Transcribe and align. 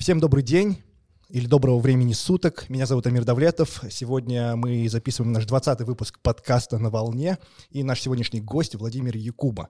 Всем 0.00 0.18
добрый 0.18 0.42
день 0.42 0.82
или 1.28 1.46
доброго 1.46 1.78
времени 1.78 2.14
суток. 2.14 2.70
Меня 2.70 2.86
зовут 2.86 3.06
Амир 3.06 3.24
Давлетов. 3.24 3.82
Сегодня 3.90 4.56
мы 4.56 4.88
записываем 4.88 5.30
наш 5.30 5.44
20 5.44 5.82
выпуск 5.82 6.18
подкаста 6.22 6.78
«На 6.78 6.88
волне». 6.88 7.36
И 7.68 7.82
наш 7.82 8.00
сегодняшний 8.00 8.40
гость 8.40 8.74
Владимир 8.74 9.14
Якуба. 9.14 9.68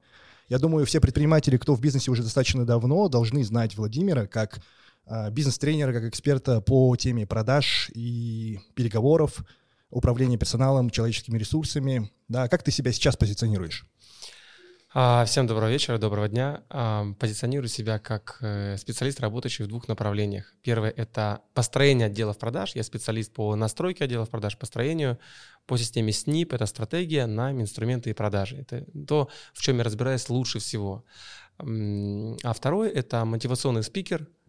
Я 0.49 0.61
думаю, 0.61 0.87
все 0.87 1.01
предприниматели, 1.01 1.57
кто 1.57 1.75
в 1.75 1.81
бизнесе 1.81 2.13
уже 2.13 2.23
достаточно 2.23 2.65
давно, 2.65 3.09
должны 3.09 3.43
знать 3.43 3.77
Владимира 3.77 4.29
как 4.29 4.61
э, 5.07 5.33
бизнес-тренера, 5.33 5.93
как 5.93 6.05
эксперта 6.05 6.61
по 6.61 6.95
теме 6.95 7.27
продаж 7.27 7.91
и 7.93 8.61
переговоров, 8.77 9.45
управления 9.91 10.39
персоналом, 10.39 10.91
человеческими 10.91 11.39
ресурсами. 11.39 12.09
Да, 12.29 12.47
как 12.47 12.63
ты 12.63 12.71
себя 12.71 12.93
сейчас 12.93 13.17
позиционируешь? 13.17 13.85
А, 14.93 15.25
всем 15.25 15.47
доброго 15.47 15.71
вечера, 15.71 15.99
доброго 15.99 16.29
дня. 16.29 16.65
А, 16.69 17.07
позиционирую 17.21 17.69
себя 17.69 18.01
как 18.01 18.39
э, 18.41 18.77
специалист, 18.77 19.21
работающий 19.21 19.65
в 19.65 19.69
двух 19.69 19.87
направлениях. 19.87 20.53
Первое— 20.63 20.91
это 20.97 21.43
построение 21.55 22.09
отделов 22.09 22.39
продаж. 22.39 22.75
Я 22.75 22.83
специалист 22.83 23.33
по 23.33 23.55
настройке 23.55 24.03
отделов 24.03 24.31
продаж, 24.31 24.59
построению, 24.59 25.21
по 25.67 25.79
системе 25.79 26.11
SNIP. 26.11 26.57
Это 26.57 26.67
стратегия, 26.67 27.27
найм, 27.27 27.61
инструменты 27.61 28.11
и 28.11 28.15
продажи. 28.15 28.57
Это 28.57 28.85
то, 29.07 29.29
в 29.55 29.63
чем 29.63 29.79
я 29.79 29.85
разбираюсь 29.85 30.29
лучше 30.29 30.59
всего. 30.59 31.05
А 31.59 32.53
второе— 32.53 32.91
это 32.91 33.25
мотивационный 33.25 33.85
спикер— 33.85 34.27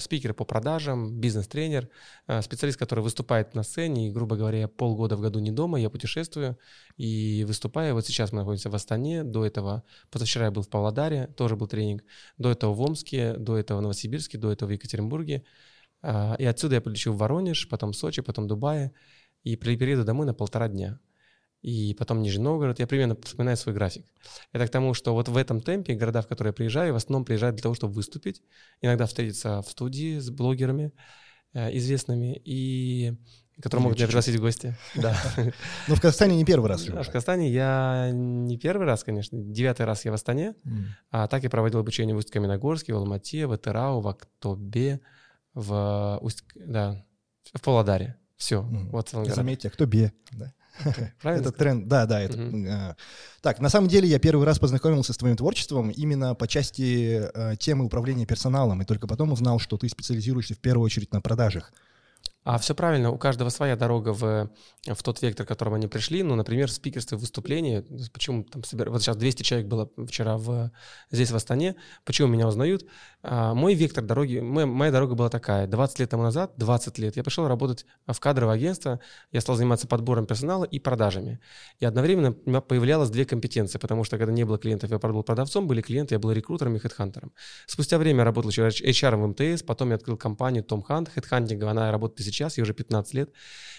спикер 0.00 0.34
по 0.34 0.44
продажам, 0.44 1.20
бизнес-тренер, 1.20 1.88
э, 2.26 2.42
специалист, 2.42 2.78
который 2.78 3.00
выступает 3.00 3.54
на 3.54 3.62
сцене, 3.62 4.08
и, 4.08 4.10
грубо 4.10 4.36
говоря, 4.36 4.58
я 4.58 4.68
полгода 4.68 5.16
в 5.16 5.20
году 5.20 5.38
не 5.38 5.52
дома, 5.52 5.78
я 5.80 5.90
путешествую. 5.90 6.58
И 6.96 7.44
выступаю. 7.46 7.94
Вот 7.94 8.06
сейчас 8.06 8.32
мы 8.32 8.38
находимся 8.38 8.70
в 8.70 8.74
Астане, 8.74 9.24
до 9.24 9.46
этого, 9.46 9.84
позавчера 10.10 10.46
я 10.46 10.50
был 10.50 10.62
в 10.62 10.68
Павлодаре, 10.68 11.28
тоже 11.36 11.56
был 11.56 11.68
тренинг, 11.68 12.02
до 12.38 12.50
этого 12.50 12.74
в 12.74 12.80
Омске, 12.80 13.34
до 13.34 13.56
этого 13.56 13.78
в 13.78 13.82
Новосибирске, 13.82 14.38
до 14.38 14.50
этого 14.50 14.68
в 14.68 14.72
Екатеринбурге. 14.72 15.44
Э, 16.02 16.34
и 16.38 16.44
отсюда 16.44 16.76
я 16.76 16.80
полечу 16.80 17.12
в 17.12 17.18
Воронеж, 17.18 17.68
потом 17.68 17.92
в 17.92 17.96
Сочи, 17.96 18.22
потом 18.22 18.44
в 18.44 18.48
Дубае, 18.48 18.92
и 19.44 19.56
приеду 19.56 20.04
домой 20.04 20.26
на 20.26 20.34
полтора 20.34 20.68
дня 20.68 21.00
и 21.62 21.94
потом 21.94 22.22
Нижний 22.22 22.42
Новгород. 22.42 22.80
Я 22.80 22.86
примерно 22.86 23.16
вспоминаю 23.22 23.56
свой 23.56 23.74
график. 23.74 24.04
Это 24.52 24.66
к 24.66 24.70
тому, 24.70 24.94
что 24.94 25.14
вот 25.14 25.28
в 25.28 25.36
этом 25.36 25.60
темпе 25.60 25.94
города, 25.94 26.20
в 26.20 26.26
которые 26.26 26.50
я 26.50 26.54
приезжаю, 26.54 26.92
в 26.92 26.96
основном 26.96 27.24
приезжают 27.24 27.56
для 27.56 27.62
того, 27.62 27.74
чтобы 27.74 27.94
выступить, 27.94 28.42
иногда 28.80 29.06
встретиться 29.06 29.62
в 29.62 29.70
студии 29.70 30.18
с 30.18 30.28
блогерами 30.30 30.92
э, 31.54 31.76
известными, 31.76 32.40
и 32.44 33.14
которые 33.60 33.84
могут 33.84 33.98
меня 33.98 34.08
пригласить 34.08 34.36
в 34.36 34.40
гости. 34.40 34.76
Да. 34.96 35.16
Но 35.86 35.94
в 35.94 36.00
Казахстане 36.00 36.36
не 36.36 36.44
первый 36.44 36.68
раз 36.68 36.82
В 36.82 37.06
Казахстане 37.06 37.48
я 37.50 38.10
не 38.12 38.58
первый 38.58 38.86
раз, 38.86 39.04
конечно. 39.04 39.38
Девятый 39.38 39.86
раз 39.86 40.04
я 40.04 40.10
в 40.10 40.14
Астане. 40.14 40.54
А 41.10 41.28
так 41.28 41.44
я 41.44 41.50
проводил 41.50 41.80
обучение 41.80 42.14
в 42.14 42.18
Усть-Каменогорске, 42.18 42.92
в 42.92 42.96
Алмате, 42.96 43.46
в 43.46 43.54
Этерау, 43.54 44.00
в 44.00 44.08
Актобе, 44.08 45.00
в 45.54 46.18
Усть... 46.22 46.44
Да, 46.54 47.04
в 47.54 47.60
Павлодаре. 47.60 48.16
Все. 48.36 48.62
Вот 48.62 49.10
Заметьте, 49.10 49.70
кто 49.70 49.86
бе, 49.86 50.12
да? 50.32 50.52
Правильно? 51.22 51.42
Это 51.42 51.52
тренд, 51.52 51.88
да, 51.88 52.06
да. 52.06 52.20
Это, 52.20 52.38
uh 52.38 52.96
Так, 53.40 53.60
на 53.60 53.68
самом 53.68 53.88
деле 53.88 54.08
я 54.08 54.18
первый 54.18 54.46
раз 54.46 54.58
познакомился 54.58 55.12
с 55.12 55.16
твоим 55.16 55.36
творчеством 55.36 55.90
именно 55.90 56.34
по 56.34 56.48
части 56.48 57.28
э, 57.34 57.56
темы 57.56 57.84
управления 57.84 58.26
персоналом, 58.26 58.82
и 58.82 58.84
только 58.84 59.06
потом 59.06 59.32
узнал, 59.32 59.58
что 59.58 59.76
ты 59.76 59.88
специализируешься 59.88 60.54
в 60.54 60.58
первую 60.58 60.84
очередь 60.84 61.12
на 61.12 61.20
продажах. 61.20 61.72
А 62.44 62.58
все 62.58 62.74
правильно, 62.74 63.12
у 63.12 63.18
каждого 63.18 63.50
своя 63.50 63.76
дорога 63.76 64.12
в, 64.12 64.50
в 64.84 65.02
тот 65.04 65.22
вектор, 65.22 65.46
к 65.46 65.48
которому 65.48 65.76
они 65.76 65.86
пришли. 65.86 66.24
Ну, 66.24 66.34
например, 66.34 66.68
в 66.68 66.72
спикерстве, 66.72 67.16
выступление. 67.16 67.84
Почему 68.12 68.42
там 68.42 68.64
собир... 68.64 68.90
Вот 68.90 69.00
сейчас 69.00 69.16
200 69.16 69.42
человек 69.44 69.68
было 69.68 69.88
вчера 70.08 70.36
в, 70.36 70.72
здесь, 71.12 71.30
в 71.30 71.36
Астане. 71.36 71.76
Почему 72.04 72.26
меня 72.26 72.48
узнают? 72.48 72.84
А, 73.22 73.54
мой 73.54 73.74
вектор 73.74 74.02
дороги, 74.02 74.40
моя, 74.40 74.66
моя 74.66 74.90
дорога 74.90 75.14
была 75.14 75.28
такая. 75.28 75.68
20 75.68 76.00
лет 76.00 76.10
тому 76.10 76.24
назад, 76.24 76.54
20 76.56 76.98
лет, 76.98 77.16
я 77.16 77.22
пришел 77.22 77.46
работать 77.46 77.86
в 78.08 78.18
кадровое 78.18 78.56
агентство. 78.56 78.98
Я 79.30 79.40
стал 79.40 79.54
заниматься 79.54 79.86
подбором 79.86 80.26
персонала 80.26 80.64
и 80.64 80.80
продажами. 80.80 81.38
И 81.78 81.84
одновременно 81.84 82.34
у 82.44 82.50
меня 82.50 82.60
появлялось 82.60 83.10
две 83.10 83.24
компетенции, 83.24 83.78
потому 83.78 84.02
что 84.02 84.18
когда 84.18 84.32
не 84.32 84.42
было 84.42 84.58
клиентов, 84.58 84.90
я 84.90 84.98
был 84.98 85.22
продавцом, 85.22 85.68
были 85.68 85.80
клиенты, 85.80 86.16
я 86.16 86.18
был 86.18 86.32
рекрутером 86.32 86.74
и 86.74 86.80
хедхантером. 86.80 87.32
Спустя 87.66 87.98
время 87.98 88.20
я 88.20 88.24
работал 88.24 88.50
HR 88.50 89.16
в 89.16 89.26
МТС, 89.28 89.62
потом 89.62 89.90
я 89.90 89.94
открыл 89.94 90.16
компанию 90.16 90.64
Tom 90.64 90.82
Hunt, 90.88 91.08
хедхантинг, 91.08 91.62
она 91.62 91.92
работает 91.92 92.31
сейчас, 92.32 92.58
ей 92.58 92.62
уже 92.62 92.74
15 92.74 93.14
лет. 93.14 93.30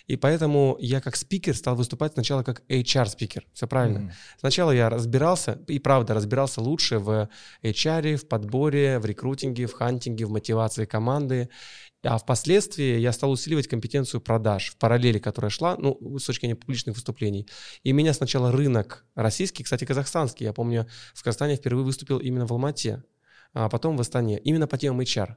И 0.07 0.17
поэтому 0.17 0.77
я 0.79 1.01
как 1.01 1.15
спикер 1.15 1.55
стал 1.55 1.75
выступать 1.75 2.13
сначала 2.13 2.43
как 2.43 2.63
HR-спикер. 2.69 3.45
Все 3.53 3.67
правильно. 3.67 3.99
Mm-hmm. 3.99 4.39
Сначала 4.39 4.71
я 4.71 4.89
разбирался, 4.89 5.61
и 5.67 5.79
правда, 5.79 6.13
разбирался 6.13 6.61
лучше 6.61 6.99
в 6.99 7.29
HR, 7.63 8.17
в 8.17 8.27
подборе, 8.27 8.99
в 8.99 9.05
рекрутинге, 9.05 9.65
в 9.65 9.73
хантинге, 9.73 10.25
в 10.25 10.29
мотивации 10.29 10.85
команды. 10.85 11.49
А 12.03 12.17
впоследствии 12.17 12.99
я 12.99 13.13
стал 13.13 13.31
усиливать 13.31 13.67
компетенцию 13.67 14.19
продаж 14.19 14.71
в 14.71 14.77
параллели, 14.77 15.19
которая 15.19 15.49
шла, 15.49 15.77
ну, 15.77 15.97
с 16.19 16.25
точки 16.25 16.41
зрения 16.41 16.57
публичных 16.57 16.95
выступлений. 16.95 17.47
И 17.83 17.93
меня 17.93 18.13
сначала 18.13 18.51
рынок 18.51 19.05
российский, 19.15 19.63
кстати, 19.63 19.85
казахстанский, 19.85 20.45
я 20.45 20.51
помню, 20.51 20.85
в 21.13 21.23
Казахстане 21.23 21.55
впервые 21.55 21.85
выступил 21.85 22.19
именно 22.19 22.45
в 22.45 22.51
Алмате, 22.51 23.03
а 23.53 23.69
потом 23.69 23.95
в 23.95 24.01
Астане, 24.01 24.37
именно 24.39 24.67
по 24.67 24.77
темам 24.77 24.99
HR. 24.99 25.35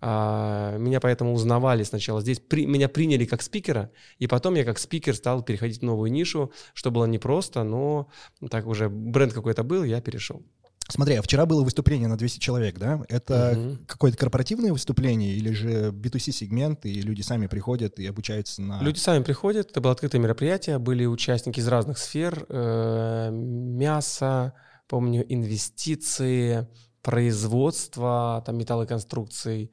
А, 0.00 0.76
меня 0.78 1.00
поэтому 1.00 1.32
узнавали 1.32 1.82
сначала 1.82 2.20
здесь, 2.20 2.40
при, 2.40 2.66
меня 2.66 2.88
приняли 2.88 3.24
как 3.24 3.42
спикера, 3.42 3.90
и 4.18 4.26
потом 4.26 4.54
я 4.54 4.64
как 4.64 4.78
спикер 4.78 5.14
стал 5.14 5.42
переходить 5.42 5.80
в 5.80 5.84
новую 5.84 6.10
нишу, 6.10 6.52
что 6.72 6.90
было 6.90 7.06
непросто, 7.06 7.62
но 7.64 8.08
так 8.50 8.66
уже 8.66 8.88
бренд 8.88 9.32
какой-то 9.32 9.62
был, 9.62 9.84
я 9.84 10.00
перешел. 10.00 10.44
Смотри, 10.88 11.14
а 11.14 11.22
вчера 11.22 11.46
было 11.46 11.64
выступление 11.64 12.08
на 12.08 12.18
200 12.18 12.38
человек, 12.40 12.78
да? 12.78 13.02
Это 13.08 13.58
угу. 13.58 13.78
какое-то 13.86 14.18
корпоративное 14.18 14.70
выступление 14.70 15.32
или 15.32 15.50
же 15.50 15.90
B2C-сегмент, 15.90 16.84
и 16.84 17.00
люди 17.00 17.22
сами 17.22 17.46
приходят 17.46 17.98
и 17.98 18.06
обучаются 18.06 18.60
на... 18.60 18.82
Люди 18.82 18.98
сами 18.98 19.22
приходят, 19.22 19.70
это 19.70 19.80
было 19.80 19.92
открытое 19.92 20.18
мероприятие, 20.18 20.78
были 20.78 21.06
участники 21.06 21.60
из 21.60 21.68
разных 21.68 21.96
сфер, 21.96 22.44
э, 22.48 23.30
мясо, 23.32 24.52
помню, 24.86 25.24
инвестиции, 25.26 26.68
производства 27.04 28.42
там, 28.44 28.56
металлоконструкций. 28.56 29.70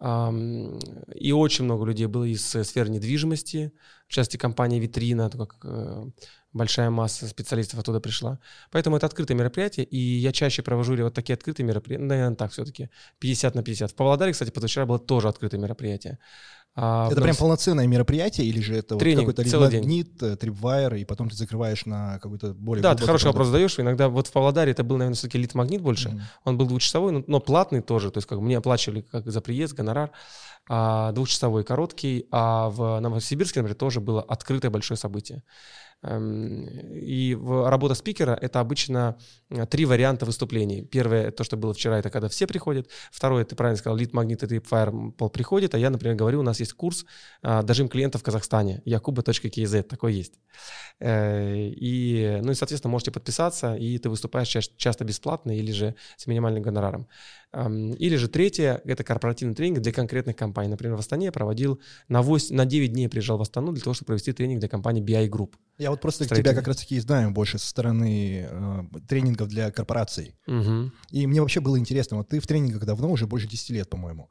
И 0.00 1.32
очень 1.32 1.64
много 1.64 1.86
людей 1.86 2.06
было 2.06 2.24
из 2.24 2.54
э, 2.56 2.64
сферы 2.64 2.90
недвижимости, 2.90 3.72
в 4.08 4.12
частности, 4.12 4.36
компания 4.36 4.80
«Витрина», 4.80 5.30
как 5.30 5.56
э, 5.62 6.04
большая 6.52 6.90
масса 6.90 7.28
специалистов 7.28 7.78
оттуда 7.78 8.00
пришла. 8.00 8.40
Поэтому 8.72 8.96
это 8.96 9.06
открытое 9.06 9.34
мероприятие, 9.34 9.86
и 9.86 9.96
я 9.96 10.32
чаще 10.32 10.62
провожу 10.62 10.96
вот 10.96 11.14
такие 11.14 11.34
открытые 11.34 11.64
мероприятия, 11.64 12.04
наверное, 12.04 12.36
так 12.36 12.50
все-таки, 12.50 12.90
50 13.20 13.54
на 13.54 13.62
50. 13.62 13.92
В 13.92 13.94
Павлодаре, 13.94 14.32
кстати, 14.32 14.50
позавчера 14.50 14.84
было 14.84 14.98
тоже 14.98 15.28
открытое 15.28 15.60
мероприятие. 15.60 16.18
А, 16.76 17.08
это 17.10 17.20
прям 17.20 17.36
полноценное 17.36 17.86
мероприятие 17.86 18.48
или 18.48 18.60
же 18.60 18.74
это 18.74 18.96
Тренинг, 18.96 19.26
вот 19.26 19.36
какой-то 19.36 19.60
магнит, 19.60 20.20
э, 20.22 20.36
трипвайр, 20.36 20.94
и 20.94 21.04
потом 21.04 21.30
ты 21.30 21.36
закрываешь 21.36 21.86
на 21.86 22.18
какой-то 22.18 22.52
более 22.52 22.82
Да, 22.82 22.96
ты 22.96 23.04
хороший 23.04 23.26
вопрос 23.26 23.46
задаешь. 23.46 23.78
Иногда 23.78 24.08
вот 24.08 24.26
в 24.26 24.32
Павлодаре 24.32 24.72
это 24.72 24.82
был, 24.82 24.96
наверное, 24.96 25.14
все-таки 25.14 25.38
лид-магнит 25.38 25.80
больше. 25.80 26.08
Mm-hmm. 26.08 26.20
Он 26.44 26.58
был 26.58 26.66
двухчасовой, 26.66 27.12
но, 27.12 27.24
но 27.28 27.38
платный 27.38 27.80
тоже. 27.80 28.10
То 28.10 28.18
есть 28.18 28.26
как 28.26 28.40
мне 28.40 28.58
оплачивали 28.58 29.02
как 29.02 29.30
за 29.30 29.40
приезд, 29.40 29.74
гонорар. 29.74 30.10
А, 30.68 31.12
двухчасовой 31.12 31.62
короткий. 31.62 32.26
А 32.32 32.70
в 32.70 32.98
Новосибирске, 32.98 33.60
например, 33.60 33.76
тоже 33.76 34.00
было 34.00 34.20
открытое 34.20 34.70
большое 34.70 34.98
событие. 34.98 35.44
Эм, 36.06 36.66
и 36.92 37.34
работа 37.34 37.94
спикера— 37.94 38.38
это 38.40 38.60
обычно 38.60 39.16
э, 39.48 39.64
три 39.66 39.86
варианта 39.86 40.26
выступлений. 40.26 40.82
Первое, 40.82 41.30
то, 41.30 41.44
что 41.44 41.56
было 41.56 41.72
вчера, 41.72 41.98
это 41.98 42.10
когда 42.10 42.28
все 42.28 42.46
приходят. 42.46 42.90
Второе, 43.10 43.44
ты 43.44 43.56
правильно 43.56 43.78
сказал, 43.78 43.96
лид 43.96 44.12
магнит 44.12 44.42
и 44.42 44.58
Firepol 44.58 45.30
приходит, 45.30 45.74
а 45.74 45.78
я, 45.78 45.88
например, 45.88 46.16
говорю, 46.16 46.40
у 46.40 46.42
нас 46.42 46.60
есть 46.60 46.74
курс 46.74 47.06
э, 47.42 47.62
«Дожим 47.62 47.88
клиента 47.88 48.18
в 48.18 48.22
Казахстане», 48.22 48.82
yakuba.kz, 48.84 49.82
такой 49.84 50.12
есть. 50.14 50.34
Э, 51.00 51.56
и, 51.56 52.40
ну 52.42 52.52
и, 52.52 52.54
соответственно, 52.54 52.92
можете 52.92 53.10
подписаться, 53.10 53.74
и 53.74 53.98
ты 53.98 54.10
выступаешь 54.10 54.48
часто 54.76 55.04
бесплатно 55.04 55.56
или 55.56 55.72
же 55.72 55.94
с 56.16 56.26
минимальным 56.26 56.62
гонораром. 56.62 57.08
Или 57.54 58.16
же 58.16 58.28
третье, 58.28 58.80
это 58.84 59.04
корпоративный 59.04 59.54
тренинг 59.54 59.80
для 59.80 59.92
конкретных 59.92 60.34
компаний. 60.34 60.70
Например, 60.70 60.96
в 60.96 61.00
Астане 61.00 61.26
я 61.26 61.32
проводил 61.32 61.80
на, 62.08 62.22
8, 62.22 62.54
на 62.54 62.66
9 62.66 62.92
дней 62.92 63.08
приезжал 63.08 63.38
в 63.38 63.42
Астану 63.42 63.72
для 63.72 63.82
того, 63.82 63.94
чтобы 63.94 64.08
провести 64.08 64.32
тренинг 64.32 64.60
для 64.60 64.68
компании 64.68 65.02
BI 65.02 65.28
Group. 65.28 65.54
Я 65.78 65.90
вот 65.90 66.00
просто 66.00 66.26
тебя 66.26 66.54
как 66.54 66.66
раз-таки 66.66 66.98
знаю 67.00 67.30
больше 67.30 67.58
со 67.58 67.68
стороны 67.68 68.48
э, 68.50 68.82
тренингов 69.08 69.48
для 69.48 69.70
корпораций. 69.70 70.34
Угу. 70.46 70.92
И 71.10 71.26
мне 71.26 71.40
вообще 71.40 71.60
было 71.60 71.78
интересно, 71.78 72.16
вот 72.16 72.28
ты 72.28 72.40
в 72.40 72.46
тренингах 72.46 72.84
давно, 72.84 73.10
уже 73.10 73.26
больше 73.26 73.48
10 73.48 73.70
лет, 73.70 73.88
по-моему. 73.88 74.28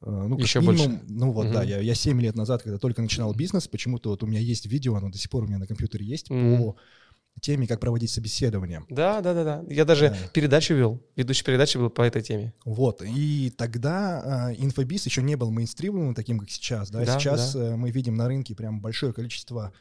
Э, 0.00 0.26
ну, 0.28 0.38
Еще 0.38 0.60
минимум, 0.60 0.98
больше. 0.98 1.04
Ну 1.08 1.32
вот, 1.32 1.46
угу. 1.46 1.54
да, 1.54 1.62
я, 1.62 1.80
я 1.80 1.94
7 1.94 2.20
лет 2.20 2.34
назад, 2.34 2.62
когда 2.62 2.78
только 2.78 3.02
начинал 3.02 3.34
бизнес, 3.34 3.68
почему-то 3.68 4.10
вот 4.10 4.22
у 4.22 4.26
меня 4.26 4.40
есть 4.40 4.66
видео, 4.66 4.96
оно 4.96 5.10
до 5.10 5.18
сих 5.18 5.30
пор 5.30 5.44
у 5.44 5.46
меня 5.46 5.58
на 5.58 5.66
компьютере 5.66 6.04
есть, 6.04 6.30
угу. 6.30 6.56
по 6.56 6.76
теме, 7.40 7.66
как 7.66 7.80
проводить 7.80 8.10
собеседование. 8.10 8.84
Да, 8.88 9.20
да, 9.20 9.34
да, 9.34 9.44
да. 9.44 9.64
Я 9.68 9.84
даже 9.84 10.10
да. 10.10 10.16
передачу 10.32 10.74
вел, 10.74 11.02
ведущий 11.16 11.44
передачи 11.44 11.76
был 11.76 11.90
по 11.90 12.02
этой 12.02 12.22
теме. 12.22 12.54
Вот, 12.64 13.02
и 13.02 13.52
тогда 13.56 14.50
э, 14.50 14.56
инфобиз 14.58 15.06
еще 15.06 15.22
не 15.22 15.36
был 15.36 15.50
мейнстримовым 15.50 16.14
таким, 16.14 16.38
как 16.38 16.50
сейчас, 16.50 16.90
да, 16.90 17.04
да 17.04 17.18
сейчас 17.18 17.54
да. 17.54 17.72
Э, 17.72 17.76
мы 17.76 17.90
видим 17.90 18.14
на 18.14 18.28
рынке 18.28 18.54
прям 18.54 18.80
большое 18.80 19.12
количество 19.12 19.72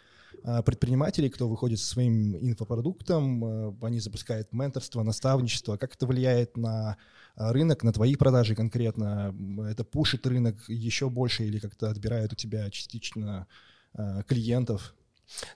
а, 0.43 0.61
предпринимателей, 0.61 1.29
кто 1.29 1.47
выходит 1.47 1.79
со 1.79 1.85
своим 1.85 2.35
инфопродуктом, 2.35 3.43
а, 3.43 3.75
они 3.81 3.99
запускают 3.99 4.51
менторство, 4.53 5.03
наставничество. 5.03 5.77
Как 5.77 5.95
это 5.95 6.07
влияет 6.07 6.57
на 6.57 6.97
а, 7.35 7.53
рынок, 7.53 7.83
на 7.83 7.93
твои 7.93 8.15
продажи 8.15 8.55
конкретно? 8.55 9.35
Это 9.69 9.83
пушит 9.83 10.25
рынок 10.25 10.55
еще 10.67 11.09
больше 11.09 11.43
или 11.45 11.59
как-то 11.59 11.89
отбирает 11.89 12.33
у 12.33 12.35
тебя 12.35 12.69
частично 12.69 13.47
клиентов? 14.27 14.95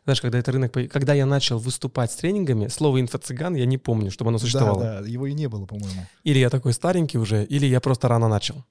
Знаешь, 0.04 0.22
когда 0.22 0.39
это 0.39 0.51
рынок... 0.51 0.74
Когда 0.74 1.13
я 1.13 1.25
начал 1.25 1.60
выступать 1.60 2.12
с 2.12 2.16
тренингами, 2.16 2.68
слово 2.68 3.01
«инфо-цыган» 3.01 3.56
я 3.56 3.66
не 3.66 3.77
помню, 3.77 4.12
чтобы 4.12 4.30
оно 4.30 4.38
существовало. 4.38 4.80
Да, 4.80 5.01
да, 5.01 5.07
его 5.07 5.27
и 5.27 5.33
не 5.33 5.48
было, 5.48 5.66
по-моему. 5.66 6.06
Или 6.24 6.39
я 6.39 6.50
такой 6.50 6.74
старенький 6.74 7.18
уже, 7.18 7.44
или 7.44 7.66
я 7.66 7.80
просто 7.80 8.07
рано 8.07 8.27
начал. 8.27 8.63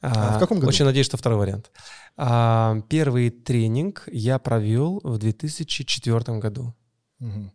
А, 0.00 0.34
а 0.34 0.36
в 0.36 0.40
каком 0.40 0.58
году? 0.58 0.68
Очень 0.68 0.84
надеюсь, 0.84 1.06
что 1.06 1.16
второй 1.16 1.38
вариант. 1.38 1.70
А, 2.16 2.80
первый 2.88 3.30
тренинг 3.30 4.08
я 4.12 4.38
провел 4.38 5.00
в 5.02 5.18
2004 5.18 6.38
году. 6.38 6.74
Угу. 7.20 7.52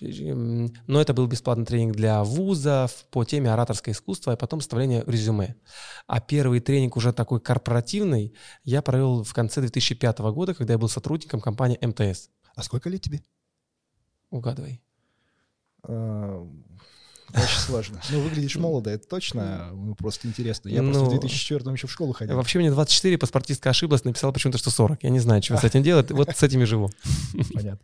Но 0.00 1.00
это 1.00 1.14
был 1.14 1.26
бесплатный 1.26 1.64
тренинг 1.64 1.96
для 1.96 2.22
вузов 2.24 3.04
по 3.10 3.24
теме 3.24 3.52
ораторское 3.52 3.94
искусство, 3.94 4.32
и 4.32 4.36
потом 4.36 4.60
составление 4.60 5.04
резюме. 5.06 5.56
А 6.06 6.20
первый 6.20 6.60
тренинг 6.60 6.96
уже 6.96 7.12
такой 7.12 7.40
корпоративный 7.40 8.34
я 8.64 8.82
провел 8.82 9.24
в 9.24 9.32
конце 9.34 9.60
2005 9.60 10.18
года, 10.18 10.54
когда 10.54 10.74
я 10.74 10.78
был 10.78 10.88
сотрудником 10.88 11.40
компании 11.40 11.78
МТС. 11.80 12.28
А 12.54 12.62
сколько 12.62 12.88
лет 12.88 13.00
тебе? 13.00 13.22
Угадывай. 14.30 14.82
А, 15.84 16.46
очень 17.34 17.58
сложно. 17.60 18.00
Ну, 18.10 18.20
выглядишь 18.20 18.56
молодо, 18.56 18.90
это 18.90 19.08
точно. 19.08 19.70
Ну, 19.72 19.94
просто 19.94 20.28
интересно. 20.28 20.68
Я 20.68 20.82
ну, 20.82 20.92
просто 20.92 21.16
в 21.16 21.20
2004 21.20 21.72
еще 21.72 21.86
в 21.86 21.92
школу 21.92 22.12
ходил. 22.12 22.36
Вообще 22.36 22.58
мне 22.58 22.70
24, 22.70 23.16
паспортистка 23.16 23.70
ошиблась, 23.70 24.04
написала 24.04 24.32
почему-то, 24.32 24.58
что 24.58 24.70
40. 24.70 25.02
Я 25.02 25.10
не 25.10 25.20
знаю, 25.20 25.42
что 25.42 25.56
с 25.56 25.64
этим 25.64 25.82
делать. 25.82 26.10
Вот 26.10 26.28
с 26.30 26.42
этими 26.42 26.64
живу. 26.64 26.90
Понятно. 27.54 27.80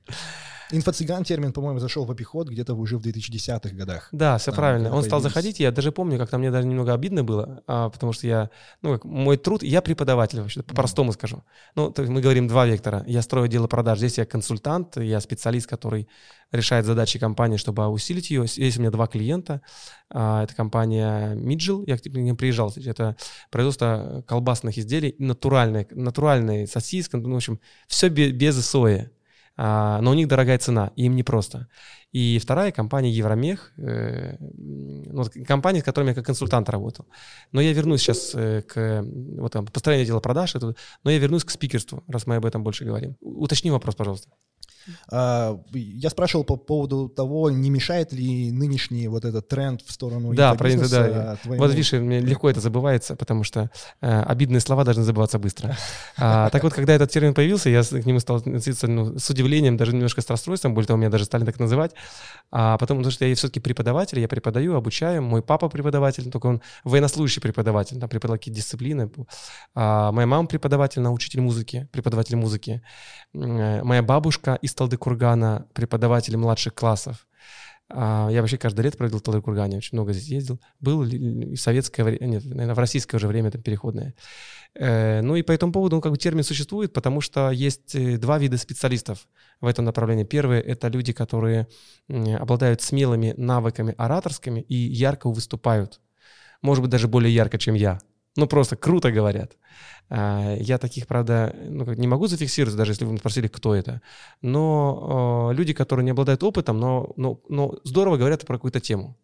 Инфо-цыган 0.70 1.24
термин, 1.24 1.52
по-моему, 1.52 1.78
зашел 1.78 2.04
в 2.04 2.10
обиход 2.10 2.48
где-то 2.48 2.74
уже 2.74 2.98
в 2.98 3.02
2010-х 3.02 3.74
годах. 3.74 4.08
Да, 4.12 4.36
все 4.38 4.50
а, 4.50 4.54
правильно. 4.54 4.94
Он 4.94 5.02
стал 5.02 5.20
заходить, 5.20 5.60
я 5.60 5.70
даже 5.70 5.92
помню, 5.92 6.18
как 6.18 6.28
там 6.28 6.40
мне 6.40 6.50
даже 6.50 6.66
немного 6.66 6.92
обидно 6.92 7.24
было, 7.24 7.62
а, 7.66 7.88
потому 7.88 8.12
что 8.12 8.26
я, 8.26 8.50
ну, 8.82 8.92
как, 8.92 9.04
мой 9.04 9.36
труд, 9.36 9.62
я 9.62 9.80
преподаватель 9.80 10.40
вообще, 10.40 10.62
по-простому 10.62 11.10
mm. 11.10 11.14
скажу. 11.14 11.44
Ну, 11.74 11.90
то 11.90 12.02
есть 12.02 12.12
мы 12.12 12.20
говорим 12.20 12.48
два 12.48 12.66
вектора. 12.66 13.02
Я 13.06 13.22
строю 13.22 13.48
дело 13.48 13.66
продаж, 13.66 13.98
здесь 13.98 14.18
я 14.18 14.26
консультант, 14.26 14.96
я 14.96 15.20
специалист, 15.20 15.66
который 15.66 16.08
решает 16.52 16.86
задачи 16.86 17.18
компании, 17.18 17.56
чтобы 17.56 17.86
усилить 17.88 18.30
ее. 18.30 18.42
Есть 18.42 18.78
у 18.78 18.80
меня 18.80 18.90
два 18.90 19.06
клиента. 19.06 19.62
А, 20.10 20.44
это 20.44 20.54
компания 20.54 21.34
Midgel, 21.34 21.84
я 21.86 21.96
к 21.98 22.06
ним 22.06 22.36
приезжал. 22.36 22.72
Это 22.76 23.16
производство 23.50 24.24
колбасных 24.26 24.78
изделий, 24.78 25.14
натуральные, 25.18 25.86
натуральные 25.90 26.66
сосиски, 26.66 27.16
ну, 27.16 27.34
в 27.34 27.36
общем, 27.36 27.60
все 27.86 28.08
без 28.08 28.64
сои. 28.66 29.10
А, 29.60 30.00
но 30.00 30.12
у 30.12 30.14
них 30.14 30.28
дорогая 30.28 30.56
цена, 30.58 30.92
и 30.94 31.06
им 31.06 31.16
непросто. 31.16 31.66
И 32.12 32.38
вторая 32.38 32.70
компания 32.70 33.10
Евромех, 33.10 33.72
э, 33.76 34.36
ну, 34.38 35.24
компания, 35.46 35.80
с 35.80 35.84
которой 35.84 36.08
я 36.08 36.14
как 36.14 36.24
консультант 36.24 36.70
работал. 36.70 37.06
Но 37.50 37.60
я 37.60 37.72
вернусь 37.72 38.00
сейчас 38.00 38.34
э, 38.34 38.62
к 38.62 39.04
вот, 39.04 39.52
там, 39.52 39.66
построению 39.66 40.06
дела 40.06 40.20
продаж, 40.20 40.54
но 41.02 41.10
я 41.10 41.18
вернусь 41.18 41.44
к 41.44 41.50
спикерству, 41.50 42.04
раз 42.06 42.26
мы 42.26 42.36
об 42.36 42.46
этом 42.46 42.62
больше 42.62 42.84
говорим. 42.84 43.16
Уточни 43.20 43.70
вопрос, 43.72 43.96
пожалуйста. 43.96 44.30
А, 45.10 45.60
я 45.72 46.10
спрашивал 46.10 46.44
по 46.44 46.56
поводу 46.56 47.08
того, 47.08 47.50
не 47.50 47.70
мешает 47.70 48.12
ли 48.12 48.50
нынешний 48.50 49.08
вот 49.08 49.24
этот 49.24 49.48
тренд 49.48 49.82
в 49.82 49.92
сторону 49.92 50.34
Да, 50.34 50.54
про 50.54 50.68
да. 50.88 51.36
Твоему... 51.36 51.62
Вот 51.62 51.70
видишь, 51.70 51.92
мне 51.92 52.20
легко 52.20 52.50
это 52.50 52.60
забывается, 52.60 53.16
потому 53.16 53.44
что 53.44 53.70
э, 54.00 54.22
обидные 54.22 54.60
слова 54.60 54.84
должны 54.84 55.04
забываться 55.04 55.38
быстро. 55.38 55.76
А, 56.16 56.50
так 56.50 56.62
вот, 56.62 56.72
когда 56.72 56.94
этот 56.94 57.10
термин 57.10 57.34
появился, 57.34 57.70
я 57.70 57.82
к 57.82 58.06
нему 58.06 58.20
стал 58.20 58.36
относиться 58.36 58.86
ну, 58.88 59.18
с 59.18 59.30
удивлением, 59.30 59.76
даже 59.76 59.92
немножко 59.92 60.20
с 60.20 60.30
расстройством, 60.30 60.74
более 60.74 60.86
того, 60.86 60.98
меня 60.98 61.10
даже 61.10 61.24
стали 61.24 61.44
так 61.44 61.58
называть. 61.58 61.92
А 62.50 62.78
потом, 62.78 62.98
потому 62.98 63.12
что 63.12 63.24
я 63.24 63.34
все-таки 63.34 63.60
преподаватель, 63.60 64.20
я 64.20 64.28
преподаю, 64.28 64.74
обучаю. 64.74 65.22
Мой 65.22 65.42
папа 65.42 65.68
преподаватель, 65.68 66.30
только 66.30 66.46
он 66.46 66.62
военнослужащий 66.84 67.40
преподаватель, 67.42 67.98
там 67.98 68.08
преподавал 68.08 68.38
какие 68.38 68.54
дисциплины. 68.54 69.10
А 69.74 70.12
моя 70.12 70.26
мама 70.26 70.48
преподаватель, 70.48 71.00
она 71.00 71.10
учитель 71.10 71.40
музыки, 71.40 71.88
преподаватель 71.92 72.36
музыки. 72.36 72.82
Э, 73.34 73.82
моя 73.82 74.02
бабушка 74.02 74.58
из 74.62 74.74
Талды-Кургана, 74.78 75.66
преподаватель 75.74 76.36
младших 76.36 76.74
классов. 76.74 77.26
А, 77.90 78.28
я 78.30 78.42
вообще 78.42 78.58
каждое 78.58 78.82
лето 78.82 78.98
провел 78.98 79.18
в 79.18 79.22
Талды-Кургане, 79.22 79.78
очень 79.78 79.96
много 79.96 80.12
здесь 80.12 80.28
ездил. 80.28 80.60
Был 80.80 81.02
в 81.02 81.56
советское 81.56 82.04
время, 82.04 82.24
нет, 82.26 82.44
наверное, 82.44 82.74
в 82.74 82.78
российское 82.78 83.16
уже 83.16 83.28
время 83.28 83.50
там 83.50 83.62
переходное. 83.62 84.14
Э, 84.74 85.22
ну 85.22 85.36
и 85.36 85.42
по 85.42 85.52
этому 85.52 85.72
поводу, 85.72 85.96
он 85.96 86.02
как 86.02 86.12
бы 86.12 86.18
термин 86.18 86.44
существует, 86.44 86.92
потому 86.92 87.20
что 87.20 87.50
есть 87.50 87.94
э, 87.94 88.18
два 88.18 88.38
вида 88.38 88.58
специалистов 88.58 89.26
в 89.60 89.66
этом 89.66 89.84
направлении. 89.84 90.24
Первые— 90.24 90.62
это 90.62 90.88
люди, 90.88 91.12
которые 91.12 91.66
обладают 92.08 92.82
смелыми 92.82 93.34
навыками 93.36 93.94
ораторскими 93.96 94.60
и 94.60 94.74
ярко 94.74 95.30
выступают. 95.30 96.00
Может 96.60 96.82
быть, 96.82 96.90
даже 96.90 97.08
более 97.08 97.34
ярко, 97.34 97.58
чем 97.58 97.74
я. 97.74 98.00
Ну, 98.38 98.46
просто 98.46 98.76
круто 98.76 99.10
говорят. 99.10 99.56
А, 100.08 100.54
я 100.60 100.78
таких, 100.78 101.08
правда, 101.08 101.56
ну, 101.68 101.92
не 101.94 102.06
могу 102.06 102.28
зафиксировать, 102.28 102.76
даже 102.76 102.92
если 102.92 103.04
вы 103.04 103.18
спросили, 103.18 103.48
кто 103.48 103.74
это. 103.74 104.00
Но 104.42 105.50
э, 105.50 105.54
люди, 105.56 105.72
которые 105.72 106.04
не 106.04 106.12
обладают 106.12 106.44
опытом, 106.44 106.78
но, 106.78 107.12
но, 107.16 107.40
но 107.48 107.80
здорово 107.82 108.16
говорят 108.16 108.46
про 108.46 108.54
какую-то 108.54 108.78
тему. 108.78 109.16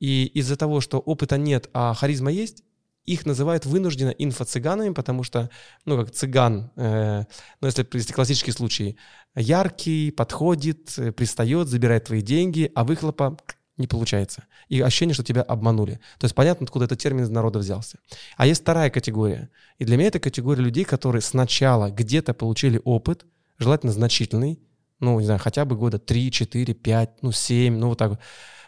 И 0.00 0.24
из-за 0.38 0.56
того, 0.56 0.80
что 0.80 0.98
опыта 0.98 1.36
нет, 1.36 1.68
а 1.74 1.92
харизма 1.92 2.32
есть, 2.32 2.62
их 3.04 3.26
называют 3.26 3.66
вынужденно 3.66 4.14
инфо-цыганами, 4.18 4.94
потому 4.94 5.22
что, 5.22 5.50
ну, 5.84 5.98
как 5.98 6.12
цыган, 6.12 6.72
э, 6.76 7.24
ну, 7.60 7.66
если, 7.66 7.86
если 7.92 8.14
классический 8.14 8.52
случай, 8.52 8.96
яркий, 9.34 10.10
подходит, 10.12 10.98
э, 10.98 11.12
пристает, 11.12 11.68
забирает 11.68 12.04
твои 12.04 12.22
деньги, 12.22 12.72
а 12.74 12.84
выхлопа 12.84 13.36
не 13.76 13.86
получается. 13.86 14.44
И 14.68 14.80
ощущение, 14.80 15.14
что 15.14 15.22
тебя 15.22 15.42
обманули. 15.42 16.00
То 16.18 16.24
есть 16.24 16.34
понятно, 16.34 16.64
откуда 16.64 16.86
этот 16.86 16.98
термин 16.98 17.24
из 17.24 17.30
народа 17.30 17.58
взялся. 17.58 17.98
А 18.36 18.46
есть 18.46 18.62
вторая 18.62 18.90
категория. 18.90 19.50
И 19.78 19.84
для 19.84 19.96
меня 19.96 20.08
это 20.08 20.18
категория 20.18 20.62
людей, 20.62 20.84
которые 20.84 21.22
сначала 21.22 21.90
где-то 21.90 22.34
получили 22.34 22.80
опыт, 22.84 23.26
желательно 23.58 23.92
значительный, 23.92 24.60
ну, 25.00 25.18
не 25.20 25.26
знаю, 25.26 25.40
хотя 25.40 25.64
бы 25.64 25.76
года 25.76 25.98
3, 25.98 26.30
4, 26.30 26.72
5, 26.74 27.22
ну, 27.22 27.32
7, 27.32 27.76
ну, 27.76 27.88
вот 27.88 27.98
так 27.98 28.10
вот 28.10 28.20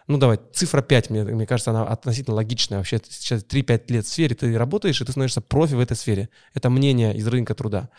ну 0.08 0.16
давай, 0.16 0.40
цифра 0.54 0.80
5, 0.80 1.10
мне, 1.10 1.22
мне 1.22 1.46
кажется, 1.46 1.70
она 1.70 1.84
относительно 1.84 2.34
логичная. 2.36 2.78
Вообще 2.78 2.98
сейчас 3.08 3.44
3-5 3.44 3.92
лет 3.92 4.06
в 4.06 4.08
сфере 4.08 4.34
ты 4.34 4.56
работаешь, 4.56 5.00
и 5.00 5.04
ты 5.04 5.12
становишься 5.12 5.42
профи 5.42 5.74
в 5.74 5.80
этой 5.80 5.96
сфере. 5.96 6.30
Это 6.54 6.70
мнение 6.70 7.14
из 7.14 7.26
рынка 7.26 7.54
труда. 7.54 7.90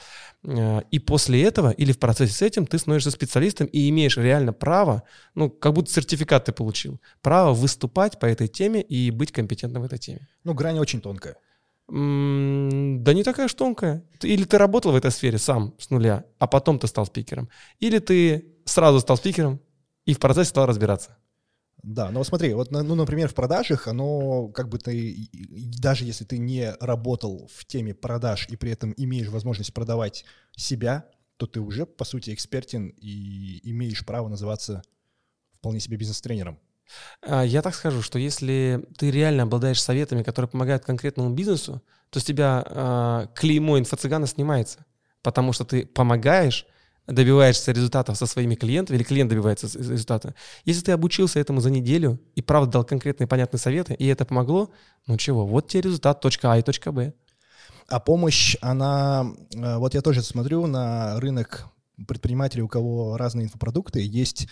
Э, 0.43 0.81
и 0.89 0.97
после 0.97 1.43
этого 1.43 1.69
или 1.69 1.91
в 1.91 1.99
процессе 1.99 2.33
с 2.33 2.41
этим 2.41 2.65
ты 2.65 2.79
становишься 2.79 3.11
специалистом 3.11 3.67
и 3.67 3.87
имеешь 3.89 4.17
реально 4.17 4.53
право, 4.53 5.03
ну, 5.35 5.51
как 5.51 5.73
будто 5.73 5.91
сертификат 5.91 6.45
ты 6.45 6.51
получил, 6.51 6.99
право 7.21 7.53
выступать 7.53 8.19
по 8.19 8.25
этой 8.25 8.47
теме 8.47 8.81
и 8.81 9.11
быть 9.11 9.31
компетентным 9.31 9.83
в 9.83 9.85
этой 9.85 9.99
теме. 9.99 10.27
Ну, 10.43 10.55
грань 10.55 10.79
очень 10.79 11.01
тонкая. 11.01 11.35
Да 11.87 13.13
не 13.13 13.23
такая 13.23 13.45
уж 13.45 13.53
тонкая. 13.53 14.03
Или 14.21 14.45
ты 14.45 14.57
работал 14.57 14.91
в 14.91 14.95
этой 14.95 15.11
сфере 15.11 15.37
сам 15.37 15.75
с 15.77 15.91
нуля, 15.91 16.25
а 16.39 16.47
потом 16.47 16.79
ты 16.79 16.87
стал 16.87 17.05
спикером. 17.05 17.49
Или 17.79 17.99
ты 17.99 18.45
сразу 18.65 18.99
стал 18.99 19.17
спикером 19.17 19.59
и 20.05 20.13
в 20.15 20.19
процессе 20.19 20.49
стал 20.49 20.65
разбираться. 20.65 21.17
Да, 21.81 22.11
но 22.11 22.23
смотри, 22.23 22.53
вот, 22.53 22.71
ну, 22.71 22.95
например, 22.95 23.29
в 23.29 23.33
продажах, 23.33 23.87
оно 23.87 24.49
как 24.49 24.67
бы 24.67 24.79
ты, 24.79 25.29
даже 25.79 26.03
если 26.03 26.25
ты 26.25 26.37
не 26.37 26.73
работал 26.81 27.49
в 27.53 27.65
теме 27.65 27.93
продаж 27.93 28.47
и 28.49 28.57
при 28.57 28.71
этом 28.71 28.93
имеешь 28.97 29.29
возможность 29.29 29.73
продавать 29.73 30.25
себя, 30.55 31.05
то 31.37 31.47
ты 31.47 31.61
уже, 31.61 31.85
по 31.85 32.03
сути, 32.03 32.33
экспертен 32.33 32.89
и 32.97 33.61
имеешь 33.71 34.05
право 34.05 34.27
называться 34.27 34.81
вполне 35.53 35.79
себе 35.79 35.95
бизнес-тренером. 35.95 36.59
А, 37.21 37.43
я 37.43 37.61
так 37.61 37.75
скажу, 37.75 38.01
что 38.01 38.19
если 38.19 38.85
ты 38.97 39.09
реально 39.09 39.43
обладаешь 39.43 39.81
советами, 39.81 40.23
которые 40.23 40.49
помогают 40.49 40.83
конкретному 40.83 41.29
бизнесу, 41.33 41.81
то 42.09 42.19
с 42.19 42.23
тебя 42.23 42.63
э, 42.65 43.27
клеймо 43.35 43.79
инфо-цыгана 43.79 44.27
снимается, 44.27 44.85
потому 45.21 45.53
что 45.53 45.63
ты 45.63 45.85
помогаешь 45.85 46.65
добиваешься 47.09 47.71
результатов 47.71 48.17
со 48.17 48.25
своими 48.25 48.55
клиентами, 48.55 48.97
или 48.97 49.03
клиент 49.03 49.29
добивается 49.29 49.67
результата, 49.67 50.35
если 50.65 50.83
ты 50.83 50.91
обучился 50.91 51.39
этому 51.39 51.61
за 51.61 51.69
неделю 51.69 52.19
и 52.35 52.41
правда 52.41 52.71
дал 52.71 52.83
конкретные 52.85 53.27
понятные 53.27 53.59
советы, 53.59 53.93
и 53.93 54.05
это 54.07 54.25
помогло, 54.25 54.71
ну 55.07 55.17
чего, 55.17 55.45
вот 55.45 55.67
тебе 55.67 55.81
результат, 55.81 56.21
точка 56.21 56.53
А 56.53 56.57
и 56.57 56.61
точка 56.61 56.91
Б. 56.91 57.13
А 57.87 57.99
помощь, 57.99 58.55
она... 58.61 59.33
Э, 59.55 59.77
вот 59.77 59.95
я 59.95 60.01
тоже 60.01 60.21
смотрю 60.21 60.67
на 60.67 61.19
рынок 61.19 61.65
предпринимателей, 62.07 62.61
у 62.61 62.67
кого 62.67 63.17
разные 63.17 63.45
инфопродукты, 63.45 63.99
есть 64.01 64.47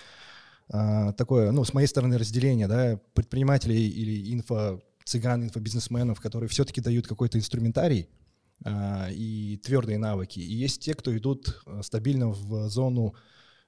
а, 0.69 1.13
такое, 1.13 1.51
ну, 1.51 1.63
с 1.63 1.73
моей 1.73 1.87
стороны 1.87 2.17
разделение, 2.17 2.67
да, 2.67 2.99
предпринимателей 3.13 3.87
или 3.87 4.33
инфо 4.33 4.81
цыган, 5.05 5.45
инфобизнесменов, 5.45 6.19
которые 6.19 6.49
все-таки 6.49 6.81
дают 6.81 7.07
какой-то 7.07 7.37
инструментарий, 7.37 8.09
и 8.65 9.61
твердые 9.63 9.97
навыки. 9.97 10.39
И 10.39 10.53
есть 10.53 10.81
те, 10.81 10.93
кто 10.93 11.15
идут 11.15 11.61
э, 11.65 11.81
стабильно 11.83 12.29
в 12.29 12.69
зону 12.69 13.15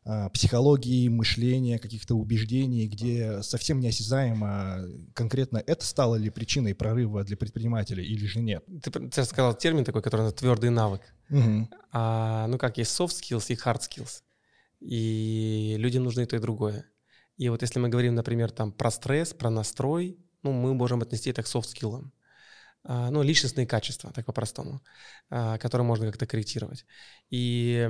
а, 0.05 0.29
психологии, 0.29 1.07
мышления, 1.09 1.77
каких-то 1.77 2.15
убеждений, 2.15 2.87
где 2.87 3.43
совсем 3.43 3.79
неосязаемо 3.79 4.85
конкретно 5.13 5.61
это 5.67 5.85
стало 5.85 6.15
ли 6.15 6.29
причиной 6.29 6.73
прорыва 6.73 7.23
для 7.23 7.37
предпринимателя 7.37 8.01
или 8.01 8.25
же 8.25 8.39
нет. 8.39 8.63
Ты, 8.81 8.91
ты 8.91 9.23
сказал 9.25 9.55
термин 9.55 9.83
такой, 9.83 10.01
который 10.01 10.21
называется 10.21 10.39
твердый 10.39 10.69
навык. 10.69 11.01
Угу. 11.29 11.69
А, 11.91 12.47
ну 12.47 12.57
как, 12.57 12.77
есть 12.77 12.97
soft 12.97 13.21
skills 13.21 13.45
и 13.49 13.55
hard 13.55 13.81
skills. 13.81 14.23
И 14.79 15.75
людям 15.77 16.05
нужно 16.05 16.21
и 16.21 16.25
то, 16.25 16.37
и 16.37 16.39
другое. 16.39 16.85
И 17.37 17.49
вот 17.49 17.61
если 17.61 17.79
мы 17.79 17.89
говорим, 17.89 18.15
например, 18.15 18.51
там 18.51 18.71
про 18.71 18.89
стресс, 18.91 19.33
про 19.33 19.49
настрой, 19.49 20.17
ну, 20.41 20.53
мы 20.53 20.73
можем 20.73 21.01
отнести 21.01 21.29
это 21.29 21.43
к 21.43 21.47
софт-скиллам. 21.47 22.05
А, 22.05 22.18
ну, 22.89 23.21
личностные 23.21 23.67
качества, 23.67 24.11
так 24.11 24.25
по-простому, 24.25 24.81
а, 25.29 25.57
которые 25.59 25.85
можно 25.85 26.07
как-то 26.07 26.25
корректировать. 26.25 26.85
И 27.29 27.87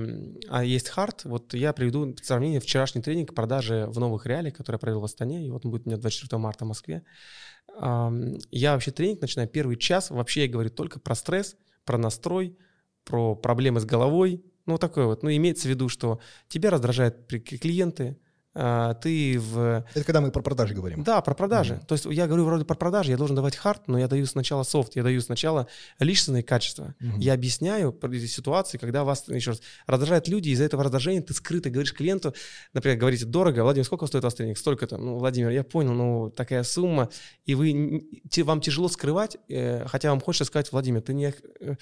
а 0.50 0.64
есть 0.64 0.90
хард, 0.90 1.24
вот 1.24 1.54
я 1.54 1.72
приведу 1.72 2.16
сравнение 2.22 2.60
вчерашний 2.60 3.02
тренинг 3.02 3.34
продажи 3.34 3.86
в 3.88 3.98
новых 4.00 4.26
реалиях, 4.26 4.56
который 4.56 4.76
я 4.76 4.80
провел 4.80 5.00
в 5.00 5.06
Астане, 5.06 5.48
и 5.48 5.50
вот 5.52 5.66
он 5.66 5.72
будет 5.72 5.86
у 5.86 5.90
меня 5.90 5.98
24 5.98 6.38
марта 6.38 6.66
в 6.66 6.68
Москве. 6.68 7.04
Я 7.80 8.74
вообще 8.74 8.92
тренинг 8.92 9.22
начинаю 9.22 9.48
первый 9.48 9.78
час, 9.78 10.10
вообще 10.10 10.44
я 10.44 10.52
говорю 10.52 10.70
только 10.70 11.00
про 11.00 11.16
стресс, 11.16 11.56
про 11.86 11.98
настрой, 11.98 12.58
про 13.06 13.36
проблемы 13.36 13.80
с 13.80 13.86
головой, 13.86 14.44
ну, 14.66 14.78
такое 14.78 15.06
вот. 15.06 15.24
Ну, 15.24 15.32
имеется 15.32 15.68
в 15.68 15.72
виду, 15.72 15.90
что 15.90 16.20
тебя 16.48 16.70
раздражают 16.70 17.26
клиенты, 17.28 18.10
а, 18.10 18.29
ты 18.54 19.40
в... 19.40 19.86
Это 19.94 20.04
когда 20.04 20.22
мы 20.22 20.32
про 20.32 20.42
продажи 20.42 20.74
говорим. 20.74 21.04
Да, 21.04 21.22
про 21.22 21.36
продажи. 21.36 21.76
Mm-hmm. 21.76 21.86
То 21.86 21.94
есть 21.94 22.06
я 22.06 22.28
говорю 22.28 22.46
вроде 22.46 22.66
про 22.66 22.76
продажи, 22.76 23.12
я 23.12 23.18
должен 23.18 23.36
давать 23.36 23.56
хард, 23.56 23.88
но 23.88 24.00
я 24.00 24.08
даю 24.08 24.26
сначала 24.26 24.64
софт, 24.64 24.96
я 24.96 25.04
даю 25.04 25.22
сначала 25.22 25.68
личностные 26.00 26.44
качества. 26.44 26.96
Mm-hmm. 27.00 27.20
Я 27.20 27.34
объясняю 27.34 27.98
ситуации, 28.28 28.78
когда 28.78 29.04
вас, 29.04 29.28
еще 29.28 29.52
раз, 29.52 29.62
раздражают 29.86 30.28
люди, 30.28 30.50
из-за 30.50 30.64
этого 30.64 30.84
раздражения 30.84 31.22
ты 31.22 31.34
скрыто 31.34 31.70
говоришь 31.70 31.94
клиенту, 31.94 32.34
например, 32.74 32.98
говорите, 32.98 33.26
дорого, 33.26 33.64
Владимир, 33.64 33.86
сколько 33.86 34.08
стоит 34.08 34.24
ваш 34.24 34.34
тренинг? 34.34 34.58
Столько-то. 34.58 34.98
Ну, 34.98 35.18
Владимир, 35.18 35.50
я 35.50 35.64
понял, 35.64 35.94
ну, 35.94 36.30
такая 36.30 36.64
сумма, 36.64 37.10
и 37.46 37.56
вы, 37.56 38.10
вам 38.44 38.62
тяжело 38.62 38.88
скрывать, 38.88 39.38
э, 39.48 39.86
хотя 39.86 40.10
вам 40.10 40.22
хочется 40.22 40.46
сказать, 40.46 40.72
Владимир, 40.72 41.02
ты 41.02 41.14
не, 41.14 41.34
э, 41.60 41.76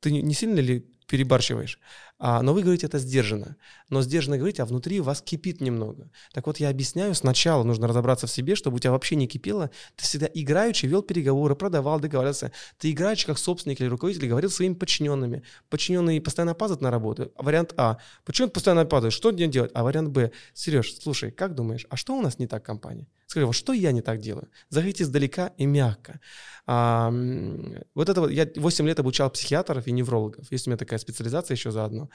ты 0.00 0.10
не 0.10 0.34
сильно 0.34 0.60
ли 0.60 0.86
перебарщиваешь. 1.06 1.78
А, 2.18 2.40
но 2.42 2.54
вы 2.54 2.62
говорите 2.62 2.86
это 2.86 2.98
сдержанно. 2.98 3.56
Но 3.90 4.02
сдержанно 4.02 4.38
говорите, 4.38 4.62
а 4.62 4.66
внутри 4.66 5.00
вас 5.00 5.20
кипит 5.20 5.60
немного. 5.60 6.10
Так 6.32 6.46
вот, 6.46 6.58
я 6.58 6.70
объясняю, 6.70 7.14
сначала 7.14 7.62
нужно 7.62 7.86
разобраться 7.86 8.26
в 8.26 8.30
себе, 8.30 8.54
чтобы 8.54 8.76
у 8.76 8.78
тебя 8.78 8.92
вообще 8.92 9.16
не 9.16 9.26
кипело. 9.26 9.70
Ты 9.96 10.04
всегда 10.04 10.28
играючи 10.32 10.86
вел 10.86 11.02
переговоры, 11.02 11.54
продавал, 11.54 12.00
договаривался. 12.00 12.52
Ты 12.78 12.90
играючи 12.90 13.26
как 13.26 13.38
собственник 13.38 13.80
или 13.80 13.88
руководитель 13.88 14.28
говорил 14.28 14.50
своими 14.50 14.74
подчиненными. 14.74 15.42
Подчиненные 15.68 16.20
постоянно 16.20 16.52
опаздывают 16.52 16.82
на 16.82 16.90
работу. 16.90 17.32
Вариант 17.36 17.74
А. 17.76 17.98
Почему 18.24 18.48
постоянно 18.48 18.82
опаздывают? 18.82 19.14
Что 19.14 19.30
мне 19.30 19.46
делать? 19.46 19.70
А 19.74 19.84
вариант 19.84 20.08
Б. 20.08 20.32
Сереж, 20.54 20.94
слушай, 20.94 21.30
как 21.30 21.54
думаешь, 21.54 21.86
а 21.90 21.96
что 21.96 22.16
у 22.16 22.22
нас 22.22 22.38
не 22.38 22.46
так 22.46 22.62
в 22.62 22.66
компании? 22.66 23.08
Скажи, 23.26 23.44
вот 23.44 23.54
что 23.56 23.72
я 23.72 23.92
не 23.92 24.02
так 24.02 24.20
делаю? 24.20 24.48
Заходите 24.68 25.02
издалека 25.02 25.48
и 25.58 25.66
мягко. 25.66 26.20
А, 26.66 27.12
вот 27.94 28.08
это 28.08 28.20
вот, 28.20 28.30
я 28.30 28.48
8 28.54 28.86
лет 28.86 28.98
обучал 29.00 29.30
психиатров 29.30 29.86
и 29.86 29.92
неврологов. 29.92 30.50
Есть 30.50 30.66
у 30.66 30.70
меня 30.70 30.78
такая 30.78 30.95
специализация 30.98 31.54
еще 31.54 31.70
заодно. 31.70 32.10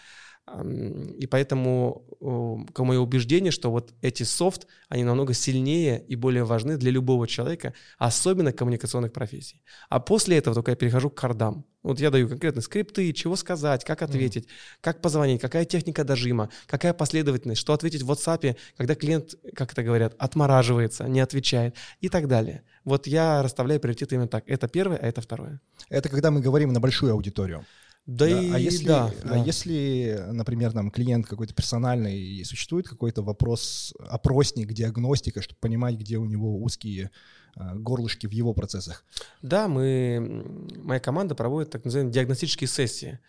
И 1.19 1.27
поэтому 1.27 2.03
мое 2.19 2.99
убеждение, 2.99 3.51
что 3.51 3.69
вот 3.69 3.93
эти 4.01 4.23
софт, 4.23 4.67
они 4.89 5.03
намного 5.03 5.33
сильнее 5.33 6.03
и 6.03 6.15
более 6.15 6.43
важны 6.43 6.77
для 6.77 6.89
любого 6.89 7.27
человека, 7.27 7.73
особенно 7.99 8.51
коммуникационных 8.51 9.13
профессий. 9.13 9.61
А 9.89 9.99
после 9.99 10.37
этого 10.37 10.55
только 10.55 10.71
я 10.71 10.75
перехожу 10.75 11.11
к 11.11 11.15
кардам. 11.15 11.65
Вот 11.83 11.99
я 11.99 12.09
даю 12.09 12.27
конкретные 12.27 12.63
скрипты, 12.63 13.13
чего 13.13 13.35
сказать, 13.35 13.83
как 13.85 14.01
ответить, 14.01 14.45
mm-hmm. 14.45 14.77
как 14.81 15.01
позвонить, 15.01 15.41
какая 15.41 15.65
техника 15.65 16.03
дожима, 16.03 16.49
какая 16.65 16.93
последовательность, 16.93 17.61
что 17.61 17.73
ответить 17.73 18.01
в 18.01 18.11
WhatsApp, 18.11 18.57
когда 18.77 18.95
клиент, 18.95 19.35
как 19.55 19.71
это 19.73 19.83
говорят, 19.83 20.15
отмораживается, 20.17 21.07
не 21.07 21.19
отвечает 21.19 21.75
и 21.99 22.09
так 22.09 22.27
далее. 22.27 22.63
Вот 22.83 23.07
я 23.07 23.43
расставляю 23.43 23.79
приоритеты 23.79 24.15
именно 24.15 24.27
так. 24.27 24.43
Это 24.47 24.67
первое, 24.67 24.97
а 24.97 25.07
это 25.07 25.21
второе. 25.21 25.61
Это 25.89 26.09
когда 26.09 26.29
мы 26.31 26.41
говорим 26.41 26.73
на 26.73 26.79
большую 26.79 27.13
аудиторию. 27.13 27.63
Да, 28.07 28.25
да. 28.25 28.41
и 28.41 28.51
а 28.51 28.57
если, 28.57 28.85
да, 28.85 29.13
а 29.23 29.37
если, 29.37 30.25
например, 30.31 30.71
там 30.71 30.89
клиент 30.89 31.27
какой-то 31.27 31.53
персональный 31.53 32.19
и 32.19 32.43
существует 32.43 32.87
какой-то 32.87 33.21
вопрос, 33.21 33.93
опросник, 33.99 34.73
диагностика, 34.73 35.41
чтобы 35.41 35.59
понимать, 35.59 35.95
где 35.95 36.17
у 36.17 36.25
него 36.25 36.61
узкие 36.61 37.11
а, 37.55 37.75
горлышки 37.75 38.25
в 38.25 38.31
его 38.31 38.53
процессах? 38.53 39.05
Да, 39.41 39.67
мы, 39.67 40.67
моя 40.77 40.99
команда 40.99 41.35
проводит 41.35 41.69
так 41.69 41.85
называемые 41.85 42.13
диагностические 42.13 42.67
сессии. 42.67 43.19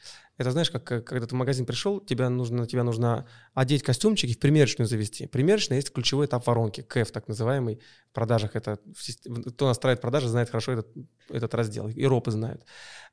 Это 0.43 0.51
знаешь, 0.51 0.71
как 0.71 0.85
когда 0.85 1.27
ты 1.27 1.35
в 1.35 1.39
магазин 1.39 1.65
пришел, 1.65 2.01
тебя 2.01 2.29
нужно, 2.29 2.67
тебя 2.67 2.83
нужно 2.83 3.27
одеть 3.55 3.85
костюмчик 3.85 4.29
и 4.29 4.35
в 4.35 4.41
примерочную 4.41 4.89
завести. 4.89 5.29
Примерочная 5.29 5.79
есть 5.79 5.93
ключевой 5.93 6.27
этап 6.27 6.47
воронки, 6.47 6.81
КЭФ 6.81 7.13
так 7.13 7.29
называемый. 7.29 7.81
В 8.11 8.13
продажах 8.13 8.57
это, 8.57 8.79
кто 9.47 9.69
настраивает 9.69 10.01
продажи, 10.01 10.29
знает 10.29 10.51
хорошо 10.51 10.73
этот, 10.73 10.89
этот 11.29 11.55
раздел, 11.55 11.89
и 11.89 12.05
ропы 12.05 12.33
знают. 12.33 12.65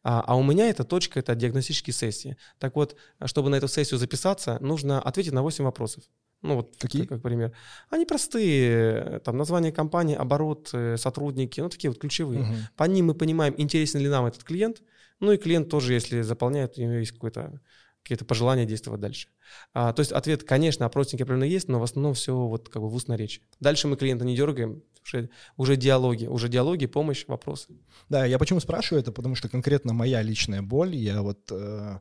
А, 0.03 0.23
а 0.25 0.35
у 0.35 0.43
меня 0.43 0.69
эта 0.69 0.83
точка— 0.83 1.19
это 1.21 1.35
диагностические 1.35 1.93
сессии. 1.93 2.35
Так 2.57 2.75
вот, 2.75 2.95
чтобы 3.25 3.49
на 3.49 3.55
эту 3.55 3.67
сессию 3.67 3.99
записаться, 3.99 4.57
нужно 4.59 4.99
ответить 4.99 5.31
на 5.31 5.43
8 5.43 5.63
вопросов. 5.63 6.03
Ну 6.41 6.55
вот, 6.55 6.75
Какие? 6.79 7.03
Как, 7.03 7.09
как 7.09 7.21
пример. 7.21 7.51
Они 7.89 8.05
простые, 8.05 9.19
там 9.23 9.37
название 9.37 9.71
компании, 9.71 10.15
оборот, 10.15 10.69
э, 10.73 10.97
сотрудники, 10.97 11.59
ну 11.59 11.69
такие 11.69 11.91
вот 11.91 11.99
ключевые. 11.99 12.41
Угу. 12.41 12.53
По 12.75 12.85
ним 12.85 13.07
мы 13.07 13.13
понимаем, 13.13 13.53
интересен 13.57 13.99
ли 13.99 14.07
нам 14.07 14.25
этот 14.25 14.43
клиент, 14.43 14.81
ну 15.19 15.31
и 15.31 15.37
клиент 15.37 15.69
тоже, 15.69 15.93
если 15.93 16.21
заполняет, 16.21 16.77
у 16.77 16.81
него 16.81 16.93
есть 16.93 17.11
какое-то 17.11 17.61
какие-то 18.03 18.25
пожелания 18.25 18.65
действовать 18.65 19.01
дальше. 19.01 19.27
А, 19.73 19.93
то 19.93 19.99
есть 19.99 20.11
ответ, 20.11 20.43
конечно, 20.43 20.85
опросники 20.85 21.21
определенно 21.21 21.43
есть, 21.43 21.67
но 21.67 21.79
в 21.79 21.83
основном 21.83 22.13
все 22.13 22.35
вот 22.35 22.69
как 22.69 22.81
бы 22.81 22.89
в 22.89 22.95
устной 22.95 23.17
речи. 23.17 23.41
Дальше 23.59 23.87
мы 23.87 23.97
клиента 23.97 24.25
не 24.25 24.35
дергаем, 24.35 24.81
уже, 25.05 25.29
уже 25.57 25.75
диалоги, 25.75 26.25
уже 26.25 26.49
диалоги, 26.49 26.85
помощь, 26.85 27.25
вопросы. 27.27 27.77
Да, 28.07 28.25
я 28.25 28.39
почему 28.39 28.59
спрашиваю 28.59 29.01
это, 29.01 29.11
потому 29.11 29.35
что 29.35 29.49
конкретно 29.49 29.93
моя 29.93 30.21
личная 30.21 30.61
боль, 30.61 30.95
я 30.95 31.21
вот 31.21 31.51
э, 31.51 31.99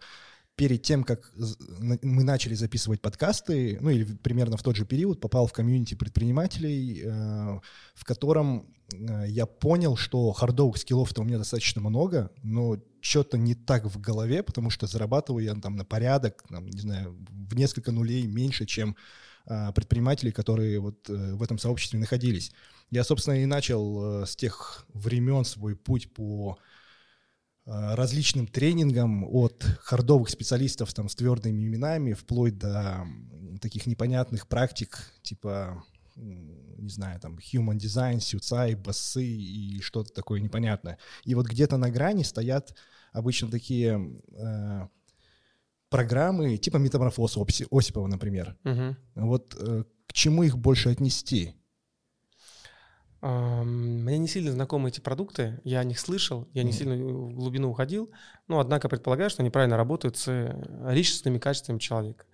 перед 0.57 0.83
тем, 0.83 1.05
как 1.05 1.33
мы 2.03 2.25
начали 2.25 2.55
записывать 2.55 3.01
подкасты, 3.01 3.79
ну 3.81 3.91
или 3.91 4.05
примерно 4.05 4.57
в 4.57 4.63
тот 4.63 4.77
же 4.77 4.85
период, 4.85 5.21
попал 5.21 5.47
в 5.47 5.53
комьюнити 5.53 5.95
предпринимателей, 5.95 7.03
э, 7.05 7.61
в 7.95 8.05
котором 8.05 8.75
э, 8.93 9.25
я 9.29 9.47
понял, 9.47 9.97
что 9.97 10.33
хардовых 10.33 10.77
скиллов-то 10.79 11.23
у 11.23 11.25
меня 11.25 11.39
достаточно 11.39 11.81
много, 11.81 12.31
но 12.43 12.79
что-то 13.00 13.38
не 13.38 13.55
так 13.55 13.85
в 13.85 14.00
голове, 14.00 14.43
потому 14.43 14.71
что 14.71 14.87
зарабатываю 14.87 15.45
я 15.45 15.55
там 15.55 15.76
на 15.76 15.85
порядок, 15.85 16.45
там, 16.49 16.67
не 16.67 16.81
знаю, 16.81 17.17
в 17.28 17.55
несколько 17.55 17.93
нулей 17.93 18.26
меньше, 18.26 18.67
чем 18.67 18.97
э, 19.47 19.73
предприниматели, 19.73 20.31
которые 20.31 20.81
вот 20.81 21.09
в 21.09 21.43
этом 21.43 21.59
сообществе 21.59 21.99
находились. 21.99 22.52
Я, 22.90 23.05
собственно, 23.05 23.43
и 23.43 23.47
начал 23.47 24.25
с 24.26 24.35
тех 24.37 24.87
времен 24.95 25.45
свой 25.45 25.76
путь 25.76 26.12
по 26.12 26.59
Э, 27.69 27.95
различным 27.95 28.47
тренингам 28.47 29.25
от 29.25 29.62
хардовых 29.83 30.31
специалистов 30.31 30.95
там, 30.95 31.11
с 31.11 31.14
твердыми 31.14 31.67
именами 31.67 32.14
вплоть 32.14 32.57
до 32.57 33.07
таких 33.61 33.87
непонятных 33.87 34.49
практик 34.49 35.12
типа 35.23 35.85
не 36.19 36.91
знаю, 36.91 37.21
там, 37.21 37.39
human 37.39 37.77
design, 37.77 38.21
сюцай, 38.21 38.75
басы 38.75 39.25
и 39.25 39.81
что-то 39.81 40.13
такое 40.13 40.41
непонятное. 40.41 40.99
И 41.25 41.35
вот 41.35 41.47
где-то 41.47 41.77
на 41.77 41.91
грани 41.91 42.23
стоят 42.23 42.75
обычно 43.13 43.51
такие 43.51 44.21
э, 44.33 44.89
программы, 45.89 46.57
типа 46.57 46.77
метаморфоз 46.77 47.39
Осипова, 47.71 48.07
например. 48.07 48.57
Угу. 48.65 48.97
Вот 49.27 49.57
э, 49.61 49.85
к 50.07 50.13
чему 50.13 50.43
их 50.43 50.59
больше 50.59 50.91
отнести? 50.91 51.55
Мне 53.21 54.17
не 54.17 54.29
сильно 54.29 54.53
знакомы 54.53 54.91
эти 54.91 55.01
продукты, 55.01 55.61
я 55.65 55.81
о 55.81 55.85
них 55.85 55.99
слышал, 55.99 56.49
я 56.53 56.63
не 56.63 56.71
сильно 56.71 56.95
в 56.95 57.35
глубину 57.35 57.69
уходил, 57.71 58.13
но 58.47 58.61
однако 58.61 58.89
предполагаю, 58.89 59.29
что 59.29 59.43
они 59.43 59.51
правильно 59.51 59.77
работают 59.77 60.17
с 60.17 60.29
э, 60.29 60.93
личностными 60.93 61.39
качествами 61.39 61.81
человека. 61.81 62.27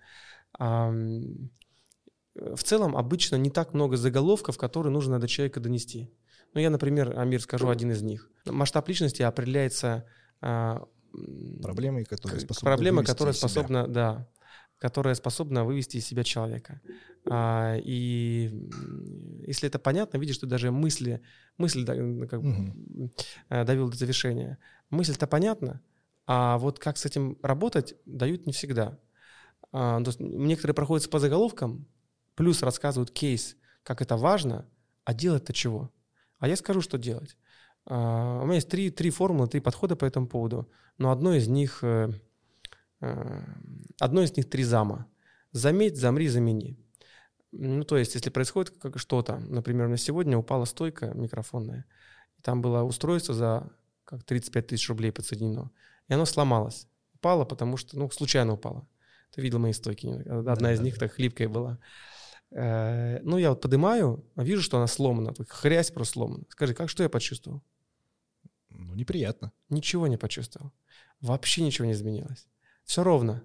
В 2.35 2.63
целом 2.63 2.97
обычно 2.97 3.37
не 3.37 3.49
так 3.49 3.73
много 3.73 3.95
заголовков, 3.95 4.57
которые 4.57 4.91
нужно 4.91 5.19
до 5.19 5.27
человека 5.27 5.59
донести. 5.59 6.11
Ну, 6.53 6.61
я, 6.61 6.69
например, 6.69 7.17
Амир, 7.17 7.41
скажу 7.41 7.69
один 7.69 7.91
из 7.91 8.01
них. 8.01 8.29
Масштаб 8.45 8.87
личности 8.87 9.21
определяется 9.21 10.05
а, 10.41 10.85
проблемой, 11.61 12.05
которая 12.05 12.39
способна 12.39 12.69
проблема, 12.69 13.03
которая 13.03 13.33
способна, 13.33 13.87
да, 13.87 14.27
которая 14.79 15.15
способна 15.15 15.63
вывести 15.63 15.97
из 15.97 16.05
себя 16.05 16.23
человека. 16.23 16.81
А, 17.29 17.77
и 17.77 18.69
если 19.47 19.67
это 19.67 19.79
понятно, 19.79 20.17
видишь, 20.17 20.35
что 20.35 20.47
даже 20.47 20.71
мысли, 20.71 21.21
мысль 21.57 21.85
как, 21.85 22.39
угу. 22.41 23.11
довел 23.49 23.89
до 23.89 23.97
завершения. 23.97 24.57
Мысль-то 24.89 25.25
понятна, 25.27 25.81
а 26.27 26.57
вот 26.57 26.79
как 26.79 26.97
с 26.97 27.05
этим 27.05 27.37
работать, 27.41 27.95
дают 28.05 28.45
не 28.45 28.53
всегда. 28.53 28.99
А, 29.71 30.01
то 30.01 30.09
есть 30.09 30.19
некоторые 30.19 30.75
проходят 30.75 31.09
по 31.09 31.19
заголовкам, 31.19 31.87
плюс 32.35 32.63
рассказывают 32.63 33.11
кейс, 33.11 33.55
как 33.83 34.01
это 34.01 34.17
важно, 34.17 34.65
а 35.03 35.13
делать-то 35.13 35.53
чего? 35.53 35.91
А 36.39 36.47
я 36.47 36.55
скажу, 36.55 36.81
что 36.81 36.97
делать. 36.97 37.37
А, 37.85 38.41
у 38.41 38.45
меня 38.45 38.55
есть 38.55 38.69
три, 38.69 38.91
три 38.91 39.09
формулы, 39.09 39.47
три 39.47 39.59
подхода 39.59 39.95
по 39.95 40.05
этому 40.05 40.27
поводу, 40.27 40.69
но 40.97 41.11
одно 41.11 41.33
из 41.33 41.47
них 41.47 41.79
э, 41.83 42.11
Э, 43.01 43.43
одно 43.99 44.23
из 44.23 44.35
них 44.35 44.49
три 44.49 44.63
зама. 44.63 45.07
Заметь, 45.51 45.97
замри, 45.97 46.27
замени. 46.27 46.77
Ну, 47.51 47.83
то 47.83 47.97
есть, 47.97 48.15
если 48.15 48.29
происходит 48.29 48.77
как 48.77 48.99
что-то, 48.99 49.37
например, 49.37 49.87
на 49.87 49.97
сегодня 49.97 50.37
упала 50.37 50.65
стойка 50.65 51.13
микрофонная, 51.13 51.85
там 52.41 52.61
было 52.61 52.83
устройство 52.83 53.33
за 53.33 53.71
как 54.03 54.23
35 54.23 54.67
тысяч 54.67 54.89
рублей 54.89 55.11
подсоединено, 55.11 55.71
и 56.07 56.13
оно 56.13 56.25
сломалось. 56.25 56.87
Упало, 57.13 57.45
потому 57.45 57.77
что, 57.77 57.97
ну, 57.97 58.09
случайно 58.09 58.53
упало. 58.53 58.87
Ты 59.33 59.41
видел 59.41 59.59
мои 59.59 59.73
стойки? 59.73 60.07
Одна 60.27 60.73
из 60.73 60.79
них 60.81 60.97
так 60.97 61.13
хлипкая 61.13 61.47
была. 61.47 61.79
Э, 62.55 63.19
ну, 63.23 63.37
я 63.37 63.49
вот 63.49 63.61
поднимаю, 63.61 64.25
вижу, 64.37 64.61
что 64.61 64.77
она 64.77 64.87
сломана. 64.87 65.33
Хрясь 65.49 65.91
просто 65.91 66.13
сломана. 66.13 66.43
Скажи, 66.49 66.73
как 66.73 66.89
что 66.89 67.03
я 67.03 67.09
почувствовал? 67.09 67.61
Ну, 68.69 68.95
неприятно. 68.95 69.51
Ничего 69.69 70.07
не 70.07 70.17
почувствовал. 70.17 70.71
Вообще 71.19 71.63
ничего 71.63 71.85
не 71.85 71.91
изменилось. 71.91 72.47
Все 72.85 73.03
ровно. 73.03 73.43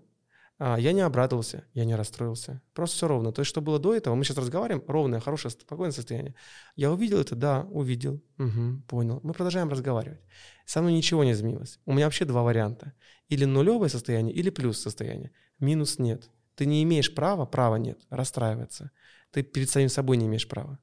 А, 0.58 0.78
я 0.78 0.92
не 0.92 1.00
обрадовался, 1.00 1.64
я 1.74 1.84
не 1.84 1.96
расстроился. 1.96 2.62
Просто 2.72 2.96
все 2.96 3.08
ровно. 3.08 3.32
То 3.32 3.40
есть, 3.40 3.48
что 3.48 3.60
было 3.60 3.80
до 3.80 3.94
этого, 3.94 4.14
мы 4.14 4.24
сейчас 4.24 4.36
разговариваем, 4.36 4.84
ровное, 4.86 5.18
хорошее, 5.18 5.50
спокойное 5.50 5.92
состояние. 5.92 6.34
Я 6.76 6.92
увидел 6.92 7.18
это? 7.18 7.34
Да, 7.34 7.62
увидел. 7.70 8.22
Угу, 8.38 8.82
понял. 8.86 9.20
Мы 9.24 9.32
продолжаем 9.32 9.70
разговаривать. 9.70 10.20
Со 10.66 10.82
мной 10.82 10.92
ничего 10.92 11.24
не 11.24 11.32
изменилось. 11.32 11.80
У 11.84 11.92
меня 11.92 12.04
вообще 12.04 12.26
два 12.26 12.42
варианта. 12.42 12.92
Или 13.28 13.44
нулевое 13.44 13.90
состояние, 13.90 14.34
или 14.34 14.50
плюс 14.50 14.78
состояние. 14.78 15.32
Минус 15.58 15.98
нет. 15.98 16.30
Ты 16.60 16.66
не 16.66 16.82
имеешь 16.82 17.14
права, 17.14 17.46
права 17.46 17.76
нет, 17.76 17.98
расстраиваться. 18.10 18.90
Ты 19.30 19.42
перед 19.42 19.70
самим 19.70 19.88
собой 19.88 20.18
не 20.18 20.26
имеешь 20.26 20.46
права. 20.46 20.78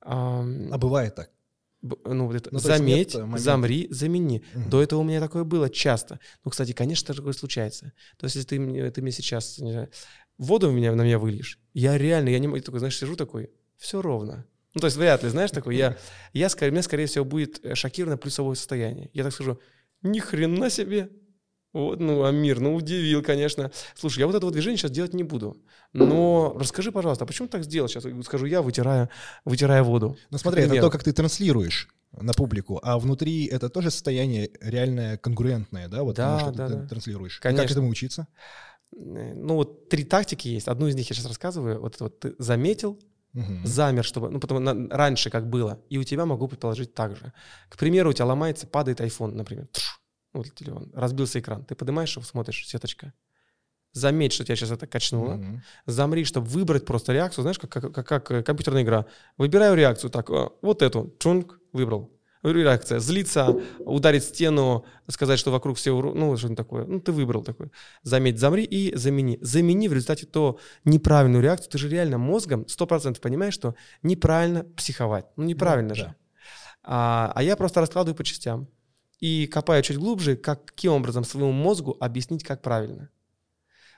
А, 0.00 0.44
а 0.72 0.76
бывает 0.76 1.14
так? 1.14 1.30
ну, 1.82 2.26
вот 2.26 2.34
это, 2.34 2.48
ну, 2.50 2.58
заметь, 2.58 3.12
замри, 3.36 3.86
замени. 3.90 4.42
Угу. 4.56 4.70
До 4.70 4.82
этого 4.82 4.98
у 4.98 5.04
меня 5.04 5.20
такое 5.20 5.44
было 5.44 5.70
часто. 5.70 6.18
Ну, 6.44 6.50
кстати, 6.50 6.72
конечно, 6.72 7.14
такое 7.14 7.32
случается. 7.32 7.92
То 8.16 8.24
есть, 8.24 8.34
если 8.34 8.48
ты 8.48 8.58
мне, 8.58 8.90
ты 8.90 9.02
мне 9.02 9.12
сейчас 9.12 9.58
не 9.58 9.70
знаю, 9.70 9.90
воду 10.36 10.72
меня, 10.72 10.92
на 10.96 11.02
меня 11.02 11.20
выльешь, 11.20 11.60
я 11.74 11.96
реально, 11.96 12.30
я 12.30 12.40
не 12.40 12.48
могу, 12.48 12.60
такой, 12.60 12.80
знаешь, 12.80 12.98
сижу 12.98 13.14
такой, 13.14 13.52
все 13.76 14.02
ровно. 14.02 14.44
Ну, 14.74 14.80
то 14.80 14.88
есть, 14.88 14.96
вряд 14.96 15.22
ли, 15.22 15.28
знаешь, 15.28 15.52
такой, 15.52 15.76
я, 15.76 15.96
я, 16.32 16.48
скорее, 16.48 16.72
мне, 16.72 16.82
скорее 16.82 17.06
всего, 17.06 17.24
будет 17.24 17.64
э, 17.64 17.76
шокировано 17.76 18.16
плюсовое 18.16 18.56
состояние. 18.56 19.10
Я 19.12 19.22
так 19.22 19.32
скажу, 19.32 19.60
ни 20.02 20.18
хрена 20.18 20.70
себе, 20.70 21.08
вот, 21.74 22.00
ну, 22.00 22.24
Амир, 22.24 22.60
ну, 22.60 22.74
удивил, 22.74 23.22
конечно. 23.22 23.70
Слушай, 23.96 24.20
я 24.20 24.26
вот 24.26 24.36
этого 24.36 24.52
движения 24.52 24.76
сейчас 24.76 24.92
делать 24.92 25.12
не 25.12 25.24
буду. 25.24 25.56
Но 25.92 26.56
расскажи, 26.58 26.92
пожалуйста, 26.92 27.24
а 27.24 27.26
почему 27.26 27.48
так 27.48 27.64
сделал? 27.64 27.88
Сейчас 27.88 28.04
скажу 28.24 28.46
я, 28.46 28.62
вытирая, 28.62 29.10
вытирая 29.44 29.82
воду. 29.82 30.16
Ну, 30.30 30.38
смотри, 30.38 30.62
это 30.62 30.80
то, 30.80 30.90
как 30.90 31.02
ты 31.02 31.12
транслируешь 31.12 31.88
на 32.12 32.32
публику, 32.32 32.80
а 32.82 32.98
внутри 32.98 33.46
это 33.46 33.68
тоже 33.68 33.90
состояние 33.90 34.50
реальное 34.60 35.16
конкурентное, 35.16 35.88
да, 35.88 36.04
вот 36.04 36.14
да, 36.14 36.38
что 36.38 36.52
да, 36.52 36.68
ты 36.68 36.74
да. 36.74 36.86
транслируешь. 36.86 37.40
Конечно. 37.40 37.62
И 37.62 37.64
как 37.64 37.72
этому 37.72 37.88
учиться? 37.88 38.28
Ну, 38.92 39.56
вот 39.56 39.88
три 39.88 40.04
тактики 40.04 40.46
есть. 40.46 40.68
Одну 40.68 40.86
из 40.86 40.94
них 40.94 41.10
я 41.10 41.16
сейчас 41.16 41.26
рассказываю. 41.26 41.80
Вот, 41.80 41.98
вот 41.98 42.20
ты 42.20 42.36
заметил, 42.38 43.00
угу. 43.34 43.52
замер, 43.64 44.04
чтобы, 44.04 44.30
ну, 44.30 44.38
потому 44.38 44.60
на, 44.60 44.88
раньше 44.96 45.30
как 45.30 45.48
было, 45.50 45.80
и 45.88 45.98
у 45.98 46.04
тебя 46.04 46.24
могу 46.24 46.46
предположить 46.46 46.94
так 46.94 47.16
же. 47.16 47.32
К 47.68 47.76
примеру, 47.76 48.10
у 48.10 48.12
тебя 48.12 48.26
ломается, 48.26 48.68
падает 48.68 49.00
iPhone, 49.00 49.32
например, 49.32 49.66
ну, 50.34 50.42
телефон, 50.42 50.90
разбился 50.92 51.38
экран, 51.38 51.64
ты 51.64 51.74
поднимаешь 51.74 52.14
его, 52.16 52.24
смотришь, 52.24 52.66
сеточка. 52.66 53.12
Заметь, 53.92 54.32
что 54.32 54.44
тебя 54.44 54.56
сейчас 54.56 54.72
это 54.72 54.88
качнуло. 54.88 55.34
Mm-hmm. 55.34 55.60
Замри, 55.86 56.24
чтобы 56.24 56.48
выбрать 56.48 56.84
просто 56.84 57.12
реакцию. 57.12 57.42
Знаешь, 57.42 57.60
как, 57.60 57.70
как, 57.70 57.94
как, 57.94 58.06
как 58.06 58.30
э, 58.32 58.42
компьютерная 58.42 58.82
игра. 58.82 59.06
Выбираю 59.38 59.76
реакцию 59.76 60.10
так, 60.10 60.30
вот 60.30 60.82
эту, 60.82 61.14
чунг, 61.20 61.60
выбрал. 61.72 62.10
Реакция. 62.42 62.98
Злиться, 62.98 63.56
ударить 63.78 64.24
стену, 64.24 64.84
сказать, 65.08 65.38
что 65.38 65.52
вокруг 65.52 65.76
все, 65.76 65.98
ну, 65.98 66.36
что-нибудь 66.36 66.58
такое. 66.58 66.84
Ну, 66.84 67.00
ты 67.00 67.12
выбрал 67.12 67.44
такое. 67.44 67.70
Заметь, 68.02 68.40
замри 68.40 68.64
и 68.64 68.94
замени. 68.96 69.38
Замени 69.40 69.88
в 69.88 69.92
результате 69.92 70.26
то 70.26 70.58
неправильную 70.84 71.42
реакцию. 71.42 71.70
Ты 71.70 71.78
же 71.78 71.88
реально 71.88 72.18
мозгом 72.18 72.62
100% 72.62 73.20
понимаешь, 73.20 73.54
что 73.54 73.76
неправильно 74.02 74.64
психовать. 74.76 75.26
Ну, 75.36 75.44
неправильно 75.44 75.90
да, 75.90 75.94
же. 75.94 76.04
Да. 76.04 76.16
А, 76.82 77.32
а 77.34 77.42
я 77.44 77.56
просто 77.56 77.80
раскладываю 77.80 78.16
по 78.16 78.24
частям 78.24 78.68
и 79.24 79.46
копаю 79.46 79.82
чуть 79.82 79.96
глубже, 79.96 80.36
как, 80.36 80.66
каким 80.66 80.92
образом 80.92 81.24
своему 81.24 81.50
мозгу 81.50 81.96
объяснить, 81.98 82.44
как 82.44 82.60
правильно. 82.60 83.08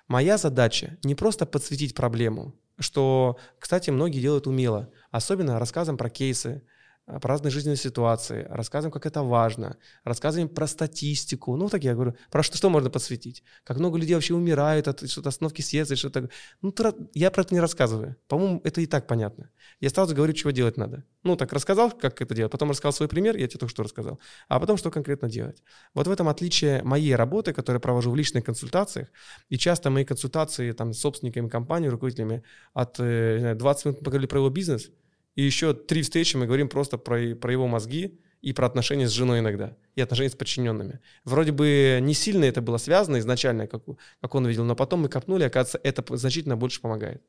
Моя 0.06 0.38
задача 0.38 0.99
не 1.02 1.16
просто 1.16 1.47
подсветить 1.47 1.97
проблему, 1.97 2.54
что, 2.78 3.37
кстати, 3.59 3.90
многие 3.90 4.21
делают 4.21 4.47
умело, 4.47 4.88
особенно 5.11 5.59
рассказом 5.59 5.97
про 5.97 6.11
кейсы, 6.11 6.62
про 7.07 7.29
разные 7.29 7.53
жизненные 7.53 7.77
ситуации, 7.77 8.47
рассказываем, 8.51 8.91
как 8.91 9.07
это 9.07 9.23
важно, 9.23 9.77
рассказываем 10.03 10.49
про 10.49 10.67
статистику. 10.67 11.55
Ну, 11.57 11.69
так 11.69 11.85
я 11.85 11.95
говорю, 11.95 12.17
про 12.31 12.43
что, 12.43 12.57
что 12.57 12.69
можно 12.69 12.91
подсветить? 12.91 13.45
Как 13.63 13.79
много 13.79 13.97
людей 13.97 14.15
вообще 14.15 14.35
умирают 14.35 14.89
от 14.89 15.09
что-то 15.09 15.29
остановки 15.29 15.63
сердца, 15.63 15.95
что-то. 15.95 16.29
Ну, 16.63 16.75
я 17.14 17.31
про 17.31 17.42
это 17.42 17.55
не 17.55 17.61
рассказываю. 17.61 18.16
По-моему, 18.27 18.61
это 18.64 18.81
и 18.81 18.87
так 18.87 19.07
понятно. 19.07 19.51
Я 19.81 19.90
сразу 19.90 20.16
говорю, 20.16 20.33
чего 20.33 20.51
делать 20.51 20.77
надо. 20.77 21.05
Ну, 21.23 21.37
так 21.37 21.53
рассказал, 21.53 21.92
как 21.92 22.21
это 22.21 22.35
делать, 22.35 22.51
потом 22.51 22.71
рассказал 22.71 22.92
свой 22.92 23.09
пример, 23.09 23.37
я 23.37 23.47
тебе 23.47 23.61
только 23.61 23.71
что 23.71 23.85
рассказал, 23.85 24.19
а 24.49 24.59
потом, 24.59 24.77
что 24.77 24.90
конкретно 24.90 25.29
делать. 25.29 25.62
Вот 25.95 26.09
в 26.09 26.11
этом 26.11 26.29
отличие 26.29 26.83
моей 26.83 27.14
работы, 27.14 27.53
которую 27.53 27.79
я 27.79 27.81
провожу 27.81 28.11
в 28.11 28.16
личных 28.16 28.45
консультациях, 28.45 29.09
и 29.49 29.59
часто 29.59 29.90
мои 29.90 30.05
консультации 30.05 30.73
там, 30.73 30.92
с 30.92 30.99
собственниками 30.99 31.49
компании, 31.49 31.88
руководителями 31.88 32.42
от 32.75 32.99
э, 32.99 33.55
20 33.55 33.85
минут 33.85 33.99
поговорили 34.01 34.27
про 34.27 34.38
его 34.38 34.51
бизнес– 34.51 34.90
и 35.37 35.42
еще 35.42 35.75
три 35.75 36.03
встречи 36.03 36.37
мы 36.37 36.46
говорим 36.46 36.68
просто 36.68 36.99
про, 36.99 37.35
про 37.37 37.53
его 37.53 37.68
мозги 37.68 38.18
и 38.40 38.53
про 38.53 38.66
отношения 38.66 39.07
с 39.09 39.12
женой 39.12 39.40
иногда, 39.40 39.77
и 39.94 40.01
отношения 40.01 40.31
с 40.31 40.35
подчиненными. 40.35 41.01
Вроде 41.25 41.53
бы 41.53 41.99
не 42.03 42.14
сильно 42.14 42.44
это 42.44 42.61
было 42.61 42.79
связано 42.79 43.18
изначально, 43.18 43.66
как, 43.66 43.85
как 44.20 44.35
он 44.35 44.46
видел, 44.46 44.64
но 44.64 44.75
потом 44.75 45.01
мы 45.01 45.09
копнули, 45.09 45.44
оказывается, 45.44 45.81
это 45.83 46.16
значительно 46.16 46.57
больше 46.57 46.81
помогает. 46.81 47.22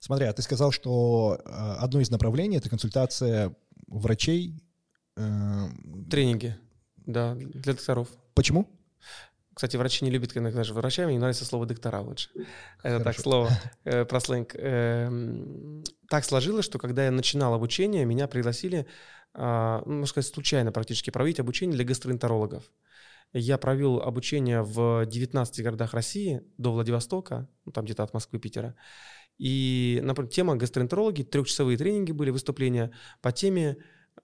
Смотри, 0.00 0.26
а 0.26 0.32
ты 0.32 0.42
сказал, 0.42 0.72
что 0.72 1.40
э, 1.44 1.50
одно 1.78 2.00
из 2.00 2.10
направлений— 2.10 2.56
это 2.58 2.70
консультация 2.70 3.54
врачей. 3.86 4.54
Э... 5.16 5.68
Тренинги, 6.10 6.56
да, 6.96 7.34
для 7.34 7.74
докторов. 7.74 8.08
Почему? 8.34 8.68
Кстати, 9.56 9.78
врачи 9.78 10.04
не 10.04 10.10
любят, 10.10 10.34
когда 10.34 10.48
называешь 10.48 10.68
врачами, 10.68 11.12
мне 11.12 11.18
нравится 11.18 11.46
слово 11.46 11.64
доктора 11.64 12.02
лучше. 12.02 12.28
Это 12.82 13.02
так, 13.02 13.18
слово 13.18 13.48
э, 13.84 14.04
про 14.04 14.20
сленг. 14.20 14.54
Э, 14.54 15.10
так 16.10 16.26
сложилось, 16.26 16.66
что 16.66 16.78
когда 16.78 17.06
я 17.06 17.10
начинал 17.10 17.54
обучение, 17.54 18.04
меня 18.04 18.28
пригласили, 18.28 18.86
э, 19.32 19.82
можно 19.86 20.04
сказать, 20.04 20.30
случайно 20.30 20.72
практически 20.72 21.08
проводить 21.08 21.40
обучение 21.40 21.74
для 21.74 21.86
гастроэнтерологов. 21.86 22.70
Я 23.32 23.56
провел 23.56 24.02
обучение 24.02 24.60
в 24.60 25.06
19 25.06 25.62
городах 25.62 25.94
России 25.94 26.42
до 26.58 26.72
Владивостока, 26.72 27.48
ну, 27.64 27.72
там 27.72 27.86
где-то 27.86 28.02
от 28.02 28.12
Москвы, 28.12 28.38
Питера. 28.38 28.74
И, 29.38 30.00
например, 30.02 30.30
тема 30.30 30.56
гастроэнтерологии, 30.56 31.22
трехчасовые 31.22 31.78
тренинги 31.78 32.12
были, 32.12 32.28
выступления 32.28 32.92
по 33.22 33.32
теме, 33.32 33.78
э, 34.18 34.22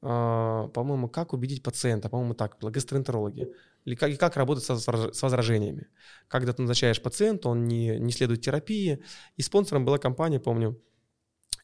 по-моему, 0.75 1.09
как 1.09 1.33
убедить 1.33 1.62
пациента, 1.62 2.11
по-моему, 2.11 2.35
так 2.35 2.59
было, 2.59 2.68
гастроэнтерологи 2.68 3.49
или 3.85 3.95
как, 3.95 4.11
и 4.11 4.16
как 4.16 4.37
работать 4.37 4.64
со, 4.64 4.77
с 4.77 5.23
возражениями. 5.23 5.88
Когда 6.29 6.53
ты 6.53 6.62
назначаешь 6.62 7.03
пациента, 7.03 7.49
он 7.49 7.64
не, 7.64 7.99
не 7.99 8.12
следует 8.12 8.40
терапии. 8.40 9.03
И 9.37 9.42
спонсором 9.42 9.85
была 9.85 9.99
компания, 9.99 10.40
помню, 10.40 10.81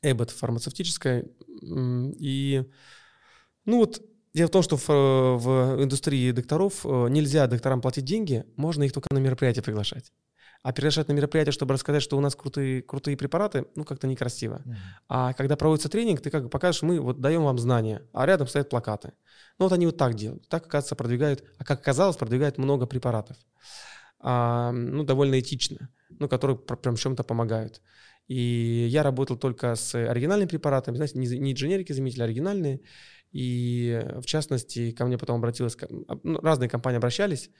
Эббот 0.02 0.30
фармацевтическая. 0.30 1.26
И, 1.62 2.64
ну 3.64 3.78
вот, 3.78 4.02
дело 4.34 4.48
в 4.48 4.52
том, 4.52 4.62
что 4.62 4.76
в, 4.76 4.88
в 4.88 5.82
индустрии 5.82 6.30
докторов 6.30 6.84
э, 6.84 7.08
нельзя 7.08 7.46
докторам 7.46 7.80
платить 7.80 8.04
деньги, 8.04 8.44
можно 8.56 8.84
их 8.84 8.92
только 8.92 9.08
на 9.12 9.18
мероприятия 9.18 9.62
приглашать. 9.62 10.12
А 10.62 10.72
приглашать 10.72 11.08
на 11.08 11.12
мероприятие, 11.12 11.52
чтобы 11.52 11.74
рассказать, 11.74 12.02
что 12.02 12.16
у 12.16 12.20
нас 12.20 12.34
крутые, 12.34 12.82
крутые 12.82 13.16
препараты, 13.16 13.66
ну, 13.76 13.84
как-то 13.84 14.06
некрасиво. 14.06 14.62
Mm-hmm. 14.64 14.74
А 15.08 15.32
когда 15.34 15.56
проводится 15.56 15.88
тренинг, 15.88 16.20
ты 16.20 16.30
как 16.30 16.44
бы 16.44 16.48
покажешь, 16.48 16.82
мы 16.82 17.00
вот 17.00 17.20
даем 17.20 17.44
вам 17.44 17.58
знания, 17.58 18.02
а 18.12 18.26
рядом 18.26 18.48
стоят 18.48 18.68
плакаты. 18.68 19.12
Ну, 19.58 19.66
вот 19.66 19.72
они 19.72 19.86
вот 19.86 19.96
так 19.96 20.14
делают. 20.14 20.48
Так, 20.48 20.66
оказывается, 20.66 20.96
продвигают, 20.96 21.44
а 21.58 21.64
как 21.64 21.80
оказалось, 21.80 22.16
продвигают 22.16 22.58
много 22.58 22.86
препаратов. 22.86 23.36
А, 24.20 24.72
ну, 24.72 25.04
довольно 25.04 25.38
этично, 25.38 25.90
ну, 26.08 26.28
которые 26.28 26.58
прям 26.58 26.96
чем-то 26.96 27.22
помогают. 27.22 27.80
И 28.26 28.88
я 28.90 29.02
работал 29.02 29.36
только 29.36 29.74
с 29.74 29.94
оригинальными 29.94 30.48
препаратами, 30.48 30.96
знаете, 30.96 31.18
не, 31.18 31.26
не 31.38 31.54
дженерики 31.54 31.92
заметили, 31.92 32.22
а 32.22 32.24
оригинальные. 32.24 32.80
И, 33.30 34.04
в 34.16 34.26
частности, 34.26 34.90
ко 34.90 35.06
мне 35.06 35.18
потом 35.18 35.36
обратилась, 35.36 35.76
ну, 36.24 36.40
разные 36.40 36.68
компании 36.68 36.98
обращались, 36.98 37.50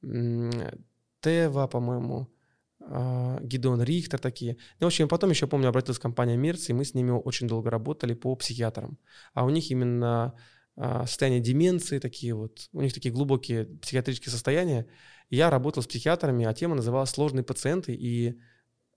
Тева, 0.00 1.66
по-моему, 1.66 2.28
а, 2.86 3.40
Гидон 3.40 3.82
Рихтер 3.82 4.18
такие. 4.18 4.56
Ну, 4.80 4.86
в 4.86 4.88
общем, 4.88 5.08
потом 5.08 5.30
еще, 5.30 5.46
помню, 5.46 5.68
обратилась 5.68 5.98
компания 5.98 6.36
Мерц, 6.36 6.68
и 6.68 6.72
мы 6.72 6.84
с 6.84 6.94
ними 6.94 7.10
очень 7.10 7.48
долго 7.48 7.70
работали 7.70 8.14
по 8.14 8.34
психиатрам. 8.36 8.98
А 9.32 9.44
у 9.44 9.50
них 9.50 9.70
именно 9.70 10.34
а, 10.76 11.06
состояние 11.06 11.40
деменции, 11.40 11.98
такие 11.98 12.34
вот, 12.34 12.68
у 12.72 12.80
них 12.80 12.92
такие 12.92 13.12
глубокие 13.12 13.66
психиатрические 13.66 14.32
состояния. 14.32 14.86
Я 15.30 15.50
работал 15.50 15.82
с 15.82 15.86
психиатрами, 15.86 16.44
а 16.44 16.52
тема 16.52 16.74
называлась 16.74 17.10
«Сложные 17.10 17.44
пациенты 17.44 17.94
и 17.94 18.38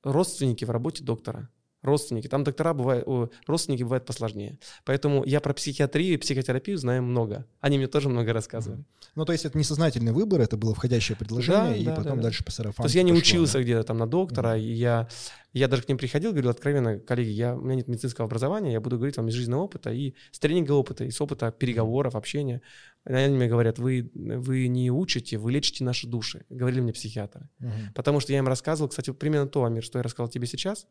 родственники 0.03 0.65
в 0.65 0.69
работе 0.69 1.03
доктора». 1.03 1.49
Родственники. 1.87 2.27
Там 2.27 2.43
доктора 2.43 2.73
бывают, 2.73 3.07
о, 3.07 3.29
родственники 3.47 3.83
бывают 3.83 4.05
посложнее. 4.05 4.59
Поэтому 4.85 5.23
я 5.23 5.41
про 5.41 5.53
психиатрию 5.53 6.13
и 6.13 6.17
психотерапию 6.17 6.77
знаю 6.77 7.01
много. 7.01 7.45
Они 7.59 7.77
мне 7.77 7.87
тоже 7.87 8.09
много 8.09 8.33
рассказывали. 8.33 8.83
Ну, 9.15 9.25
то 9.25 9.31
есть 9.31 9.45
это 9.45 9.57
несознательный 9.57 10.11
выбор, 10.11 10.41
это 10.41 10.57
было 10.57 10.75
входящее 10.75 11.17
предложение, 11.17 11.71
Да, 11.71 11.75
и 11.75 11.83
да, 11.85 11.95
потом 11.95 12.11
да, 12.11 12.15
да. 12.17 12.21
дальше 12.23 12.43
по 12.43 12.51
сарафану 12.51 12.83
То 12.83 12.87
есть 12.87 12.95
я 12.95 13.03
не 13.03 13.11
пошло, 13.11 13.21
учился 13.21 13.53
да? 13.53 13.63
где-то 13.63 13.83
там 13.83 13.97
на 13.97 14.07
доктора, 14.07 14.57
и 14.57 14.71
я, 14.71 15.07
я 15.53 15.67
даже 15.67 15.81
к 15.81 15.87
ним 15.89 15.97
приходил, 15.97 16.31
говорил 16.31 16.51
откровенно, 16.51 16.99
коллеги, 16.99 17.29
я, 17.29 17.55
у 17.55 17.61
меня 17.61 17.75
нет 17.75 17.87
медицинского 17.87 18.27
образования, 18.27 18.73
я 18.73 18.81
буду 18.81 18.97
говорить 18.97 19.17
вам 19.17 19.29
из 19.29 19.33
жизненного 19.33 19.63
опыта 19.63 19.91
и 19.91 20.13
с 20.31 20.39
тренинга 20.39 20.73
опыта, 20.73 21.03
и 21.03 21.09
с 21.09 21.19
опыта 21.19 21.51
переговоров, 21.51 22.15
общения. 22.15 22.61
Они 23.05 23.35
мне 23.35 23.47
говорят, 23.47 23.79
вы, 23.79 24.11
вы 24.13 24.67
не 24.67 24.91
учите, 24.91 25.37
вы 25.37 25.51
лечите 25.51 25.83
наши 25.83 26.07
души, 26.07 26.45
говорили 26.49 26.81
мне 26.81 26.93
психиатры. 26.93 27.49
Мгм. 27.59 27.93
Потому 27.95 28.19
что 28.19 28.33
я 28.33 28.39
им 28.39 28.47
рассказывал, 28.47 28.89
кстати, 28.89 29.11
примерно 29.11 29.47
то, 29.47 29.63
Амир, 29.63 29.83
что 29.83 29.97
я 29.97 30.03
рассказал 30.03 30.29
тебе 30.29 30.45
сейчас, 30.45 30.87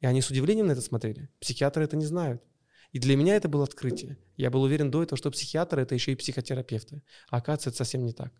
и 0.00 0.06
они 0.06 0.20
с 0.20 0.30
удивлением 0.30 0.66
на 0.66 0.72
это 0.72 0.80
смотрели. 0.80 1.28
Психиатры 1.40 1.84
это 1.84 1.96
не 1.96 2.06
знают. 2.06 2.42
И 2.92 2.98
для 2.98 3.16
меня 3.16 3.36
это 3.36 3.48
было 3.48 3.64
открытие. 3.64 4.16
Я 4.36 4.50
был 4.50 4.62
уверен 4.62 4.90
до 4.90 5.02
этого, 5.02 5.16
что 5.16 5.30
психиатры 5.30 5.82
это 5.82 5.94
еще 5.94 6.12
и 6.12 6.16
психотерапевты. 6.16 7.02
А 7.30 7.38
оказывается, 7.38 7.70
это 7.70 7.78
совсем 7.78 8.04
не 8.04 8.12
так. 8.12 8.32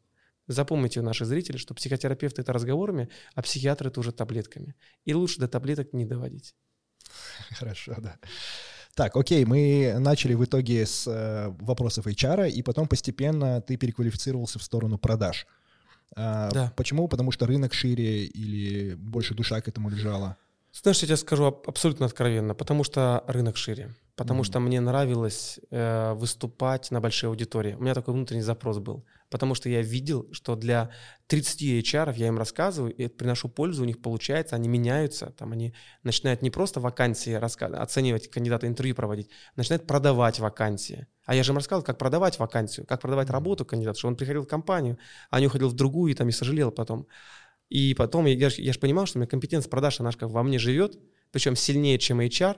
Запомните, 0.47 1.03
наши 1.03 1.25
зрители, 1.25 1.57
что 1.57 1.75
психотерапевты 1.75 2.42
это 2.42 2.53
разговорами, 2.53 3.09
а 3.35 3.42
психиатры 3.42 3.88
это 3.88 4.01
уже 4.01 4.12
таблетками. 4.12 4.75
И 5.05 5.12
лучше 5.12 5.40
до 5.40 5.49
таблеток 5.49 5.92
не 5.92 6.05
доводить. 6.05 6.55
Хорошо, 7.51 7.97
да. 7.99 8.19
Так, 8.95 9.16
окей, 9.16 9.45
мы 9.45 9.97
начали 9.99 10.35
в 10.35 10.45
итоге 10.45 10.87
с 10.87 11.07
э, 11.07 11.49
вопросов 11.61 12.07
HR, 12.07 12.49
и 12.49 12.62
потом 12.62 12.88
постепенно 12.88 13.61
ты 13.61 13.77
переквалифицировался 13.77 14.59
в 14.59 14.62
сторону 14.62 14.99
продаж. 14.99 15.47
А, 16.14 16.51
Да. 16.51 16.73
Почему? 16.77 17.09
Потому 17.09 17.31
что 17.33 17.47
рынок 17.47 17.75
шире 17.75 18.25
или 18.25 18.95
больше 18.95 19.35
душа 19.35 19.61
к 19.61 19.69
этому 19.69 19.90
лежала? 19.90 20.38
Знаешь, 20.83 20.99
я 21.03 21.07
тебе 21.07 21.17
скажу 21.17 21.45
аб- 21.45 21.69
абсолютно 21.69 22.07
откровенно, 22.07 22.55
потому 22.55 22.85
что 22.85 23.25
рынок 23.27 23.57
шире, 23.57 23.95
потому 24.15 24.39
Мгм. 24.39 24.45
что 24.45 24.61
мне 24.61 24.81
нравилось 24.81 25.59
э, 25.71 26.12
выступать 26.15 26.91
на 26.91 27.01
большой 27.01 27.31
аудитории. 27.31 27.75
У 27.75 27.83
меня 27.83 27.95
такой 27.95 28.15
внутренний 28.15 28.43
запрос 28.43 28.79
был, 28.79 29.05
потому 29.31 29.55
что 29.55 29.69
я 29.69 29.83
видел, 29.83 30.29
что 30.33 30.55
для 30.55 30.91
30 31.29 31.81
HR 31.81 32.15
я 32.17 32.29
им 32.29 32.39
рассказываю, 32.39 32.95
и 32.95 33.09
приношу 33.09 33.49
пользу, 33.49 33.83
у 33.83 33.87
них 33.87 34.03
получается, 34.03 34.55
они 34.55 34.69
меняются, 34.69 35.33
там 35.39 35.53
они 35.53 35.75
начинают 36.03 36.43
не 36.43 36.51
просто 36.51 36.79
вакансии 36.81 37.33
раска- 37.33 37.75
оценивать, 37.75 38.31
кандидата 38.31 38.67
интервью 38.67 38.95
проводить, 38.95 39.31
начинают 39.57 39.87
продавать 39.87 40.39
вакансии. 40.41 41.07
А 41.25 41.35
я 41.35 41.43
же 41.43 41.53
им 41.53 41.57
рассказывал, 41.57 41.85
как 41.85 41.99
продавать 41.99 42.39
вакансию, 42.39 42.87
как 42.87 43.01
продавать 43.01 43.31
работу 43.31 43.65
кандидату, 43.65 43.99
что 43.99 44.09
он 44.09 44.17
приходил 44.17 44.43
в 44.43 44.47
компанию, 44.47 44.99
а 45.31 45.41
не 45.41 45.47
уходил 45.47 45.69
в 45.69 45.75
другую 45.75 46.12
и 46.12 46.15
там 46.15 46.29
и 46.29 46.33
сожалел 46.33 46.71
потом. 46.71 47.07
И 47.68 47.94
потом 47.94 48.26
я, 48.26 48.35
я, 48.35 48.72
же 48.72 48.79
понимал, 48.79 49.07
что 49.07 49.18
у 49.18 49.20
меня 49.20 49.29
компетенция 49.29 49.70
продаж, 49.70 50.00
она 50.00 50.11
же 50.11 50.18
как 50.18 50.31
во 50.31 50.42
мне 50.42 50.59
живет, 50.59 50.98
причем 51.33 51.57
сильнее, 51.57 51.98
чем 51.98 52.20
HR. 52.20 52.57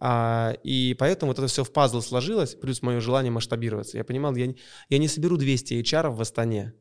А, 0.00 0.54
и 0.62 0.94
поэтому 0.98 1.30
вот 1.30 1.38
это 1.38 1.48
все 1.48 1.64
в 1.64 1.72
пазл 1.72 2.00
сложилось, 2.00 2.54
плюс 2.54 2.82
мое 2.82 3.00
желание 3.00 3.32
масштабироваться. 3.32 3.96
Я 3.96 4.04
понимал, 4.04 4.34
я, 4.36 4.54
я 4.88 4.98
не 4.98 5.08
соберу 5.08 5.36
200 5.36 5.74
HR 5.74 6.10
в 6.10 6.20
Астане. 6.20 6.74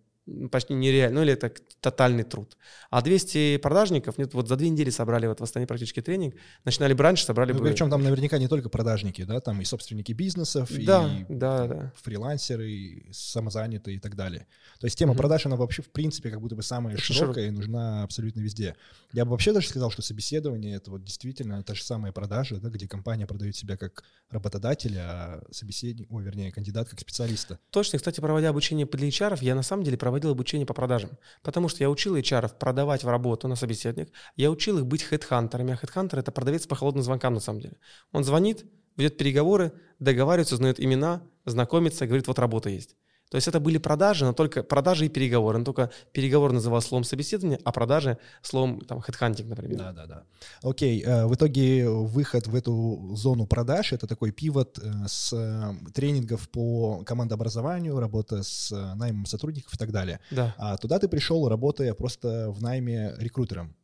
Почти 0.52 0.74
нереально, 0.74 1.20
ну 1.20 1.24
или 1.24 1.34
это 1.34 1.54
тотальный 1.80 2.24
труд. 2.24 2.58
А 2.90 3.02
200 3.02 3.58
продажников, 3.58 4.18
нет, 4.18 4.34
вот 4.34 4.50
за 4.50 4.58
две 4.58 4.68
недели 4.70 4.90
собрали 4.90 5.26
вот 5.28 5.40
в 5.40 5.44
Астане 5.44 5.66
практически 5.68 6.02
тренинг, 6.02 6.36
начинали 6.66 6.94
бы 6.94 7.02
раньше, 7.04 7.24
собрали 7.24 7.54
Ну, 7.54 7.60
бы... 7.60 7.70
причем 7.70 7.90
там 7.90 8.04
наверняка 8.04 8.38
не 8.38 8.50
только 8.50 8.68
продажники, 8.68 9.24
да, 9.24 9.40
там 9.40 9.62
и 9.62 9.64
собственники 9.66 10.12
бизнесов, 10.12 10.70
Да, 10.86 11.08
и 11.08 11.26
да, 11.30 11.68
да. 11.68 11.94
фрилансеры, 12.02 12.70
и 12.70 13.12
самозанятые 13.14 13.98
и 13.98 14.00
так 14.00 14.16
далее. 14.18 14.48
То 14.82 14.86
есть 14.88 14.98
тема 14.98 15.14
Мгм. 15.14 15.20
продаж, 15.20 15.46
она 15.46 15.56
вообще 15.56 15.82
в 15.82 15.90
принципе 15.92 16.30
как 16.30 16.42
будто 16.42 16.56
бы 16.58 16.62
самая 16.64 16.98
широкая 16.98 17.48
и 17.48 17.52
нужна 17.52 18.04
абсолютно 18.04 18.42
везде. 18.42 18.76
Я 19.14 19.24
бы 19.24 19.32
вообще 19.32 19.54
даже 19.54 19.70
сказал, 19.70 19.92
что 19.92 20.02
собеседование— 20.02 20.76
это 20.78 20.92
вот 20.92 21.06
действительно 21.06 21.64
та 21.64 21.74
же 21.74 21.84
самая 21.84 22.12
продажа, 22.12 22.58
да, 22.58 22.68
где 22.68 22.86
компания 22.86 23.26
продает 23.26 23.56
себя 23.56 23.78
как 23.78 24.04
работодателя, 24.30 25.00
а 25.04 25.44
собеседник, 25.52 26.12
ой, 26.12 26.24
вернее, 26.24 26.52
кандидат 26.52 26.90
как 26.90 27.00
специалиста. 27.00 27.60
Точно, 27.72 27.98
кстати, 27.98 28.20
проводя 28.20 28.50
обучение 28.50 28.86
для 28.86 29.08
HR, 29.08 29.38
я 29.42 29.56
на 29.56 29.64
самом 29.64 29.84
деле 29.84 29.96
проводил 29.98 30.17
обучение 30.26 30.66
по 30.66 30.74
продажам. 30.74 31.12
Потому 31.44 31.70
что 31.70 31.84
я 31.84 31.90
учил 31.90 32.16
HR 32.16 32.58
продавать 32.58 33.04
в 33.04 33.10
работу 33.10 33.48
на 33.48 33.56
собеседник, 33.56 34.12
я 34.36 34.52
учил 34.52 34.78
их 34.80 34.86
быть 34.86 35.04
хедхантерами, 35.04 35.74
а 35.74 35.78
хедхантер— 35.78 36.20
это 36.20 36.32
продавец 36.32 36.68
по 36.68 36.76
холодным 36.76 37.04
звонкам 37.04 37.34
на 37.34 37.40
самом 37.40 37.62
деле. 37.62 37.78
Он 38.12 38.24
звонит, 38.24 38.66
ведет 38.96 39.18
переговоры, 39.18 39.74
договаривается, 40.00 40.56
узнает 40.56 40.80
имена, 40.80 41.24
знакомится, 41.46 42.06
говорит, 42.06 42.28
вот 42.28 42.40
работа 42.40 42.70
есть. 42.70 42.96
То 43.30 43.36
есть 43.36 43.48
это 43.48 43.60
были 43.60 43.78
продажи, 43.78 44.26
но 44.26 44.34
только 44.34 44.64
продажи 44.64 45.06
и 45.06 45.10
переговоры. 45.10 45.58
Но 45.58 45.66
только 45.66 45.92
переговор 46.14 46.54
называл 46.54 46.82
словом 46.82 47.04
собеседование, 47.04 47.60
а 47.66 47.72
продажи 47.72 48.18
словом 48.42 48.80
там 48.82 49.02
хедхантинг, 49.02 49.50
например. 49.50 49.78
Да, 49.78 49.92
да, 49.92 50.06
да. 50.06 50.24
Окей, 50.62 51.04
э, 51.04 51.26
в 51.26 51.36
итоге 51.36 51.90
выход 51.90 52.48
в 52.48 52.56
эту 52.56 53.16
зону 53.16 53.46
продаж— 53.46 53.92
это 53.94 54.08
такой 54.08 54.32
пивот 54.32 54.80
э, 54.80 54.92
с 55.08 55.34
э, 55.34 55.92
тренингов 55.94 56.48
по 56.50 57.04
командообразованию, 57.06 58.00
работа 58.00 58.44
с 58.44 58.72
наймом 58.96 59.26
сотрудников 59.26 59.74
и 59.74 59.78
так 59.78 59.92
далее. 59.92 60.20
Да. 60.32 60.56
А 60.58 60.78
туда 60.78 60.98
ты 61.00 61.10
пришел, 61.10 61.50
работая 61.50 61.94
просто 61.94 62.50
в 62.52 62.62
найме 62.62 63.14
рекрутером. 63.18 63.76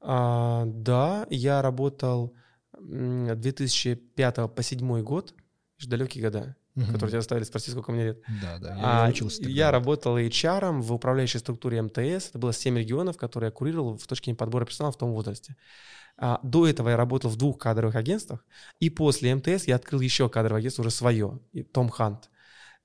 А, 0.00 0.64
да, 0.66 1.26
я 1.30 1.62
работал 1.62 2.34
м, 2.78 3.40
2005 3.40 4.34
по 4.34 4.48
2007 4.48 5.02
год, 5.02 5.34
Аж 5.80 5.86
далекие 5.86 6.22
года, 6.24 6.56
Мгм. 6.74 6.86
которые 6.86 7.10
тебя 7.10 7.20
заставили 7.20 7.44
спросить, 7.44 7.70
сколько 7.72 7.90
мне 7.92 8.04
лет. 8.04 8.20
Да, 8.42 8.58
да, 8.58 8.76
я, 8.76 9.04
А, 9.06 9.08
учился 9.08 9.38
тогда. 9.38 9.50
я 9.50 9.70
работал 9.70 10.18
HR 10.18 10.80
в 10.80 10.92
управляющей 10.92 11.40
структуре 11.40 11.80
МТС. 11.82 12.28
Это 12.30 12.38
было 12.38 12.52
7 12.52 12.78
регионов, 12.78 13.16
которые 13.16 13.48
я 13.48 13.52
курировал 13.52 13.96
в 13.96 14.06
точке 14.06 14.34
подбора 14.34 14.66
персонала 14.66 14.92
в 14.92 14.98
том 14.98 15.12
возрасте. 15.12 15.56
А, 16.18 16.38
до 16.42 16.66
этого 16.66 16.90
я 16.90 16.96
работал 16.96 17.30
в 17.30 17.36
двух 17.36 17.58
кадровых 17.58 17.96
агентствах. 17.96 18.44
И 18.78 18.90
после 18.90 19.34
МТС 19.34 19.64
я 19.64 19.76
открыл 19.76 20.00
еще 20.00 20.28
кадровое 20.28 20.58
агентство, 20.60 20.82
уже 20.82 20.90
свое, 20.90 21.40
Том 21.72 21.88
Хант. 21.88 22.28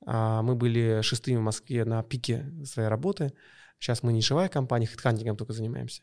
А, 0.05 0.41
мы 0.41 0.55
были 0.55 1.01
шестыми 1.01 1.37
в 1.37 1.41
Москве 1.41 1.83
на 1.83 2.01
пике 2.01 2.45
своей 2.63 2.87
работы. 2.87 3.33
Сейчас 3.79 4.03
мы 4.03 4.13
нишевая 4.13 4.47
компания, 4.47 4.87
хедхантингом 4.87 5.35
только 5.35 5.51
занимаемся. 5.51 6.01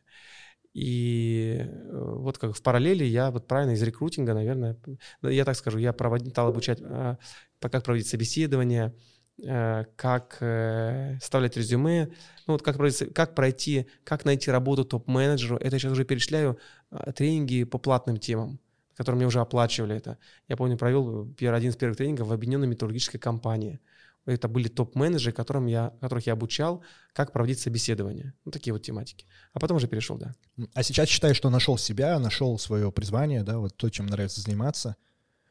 И 0.75 1.59
э, 1.61 2.15
вот 2.17 2.39
как 2.39 2.57
в 2.57 2.63
параллели 2.63 3.05
я 3.05 3.31
вот 3.31 3.47
правильно 3.47 3.73
из 3.73 3.83
рекрутинга, 3.83 4.33
наверное, 4.33 4.77
я 5.23 5.45
так 5.45 5.57
скажу, 5.57 5.79
я 5.79 5.93
проводил, 5.93 6.33
обучать, 6.37 6.81
а, 6.83 7.19
как 7.61 7.85
проводить 7.85 8.07
собеседование, 8.07 8.95
э, 9.43 9.85
как 9.97 10.39
э, 10.41 11.19
вставлять 11.21 11.59
резюме, 11.59 12.09
ну 12.47 12.55
вот 12.55 12.63
как, 12.63 12.79
как 13.15 13.35
пройти, 13.35 13.87
как 14.05 14.25
найти 14.25 14.51
работу 14.51 14.85
топ-менеджеру. 14.85 15.57
Это 15.57 15.77
я 15.77 15.79
сейчас 15.79 15.93
уже 15.93 16.07
перечисляю 16.07 16.59
а, 16.91 17.13
тренинги 17.13 17.65
по 17.65 17.77
платным 17.77 18.17
темам, 18.17 18.59
которые 18.97 19.19
мне 19.19 19.27
уже 19.27 19.41
оплачивали 19.41 19.95
это. 19.95 20.17
Я 20.49 20.57
помню, 20.57 20.79
провел 20.79 21.29
один 21.39 21.71
из 21.71 21.77
первых 21.77 21.99
тренингов 21.99 22.29
в 22.29 22.33
объединенной 22.33 22.67
металлургической 22.67 23.21
компании. 23.21 23.79
Это 24.25 24.47
были 24.49 24.69
топ-менеджеры, 24.69 25.33
которым 25.33 25.67
я, 25.67 25.93
которых 26.01 26.27
я 26.27 26.35
обучал, 26.35 26.85
как 27.13 27.33
проводить 27.33 27.59
собеседование. 27.59 28.35
Ну, 28.45 28.53
такие 28.53 28.73
вот 28.73 28.83
тематики. 28.83 29.27
А 29.53 29.59
потом 29.59 29.79
уже 29.79 29.89
перешел, 29.89 30.17
да. 30.17 30.35
А 30.75 30.83
сейчас 30.83 31.09
считаешь, 31.09 31.37
что 31.37 31.51
нашел 31.51 31.77
себя, 31.77 32.19
нашел 32.19 32.59
свое 32.59 32.93
призвание, 32.93 33.43
да, 33.43 33.59
вот 33.59 33.77
то, 33.77 33.91
чем 33.91 34.07
нравится 34.07 34.41
заниматься? 34.41 34.97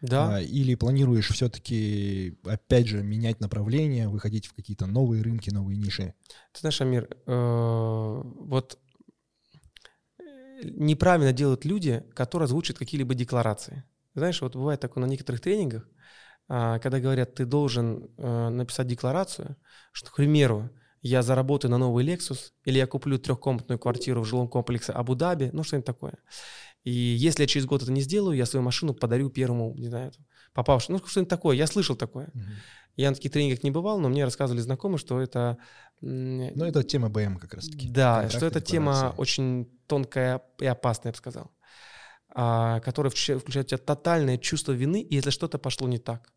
Да, 0.02 0.38
А, 0.38 0.42
или 0.42 0.74
планируешь 0.74 1.30
все-таки, 1.30 2.40
опять 2.44 2.88
же, 2.88 3.04
менять 3.04 3.40
направление, 3.40 4.08
выходить 4.08 4.48
в 4.48 4.54
какие-то 4.54 4.88
новые 4.88 5.22
рынки, 5.22 5.52
новые 5.52 5.78
ниши? 5.78 6.16
Ты 6.54 6.62
знаешь, 6.62 6.82
Амир, 6.82 7.08
э, 7.28 8.22
вот 8.24 8.80
э, 10.18 10.24
неправильно 10.64 11.34
делают 11.34 11.66
люди, 11.66 12.04
которые 12.16 12.46
озвучат 12.46 12.80
какие-либо 12.80 13.14
декларации. 13.14 13.84
Знаешь, 14.16 14.42
вот 14.42 14.56
бывает 14.56 14.80
такое 14.80 15.06
на 15.06 15.10
некоторых 15.10 15.40
тренингах, 15.40 15.88
когда 16.80 17.00
говорят, 17.00 17.36
ты 17.36 17.46
должен 17.46 18.10
э, 18.18 18.50
написать 18.50 18.88
декларацию, 18.88 19.56
что, 19.94 20.12
к 20.12 20.16
примеру, 20.16 20.70
я 21.02 21.22
заработаю 21.22 21.72
на 21.72 21.78
новый 21.78 22.06
Lexus, 22.06 22.52
или 22.66 22.78
я 22.78 22.88
куплю 22.88 23.18
трехкомнатную 23.18 23.80
квартиру 23.80 24.22
в 24.22 24.26
жилом 24.26 24.48
комплексе 24.48 24.92
Абу-Даби, 24.92 25.50
ну 25.54 25.64
что-нибудь 25.64 25.86
такое. 25.86 26.16
И 26.84 26.92
если 26.92 27.44
я 27.44 27.48
через 27.48 27.66
год 27.66 27.84
это 27.84 27.92
не 27.92 28.02
сделаю, 28.02 28.36
я 28.36 28.46
свою 28.46 28.64
машину 28.64 28.94
подарю 28.94 29.30
первому, 29.30 29.74
не 29.76 29.88
знаю, 29.88 30.12
попавшему. 30.54 30.98
Ну, 30.98 31.08
что-нибудь 31.08 31.30
такое. 31.30 31.56
Я 31.56 31.68
слышал 31.68 31.96
такое. 31.96 32.32
Я 32.98 33.10
на 33.10 33.16
таких 33.16 33.32
тренингах 33.32 33.64
не 33.64 33.72
бывал, 33.72 34.00
но 34.00 34.10
мне 34.10 34.26
рассказывали 34.26 34.62
знакомые, 34.62 34.98
что 34.98 35.22
это... 35.22 35.58
Ну, 36.02 36.66
это 36.66 36.84
тема 36.84 37.10
БМ 37.10 37.38
как 37.38 37.54
раз-таки. 37.54 37.88
да, 37.90 38.22
Контракты, 38.22 38.38
что 38.38 38.46
эта 38.48 38.62
тема 38.62 39.14
очень 39.18 39.70
тонкая 39.88 40.42
и 40.60 40.66
опасная, 40.66 41.10
я 41.10 41.12
бы 41.12 41.18
сказал, 41.18 41.52
а, 42.34 42.80
которая 42.80 43.12
включа- 43.12 43.38
включает, 43.38 43.68
в 43.68 43.70
тебя 43.70 43.78
тотальное 43.78 44.38
чувство 44.38 44.72
вины, 44.72 45.06
если 45.10 45.30
что-то 45.30 45.60
пошло 45.60 45.88
не 45.88 46.00
так. 46.00 46.34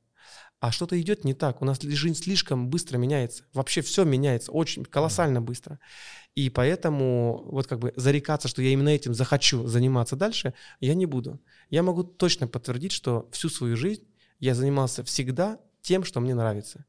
А 0.60 0.72
что-то 0.72 0.98
идет 1.00 1.24
не 1.24 1.34
так. 1.34 1.60
У 1.60 1.64
нас 1.64 1.80
жизнь 1.80 2.16
слишком 2.16 2.68
быстро 2.68 2.96
меняется. 2.96 3.44
Вообще 3.52 3.82
все 3.82 4.04
меняется 4.04 4.50
очень 4.50 4.84
колоссально 4.84 5.42
быстро. 5.42 5.78
И 6.34 6.50
поэтому 6.50 7.42
вот 7.46 7.66
как 7.66 7.78
бы 7.78 7.92
зарекаться, 7.96 8.48
что 8.48 8.62
я 8.62 8.70
именно 8.70 8.88
этим 8.88 9.14
захочу 9.14 9.66
заниматься 9.66 10.16
дальше, 10.16 10.54
я 10.80 10.94
не 10.94 11.06
буду. 11.06 11.40
Я 11.70 11.82
могу 11.82 12.02
точно 12.02 12.48
подтвердить, 12.48 12.92
что 12.92 13.28
всю 13.30 13.48
свою 13.48 13.76
жизнь 13.76 14.04
я 14.40 14.54
занимался 14.54 15.04
всегда 15.04 15.60
тем, 15.82 16.02
что 16.02 16.20
мне 16.20 16.34
нравится. 16.34 16.86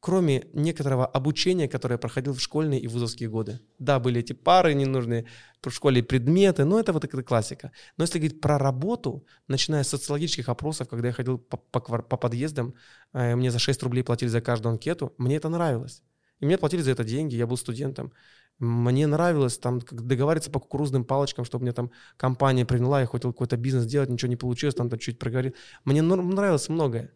Кроме 0.00 0.46
некоторого 0.54 1.06
обучения, 1.06 1.68
которое 1.68 1.94
я 1.94 1.98
проходил 1.98 2.32
в 2.32 2.40
школьные 2.40 2.80
и 2.80 2.88
вузовские 2.88 3.28
годы. 3.28 3.60
Да, 3.78 3.98
были 3.98 4.20
эти 4.20 4.32
пары 4.32 4.74
ненужные 4.74 5.26
в 5.62 5.70
школе 5.70 6.02
предметы, 6.02 6.64
но 6.64 6.80
это 6.80 6.92
вот 6.92 7.04
эта 7.04 7.22
классика. 7.22 7.70
Но 7.98 8.04
если 8.04 8.18
говорить 8.18 8.40
про 8.40 8.58
работу, 8.58 9.26
начиная 9.46 9.82
с 9.82 9.88
социологических 9.88 10.48
опросов, 10.48 10.88
когда 10.88 11.08
я 11.08 11.12
ходил 11.12 11.38
по, 11.38 11.58
по, 11.58 11.80
по 11.80 12.16
подъездам, 12.16 12.74
э, 13.12 13.36
мне 13.36 13.50
за 13.50 13.58
6 13.58 13.82
рублей 13.82 14.02
платили 14.02 14.30
за 14.30 14.40
каждую 14.40 14.72
анкету, 14.72 15.14
мне 15.18 15.36
это 15.36 15.50
нравилось. 15.50 16.02
И 16.40 16.46
мне 16.46 16.56
платили 16.56 16.80
за 16.80 16.92
это 16.92 17.04
деньги, 17.04 17.36
я 17.36 17.46
был 17.46 17.58
студентом. 17.58 18.12
Мне 18.58 19.06
нравилось 19.06 19.58
там 19.58 19.80
договариваться 19.80 20.50
по 20.50 20.60
кукурузным 20.60 21.04
палочкам, 21.04 21.44
чтобы 21.44 21.64
мне 21.64 21.72
там 21.72 21.90
компания 22.16 22.64
приняла, 22.64 23.00
я 23.00 23.06
хотел 23.06 23.32
какой-то 23.32 23.56
бизнес 23.56 23.84
делать, 23.86 24.08
ничего 24.08 24.28
не 24.28 24.36
получилось, 24.36 24.74
там, 24.74 24.88
там 24.88 24.98
чуть 24.98 25.18
проговорил. 25.18 25.54
Мне 25.84 26.00
нравилось 26.02 26.68
многое. 26.70 27.12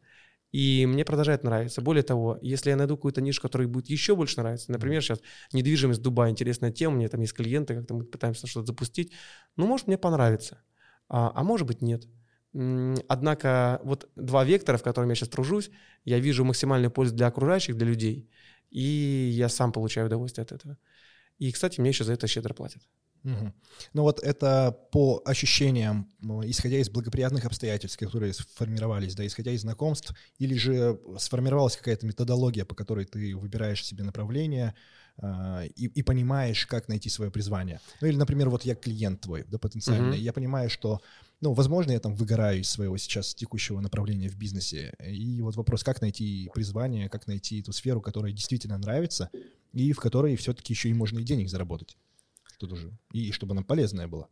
И 0.55 0.87
мне 0.87 1.05
продолжает 1.05 1.43
нравиться. 1.43 1.83
Более 1.83 2.05
того, 2.05 2.39
если 2.41 2.71
я 2.71 2.77
найду 2.77 2.97
какую-то 2.97 3.21
нишу, 3.21 3.43
которая 3.43 3.67
будет 3.67 3.89
еще 3.89 4.15
больше 4.15 4.41
нравиться, 4.41 4.71
например, 4.71 5.03
сейчас 5.03 5.21
недвижимость 5.53 6.01
Дубая, 6.01 6.31
интересная 6.31 6.71
тема, 6.71 6.95
у 6.95 6.99
меня 6.99 7.09
там 7.09 7.21
есть 7.23 7.33
клиенты, 7.33 7.75
как-то 7.75 7.95
мы 7.95 8.05
пытаемся 8.05 8.47
что-то 8.47 8.67
запустить, 8.67 9.11
ну, 9.57 9.67
может, 9.67 9.89
мне 9.89 9.99
понравится, 9.99 10.63
а, 11.09 11.33
а 11.35 11.43
может 11.43 11.67
быть, 11.67 11.83
нет. 11.83 12.07
Однако 13.09 13.81
вот 13.83 14.09
два 14.15 14.45
вектора, 14.45 14.77
в 14.77 14.85
которых 14.85 15.09
я 15.09 15.17
сейчас 15.17 15.29
тружусь, 15.29 15.73
я 16.05 16.21
вижу 16.21 16.45
максимальную 16.45 16.93
пользу 16.93 17.17
для 17.17 17.27
окружающих, 17.27 17.77
для 17.77 17.89
людей, 17.89 18.31
и 18.71 18.81
я 19.33 19.49
сам 19.49 19.73
получаю 19.73 20.07
удовольствие 20.07 20.45
от 20.45 20.53
этого. 20.53 20.79
И, 21.41 21.51
кстати, 21.51 21.81
мне 21.81 21.91
еще 21.91 22.05
за 22.05 22.13
это 22.13 22.29
щедро 22.29 22.55
платят. 22.55 22.83
Угу. 23.25 23.53
Ну 23.95 24.03
вот 24.03 24.23
это 24.23 24.77
по 24.93 25.23
ощущениям, 25.25 26.09
исходя 26.45 26.77
из 26.77 26.91
благоприятных 26.91 27.47
обстоятельств, 27.47 27.99
которые 27.99 28.35
сформировались, 28.35 29.15
да, 29.15 29.27
исходя 29.27 29.51
из 29.53 29.63
знакомств, 29.63 30.15
или 30.39 30.55
же 30.55 31.01
сформировалась 31.19 31.77
какая-то 31.77 32.07
методология, 32.07 32.65
по 32.65 32.75
которой 32.75 33.07
ты 33.07 33.35
выбираешь 33.35 33.85
себе 33.85 34.05
направление 34.05 34.75
э, 35.17 35.69
и, 35.75 35.87
и 35.87 36.03
понимаешь, 36.03 36.67
как 36.67 36.89
найти 36.89 37.09
свое 37.09 37.31
призвание. 37.31 37.81
Ну 38.03 38.09
или, 38.09 38.17
например, 38.17 38.51
вот 38.51 38.65
я 38.65 38.75
клиент 38.75 39.23
твой, 39.23 39.45
да, 39.49 39.59
потенциальный, 39.59 40.17
угу. 40.17 40.19
я 40.19 40.35
понимаю, 40.35 40.69
что, 40.69 41.01
ну, 41.41 41.55
возможно, 41.55 41.93
я 41.93 42.01
там 42.01 42.15
выгораю 42.15 42.61
из 42.61 42.69
своего 42.69 42.99
сейчас 42.99 43.35
текущего 43.35 43.81
направления 43.81 44.29
в 44.29 44.37
бизнесе, 44.37 44.95
и 45.03 45.41
вот 45.41 45.57
вопрос, 45.57 45.83
как 45.83 46.03
найти 46.03 46.51
призвание, 46.55 47.09
как 47.09 47.27
найти 47.27 47.63
ту 47.63 47.73
сферу, 47.73 48.03
которая 48.03 48.33
действительно 48.33 48.77
нравится, 48.77 49.31
и 49.73 49.93
в 49.93 49.99
которой 49.99 50.37
все-таки 50.37 50.75
еще 50.75 50.91
и 50.91 50.95
можно 50.95 51.21
и 51.21 51.25
денег 51.25 51.49
заработать 51.49 51.97
тут 52.59 52.73
уже, 52.73 52.97
и 53.13 53.33
чтобы 53.33 53.53
она 53.53 53.63
полезная 53.63 54.09
была. 54.09 54.29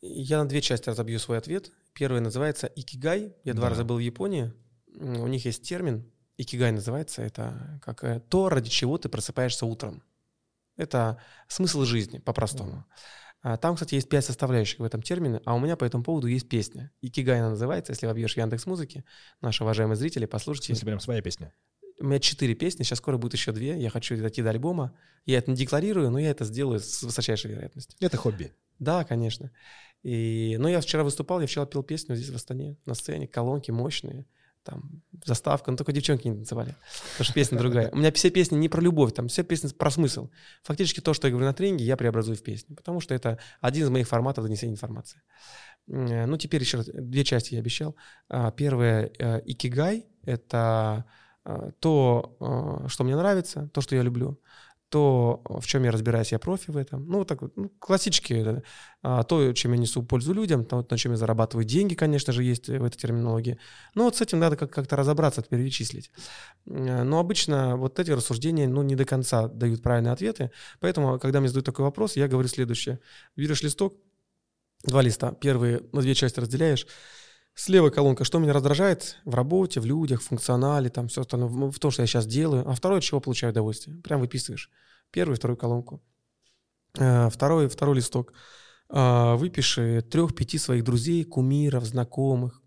Я 0.00 0.42
на 0.42 0.48
две 0.48 0.60
части 0.60 0.88
разобью 0.88 1.18
свой 1.18 1.38
ответ. 1.38 1.72
Первый 1.94 2.20
называется 2.20 2.66
икигай. 2.66 3.34
Я 3.42 3.54
да. 3.54 3.60
два 3.60 3.68
раза 3.70 3.84
был 3.84 3.96
в 3.96 4.00
Японии. 4.00 4.52
У 4.94 5.26
них 5.26 5.46
есть 5.46 5.66
термин. 5.66 6.10
Икигай 6.36 6.72
называется. 6.72 7.22
Это 7.22 7.80
как 7.82 8.04
э, 8.04 8.20
то, 8.20 8.48
ради 8.48 8.68
чего 8.68 8.98
ты 8.98 9.08
просыпаешься 9.08 9.64
утром. 9.64 10.02
Это 10.76 11.22
смысл 11.48 11.84
жизни, 11.84 12.18
по-простому. 12.18 12.84
Да. 13.42 13.56
Там, 13.58 13.74
кстати, 13.74 13.94
есть 13.94 14.08
пять 14.08 14.24
составляющих 14.24 14.78
в 14.78 14.84
этом 14.84 15.02
термине, 15.02 15.40
а 15.44 15.54
у 15.54 15.58
меня 15.58 15.76
по 15.76 15.84
этому 15.84 16.02
поводу 16.02 16.26
есть 16.26 16.48
песня. 16.48 16.90
Икигай 17.02 17.40
она 17.40 17.50
называется, 17.50 17.92
если 17.92 18.06
вобьешь 18.06 18.36
Яндекс 18.36 18.64
Музыки, 18.64 19.04
наши 19.42 19.62
уважаемые 19.62 19.96
зрители, 19.96 20.24
послушайте. 20.24 20.72
Если 20.72 20.86
прям 20.86 20.98
своя 20.98 21.20
песня. 21.20 21.52
У 22.00 22.04
меня 22.04 22.18
четыре 22.18 22.54
песни, 22.54 22.82
сейчас 22.82 22.98
скоро 22.98 23.18
будет 23.18 23.34
еще 23.34 23.52
две. 23.52 23.78
Я 23.78 23.90
хочу 23.90 24.16
дойти 24.16 24.42
до 24.42 24.50
альбома. 24.50 24.96
Я 25.26 25.38
это 25.38 25.50
не 25.50 25.56
декларирую, 25.56 26.10
но 26.10 26.18
я 26.18 26.30
это 26.30 26.44
сделаю 26.44 26.80
с 26.80 27.02
высочайшей 27.02 27.52
вероятностью. 27.52 27.96
Это 28.00 28.16
хобби. 28.16 28.52
Да, 28.78 29.04
конечно. 29.04 29.50
И, 30.02 30.56
ну, 30.58 30.68
я 30.68 30.80
вчера 30.80 31.02
выступал, 31.02 31.40
я 31.40 31.46
вчера 31.46 31.64
пел 31.66 31.82
песню 31.82 32.16
здесь 32.16 32.30
в 32.30 32.34
Астане, 32.34 32.76
на 32.84 32.94
сцене, 32.94 33.26
колонки 33.26 33.70
мощные, 33.70 34.26
там, 34.62 35.02
заставка, 35.24 35.70
но 35.70 35.76
только 35.76 35.92
девчонки 35.92 36.28
не 36.28 36.34
танцевали, 36.34 36.74
потому 37.12 37.24
что 37.24 37.32
песня 37.32 37.58
другая. 37.58 37.90
У 37.90 37.96
меня 37.96 38.12
все 38.12 38.30
песни 38.30 38.56
не 38.56 38.68
про 38.68 38.82
любовь, 38.82 39.14
там 39.14 39.28
все 39.28 39.44
песни 39.44 39.68
про 39.68 39.90
смысл. 39.90 40.28
Фактически 40.62 41.00
то, 41.00 41.14
что 41.14 41.26
я 41.26 41.30
говорю 41.30 41.46
на 41.46 41.54
тренинге, 41.54 41.84
я 41.84 41.96
преобразую 41.96 42.36
в 42.36 42.42
песню, 42.42 42.76
потому 42.76 43.00
что 43.00 43.14
это 43.14 43.38
один 43.60 43.84
из 43.84 43.90
моих 43.90 44.08
форматов 44.08 44.44
донесения 44.44 44.74
информации. 44.74 45.22
Ну, 45.86 46.36
теперь 46.36 46.60
еще 46.60 46.78
раз, 46.78 46.86
две 46.86 47.24
части 47.24 47.54
я 47.54 47.60
обещал. 47.60 47.94
А, 48.28 48.50
первое, 48.50 49.10
э, 49.18 49.42
икигай— 49.44 50.06
это 50.22 51.04
то, 51.80 52.36
э, 52.40 52.88
что 52.88 53.04
мне 53.04 53.16
нравится, 53.16 53.68
то, 53.72 53.80
что 53.80 53.96
я 53.96 54.02
люблю, 54.02 54.38
то, 54.94 55.42
в 55.44 55.66
чем 55.66 55.82
я 55.82 55.90
разбираюсь, 55.90 56.30
я 56.30 56.38
профи 56.38 56.70
в 56.70 56.76
этом. 56.76 57.04
Ну, 57.08 57.24
так 57.24 57.40
ну, 57.56 57.68
классические. 57.80 58.62
А, 59.02 59.24
то, 59.24 59.52
чем 59.52 59.72
я 59.72 59.78
несу 59.78 60.04
пользу 60.04 60.32
людям, 60.32 60.64
то, 60.64 60.86
на 60.88 60.96
чем 60.96 61.12
я 61.12 61.18
зарабатываю 61.18 61.64
деньги, 61.64 61.94
конечно 61.94 62.32
же, 62.32 62.44
есть 62.44 62.68
в 62.68 62.84
этой 62.84 62.96
терминологии. 62.96 63.58
Но 63.94 64.04
вот 64.04 64.14
с 64.14 64.20
этим 64.20 64.38
надо 64.38 64.56
как-то 64.56 64.94
разобраться, 64.94 65.42
перечислить. 65.42 66.12
Э, 66.66 67.02
но 67.02 67.18
обычно 67.18 67.76
вот 67.76 67.98
эти 67.98 68.12
рассуждения, 68.12 68.68
ну, 68.68 68.82
не 68.82 68.94
до 68.94 69.04
конца 69.04 69.48
дают 69.48 69.82
правильные 69.82 70.12
ответы. 70.12 70.52
Поэтому, 70.78 71.18
когда 71.18 71.40
мне 71.40 71.48
задают 71.48 71.66
такой 71.66 71.84
вопрос, 71.84 72.14
я 72.14 72.28
говорю 72.28 72.48
следующее. 72.48 73.00
Берешь 73.34 73.62
листок, 73.62 73.96
два 74.84 75.02
листа, 75.02 75.32
первые 75.32 75.80
на 75.92 76.02
две 76.02 76.14
части 76.14 76.38
разделяешь, 76.38 76.86
Слева 77.54 77.90
колонка, 77.90 78.24
что 78.24 78.40
меня 78.40 78.52
раздражает 78.52 79.18
в 79.24 79.34
работе, 79.34 79.80
в 79.80 79.86
людях, 79.86 80.20
в 80.20 80.26
функционале, 80.26 80.90
там 80.90 81.06
все 81.06 81.20
остальное, 81.20 81.48
в, 81.48 81.78
том, 81.78 81.90
что 81.92 82.02
я 82.02 82.06
сейчас 82.06 82.26
делаю. 82.26 82.68
А 82.68 82.74
второе, 82.74 82.98
от 82.98 83.04
чего 83.04 83.20
получаю 83.20 83.52
удовольствие. 83.52 83.96
Прям 84.02 84.20
выписываешь. 84.20 84.70
Первую, 85.12 85.36
вторую 85.36 85.56
колонку. 85.56 86.02
Э, 86.98 87.28
второй, 87.30 87.68
второй 87.68 87.96
листок. 87.96 88.32
Э, 88.90 89.36
выпиши 89.36 90.02
трех-пяти 90.02 90.58
своих 90.58 90.82
друзей, 90.82 91.22
кумиров, 91.24 91.84
знакомых, 91.84 92.60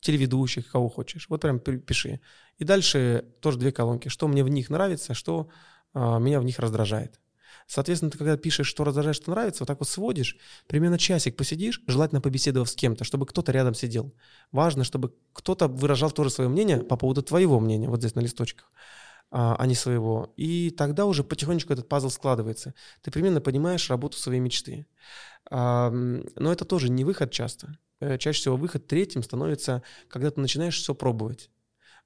телеведущих, 0.00 0.70
кого 0.70 0.90
хочешь. 0.90 1.26
Вот 1.30 1.40
прям 1.40 1.58
пиши. 1.58 2.20
И 2.58 2.64
дальше 2.64 3.24
тоже 3.40 3.58
две 3.58 3.72
колонки. 3.72 4.08
Что 4.08 4.28
мне 4.28 4.44
в 4.44 4.50
них 4.50 4.68
нравится, 4.68 5.14
что 5.14 5.48
э, 5.94 6.18
меня 6.18 6.38
в 6.38 6.44
них 6.44 6.58
раздражает. 6.58 7.18
Соответственно, 7.66 8.10
ты 8.10 8.18
когда 8.18 8.36
пишешь, 8.36 8.66
что 8.66 8.84
раздражает, 8.84 9.16
что 9.16 9.30
нравится, 9.30 9.62
вот 9.62 9.66
так 9.66 9.80
вот 9.80 9.88
сводишь, 9.88 10.36
примерно 10.66 10.98
часик 10.98 11.36
посидишь, 11.36 11.82
желательно 11.86 12.20
побеседовав 12.20 12.68
с 12.68 12.74
кем-то, 12.74 13.04
чтобы 13.04 13.26
кто-то 13.26 13.52
рядом 13.52 13.74
сидел. 13.74 14.14
Важно, 14.52 14.84
чтобы 14.84 15.14
кто-то 15.32 15.68
выражал 15.68 16.10
тоже 16.10 16.30
свое 16.30 16.50
мнение 16.50 16.78
по 16.78 16.96
поводу 16.96 17.22
твоего 17.22 17.60
мнения, 17.60 17.88
вот 17.88 18.00
здесь 18.00 18.14
на 18.14 18.20
листочках 18.20 18.70
а, 19.30 19.56
а 19.58 19.66
не 19.66 19.74
своего. 19.74 20.32
И 20.36 20.70
тогда 20.70 21.06
уже 21.06 21.24
потихонечку 21.24 21.72
этот 21.72 21.88
пазл 21.88 22.10
складывается. 22.10 22.74
Ты 23.02 23.10
примерно 23.10 23.40
понимаешь 23.40 23.90
работу 23.90 24.18
своей 24.18 24.40
мечты. 24.40 24.86
Но 25.50 26.22
это 26.38 26.64
тоже 26.64 26.88
не 26.88 27.04
выход 27.04 27.30
часто. 27.30 27.78
Э, 28.00 28.18
чаще 28.18 28.40
всего 28.40 28.56
выход 28.56 28.86
третьим 28.86 29.22
становится, 29.22 29.82
когда 30.08 30.30
ты 30.30 30.40
начинаешь 30.40 30.78
все 30.78 30.94
пробовать. 30.94 31.50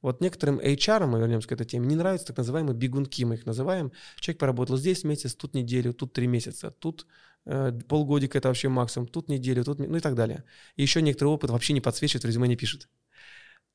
Вот 0.00 0.20
некоторым 0.20 0.60
HR, 0.60 1.06
мы 1.06 1.18
вернемся 1.18 1.48
к 1.48 1.52
этой 1.52 1.66
теме, 1.66 1.86
не 1.86 1.96
нравятся 1.96 2.28
так 2.28 2.38
называемые 2.38 2.76
бегунки, 2.76 3.24
мы 3.24 3.34
их 3.34 3.46
называем. 3.46 3.92
Человек 4.16 4.38
поработал 4.40 4.76
здесь 4.76 5.04
месяц, 5.04 5.34
тут 5.34 5.54
неделю, 5.54 5.92
тут 5.92 6.12
три 6.12 6.26
месяца, 6.26 6.70
тут 6.70 7.06
э, 7.46 7.72
полгодика 7.88 8.38
это 8.38 8.48
вообще 8.48 8.68
максимум, 8.68 9.08
тут 9.08 9.28
неделю, 9.28 9.64
тут, 9.64 9.80
ну 9.80 9.96
и 9.96 10.00
так 10.00 10.14
далее. 10.14 10.44
И 10.76 10.82
еще 10.82 11.02
некоторый 11.02 11.28
опыт 11.28 11.50
вообще 11.50 11.72
не 11.72 11.80
подсвечивает, 11.80 12.24
в 12.24 12.26
резюме 12.26 12.46
не 12.48 12.56
пишет. 12.56 12.88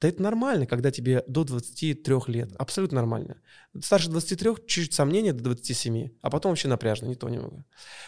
Да 0.03 0.09
это 0.09 0.21
нормально, 0.21 0.65
когда 0.65 0.91
тебе 0.91 1.23
до 1.27 1.43
23 1.45 2.15
лет. 2.27 2.51
Абсолютно 2.57 2.97
нормально. 2.97 3.41
Старше 3.81 4.09
23 4.09 4.55
чуть-чуть 4.67 4.93
сомнения 4.93 5.33
до 5.33 5.43
27, 5.43 6.09
а 6.21 6.29
потом 6.29 6.51
вообще 6.51 6.67
напряжно, 6.67 7.05
не 7.05 7.15
то 7.15 7.29
не 7.29 7.39
могу. 7.39 7.63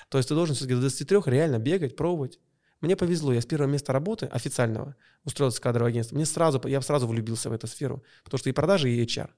То 0.09 0.17
есть 0.17 0.27
ты 0.29 0.35
должен 0.35 0.55
все-таки 0.55 0.75
до 0.75 0.81
23 0.81 1.19
реально 1.25 1.59
бегать, 1.59 1.95
пробовать. 1.95 2.39
Мне 2.85 2.95
повезло, 2.95 3.33
я 3.33 3.41
с 3.41 3.45
первого 3.47 3.67
места 3.67 3.93
работы 3.93 4.27
официального 4.27 4.95
устроился 5.23 5.57
в 5.57 5.61
кадровое 5.61 5.89
агентство. 5.89 6.15
Мне 6.15 6.25
сразу, 6.25 6.61
я 6.67 6.79
сразу 6.81 7.07
влюбился 7.07 7.49
в 7.49 7.53
эту 7.53 7.65
сферу, 7.65 8.03
потому 8.23 8.37
что 8.37 8.49
и 8.49 8.53
продажи, 8.53 8.91
и 8.91 9.03
HR. 9.03 9.31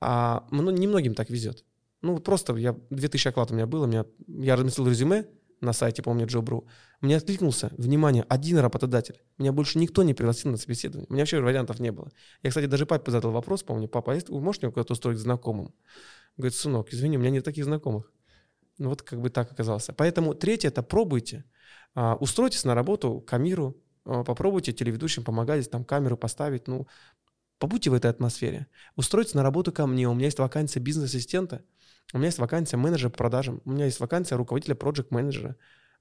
А 0.00 0.46
ну, 0.50 0.70
немногим 0.70 1.14
так 1.14 1.28
везет. 1.28 1.66
Ну, 2.00 2.18
просто 2.20 2.56
я, 2.56 2.74
2000 2.88 3.28
оклад 3.28 3.50
у 3.50 3.54
меня 3.54 3.66
было, 3.66 3.84
у 3.84 3.86
меня, 3.86 4.06
я 4.26 4.56
разместил 4.56 4.88
резюме 4.88 5.26
на 5.60 5.74
сайте, 5.74 6.02
помню, 6.02 6.26
Джобру. 6.26 6.66
Мне 7.02 7.18
откликнулся, 7.18 7.70
внимание, 7.76 8.24
один 8.30 8.56
работодатель. 8.56 9.20
Меня 9.36 9.52
больше 9.52 9.78
никто 9.78 10.02
не 10.02 10.14
пригласил 10.14 10.50
на 10.50 10.56
собеседование. 10.56 11.06
У 11.10 11.12
меня 11.12 11.24
вообще 11.24 11.38
вариантов 11.38 11.80
не 11.80 11.92
было. 11.92 12.10
Я, 12.42 12.48
кстати, 12.48 12.64
даже 12.64 12.86
папе 12.86 13.10
задал 13.10 13.32
вопрос, 13.32 13.62
помню, 13.62 13.88
папа, 13.88 14.14
а 14.14 14.18
вы 14.28 14.40
можете 14.40 14.70
куда-то 14.70 14.94
устроить 14.94 15.18
знакомым? 15.18 15.74
Говорит, 16.38 16.56
сынок, 16.56 16.94
извини, 16.94 17.18
у 17.18 17.20
меня 17.20 17.30
нет 17.30 17.44
таких 17.44 17.66
знакомых. 17.66 18.10
Ну 18.80 18.88
вот 18.88 19.02
как 19.02 19.20
бы 19.20 19.28
так 19.28 19.52
оказалось. 19.52 19.88
Поэтому 19.94 20.34
третье– 20.34 20.68
это 20.70 20.82
пробуйте. 20.82 21.44
А, 21.94 22.16
устройтесь 22.16 22.64
на 22.64 22.74
работу 22.74 23.20
к 23.20 23.30
Амиру, 23.34 23.76
а, 24.06 24.24
попробуйте 24.24 24.72
телеведущим 24.72 25.22
помогать, 25.22 25.70
там 25.70 25.84
камеру 25.84 26.16
поставить, 26.16 26.66
ну, 26.66 26.88
побудьте 27.58 27.90
в 27.90 27.94
этой 27.94 28.10
атмосфере. 28.10 28.68
Устройтесь 28.96 29.34
на 29.34 29.42
работу 29.42 29.70
ко 29.70 29.86
мне, 29.86 30.08
у 30.08 30.14
меня 30.14 30.24
есть 30.24 30.38
вакансия 30.38 30.80
бизнес-ассистента, 30.80 31.62
у 32.14 32.16
меня 32.16 32.28
есть 32.28 32.38
вакансия 32.38 32.78
менеджера 32.78 33.10
по 33.10 33.18
продажам, 33.18 33.60
у 33.66 33.70
меня 33.70 33.84
есть 33.84 34.00
вакансия 34.00 34.36
руководителя 34.36 34.74
проект-менеджера. 34.74 35.56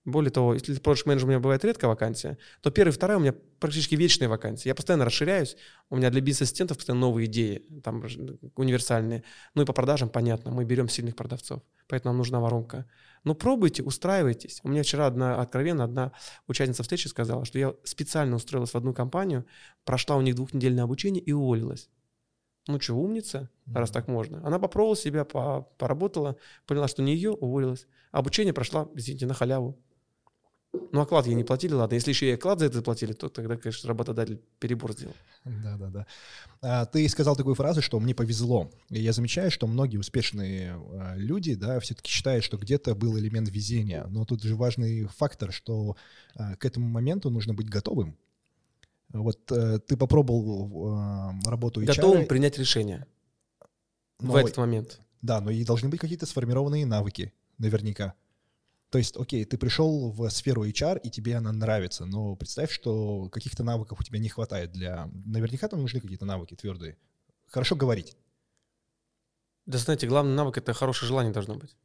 Более 0.10 0.32
того, 0.32 0.54
если 0.54 0.80
project 0.80 1.04
менеджер 1.06 1.26
у 1.26 1.30
меня 1.30 1.39
бывает 1.39 1.63
редко 1.63 1.88
вакансия, 1.88 2.38
то 2.62 2.72
первая 2.72 2.93
и 2.93 2.95
вторая 2.95 3.17
у 3.17 3.22
меня 3.22 3.34
практически 3.60 3.95
вечные 3.95 4.28
вакансии. 4.28 4.67
Я 4.67 4.76
постоянно 4.76 5.06
расширяюсь, 5.06 5.56
у 5.89 5.98
меня 5.98 6.10
для 6.10 6.22
бизнес-ассистентов 6.22 6.78
постоянно 6.78 7.02
новые 7.02 7.28
идеи, 7.28 7.63
там 7.84 8.04
универсальные. 8.56 9.24
Ну 9.56 9.62
и 9.62 9.65
по 9.65 9.74
продажам, 9.74 10.10
понятно, 10.10 10.52
мы 10.52 10.65
берем 10.65 10.89
сильных 10.89 11.15
продавцов, 11.15 11.62
поэтому 11.88 12.13
нам 12.13 12.17
нужна 12.17 12.39
воронка. 12.39 12.86
Но 13.24 13.36
пробуйте, 13.36 13.84
устраивайтесь. 13.84 14.60
У 14.63 14.69
меня 14.69 14.84
вчера 14.84 15.08
одна, 15.08 15.41
откровенно, 15.41 15.84
одна 15.84 16.12
участница 16.48 16.84
встречи 16.84 17.08
сказала, 17.08 17.45
что 17.45 17.60
я 17.60 17.74
специально 17.84 18.36
устроилась 18.36 18.72
в 18.72 18.76
одну 18.76 18.93
компанию, 18.93 19.45
прошла 19.84 20.15
у 20.15 20.22
них 20.22 20.36
двухнедельное 20.36 20.84
обучение 20.84 21.22
и 21.22 21.32
уволилась. 21.32 21.89
Ну 22.67 22.80
что, 22.80 22.93
умница, 22.93 23.50
раз 23.65 23.89
так 23.89 24.08
можно. 24.08 24.45
Она 24.45 24.60
попробовала 24.60 24.95
себя, 24.95 25.26
поработала, 25.26 26.36
поняла, 26.67 26.88
что 26.88 27.02
не 27.02 27.15
ее, 27.15 27.32
уволилась. 27.32 27.88
Обучение 28.12 28.54
прошла, 28.54 28.88
извините, 28.93 29.26
на 29.26 29.34
халяву. 29.34 29.78
Ну, 30.91 31.01
оклад 31.01 31.25
ей 31.25 31.36
не 31.36 31.43
платили, 31.43 31.73
ладно. 31.73 31.95
Если 31.95 32.12
еще 32.12 32.29
и 32.29 32.34
оклад 32.34 32.60
за 32.60 32.65
это 32.65 32.75
заплатили, 32.75 33.13
то 33.13 33.27
тогда, 33.29 33.58
конечно, 33.58 33.88
работодатель 33.88 34.39
перебор 34.60 34.93
сделал. 34.93 35.15
Да, 35.43 35.77
да, 35.77 35.89
да. 35.89 36.08
А, 36.62 36.86
ты 36.86 37.08
сказал 37.10 37.36
такую 37.36 37.55
фразу, 37.55 37.82
что 37.82 37.99
мне 37.99 38.13
повезло. 38.13 38.69
И 38.89 39.01
я 39.01 39.12
замечаю, 39.12 39.49
что 39.49 39.65
многие 39.65 39.97
успешные 39.97 40.73
а, 40.73 41.15
люди, 41.15 41.55
да, 41.55 41.79
все-таки 41.79 42.12
считают, 42.12 42.43
что 42.43 42.58
где-то 42.58 42.93
был 42.93 43.17
элемент 43.17 43.49
везения. 43.49 44.05
Но 44.10 44.25
тут 44.25 44.43
же 44.43 44.55
важный 44.55 45.05
фактор, 45.05 45.51
что 45.51 45.95
а, 46.36 46.55
к 46.55 46.65
этому 46.65 46.88
моменту 46.88 47.32
нужно 47.32 47.55
быть 47.55 47.69
готовым. 47.69 48.15
Вот 49.10 49.51
а, 49.51 49.79
ты 49.79 49.97
попробовал 49.97 50.93
а, 50.93 51.34
работу 51.45 51.82
HR. 51.82 51.86
Готовым 51.88 52.27
принять 52.27 52.60
решение 52.60 53.08
но, 54.19 54.34
в 54.34 54.36
этот 54.36 54.58
момент. 54.58 54.99
Да, 55.21 55.41
но 55.41 55.49
и 55.49 55.63
должны 55.63 55.89
быть 55.89 55.99
какие-то 55.99 56.25
сформированные 56.25 56.86
навыки, 56.86 57.34
наверняка. 57.58 58.13
То 58.89 58.97
есть, 58.97 59.17
окей, 59.17 59.45
ты 59.45 59.58
пришел 59.58 60.12
в 60.12 60.28
сферу 60.30 60.65
HR, 60.65 60.99
и 61.02 61.12
тебе 61.12 61.36
она 61.36 61.52
нравится, 61.52 62.06
но 62.06 62.36
представь, 62.36 62.71
что 62.71 63.30
каких-то 63.30 63.63
навыков 63.63 63.99
у 63.99 64.04
тебя 64.04 64.17
не 64.19 64.30
хватает 64.30 64.71
для... 64.71 65.10
Наверняка 65.25 65.67
там 65.67 65.82
нужны 65.82 65.99
какие-то 65.99 66.25
навыки 66.25 66.56
твердые. 66.56 66.97
Хорошо 67.47 67.75
говорить. 67.75 68.17
Да 69.67 69.78
знаете, 69.78 70.08
главный 70.08 70.34
навык— 70.34 70.58
это 70.58 70.73
хорошее 70.73 71.08
желание 71.08 71.32
должно 71.32 71.56
быть. 71.56 71.75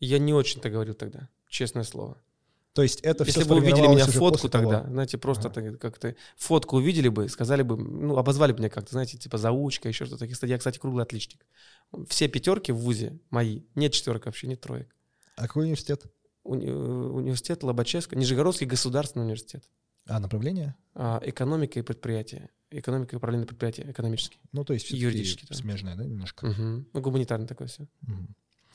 Я 0.00 0.18
не 0.18 0.32
очень-то 0.32 0.70
говорил 0.70 0.94
тогда, 0.94 1.28
честное 1.48 1.84
слово. 1.84 2.16
То 2.72 2.82
есть 2.82 3.00
это 3.00 3.24
Если 3.24 3.40
все 3.40 3.48
бы 3.48 3.56
увидели 3.56 3.86
меня 3.86 4.06
фотку 4.06 4.48
тогда, 4.48 4.80
того. 4.80 4.92
знаете, 4.92 5.16
просто 5.16 5.48
ага. 5.48 5.76
как-то 5.78 6.14
фотку 6.36 6.76
увидели 6.76 7.08
бы, 7.08 7.28
сказали 7.28 7.62
бы, 7.62 7.76
ну, 7.76 8.18
обозвали 8.18 8.52
бы 8.52 8.58
меня 8.58 8.70
как-то, 8.70 8.92
знаете, 8.92 9.16
типа 9.16 9.38
заучка, 9.38 9.88
еще 9.88 10.04
что-то. 10.04 10.26
Я, 10.46 10.58
кстати, 10.58 10.78
круглый 10.78 11.02
отличник. 11.02 11.46
Все 12.08 12.28
пятерки 12.28 12.72
в 12.72 12.76
ВУЗе 12.76 13.18
мои, 13.30 13.62
нет 13.74 13.92
четверок 13.92 14.26
вообще, 14.26 14.46
нет 14.46 14.60
троек. 14.60 14.94
А 15.36 15.46
какой 15.46 15.64
университет? 15.64 16.04
Уни- 16.46 16.70
университет 16.70 17.62
Лобачевска, 17.62 18.16
Нижегородский 18.16 18.66
государственный 18.66 19.24
университет. 19.24 19.64
А 20.06 20.20
направление? 20.20 20.74
А, 20.94 21.20
экономика 21.24 21.78
и 21.78 21.82
предприятие. 21.82 22.50
Экономика 22.70 23.14
и 23.14 23.16
управление 23.16 23.46
предприятия, 23.46 23.90
экономический. 23.90 24.38
Ну, 24.52 24.64
то 24.64 24.72
есть 24.72 24.90
юридический. 24.90 25.46
Смежное, 25.54 25.96
да, 25.96 26.04
немножко? 26.04 26.46
Угу. 26.46 26.84
Ну, 26.92 27.00
гуманитарное 27.00 27.46
такое 27.46 27.68
все. 27.68 27.82
Угу. 28.02 28.26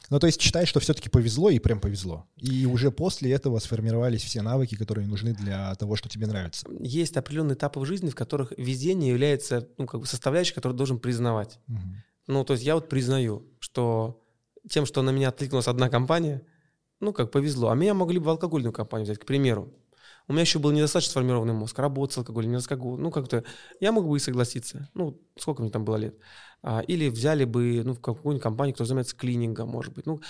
Ну, 0.10 0.20
то 0.20 0.28
есть 0.28 0.42
считаешь, 0.42 0.68
что 0.68 0.80
все-таки 0.82 1.10
повезло 1.10 1.50
и 1.50 1.60
прям 1.60 1.80
повезло. 1.80 2.26
И 2.36 2.66
уже 2.66 2.92
после 2.92 3.32
этого 3.32 3.60
сформировались 3.60 4.24
все 4.24 4.42
навыки, 4.42 4.76
которые 4.76 5.08
нужны 5.08 5.34
для 5.34 5.74
того, 5.76 5.96
что 5.96 6.10
тебе 6.10 6.28
нравится. 6.28 6.68
Есть 6.80 7.16
определенные 7.16 7.56
этапы 7.56 7.80
в 7.80 7.86
жизни, 7.86 8.10
в 8.10 8.16
которых 8.16 8.52
везение 8.58 9.12
является 9.12 9.70
ну, 9.78 9.86
как 9.86 10.02
бы 10.02 10.06
составляющей, 10.06 10.54
которую 10.54 10.78
должен 10.78 11.00
признавать. 11.00 11.60
Угу. 11.70 11.80
Ну, 12.28 12.44
то 12.44 12.54
есть 12.54 12.66
я 12.66 12.76
вот 12.76 12.90
признаю, 12.90 13.48
что 13.60 14.22
тем, 14.70 14.86
что 14.86 15.02
на 15.02 15.12
меня 15.12 15.30
откликнулась 15.30 15.68
одна 15.68 15.90
компания, 15.90 16.42
ну, 17.02 17.14
как 17.14 17.32
повезло. 17.32 17.70
А 17.70 17.76
меня 17.76 17.94
могли 17.94 18.20
бы 18.20 18.26
в 18.26 18.30
алкогольную 18.30 18.72
компанию 18.72 19.06
взять, 19.06 19.20
к 19.20 19.26
примеру. 19.26 19.74
У 20.28 20.34
меня 20.34 20.42
еще 20.42 20.60
был 20.60 20.72
недостаточно 20.72 21.12
сформированный 21.12 21.54
мозг, 21.54 21.78
работать 21.80 22.14
с 22.14 22.18
алкоголем, 22.20 22.52
не 22.52 22.56
алкоголь. 22.58 23.00
Ну, 23.00 23.12
как-то 23.12 23.44
я 23.80 23.92
мог 23.92 24.08
бы 24.08 24.16
и 24.16 24.20
согласиться. 24.20 24.90
Ну, 24.94 25.20
сколько 25.38 25.62
мне 25.62 25.72
там 25.72 25.84
было 25.84 25.98
лет. 25.98 26.16
А, 26.64 26.82
или 26.82 27.10
взяли 27.10 27.46
бы, 27.46 27.82
ну, 27.84 27.94
в 27.94 28.00
какую-нибудь 28.00 28.44
компанию, 28.44 28.76
кто 28.76 28.86
занимается 28.86 29.16
клинингом, 29.16 29.70
может 29.70 29.94
быть. 29.94 30.06
Ну, 30.06 30.22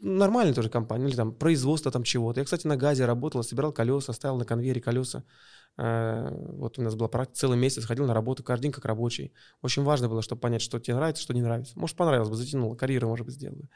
нормальная 0.00 0.54
тоже 0.54 0.68
компания. 0.68 1.06
Или 1.06 1.14
там 1.14 1.32
производство 1.32 1.92
там 1.92 2.02
чего-то. 2.02 2.40
Я, 2.40 2.44
кстати, 2.44 2.66
на 2.66 2.76
газе 2.76 3.04
работал, 3.04 3.42
собирал 3.44 3.72
колеса, 3.72 4.12
ставил 4.12 4.36
на 4.38 4.44
конвейере 4.44 4.80
колеса. 4.80 5.24
Э, 5.78 6.30
вот 6.32 6.78
у 6.78 6.82
нас 6.82 6.96
была 6.96 7.08
практика, 7.08 7.38
целый 7.38 7.58
месяц 7.58 7.84
ходил 7.84 8.06
на 8.06 8.14
работу, 8.14 8.42
каждый 8.42 8.64
день 8.64 8.72
как 8.72 8.84
рабочий. 8.84 9.32
Очень 9.62 9.84
важно 9.84 10.08
было, 10.08 10.20
чтобы 10.20 10.40
понять, 10.40 10.62
что 10.62 10.80
тебе 10.80 10.96
нравится, 10.96 11.22
что 11.22 11.32
не 11.32 11.42
нравится. 11.42 11.78
Может, 11.78 11.96
понравилось 11.96 12.28
бы, 12.28 12.36
затянуло, 12.36 12.74
карьеру, 12.74 13.08
может 13.08 13.24
быть, 13.24 13.36
сделаю. 13.36 13.68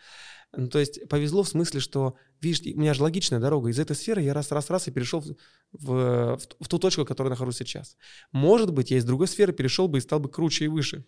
Ну, 0.57 0.69
то 0.69 0.79
есть 0.79 1.09
повезло 1.09 1.43
в 1.43 1.49
смысле, 1.49 1.81
что, 1.81 2.17
видишь, 2.41 2.63
у 2.75 2.79
меня 2.79 2.95
же 2.95 3.03
логичная 3.03 3.41
дорога. 3.41 3.71
Из 3.71 3.79
этой 3.79 3.95
сферы 3.95 4.23
я 4.23 4.35
раз-раз-раз 4.35 4.89
и 4.89 4.91
перешел 4.91 5.21
в, 5.21 5.37
в, 5.73 6.39
в 6.61 6.69
ту 6.69 6.79
точку, 6.79 7.03
в 7.03 7.07
которой 7.07 7.29
нахожусь 7.29 7.57
сейчас. 7.57 7.97
Может 8.33 8.73
быть, 8.73 8.91
я 8.91 8.99
из 8.99 9.05
другой 9.05 9.29
сферы 9.29 9.53
перешел 9.53 9.89
бы 9.89 9.99
и 9.99 10.01
стал 10.01 10.21
бы 10.21 10.29
круче 10.29 10.65
и 10.65 10.69
выше. 10.69 11.05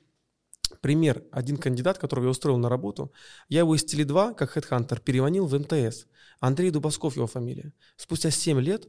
Пример. 0.80 1.24
Один 1.32 1.56
кандидат, 1.56 1.98
которого 1.98 2.24
я 2.24 2.30
устроил 2.30 2.58
на 2.58 2.68
работу, 2.68 3.12
я 3.48 3.60
его 3.60 3.74
из 3.74 3.84
Теле2, 3.84 4.34
как 4.34 4.50
хедхантер, 4.50 5.00
переманил 5.00 5.46
в 5.46 5.58
МТС. 5.58 6.06
Андрей 6.40 6.70
Дубовсков 6.70 7.16
его 7.16 7.26
фамилия. 7.26 7.72
Спустя 7.96 8.30
7 8.30 8.60
лет 8.60 8.88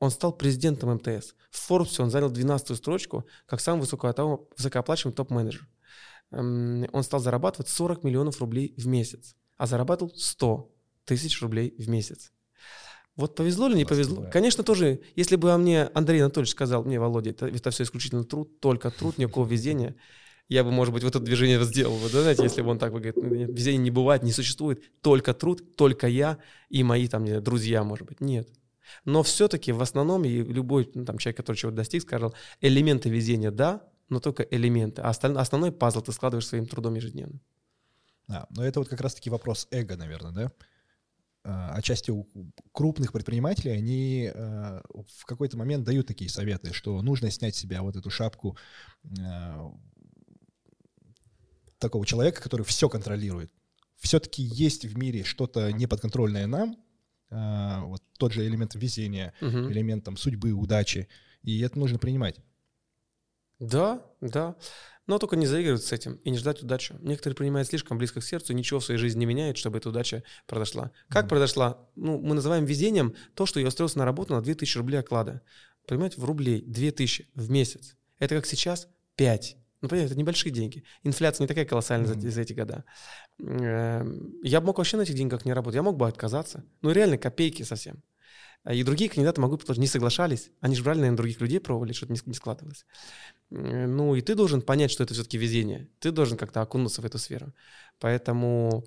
он 0.00 0.10
стал 0.10 0.32
президентом 0.32 0.94
МТС. 0.94 1.34
В 1.50 1.70
Forbes 1.70 2.00
он 2.00 2.10
занял 2.10 2.30
12 2.30 2.76
строчку 2.76 3.26
как 3.46 3.60
самый 3.60 3.80
высокооплачиваемый 3.82 5.14
топ-менеджер. 5.14 5.68
Эм, 6.32 6.86
он 6.92 7.02
стал 7.02 7.20
зарабатывать 7.20 7.68
40 7.68 8.02
миллионов 8.04 8.40
рублей 8.40 8.74
в 8.76 8.86
месяц, 8.86 9.36
а 9.56 9.66
зарабатывал 9.66 10.12
100 10.14 10.70
тысяч 11.04 11.40
рублей 11.40 11.74
в 11.78 11.88
месяц. 11.88 12.32
Вот 13.14 13.34
повезло 13.34 13.68
или 13.68 13.76
не 13.76 13.84
повезло? 13.86 14.26
Конечно, 14.30 14.62
тоже, 14.62 15.00
если 15.14 15.36
бы 15.36 15.56
мне 15.56 15.84
Андрей 15.94 16.20
Анатольевич 16.20 16.50
сказал, 16.50 16.84
мне, 16.84 17.00
Володя, 17.00 17.30
это, 17.30 17.46
это 17.46 17.70
все 17.70 17.84
исключительно 17.84 18.24
труд, 18.24 18.60
только 18.60 18.90
труд, 18.90 19.16
никакого 19.16 19.46
везения, 19.46 19.96
я 20.48 20.62
бы, 20.62 20.70
может 20.70 20.94
быть, 20.94 21.02
вот 21.02 21.16
это 21.16 21.24
движение 21.24 21.62
сделал. 21.64 21.96
Вы 21.96 22.08
знаете, 22.08 22.42
если 22.42 22.62
бы 22.62 22.70
он 22.70 22.78
так 22.78 22.92
бы 22.92 23.00
говорит, 23.00 23.16
везения 23.16 23.82
не 23.82 23.90
бывает, 23.90 24.22
не 24.22 24.32
существует, 24.32 24.82
только 25.00 25.34
труд, 25.34 25.76
только 25.76 26.06
я 26.06 26.38
и 26.68 26.82
мои 26.84 27.08
там 27.08 27.42
друзья, 27.42 27.82
может 27.82 28.06
быть. 28.06 28.20
Нет. 28.20 28.48
Но 29.04 29.22
все-таки 29.22 29.72
в 29.72 29.82
основном, 29.82 30.24
и 30.24 30.42
любой 30.42 30.88
ну, 30.94 31.04
там, 31.04 31.18
человек, 31.18 31.38
который 31.38 31.56
чего-то 31.56 31.78
достиг, 31.78 32.02
сказал, 32.02 32.34
элементы 32.60 33.08
везения 33.08 33.50
да, 33.50 33.82
но 34.08 34.20
только 34.20 34.44
элементы. 34.44 35.02
А 35.02 35.08
остальной, 35.08 35.42
основной 35.42 35.72
пазл 35.72 36.00
ты 36.00 36.12
складываешь 36.12 36.46
своим 36.46 36.66
трудом 36.66 36.94
ежедневно. 36.94 37.40
А, 38.28 38.46
но 38.50 38.64
это 38.64 38.80
вот 38.80 38.88
как 38.88 39.00
раз-таки 39.00 39.30
вопрос 39.30 39.66
эго, 39.70 39.96
наверное, 39.96 40.32
да? 40.32 40.52
А, 41.44 41.74
отчасти 41.74 42.10
у 42.10 42.28
крупных 42.72 43.12
предпринимателей 43.12 43.72
они 43.72 44.30
а, 44.34 44.82
в 45.18 45.24
какой-то 45.26 45.56
момент 45.56 45.84
дают 45.84 46.06
такие 46.06 46.30
советы, 46.30 46.72
что 46.72 47.00
нужно 47.02 47.30
снять 47.30 47.54
с 47.54 47.58
себя 47.58 47.82
вот 47.82 47.96
эту 47.96 48.10
шапку 48.10 48.56
а, 49.20 49.72
такого 51.78 52.06
человека, 52.06 52.42
который 52.42 52.64
все 52.64 52.88
контролирует. 52.88 53.52
Все-таки 53.96 54.42
есть 54.42 54.84
в 54.84 54.96
мире 54.96 55.24
что-то 55.24 55.72
неподконтрольное 55.72 56.46
нам, 56.46 56.76
а, 57.30 57.84
вот 57.84 58.02
тот 58.18 58.32
же 58.32 58.46
элемент 58.46 58.74
везения, 58.74 59.34
угу. 59.40 59.70
элемент 59.70 60.04
там, 60.04 60.16
судьбы, 60.16 60.52
удачи, 60.52 61.08
и 61.42 61.60
это 61.60 61.78
нужно 61.78 61.98
принимать. 61.98 62.40
Да, 63.58 64.04
да. 64.20 64.56
Но 65.06 65.18
только 65.18 65.36
не 65.36 65.46
заигрывать 65.46 65.84
с 65.84 65.92
этим 65.92 66.16
и 66.16 66.30
не 66.30 66.38
ждать 66.38 66.62
удачи. 66.62 66.94
Некоторые 67.00 67.36
принимают 67.36 67.68
слишком 67.68 67.96
близко 67.96 68.20
к 68.20 68.24
сердцу 68.24 68.52
ничего 68.52 68.80
в 68.80 68.84
своей 68.84 68.98
жизни 68.98 69.20
не 69.20 69.26
меняют, 69.26 69.56
чтобы 69.56 69.78
эта 69.78 69.88
удача 69.88 70.24
произошла. 70.46 70.90
Как 71.08 71.26
mm 71.26 71.28
произошла? 71.28 71.88
Ну, 71.94 72.18
мы 72.18 72.34
называем 72.34 72.64
везением 72.64 73.14
то, 73.34 73.46
что 73.46 73.60
я 73.60 73.68
устроился 73.68 73.98
на 73.98 74.04
работу 74.04 74.34
на 74.34 74.42
2000 74.42 74.78
рублей 74.78 74.98
оклада. 74.98 75.42
Понимаете, 75.86 76.20
в 76.20 76.24
рублей 76.24 76.60
2000 76.60 77.28
в 77.34 77.50
месяц. 77.50 77.96
Это 78.18 78.34
как 78.34 78.46
сейчас 78.46 78.88
5. 79.14 79.56
Ну, 79.80 79.88
понятно, 79.88 80.12
это 80.12 80.18
небольшие 80.18 80.52
деньги. 80.52 80.84
Инфляция 81.02 81.44
не 81.44 81.48
такая 81.48 81.64
колоссальная 81.64 82.14
mm-hmm. 82.14 82.20
за, 82.20 82.30
за 82.30 82.40
эти 82.40 82.52
года. 82.52 82.84
Эм, 83.38 84.34
я 84.42 84.60
мог 84.60 84.78
вообще 84.78 84.96
на 84.96 85.02
этих 85.02 85.14
деньгах 85.14 85.44
не 85.44 85.52
работать, 85.52 85.76
я 85.76 85.82
мог 85.82 85.96
бы 85.96 86.08
отказаться. 86.08 86.64
Ну, 86.82 86.90
реально, 86.90 87.18
копейки 87.18 87.62
совсем. 87.62 88.02
А 88.64 88.74
и 88.74 88.82
другие 88.82 89.08
кандидаты 89.08 89.40
могу 89.40 89.56
предложить, 89.58 89.80
не 89.80 89.86
соглашались. 89.86 90.50
Они 90.60 90.74
же 90.74 90.82
брали, 90.82 90.98
наверное, 90.98 91.18
других 91.18 91.40
людей, 91.40 91.60
пробовали, 91.60 91.92
что-то 91.92 92.12
не, 92.12 92.18
не 92.26 92.34
складывалось. 92.34 92.84
Ну, 93.50 94.16
и 94.16 94.22
ты 94.22 94.34
должен 94.34 94.60
понять, 94.60 94.90
что 94.90 95.04
это 95.04 95.14
все-таки 95.14 95.38
везение. 95.38 95.88
Ты 96.00 96.10
должен 96.10 96.36
как-то 96.36 96.62
окунуться 96.62 97.00
в 97.00 97.04
эту 97.04 97.18
сферу. 97.18 97.54
Поэтому 98.00 98.84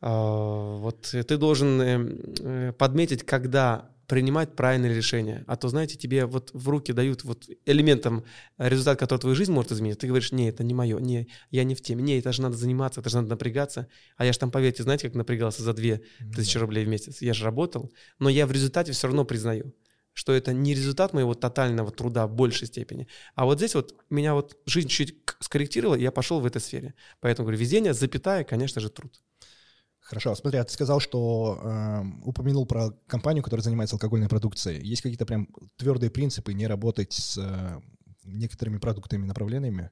э, 0.00 0.06
вот 0.06 1.08
ты 1.12 1.36
должен 1.36 1.80
э, 1.80 2.72
подметить, 2.74 3.24
когда 3.24 3.93
принимать 4.06 4.56
правильные 4.56 4.94
решения. 4.94 5.44
А 5.46 5.56
то, 5.56 5.68
знаете, 5.68 5.96
тебе 5.96 6.26
вот 6.26 6.50
в 6.52 6.68
руки 6.68 6.92
дают 6.92 7.24
вот 7.24 7.48
элементом 7.66 8.24
результат, 8.58 8.98
который 8.98 9.20
твою 9.20 9.36
жизнь 9.36 9.52
может 9.52 9.72
изменить. 9.72 9.98
Ты 9.98 10.06
говоришь, 10.06 10.32
не, 10.32 10.48
это 10.48 10.62
не 10.62 10.74
мое, 10.74 10.98
не, 10.98 11.28
я 11.50 11.64
не 11.64 11.74
в 11.74 11.80
теме, 11.80 12.02
не, 12.02 12.18
это 12.18 12.32
же 12.32 12.42
надо 12.42 12.56
заниматься, 12.56 13.00
это 13.00 13.10
же 13.10 13.16
надо 13.16 13.28
напрягаться. 13.28 13.88
А 14.16 14.24
я 14.24 14.32
же 14.32 14.38
там, 14.38 14.50
поверьте, 14.50 14.82
знаете, 14.82 15.08
как 15.08 15.16
напрягался 15.16 15.62
за 15.62 15.72
2 15.72 15.98
тысячи 16.34 16.58
рублей 16.58 16.84
в 16.84 16.88
месяц. 16.88 17.22
Я 17.22 17.34
же 17.34 17.44
работал, 17.44 17.92
но 18.18 18.28
я 18.28 18.46
в 18.46 18.52
результате 18.52 18.92
все 18.92 19.06
равно 19.06 19.24
признаю, 19.24 19.74
что 20.12 20.32
это 20.32 20.52
не 20.52 20.74
результат 20.74 21.12
моего 21.12 21.34
тотального 21.34 21.90
труда 21.90 22.26
в 22.26 22.34
большей 22.34 22.66
степени. 22.66 23.08
А 23.34 23.44
вот 23.44 23.58
здесь 23.58 23.74
вот 23.74 23.94
меня 24.10 24.34
вот 24.34 24.56
жизнь 24.66 24.88
чуть 24.88 25.16
скорректировала, 25.40 25.96
и 25.96 26.02
я 26.02 26.12
пошел 26.12 26.40
в 26.40 26.46
этой 26.46 26.60
сфере. 26.60 26.94
Поэтому 27.20 27.46
говорю, 27.46 27.58
везение, 27.58 27.94
запятая, 27.94 28.44
конечно 28.44 28.80
же, 28.80 28.90
труд. 28.90 29.20
Хорошо, 30.04 30.34
смотри, 30.34 30.58
а 30.58 30.64
ты 30.64 30.72
сказал, 30.72 31.00
что 31.00 31.58
э, 31.62 32.02
упомянул 32.24 32.66
про 32.66 32.90
компанию, 33.06 33.42
которая 33.42 33.64
занимается 33.64 33.96
алкогольной 33.96 34.28
продукцией. 34.28 34.86
Есть 34.86 35.00
какие-то 35.00 35.24
прям 35.24 35.48
твердые 35.76 36.10
принципы 36.10 36.52
не 36.52 36.66
работать 36.66 37.14
с 37.14 37.38
э, 37.38 37.80
некоторыми 38.22 38.76
продуктами, 38.76 39.24
направлениями? 39.24 39.90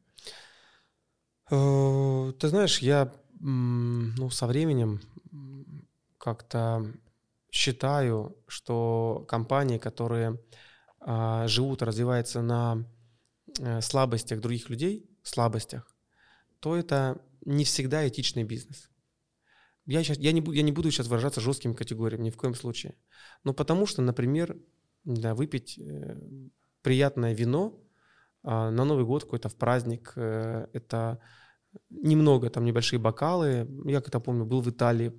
Э, 1.51 2.33
ты 2.39 2.49
знаешь, 2.49 2.81
я 2.81 3.11
ну, 3.41 4.31
со 4.31 4.47
временем 4.47 5.01
как-то 6.19 6.93
считаю, 7.51 8.37
что 8.47 9.25
компании, 9.29 9.79
которые 9.79 10.39
э, 11.01 11.45
живут, 11.49 11.83
развиваются 11.83 12.43
на 12.43 12.87
э, 13.59 13.81
слабостях 13.81 14.41
других 14.41 14.69
людей, 14.69 15.11
слабостях, 15.23 15.97
то 16.61 16.77
это 16.77 17.21
не 17.45 17.65
всегда 17.65 18.07
этичный 18.07 18.45
бизнес. 18.45 18.92
Я, 19.87 20.03
сейчас, 20.05 20.19
я, 20.19 20.33
не, 20.33 20.41
буду, 20.41 20.57
я 20.57 20.63
не 20.63 20.73
буду 20.73 20.91
сейчас 20.91 21.09
выражаться 21.09 21.41
жесткими 21.41 21.75
категориями, 21.75 22.25
ни 22.25 22.31
в 22.31 22.37
коем 22.37 22.55
случае. 22.55 22.95
Но 23.45 23.53
потому 23.53 23.87
что, 23.87 24.03
например, 24.03 24.57
да, 25.05 25.35
выпить 25.35 25.79
э, 25.79 26.17
приятное 26.83 27.35
вино 27.35 27.81
э, 28.45 28.49
на 28.49 28.85
Новый 28.85 29.05
год 29.05 29.25
какой-то 29.25 29.49
в 29.49 29.57
праздник, 29.57 30.13
э, 30.17 30.69
это 30.73 31.21
немного, 31.91 32.51
там 32.51 32.65
небольшие 32.65 33.01
бокалы. 33.01 33.69
Я 33.85 34.01
как-то 34.01 34.21
помню, 34.21 34.45
был 34.45 34.61
в 34.61 34.71
Италии. 34.71 35.13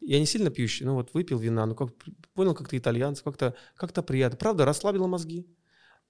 Я 0.00 0.18
не 0.18 0.26
сильно 0.26 0.50
пьющий, 0.50 0.84
но 0.84 0.94
вот 0.94 1.14
выпил 1.14 1.38
вина, 1.38 1.66
ну 1.66 1.74
как, 1.74 1.90
понял, 2.34 2.54
как 2.54 2.68
то 2.68 2.76
итальянцы, 2.76 3.22
как-то 3.22 3.54
как 3.76 3.92
приятно. 4.06 4.36
Правда, 4.36 4.64
расслабило 4.64 5.06
мозги 5.06 5.46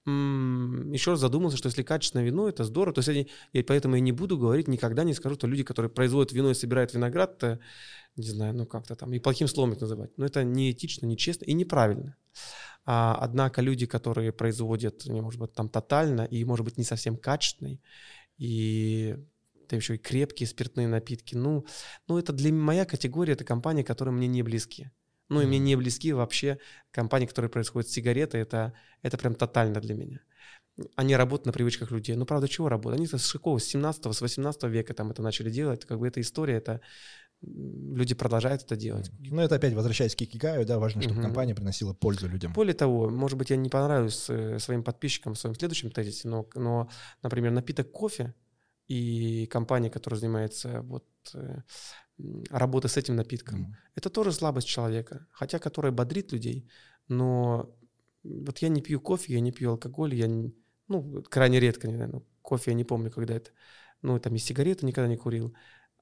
еще 0.07 1.11
раз 1.11 1.19
задумался, 1.19 1.57
что 1.57 1.67
если 1.67 1.83
качественное 1.83 2.25
вино, 2.25 2.47
это 2.47 2.63
здорово. 2.63 2.93
То 2.95 2.99
есть 2.99 3.09
я, 3.09 3.59
я 3.59 3.63
поэтому 3.63 3.95
я 3.95 4.01
не 4.01 4.13
буду 4.13 4.37
говорить, 4.37 4.67
никогда 4.67 5.03
не 5.03 5.13
скажу, 5.13 5.35
что 5.35 5.47
люди, 5.47 5.63
которые 5.63 5.89
производят 5.89 6.31
вино 6.31 6.51
и 6.51 6.53
собирают 6.53 6.93
виноград, 6.93 7.35
это, 7.35 7.59
не 8.15 8.27
знаю, 8.27 8.55
ну 8.55 8.65
как-то 8.65 8.95
там, 8.95 9.13
и 9.13 9.19
плохим 9.19 9.47
словом 9.47 9.73
их 9.73 9.81
называть. 9.81 10.11
Но 10.17 10.25
это 10.25 10.43
не 10.43 10.71
этично, 10.71 11.05
не 11.05 11.17
честно 11.17 11.43
и 11.45 11.53
неправильно. 11.53 12.15
А, 12.85 13.17
однако 13.19 13.61
люди, 13.61 13.85
которые 13.85 14.31
производят, 14.31 15.05
может 15.07 15.41
быть, 15.41 15.53
там 15.53 15.67
тотально 15.67 16.21
и, 16.21 16.45
может 16.45 16.63
быть, 16.63 16.77
не 16.77 16.85
совсем 16.85 17.17
качественный, 17.17 17.81
и 18.37 19.17
да 19.69 19.75
еще 19.75 19.95
и 19.95 19.97
крепкие 19.97 20.47
спиртные 20.47 20.87
напитки, 20.87 21.35
ну, 21.35 21.65
ну 22.07 22.17
это 22.17 22.31
для 22.31 22.53
моя 22.53 22.85
категория, 22.85 23.33
это 23.33 23.43
компании, 23.43 23.83
которые 23.83 24.13
мне 24.13 24.27
не 24.27 24.41
близки. 24.41 24.89
Ну, 25.29 25.41
и 25.41 25.45
мне 25.45 25.59
не 25.59 25.75
близки 25.75 26.13
вообще 26.13 26.57
компании, 26.91 27.25
которые 27.25 27.49
происходят 27.49 27.89
с 27.89 27.93
сигареты. 27.93 28.37
Это, 28.37 28.73
это 29.01 29.17
прям 29.17 29.35
тотально 29.35 29.81
для 29.81 29.95
меня. 29.95 30.19
Они 30.95 31.15
работают 31.15 31.47
на 31.47 31.53
привычках 31.53 31.91
людей. 31.91 32.15
Ну, 32.15 32.25
правда, 32.25 32.47
чего 32.47 32.69
работают? 32.69 32.99
Они 32.99 33.07
с 33.07 33.31
какого? 33.31 33.57
С 33.59 33.65
17 33.65 34.13
с 34.13 34.21
18 34.21 34.63
века 34.63 34.93
там 34.93 35.11
это 35.11 35.21
начали 35.21 35.49
делать. 35.49 35.85
Как 35.85 35.99
бы 35.99 36.07
эта 36.07 36.21
история, 36.21 36.55
это 36.55 36.81
люди 37.41 38.15
продолжают 38.15 38.63
это 38.63 38.75
делать. 38.75 39.11
Ну, 39.19 39.41
это 39.41 39.55
опять 39.55 39.73
возвращаясь 39.73 40.15
к 40.15 40.21
Икигаю, 40.21 40.65
да, 40.65 40.79
важно, 40.79 41.01
чтобы 41.01 41.17
угу. 41.17 41.23
компания 41.23 41.53
приносила 41.53 41.93
пользу 41.93 42.27
людям. 42.27 42.53
Более 42.53 42.73
того, 42.73 43.09
может 43.09 43.37
быть, 43.37 43.49
я 43.49 43.57
не 43.57 43.69
понравлюсь 43.69 44.25
э, 44.29 44.59
своим 44.59 44.83
подписчикам 44.83 45.33
в 45.33 45.39
своем 45.39 45.55
следующем 45.55 45.91
тезисе, 45.91 46.27
но, 46.27 46.47
но 46.55 46.89
например, 47.21 47.51
напиток 47.51 47.91
кофе 47.91 48.33
и 48.87 49.45
компания, 49.47 49.89
которая 49.89 50.19
занимается 50.19 50.81
вот 50.81 51.05
э, 51.33 51.61
работы 52.49 52.87
с 52.87 52.97
этим 52.97 53.15
напитком. 53.15 53.61
Mm. 53.61 53.73
Это 53.95 54.09
тоже 54.09 54.31
слабость 54.31 54.67
человека, 54.67 55.27
хотя 55.31 55.59
которая 55.59 55.91
бодрит 55.91 56.31
людей, 56.31 56.69
но 57.07 57.69
вот 58.23 58.57
я 58.59 58.69
не 58.69 58.81
пью 58.81 58.99
кофе, 58.99 59.33
я 59.33 59.39
не 59.39 59.51
пью 59.51 59.71
алкоголь, 59.71 60.15
я 60.15 60.27
не, 60.27 60.53
ну, 60.87 61.23
крайне 61.29 61.59
редко, 61.59 61.87
не 61.87 61.95
знаю, 61.95 62.11
ну, 62.13 62.25
кофе 62.41 62.71
я 62.71 62.75
не 62.75 62.83
помню, 62.83 63.11
когда 63.11 63.35
это, 63.35 63.51
ну, 64.01 64.19
там 64.19 64.35
и 64.35 64.39
сигареты 64.39 64.85
никогда 64.85 65.09
не 65.09 65.17
курил. 65.17 65.53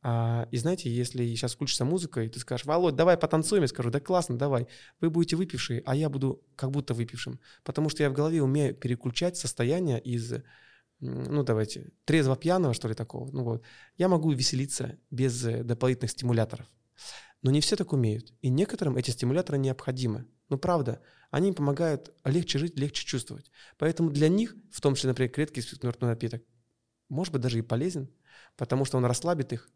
А, 0.07 0.47
и 0.51 0.57
знаете, 0.57 0.89
если 0.89 1.25
сейчас 1.25 1.55
включится 1.55 1.83
музыка, 1.83 2.21
и 2.21 2.29
ты 2.29 2.39
скажешь, 2.39 2.65
Володь, 2.65 2.95
давай 2.95 3.17
потанцуем, 3.17 3.63
я 3.63 3.67
скажу, 3.67 3.89
да 3.89 3.99
классно, 3.99 4.37
давай. 4.37 4.67
Вы 5.01 5.09
будете 5.09 5.35
выпившие, 5.35 5.81
а 5.83 5.95
я 5.95 6.09
буду 6.09 6.43
как 6.55 6.69
будто 6.69 6.93
выпившим. 6.93 7.39
Потому 7.63 7.89
что 7.89 8.03
я 8.03 8.11
в 8.11 8.13
голове 8.13 8.43
умею 8.43 8.75
переключать 8.75 9.35
состояние 9.35 9.99
из 9.99 10.33
ну 11.05 11.43
давайте, 11.43 11.91
трезво 12.05 12.35
пьяного, 12.35 12.73
что 12.73 12.87
ли, 12.87 12.93
такого. 12.93 13.29
Ну 13.31 13.43
вот. 13.43 13.63
Я 13.97 14.07
могу 14.07 14.31
веселиться 14.31 14.97
без 15.11 15.45
э, 15.45 15.63
дополнительных 15.63 16.11
стимуляторов. 16.11 16.67
Но 17.41 17.51
не 17.51 17.61
все 17.61 17.75
так 17.75 17.93
умеют. 17.93 18.33
И 18.41 18.49
некоторым 18.49 18.97
эти 18.97 19.11
стимуляторы 19.11 19.57
необходимы. 19.57 20.25
Ну 20.49 20.57
правда, 20.57 21.01
они 21.31 21.49
им 21.49 21.55
помогают 21.55 22.13
легче 22.23 22.59
жить, 22.59 22.77
легче 22.77 23.05
чувствовать. 23.05 23.51
Поэтому 23.77 24.09
для 24.09 24.27
них, 24.29 24.55
в 24.71 24.81
том 24.81 24.95
числе, 24.95 25.09
например, 25.09 25.31
крепкий 25.31 25.61
спиртной 25.61 26.11
напиток, 26.11 26.43
может 27.09 27.33
быть 27.33 27.41
даже 27.41 27.59
и 27.59 27.61
полезен, 27.61 28.09
потому 28.57 28.85
что 28.85 28.97
он 28.97 29.05
расслабит 29.05 29.53
их, 29.53 29.69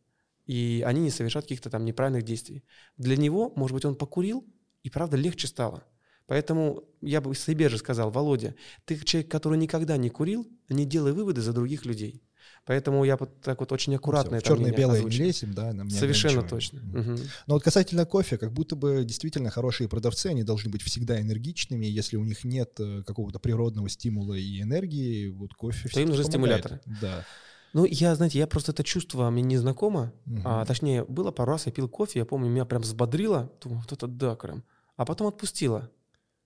и 0.46 0.84
они 0.86 1.02
не 1.02 1.12
совершат 1.12 1.44
каких-то 1.44 1.70
там 1.70 1.86
неправильных 1.86 2.24
действий. 2.24 2.64
Для 2.98 3.18
него, 3.18 3.54
может 3.56 3.76
быть, 3.76 3.86
он 3.86 3.96
покурил, 3.96 4.48
и 4.84 4.90
правда 4.90 5.18
легче 5.18 5.48
стало. 5.48 5.84
Поэтому 6.30 6.84
я 7.02 7.22
бы 7.22 7.34
себе 7.34 7.70
же 7.70 7.80
сказал, 7.80 8.12
Володя, 8.12 8.54
ты 8.86 9.04
человек, 9.04 9.32
который 9.32 9.58
никогда 9.58 9.98
не 9.98 10.10
курил, 10.10 10.48
не 10.70 10.86
делай 10.86 11.12
выводы 11.12 11.42
за 11.42 11.54
других 11.54 11.88
людей. 11.88 12.22
Поэтому 12.66 13.04
я 13.04 13.18
вот 13.18 13.42
так 13.42 13.60
вот 13.62 13.72
очень 13.72 13.96
аккуратно 13.96 14.34
ну, 14.34 14.38
это 14.38 14.46
черное-белое 14.46 15.02
не 15.02 15.10
лезем, 15.10 15.56
да, 15.56 15.74
нам 15.74 15.88
не 15.88 15.96
Совершенно 15.96 16.44
точно. 16.44 16.82
Угу. 16.82 17.20
Но 17.48 17.54
вот 17.56 17.64
касательно 17.64 18.06
кофе, 18.06 18.38
как 18.38 18.54
будто 18.54 18.76
бы 18.76 19.04
действительно 19.04 19.50
хорошие 19.50 19.90
продавцы, 19.90 20.28
они 20.28 20.44
должны 20.44 20.70
быть 20.70 20.84
всегда 20.84 21.20
энергичными, 21.20 21.88
если 21.88 22.16
у 22.16 22.24
них 22.24 22.44
нет 22.44 22.80
э, 22.80 23.02
какого-то 23.08 23.40
природного 23.40 23.90
стимула 23.90 24.36
и 24.36 24.62
энергии, 24.62 25.30
вот 25.30 25.56
кофе 25.56 25.90
То 25.90 26.00
им 26.00 26.10
нужны 26.10 26.26
стимуляторы. 26.26 26.80
Да. 27.02 27.26
Ну, 27.74 27.86
я, 27.86 28.14
знаете, 28.14 28.38
я 28.38 28.46
просто 28.46 28.72
это 28.72 28.84
чувство 28.84 29.32
мне 29.32 29.42
не 29.42 29.58
знакомо. 29.58 30.14
Угу. 30.28 30.42
А, 30.46 30.64
точнее, 30.66 31.06
было 31.06 31.32
пару 31.32 31.54
раз, 31.54 31.66
я 31.66 31.72
пил 31.72 31.90
кофе, 31.90 32.20
я 32.20 32.26
помню, 32.26 32.52
меня 32.52 32.66
прям 32.66 32.84
взбодрило. 32.84 33.52
Думаю, 33.64 33.82
вот 33.82 33.92
это 33.92 34.06
да, 34.06 34.36
прям. 34.36 34.64
А 34.96 35.06
потом 35.06 35.26
отпустило. 35.26 35.90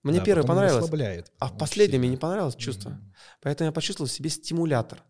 Мне 0.04 0.18
да, 0.18 0.24
первое 0.24 0.46
понравилось, 0.46 1.24
а 1.38 1.48
в 1.48 1.58
последнем 1.58 2.00
мне 2.00 2.10
не 2.10 2.16
понравилось 2.16 2.54
чувство. 2.56 2.90
Mm-hmm. 2.90 3.38
Поэтому 3.42 3.66
я 3.68 3.72
почувствовал 3.72 4.08
в 4.08 4.12
себе 4.12 4.30
стимулятор. 4.30 5.02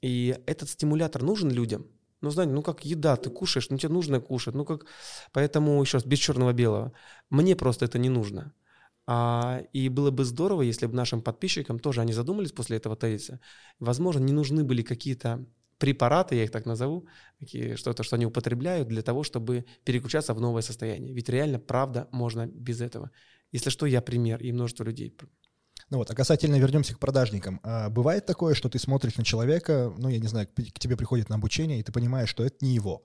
И 0.00 0.36
этот 0.46 0.70
стимулятор 0.70 1.22
нужен 1.22 1.50
людям. 1.50 1.86
Ну, 2.22 2.30
знаете, 2.30 2.52
ну 2.52 2.62
как 2.62 2.84
еда, 2.84 3.16
ты 3.16 3.30
кушаешь, 3.30 3.68
ну 3.68 3.76
тебе 3.78 3.92
нужно 3.92 4.20
кушать. 4.20 4.54
Ну 4.54 4.64
как... 4.64 4.86
Поэтому, 5.32 5.80
еще 5.82 5.98
раз, 5.98 6.06
без 6.06 6.18
черного-белого. 6.18 6.92
Мне 7.30 7.54
просто 7.54 7.84
это 7.84 7.98
не 7.98 8.08
нужно. 8.08 8.52
А, 9.06 9.62
и 9.72 9.88
было 9.88 10.10
бы 10.10 10.24
здорово, 10.24 10.62
если 10.62 10.86
бы 10.86 10.94
нашим 10.94 11.20
подписчикам 11.20 11.78
тоже 11.78 12.00
они 12.00 12.12
задумались 12.12 12.52
после 12.52 12.78
этого 12.78 12.96
тезиса. 12.96 13.38
Возможно, 13.80 14.20
не 14.20 14.32
нужны 14.32 14.64
были 14.64 14.82
какие-то 14.82 15.44
препараты, 15.78 16.36
я 16.36 16.44
их 16.44 16.52
так 16.52 16.64
назову, 16.64 17.08
что-то, 17.74 18.04
что 18.04 18.14
они 18.14 18.24
употребляют 18.24 18.86
для 18.86 19.02
того, 19.02 19.24
чтобы 19.24 19.64
переключаться 19.84 20.32
в 20.32 20.40
новое 20.40 20.62
состояние. 20.62 21.12
Ведь 21.12 21.28
реально, 21.28 21.58
правда, 21.58 22.08
можно 22.12 22.46
без 22.46 22.80
этого. 22.80 23.10
Если 23.52 23.70
что, 23.70 23.86
я 23.86 24.00
пример, 24.00 24.42
и 24.42 24.50
множество 24.50 24.84
людей. 24.84 25.16
Ну 25.90 25.98
вот, 25.98 26.10
а 26.10 26.14
касательно 26.14 26.56
вернемся 26.56 26.94
к 26.94 26.98
продажникам. 26.98 27.60
А 27.62 27.90
бывает 27.90 28.24
такое, 28.24 28.54
что 28.54 28.70
ты 28.70 28.78
смотришь 28.78 29.16
на 29.16 29.24
человека, 29.24 29.92
ну, 29.98 30.08
я 30.08 30.18
не 30.18 30.26
знаю, 30.26 30.48
к 30.48 30.78
тебе 30.78 30.96
приходит 30.96 31.28
на 31.28 31.36
обучение, 31.36 31.78
и 31.78 31.82
ты 31.82 31.92
понимаешь, 31.92 32.30
что 32.30 32.44
это 32.44 32.56
не 32.64 32.74
его. 32.74 33.04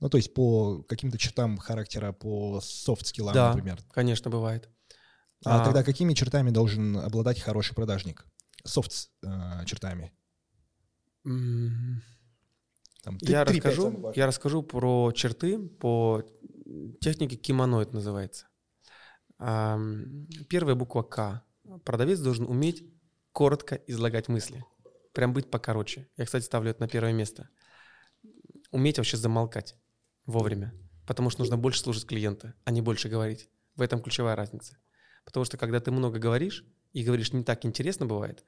Ну, 0.00 0.08
то 0.08 0.16
есть 0.16 0.34
по 0.34 0.82
каким-то 0.82 1.18
чертам 1.18 1.58
характера, 1.58 2.12
по 2.12 2.60
софт-скиллам, 2.60 3.34
да, 3.34 3.48
например. 3.54 3.78
конечно, 3.92 4.30
бывает. 4.30 4.68
А, 5.44 5.60
а 5.60 5.64
тогда 5.64 5.84
какими 5.84 6.14
чертами 6.14 6.50
должен 6.50 6.96
обладать 6.96 7.40
хороший 7.40 7.74
продажник? 7.74 8.24
Софт-чертами. 8.64 10.12
Э, 11.24 11.28
Там, 13.02 13.18
я, 13.20 13.44
расскажу, 13.44 14.12
я 14.16 14.26
расскажу 14.26 14.62
про 14.62 15.12
черты 15.12 15.58
по 15.58 16.22
технике 17.00 17.36
кимоно 17.36 17.80
это 17.80 17.94
называется. 17.94 18.46
Первая 20.48 20.74
буква 20.76 21.02
К. 21.02 21.42
Продавец 21.84 22.20
должен 22.20 22.46
уметь 22.46 22.84
коротко 23.32 23.74
излагать 23.86 24.28
мысли. 24.28 24.64
Прям 25.12 25.32
быть 25.32 25.50
покороче. 25.50 26.08
Я, 26.16 26.26
кстати, 26.26 26.44
ставлю 26.44 26.70
это 26.70 26.80
на 26.82 26.88
первое 26.88 27.12
место. 27.12 27.48
Уметь 28.70 28.98
вообще 28.98 29.16
замолкать 29.16 29.76
вовремя. 30.26 30.72
Потому 31.06 31.30
что 31.30 31.40
нужно 31.40 31.56
больше 31.56 31.80
слушать 31.80 32.06
клиента, 32.06 32.54
а 32.64 32.70
не 32.70 32.80
больше 32.80 33.08
говорить. 33.08 33.48
В 33.74 33.82
этом 33.82 34.00
ключевая 34.00 34.36
разница. 34.36 34.78
Потому 35.24 35.44
что 35.44 35.56
когда 35.56 35.80
ты 35.80 35.90
много 35.90 36.18
говоришь, 36.18 36.64
и 36.92 37.02
говоришь 37.02 37.32
не 37.32 37.42
так 37.42 37.64
интересно 37.64 38.06
бывает, 38.06 38.44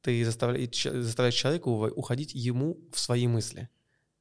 ты 0.00 0.24
заставляешь, 0.24 0.82
заставляешь 0.82 1.34
человека 1.34 1.68
уходить 1.68 2.32
ему 2.34 2.80
в 2.92 2.98
свои 2.98 3.26
мысли. 3.26 3.68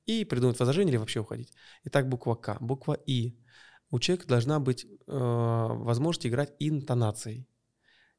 И 0.05 0.25
придумать 0.25 0.59
возражение 0.59 0.91
или 0.91 0.97
вообще 0.97 1.19
уходить. 1.19 1.53
Итак, 1.86 2.09
буква 2.09 2.36
К. 2.36 2.57
Буква 2.59 2.93
И 3.05 3.38
у 3.89 3.99
человека 3.99 4.27
должна 4.27 4.59
быть 4.59 4.85
э, 4.85 4.89
возможность 5.07 6.27
играть 6.27 6.53
интонацией. 6.59 7.47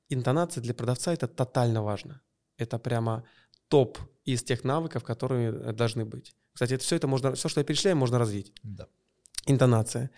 Интонация 0.09 0.63
для 0.63 0.75
продавца 0.75 1.13
это 1.13 1.29
тотально 1.29 1.83
важно. 1.83 2.23
Это 2.57 2.79
прямо 2.79 3.25
топ 3.69 3.99
из 4.25 4.43
тех 4.43 4.65
навыков, 4.65 5.05
которые 5.05 5.73
должны 5.73 6.05
быть. 6.05 6.35
Кстати, 6.53 6.75
это 6.75 6.83
все 6.83 6.97
это 6.97 7.07
можно, 7.07 7.35
все, 7.35 7.49
что 7.49 7.61
я 7.61 7.65
перечисляю, 7.65 7.97
можно 7.97 8.19
развить. 8.19 8.53
Да. 8.63 8.87
Интонация. 9.47 10.11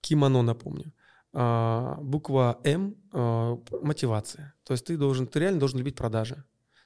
Кимоно, 0.00 0.42
напомню. 0.42 0.92
А, 1.32 1.98
буква 2.00 2.60
М 2.64 2.96
а, 3.12 3.58
мотивация. 3.82 4.54
То 4.64 4.74
есть 4.74 4.84
ты 4.84 4.96
должен, 4.96 5.26
ты 5.26 5.38
реально 5.38 5.60
должен 5.60 5.78
любить 5.78 5.96
продажи. 5.96 6.44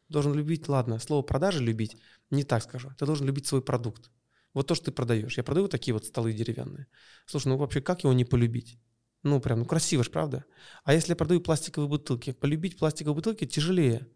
Должен 0.09 0.35
любить, 0.35 0.69
ладно, 0.69 0.99
слово 0.99 1.23
продажи 1.23 1.63
любить, 1.63 1.97
не 2.31 2.43
так 2.45 2.63
скажу. 2.63 2.91
Ты 2.99 3.07
должен 3.07 3.27
любить 3.27 3.47
свой 3.47 3.63
продукт. 3.63 4.11
Вот 4.55 4.67
то, 4.67 4.75
что 4.75 4.87
ты 4.87 4.93
продаешь. 4.93 5.37
Я 5.37 5.45
продаю 5.45 5.65
вот 5.65 5.71
такие 5.71 5.95
вот 5.95 6.05
столы 6.05 6.33
деревянные. 6.33 6.87
Слушай, 7.27 7.49
ну 7.49 7.57
вообще 7.57 7.81
как 7.81 8.03
его 8.03 8.13
не 8.13 8.25
полюбить? 8.25 8.79
Ну 9.23 9.41
прям, 9.41 9.61
ну 9.61 9.65
красиво 9.65 10.03
же, 10.03 10.11
правда? 10.11 10.45
А 10.85 10.95
если 10.95 11.11
я 11.13 11.17
продаю 11.17 11.41
пластиковые 11.41 11.89
бутылки? 11.89 12.33
Полюбить 12.33 12.79
пластиковые 12.79 13.15
бутылки 13.15 13.47
тяжелее. 13.47 14.09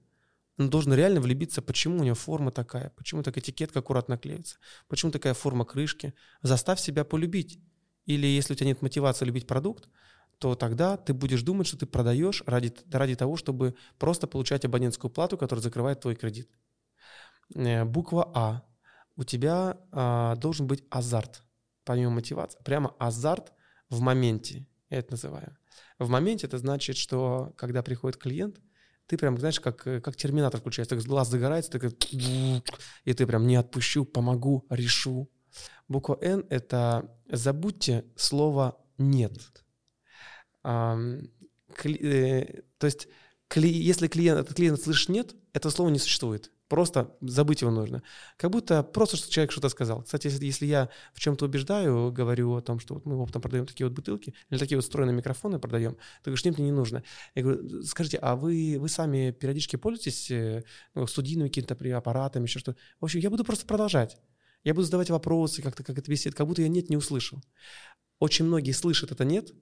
Он 0.57 0.70
должен 0.70 0.95
реально 0.95 1.20
влюбиться, 1.20 1.62
почему 1.62 2.01
у 2.01 2.05
него 2.05 2.14
форма 2.14 2.53
такая, 2.53 2.91
почему 2.91 3.22
так 3.22 3.37
этикетка 3.37 3.80
аккуратно 3.80 4.16
клеится, 4.16 4.59
почему 4.89 5.11
такая 5.11 5.35
форма 5.35 5.64
крышки. 5.64 6.14
Заставь 6.43 6.80
себя 6.80 7.05
полюбить. 7.05 7.59
Или 8.07 8.26
если 8.26 8.53
у 8.53 8.57
тебя 8.57 8.68
нет 8.68 8.82
мотивации 8.82 9.24
любить 9.24 9.47
продукт, 9.47 9.89
то 10.39 10.55
тогда 10.55 10.97
ты 10.97 11.14
будешь 11.14 11.43
думать, 11.43 11.66
что 11.66 11.78
ты 11.78 11.87
продаешь 11.87 12.43
ради, 12.47 12.72
ради 12.91 13.16
того, 13.16 13.37
чтобы 13.37 13.74
просто 13.99 14.26
получать 14.26 14.64
абонентскую 14.64 15.11
плату, 15.11 15.39
которая 15.39 15.62
закрывает 15.62 16.01
твой 16.01 16.14
кредит. 16.14 16.49
Э, 17.55 17.85
буква 17.85 18.30
А 18.35 18.62
у 19.17 19.25
тебя 19.25 19.79
а, 19.93 20.37
должен 20.37 20.67
быть 20.67 20.85
азарт, 20.91 21.43
помимо 21.85 22.12
мотивации, 22.12 22.59
прямо 22.65 22.95
азарт 22.99 23.53
в 23.89 24.01
моменте, 24.01 24.67
я 24.91 24.99
это 24.99 25.12
называю. 25.12 25.57
В 25.99 26.09
моменте 26.09 26.47
это 26.47 26.59
значит, 26.59 26.97
что 26.97 27.53
когда 27.57 27.83
приходит 27.83 28.21
клиент, 28.21 28.61
ты 29.07 29.17
прям, 29.17 29.39
знаешь, 29.39 29.61
как, 29.61 29.77
как 29.77 30.17
терминатор 30.17 30.61
включается, 30.61 30.97
так 30.97 31.05
глаз 31.05 31.29
загорается, 31.29 31.71
так, 31.71 31.85
и 32.12 33.12
ты 33.12 33.27
прям 33.27 33.47
не 33.47 33.57
отпущу, 33.57 34.05
помогу, 34.05 34.67
решу. 34.71 35.31
Буква 35.89 36.19
«Н»— 36.23 36.47
это 36.49 37.15
забудьте 37.31 38.05
слово 38.17 38.83
«нет». 38.97 39.33
А, 40.62 40.99
кли, 41.75 41.99
э, 42.01 42.62
то 42.79 42.87
есть, 42.87 43.09
кли, 43.49 43.71
если 43.71 44.09
клиент, 44.09 44.41
этот 44.41 44.57
клиент 44.57 44.81
слышит 44.81 45.11
«нет», 45.11 45.35
этого 45.53 45.71
слова 45.71 45.91
не 45.91 45.99
существует. 45.99 46.51
Просто 46.69 47.15
забыть 47.21 47.61
его 47.61 47.71
нужно. 47.71 48.03
Как 48.37 48.51
будто 48.51 48.83
просто 48.83 49.17
что 49.17 49.31
человек 49.31 49.53
что-то 49.53 49.69
сказал. 49.69 50.03
Кстати, 50.03 50.29
если, 50.29 50.47
если 50.47 50.67
я 50.67 50.89
в 51.12 51.21
чем-то 51.21 51.45
убеждаю, 51.45 52.11
говорю 52.11 52.55
о 52.55 52.62
том, 52.62 52.81
что 52.81 52.95
вот 52.95 53.05
мы 53.05 53.17
оптом 53.17 53.43
продаем 53.43 53.67
такие 53.67 53.87
вот 53.87 53.95
бутылки, 53.95 54.35
или 54.49 54.59
такие 54.59 54.79
вот 54.79 54.85
встроенные 54.85 55.15
микрофоны 55.15 55.59
продаем, 55.59 55.95
ты 56.23 56.31
говоришь, 56.31 56.45
нет, 56.45 56.57
мне 56.57 56.67
не 56.67 56.73
нужно. 56.73 57.03
Я 57.35 57.43
говорю, 57.43 57.83
скажите, 57.83 58.17
а 58.17 58.35
вы, 58.35 58.77
вы 58.79 58.89
сами 58.89 59.31
периодически 59.31 59.77
пользуетесь 59.77 60.31
э, 60.31 60.65
ну, 60.95 61.07
студийными 61.07 61.49
какими-то 61.49 61.77
аппаратами, 61.97 62.45
еще 62.45 62.59
что 62.59 62.75
В 63.01 63.05
общем, 63.05 63.21
я 63.21 63.29
буду 63.29 63.45
просто 63.45 63.67
продолжать. 63.67 64.17
Я 64.62 64.73
буду 64.73 64.87
задавать 64.87 65.11
вопросы, 65.11 65.61
как-то 65.61 65.85
как 65.85 65.99
это 65.99 66.11
беседует, 66.11 66.35
как 66.35 66.47
будто 66.47 66.62
я 66.62 66.69
нет 66.69 66.89
не 66.89 66.97
услышал. 66.97 67.43
Очень 68.19 68.47
многие 68.47 68.73
слышат 68.73 69.12
это 69.12 69.25
нет, 69.25 69.53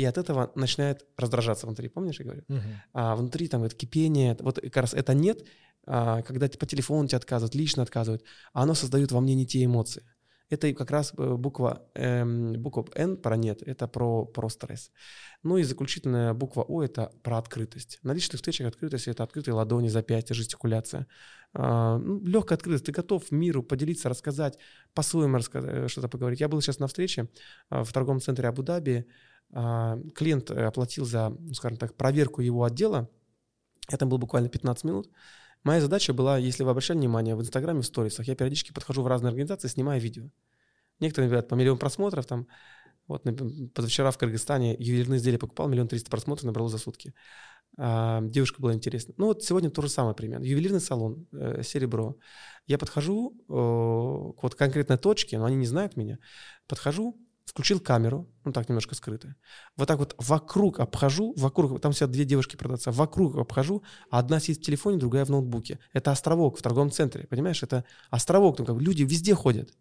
и 0.00 0.04
от 0.04 0.16
этого 0.16 0.50
начинает 0.54 1.04
раздражаться 1.18 1.66
внутри. 1.66 1.88
Помнишь, 1.88 2.20
я 2.20 2.24
говорю? 2.24 2.42
Uh-huh. 2.48 2.62
А 2.94 3.16
внутри 3.16 3.48
там 3.48 3.64
это 3.64 3.76
кипение, 3.76 4.34
вот 4.40 4.58
как 4.60 4.76
раз 4.76 4.94
это 4.94 5.12
нет, 5.12 5.44
а, 5.86 6.22
когда 6.22 6.48
по 6.48 6.66
телефону 6.66 7.06
тебе 7.06 7.18
отказывают, 7.18 7.54
лично 7.54 7.82
отказывают, 7.82 8.24
а 8.54 8.62
оно 8.62 8.74
создает 8.74 9.12
во 9.12 9.20
мне 9.20 9.34
не 9.34 9.46
те 9.46 9.62
эмоции. 9.62 10.02
Это 10.48 10.72
как 10.74 10.90
раз 10.90 11.12
э, 11.16 11.36
буква, 11.36 11.88
эм, 11.94 12.54
буква 12.54 12.84
N 12.96 13.16
про 13.16 13.36
нет, 13.36 13.62
это 13.62 13.86
про, 13.86 14.24
про 14.24 14.48
стресс. 14.48 14.90
Ну 15.44 15.58
и 15.58 15.62
заключительная 15.62 16.34
буква 16.34 16.62
О– 16.62 16.82
это 16.84 17.12
про 17.22 17.38
открытость. 17.38 17.98
На 18.02 18.12
личных 18.12 18.36
встречах 18.36 18.66
открытость– 18.66 19.06
это 19.08 19.22
открытые 19.22 19.54
ладони, 19.54 19.88
запястья, 19.88 20.34
жестикуляция. 20.34 21.06
А, 21.52 21.98
ну, 21.98 22.20
легкая 22.24 22.56
открытость. 22.56 22.84
Ты 22.86 22.92
готов 22.92 23.30
миру 23.30 23.62
поделиться, 23.62 24.08
рассказать, 24.08 24.58
по-своему 24.92 25.36
рассказать, 25.36 25.70
э, 25.72 25.88
что-то 25.88 26.08
поговорить. 26.08 26.40
Я 26.40 26.48
был 26.48 26.60
сейчас 26.60 26.80
на 26.80 26.88
встрече 26.88 27.28
а, 27.68 27.84
в 27.84 27.92
торговом 27.92 28.20
центре 28.20 28.48
Абу-Даби. 28.48 29.06
А, 29.52 29.98
клиент 30.14 30.50
э, 30.50 30.64
оплатил 30.64 31.04
за, 31.04 31.30
ну, 31.30 31.54
скажем 31.54 31.76
так, 31.78 31.94
проверку 31.94 32.40
его 32.40 32.64
отдела. 32.64 33.08
Это 33.88 34.06
было 34.06 34.18
буквально 34.18 34.48
15 34.48 34.84
минут. 34.84 35.10
Моя 35.62 35.80
задача 35.80 36.14
была, 36.14 36.38
если 36.38 36.62
вы 36.62 36.70
обращали 36.70 36.98
внимание, 36.98 37.36
в 37.36 37.40
Инстаграме, 37.40 37.82
в 37.82 37.86
сторисах, 37.86 38.26
я 38.28 38.34
периодически 38.34 38.72
подхожу 38.72 39.02
в 39.02 39.06
разные 39.06 39.30
организации, 39.30 39.68
снимаю 39.68 40.00
видео. 40.00 40.30
Некоторые 41.00 41.28
говорят, 41.28 41.48
по 41.48 41.54
миллион 41.54 41.78
просмотров, 41.78 42.26
там, 42.26 42.46
вот 43.08 43.24
позавчера 43.74 44.10
в 44.10 44.18
Кыргызстане 44.18 44.76
ювелирные 44.78 45.18
изделия 45.18 45.38
покупал, 45.38 45.68
миллион 45.68 45.88
триста 45.88 46.10
просмотров 46.10 46.44
набрал 46.44 46.68
за 46.68 46.78
сутки. 46.78 47.12
А, 47.76 48.20
девушка 48.22 48.62
была 48.62 48.72
интересна. 48.74 49.14
Ну 49.16 49.26
вот 49.26 49.42
сегодня 49.42 49.70
то 49.70 49.82
же 49.82 49.88
самое 49.88 50.14
пример. 50.14 50.40
Ювелирный 50.42 50.80
салон, 50.80 51.26
э, 51.32 51.62
серебро. 51.62 52.16
Я 52.66 52.78
подхожу 52.78 53.34
э, 53.36 53.42
к 53.48 54.42
вот 54.42 54.54
конкретной 54.54 54.98
точке, 54.98 55.38
но 55.38 55.44
они 55.44 55.56
не 55.56 55.66
знают 55.66 55.96
меня. 55.96 56.18
Подхожу, 56.66 57.18
включил 57.50 57.80
камеру, 57.80 58.28
ну 58.44 58.52
так 58.52 58.68
немножко 58.68 58.94
скрытая. 58.94 59.36
Вот 59.76 59.88
так 59.88 59.98
вот 59.98 60.14
вокруг 60.18 60.78
обхожу, 60.78 61.34
вокруг, 61.36 61.80
там 61.80 61.92
сидят 61.92 62.12
две 62.12 62.24
девушки 62.24 62.56
продавца, 62.56 62.92
вокруг 62.92 63.36
обхожу, 63.36 63.82
а 64.08 64.20
одна 64.20 64.38
сидит 64.38 64.58
в 64.58 64.66
телефоне, 64.66 64.98
другая 64.98 65.24
в 65.24 65.30
ноутбуке. 65.30 65.80
Это 65.92 66.12
островок 66.12 66.58
в 66.58 66.62
торговом 66.62 66.92
центре, 66.92 67.26
понимаешь? 67.26 67.62
Это 67.62 67.84
островок, 68.08 68.56
там 68.56 68.66
как 68.66 68.80
люди 68.80 69.02
везде 69.02 69.34
ходят. 69.34 69.74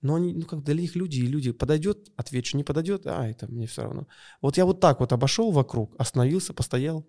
Но 0.00 0.14
они, 0.14 0.32
ну 0.32 0.46
как 0.46 0.64
для 0.64 0.74
них 0.74 0.96
люди, 0.96 1.18
и 1.18 1.26
люди 1.26 1.52
подойдет, 1.52 2.10
отвечу, 2.16 2.56
не 2.56 2.64
подойдет, 2.64 3.06
а 3.06 3.28
это 3.28 3.46
мне 3.46 3.66
все 3.66 3.82
равно. 3.82 4.08
Вот 4.40 4.56
я 4.56 4.64
вот 4.64 4.80
так 4.80 5.00
вот 5.00 5.12
обошел 5.12 5.50
вокруг, 5.52 5.94
остановился, 5.98 6.54
постоял, 6.54 7.06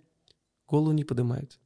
голову 0.67 0.91
не 0.91 1.05
поднимает. 1.05 1.59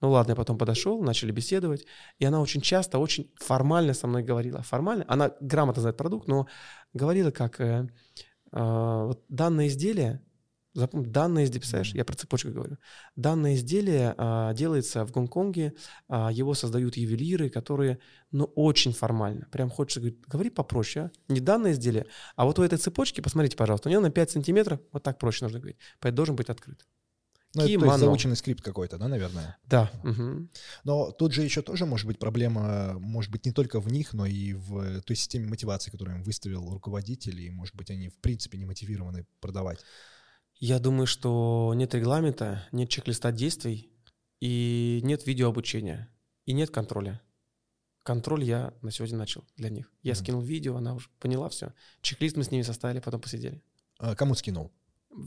Ну 0.00 0.10
ладно, 0.10 0.32
я 0.32 0.36
потом 0.36 0.58
подошел, 0.58 1.02
начали 1.02 1.32
беседовать, 1.32 1.86
и 2.18 2.24
она 2.24 2.40
очень 2.40 2.60
часто, 2.60 2.98
очень 2.98 3.30
формально 3.36 3.94
со 3.94 4.06
мной 4.06 4.22
говорила. 4.22 4.62
Формально, 4.62 5.04
она 5.08 5.32
грамотно 5.40 5.82
знает 5.82 5.96
продукт, 5.96 6.28
но 6.28 6.46
говорила 6.92 7.30
как, 7.30 7.60
э, 7.60 7.88
э, 8.52 9.04
вот 9.06 9.24
данное 9.28 9.68
изделие, 9.68 10.22
запомни, 10.74 11.06
данное 11.06 11.44
изделие, 11.44 11.60
представляешь, 11.60 11.94
я 11.94 12.04
про 12.04 12.14
цепочку 12.14 12.50
говорю, 12.50 12.78
данное 13.16 13.54
изделие 13.54 14.14
э, 14.16 14.52
делается 14.54 15.04
в 15.04 15.12
Гонконге, 15.12 15.74
э, 16.08 16.28
его 16.32 16.54
создают 16.54 16.96
ювелиры, 16.96 17.50
которые, 17.50 17.98
ну, 18.30 18.44
очень 18.54 18.92
формально, 18.92 19.46
прям 19.50 19.70
хочется 19.70 20.00
говорить, 20.00 20.20
говори 20.26 20.50
попроще, 20.50 21.06
а? 21.06 21.32
не 21.32 21.40
данное 21.40 21.72
изделие, 21.72 22.06
а 22.36 22.44
вот 22.44 22.58
у 22.58 22.62
этой 22.62 22.78
цепочки, 22.78 23.20
посмотрите, 23.20 23.56
пожалуйста, 23.56 23.88
у 23.88 23.90
нее 23.90 24.00
на 24.00 24.10
5 24.10 24.30
сантиметров, 24.30 24.80
вот 24.92 25.02
так 25.02 25.18
проще 25.18 25.44
нужно 25.44 25.58
говорить, 25.58 25.78
поэтому 26.00 26.16
должен 26.16 26.36
быть 26.36 26.48
открыт. 26.48 26.86
Ну, 27.54 27.62
это, 27.62 27.80
то 27.80 27.86
есть 27.86 27.98
заученный 27.98 28.36
скрипт 28.36 28.62
какой-то, 28.62 28.96
да, 28.96 29.08
наверное? 29.08 29.58
Да. 29.66 29.90
Угу. 30.04 30.48
Но 30.84 31.10
тут 31.10 31.32
же 31.32 31.42
еще 31.42 31.62
тоже 31.62 31.84
может 31.84 32.06
быть 32.06 32.18
проблема, 32.18 32.96
может 33.00 33.32
быть, 33.32 33.44
не 33.44 33.52
только 33.52 33.80
в 33.80 33.90
них, 33.90 34.12
но 34.12 34.24
и 34.24 34.52
в 34.52 35.00
той 35.02 35.16
системе 35.16 35.48
мотивации, 35.48 35.90
которую 35.90 36.18
им 36.18 36.22
выставил 36.22 36.70
руководитель, 36.70 37.40
и, 37.40 37.50
может 37.50 37.74
быть, 37.74 37.90
они 37.90 38.08
в 38.08 38.18
принципе 38.18 38.56
не 38.56 38.66
мотивированы 38.66 39.26
продавать. 39.40 39.80
Я 40.60 40.78
думаю, 40.78 41.06
что 41.06 41.72
нет 41.74 41.94
регламента, 41.94 42.68
нет 42.70 42.88
чек-листа 42.88 43.32
действий, 43.32 43.90
и 44.40 45.00
нет 45.02 45.26
видеообучения, 45.26 46.08
и 46.46 46.52
нет 46.52 46.70
контроля. 46.70 47.20
Контроль 48.02 48.44
я 48.44 48.72
на 48.80 48.90
сегодня 48.90 49.18
начал 49.18 49.44
для 49.56 49.70
них. 49.70 49.92
Я 50.02 50.12
м 50.12 50.16
скинул 50.16 50.40
видео, 50.40 50.76
она 50.76 50.94
уже 50.94 51.08
поняла 51.18 51.48
все. 51.48 51.74
Чек-лист 52.00 52.36
мы 52.36 52.44
с 52.44 52.50
ними 52.50 52.62
составили, 52.62 53.00
потом 53.00 53.20
посидели. 53.20 53.60
А 53.98 54.14
кому 54.14 54.34
скинул? 54.34 54.72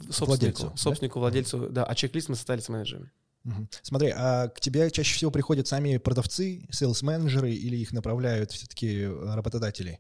Собственнику, 0.10 0.26
владельцу, 0.26 0.74
собственнику, 0.76 1.16
да? 1.16 1.20
владельцу, 1.20 1.70
да, 1.70 1.84
а 1.84 1.96
чек-лист 1.96 2.30
мы 2.30 2.36
составили 2.36 2.62
с 2.62 2.70
менеджерами. 2.70 3.12
Угу. 3.46 3.68
Смотри, 3.82 4.14
а 4.16 4.48
к 4.48 4.60
тебе 4.60 4.90
чаще 4.90 5.16
всего 5.16 5.32
приходят 5.32 5.68
сами 5.68 5.98
продавцы, 5.98 6.66
sales-менеджеры 6.72 7.52
или 7.52 7.76
их 7.76 7.92
направляют 7.92 8.52
все-таки 8.52 9.02
э, 9.02 9.36
работодатели? 9.36 10.00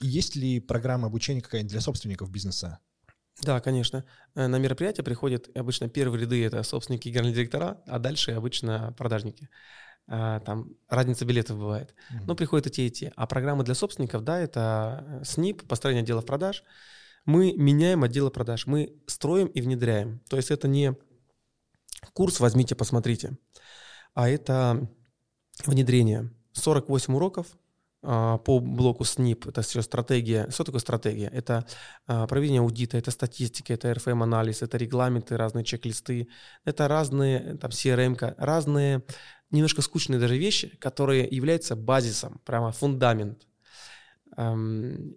Есть 0.00 0.34
ли 0.34 0.60
программа 0.60 1.08
обучения 1.08 1.42
какая-нибудь 1.42 1.72
для 1.72 1.80
собственников 1.80 2.30
бизнеса? 2.30 2.78
Да, 3.42 3.60
конечно. 3.60 4.04
Э, 4.34 4.46
на 4.46 4.56
мероприятие 4.56 5.04
приходят 5.04 5.54
обычно 5.54 5.88
первые 5.88 6.22
ряды 6.22 6.42
это 6.44 6.62
собственники 6.62 7.08
генеральные 7.08 7.34
директора, 7.34 7.82
а 7.86 7.98
дальше 7.98 8.32
обычно 8.32 8.94
продажники. 8.96 9.50
А, 10.06 10.40
там 10.40 10.76
разница 10.88 11.24
билетов 11.24 11.58
бывает. 11.58 11.94
Mm-hmm. 12.10 12.24
Но 12.26 12.34
приходят 12.34 12.66
и 12.66 12.70
те, 12.70 12.86
и 12.86 12.90
те. 12.90 13.12
А 13.16 13.26
программы 13.26 13.64
для 13.64 13.74
собственников, 13.74 14.22
да, 14.22 14.38
это 14.38 15.20
СНИП, 15.24 15.66
построение 15.66 16.02
отделов 16.02 16.26
продаж, 16.26 16.62
мы 17.24 17.52
меняем 17.52 18.02
отделы 18.02 18.30
продаж, 18.30 18.66
мы 18.66 18.94
строим 19.06 19.46
и 19.48 19.60
внедряем. 19.60 20.20
То 20.28 20.36
есть 20.36 20.50
это 20.50 20.68
не 20.68 20.94
курс 22.12 22.40
возьмите, 22.40 22.74
посмотрите, 22.74 23.38
а 24.14 24.28
это 24.28 24.88
внедрение. 25.64 26.30
48 26.52 27.14
уроков 27.14 27.46
а, 28.02 28.38
по 28.38 28.60
блоку 28.60 29.04
СНИП, 29.04 29.48
это 29.48 29.62
все 29.62 29.82
стратегия. 29.82 30.48
Что 30.50 30.64
такое 30.64 30.80
стратегия? 30.80 31.28
Это 31.28 31.66
а, 32.06 32.26
проведение 32.26 32.60
аудита, 32.60 32.96
это 32.98 33.10
статистика, 33.10 33.72
это 33.72 33.92
RFM-анализ, 33.94 34.62
это 34.62 34.76
регламенты, 34.76 35.36
разные 35.36 35.64
чек-листы, 35.64 36.28
это 36.64 36.86
разные, 36.86 37.56
там, 37.56 37.70
CRM, 37.70 38.34
разные 38.36 39.02
немножко 39.50 39.82
скучные 39.82 40.20
даже 40.20 40.36
вещи, 40.36 40.76
которые 40.76 41.26
являются 41.28 41.76
базисом, 41.76 42.40
прямо 42.44 42.72
фундамент. 42.72 43.46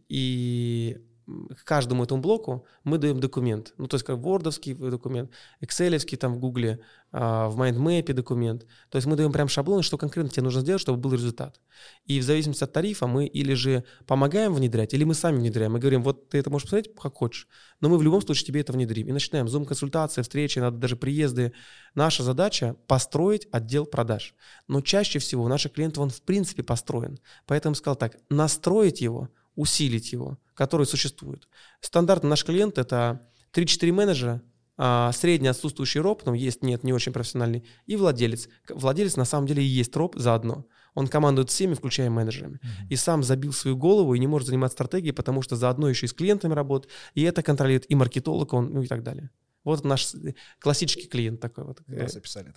И 0.10 0.98
к 1.28 1.66
каждому 1.66 2.04
этому 2.04 2.22
блоку 2.22 2.66
мы 2.84 2.98
даем 2.98 3.20
документ. 3.20 3.74
Ну, 3.78 3.88
то 3.88 3.96
есть 3.96 4.06
как 4.06 4.18
вордовский 4.18 4.74
документ, 4.74 5.30
экселевский 5.60 6.18
там 6.18 6.34
в 6.34 6.40
гугле, 6.40 6.80
а, 7.12 7.50
в 7.50 7.58
mind 7.58 7.86
map 7.86 8.07
е 8.07 8.14
документ. 8.14 8.66
То 8.90 8.98
есть 8.98 9.08
мы 9.08 9.18
даем 9.18 9.34
прям 9.34 9.50
шаблон, 9.50 9.82
что 9.82 9.98
конкретно 9.98 10.32
тебе 10.32 10.44
нужно 10.44 10.62
сделать, 10.62 10.82
чтобы 10.82 11.00
был 11.00 11.14
результат. 11.14 11.60
И 12.06 12.20
в 12.20 12.24
зависимости 12.24 12.64
от 12.64 12.72
тарифа 12.72 13.08
мы 13.08 13.26
или 13.26 13.54
же 13.54 13.84
помогаем 14.06 14.54
внедрять, 14.54 14.94
или 14.94 15.04
мы 15.04 15.14
сами 15.16 15.38
внедряем. 15.38 15.74
Мы 15.74 15.80
говорим, 15.80 16.02
вот 16.02 16.30
ты 16.30 16.38
это 16.38 16.50
можешь 16.50 16.66
посмотреть 16.66 16.96
как 16.96 17.16
хочешь, 17.16 17.48
но 17.82 17.90
мы 17.90 17.98
в 17.98 18.04
любом 18.04 18.22
случае 18.22 18.46
тебе 18.46 18.62
это 18.62 18.72
внедрим. 18.72 19.08
И 19.08 19.12
начинаем 19.12 19.50
зум-консультации, 19.50 20.22
встречи, 20.22 20.60
надо 20.60 20.78
даже 20.78 20.96
приезды. 20.96 21.52
Наша 21.94 22.24
задача– 22.24 22.76
построить 22.88 23.48
отдел 23.52 23.86
продаж. 23.86 24.34
Но 24.68 24.82
чаще 24.82 25.20
всего 25.20 25.44
у 25.44 25.48
наших 25.50 25.74
клиентов 25.74 26.04
он 26.04 26.10
в 26.10 26.22
принципе 26.22 26.64
построен. 26.64 27.20
Поэтому 27.46 27.76
сказал 27.76 27.98
так, 27.98 28.16
настроить 28.30 29.02
его– 29.02 29.30
усилить 29.58 30.14
его, 30.14 30.40
который 30.54 30.86
существует. 30.86 31.50
Стандартный 31.82 32.30
наш 32.30 32.46
клиент– 32.46 32.78
это 32.78 33.28
3-4 33.54 33.92
менеджера, 33.92 34.42
а 34.78 35.12
средний 35.12 35.48
отсутствующий 35.48 36.00
роб, 36.00 36.24
но 36.26 36.36
есть, 36.36 36.64
нет, 36.64 36.84
не 36.84 36.94
очень 36.94 37.12
профессиональный, 37.12 37.66
и 37.88 37.96
владелец. 37.96 38.48
Владелец 38.70 39.18
на 39.18 39.26
самом 39.26 39.48
деле 39.48 39.64
и 39.64 39.66
есть 39.66 39.96
роб 39.96 40.16
заодно. 40.16 40.68
Он 40.94 41.08
командует 41.08 41.50
всеми, 41.50 41.74
включая 41.74 42.10
менеджерами. 42.10 42.56
Mm-hmm. 42.56 42.88
И 42.90 42.96
сам 42.96 43.24
забил 43.24 43.54
свою 43.54 43.76
голову 43.76 44.14
и 44.14 44.20
не 44.20 44.28
может 44.28 44.48
заниматься 44.48 44.76
стратегией, 44.76 45.14
потому 45.14 45.42
что 45.42 45.56
заодно 45.56 45.90
еще 45.90 46.06
и 46.06 46.10
с 46.10 46.14
клиентами 46.14 46.54
работает, 46.54 46.94
и 47.16 47.24
это 47.24 47.42
контролирует 47.42 47.90
и 47.90 47.96
маркетолог, 47.96 48.54
он, 48.54 48.72
ну 48.72 48.84
и 48.84 48.88
так 48.88 49.04
далее. 49.04 49.32
Вот 49.68 49.84
наш 49.84 50.14
классический 50.60 51.08
клиент 51.08 51.42
такой 51.42 51.66
вот. 51.66 51.82
Нас 51.88 52.16
описали. 52.16 52.54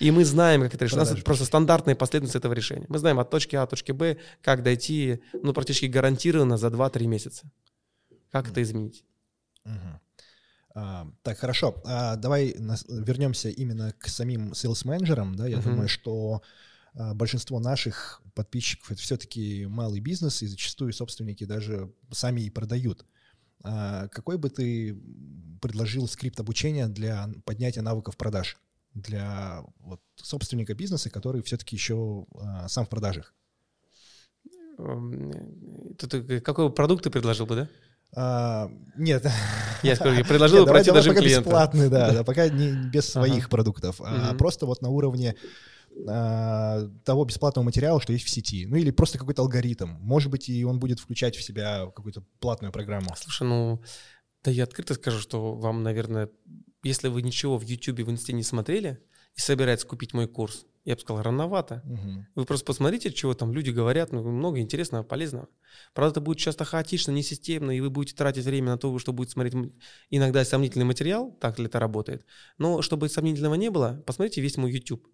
И 0.00 0.10
мы 0.10 0.24
знаем, 0.24 0.62
как 0.62 0.74
это 0.74 0.86
решить. 0.86 0.96
У 0.96 1.00
нас 1.00 1.14
просто 1.22 1.44
стандартная 1.44 1.94
последовательность 1.94 2.34
этого 2.34 2.52
решения. 2.52 2.86
Мы 2.88 2.98
знаем 2.98 3.20
от 3.20 3.30
точки 3.30 3.54
А 3.54 3.60
до 3.60 3.70
точки 3.70 3.92
Б, 3.92 4.18
как 4.42 4.64
дойти, 4.64 5.22
ну, 5.32 5.52
практически 5.52 5.86
гарантированно 5.86 6.56
за 6.56 6.66
2-3 6.66 7.06
месяца. 7.06 7.48
Как 8.32 8.48
это 8.50 8.60
изменить? 8.60 9.04
А, 10.74 11.06
так, 11.22 11.38
хорошо. 11.38 11.80
А, 11.84 12.16
давай 12.16 12.56
вернемся 12.88 13.48
именно 13.48 13.92
к 13.92 14.08
самим 14.08 14.50
sales-менеджерам. 14.52 15.36
Да? 15.36 15.46
Я 15.46 15.58
думаю, 15.58 15.88
что 15.88 16.42
а, 16.94 17.14
большинство 17.14 17.60
наших 17.60 18.20
подписчиков 18.34 18.90
это 18.90 19.00
все-таки 19.00 19.66
малый 19.66 20.00
бизнес, 20.00 20.42
и 20.42 20.48
зачастую 20.48 20.92
собственники 20.92 21.44
даже 21.44 21.92
сами 22.10 22.40
и 22.40 22.50
продают. 22.50 23.06
А 23.62 24.08
какой 24.08 24.38
бы 24.38 24.50
ты 24.50 24.96
предложил 25.60 26.06
скрипт 26.08 26.38
обучения 26.40 26.86
для 26.88 27.28
поднятия 27.44 27.82
навыков 27.82 28.16
продаж 28.16 28.58
для 28.94 29.62
вот, 29.80 30.00
собственника 30.16 30.74
бизнеса, 30.74 31.10
который 31.10 31.42
все-таки 31.42 31.76
еще 31.76 32.26
а, 32.38 32.68
сам 32.68 32.86
в 32.86 32.88
продажах? 32.88 33.34
Ты, 35.98 36.40
какой 36.40 36.70
продукт 36.70 37.04
ты 37.04 37.10
предложил 37.10 37.46
бы, 37.46 37.56
да? 37.56 37.68
А, 38.14 38.70
нет. 38.96 39.26
Я 39.82 39.96
скажу, 39.96 40.16
я 40.16 40.24
предложил 40.28 40.60
нет, 40.60 40.68
пройти 40.68 40.90
даже 40.90 41.10
пока 41.10 41.20
клиента. 41.20 41.44
бесплатный, 41.44 41.88
да, 41.90 42.12
да, 42.12 42.24
пока 42.24 42.48
не 42.48 42.72
без 42.88 43.08
своих 43.08 43.44
ага. 43.44 43.48
продуктов, 43.50 44.00
а 44.00 44.30
угу. 44.30 44.38
просто 44.38 44.64
вот 44.64 44.80
на 44.80 44.88
уровне 44.88 45.36
а, 46.08 46.88
того 47.04 47.24
бесплатного 47.24 47.64
материала, 47.64 48.00
что 48.00 48.12
есть 48.12 48.24
в 48.24 48.30
сети. 48.30 48.66
Ну 48.66 48.76
или 48.76 48.90
просто 48.90 49.18
какой-то 49.18 49.42
алгоритм. 49.42 49.96
Может 50.00 50.30
быть, 50.30 50.48
и 50.48 50.64
он 50.64 50.78
будет 50.78 51.00
включать 51.00 51.36
в 51.36 51.42
себя 51.42 51.86
какую-то 51.86 52.22
платную 52.38 52.72
программу. 52.72 53.14
Слушай, 53.16 53.46
ну, 53.46 53.82
да 54.44 54.50
я 54.50 54.64
открыто 54.64 54.94
скажу, 54.94 55.18
что 55.20 55.54
вам, 55.54 55.82
наверное, 55.82 56.30
если 56.82 57.08
вы 57.08 57.22
ничего 57.22 57.58
в 57.58 57.62
YouTube, 57.62 58.00
в 58.00 58.10
Инсте 58.10 58.32
не 58.32 58.42
смотрели 58.42 59.00
и 59.34 59.40
собираетесь 59.40 59.84
купить 59.84 60.14
мой 60.14 60.28
курс, 60.28 60.66
я 60.84 60.94
бы 60.94 61.00
сказал, 61.00 61.22
рановато. 61.22 61.82
Угу. 61.84 62.26
Вы 62.36 62.44
просто 62.44 62.64
посмотрите, 62.64 63.12
чего 63.12 63.34
там 63.34 63.52
люди 63.52 63.70
говорят, 63.70 64.12
ну, 64.12 64.22
много 64.22 64.60
интересного, 64.60 65.02
полезного. 65.02 65.48
Правда, 65.94 66.12
это 66.12 66.20
будет 66.20 66.38
часто 66.38 66.64
хаотично, 66.64 67.10
несистемно, 67.10 67.76
и 67.76 67.80
вы 67.80 67.90
будете 67.90 68.14
тратить 68.14 68.44
время 68.44 68.68
на 68.68 68.78
то, 68.78 68.96
что 68.98 69.12
будет 69.12 69.30
смотреть 69.30 69.54
иногда 70.10 70.44
сомнительный 70.44 70.84
материал, 70.84 71.32
так 71.40 71.58
ли 71.58 71.66
это 71.66 71.80
работает. 71.80 72.24
Но 72.56 72.82
чтобы 72.82 73.08
сомнительного 73.08 73.54
не 73.54 73.70
было, 73.70 74.02
посмотрите 74.06 74.40
весь 74.40 74.56
мой 74.56 74.70
YouTube. 74.70 75.06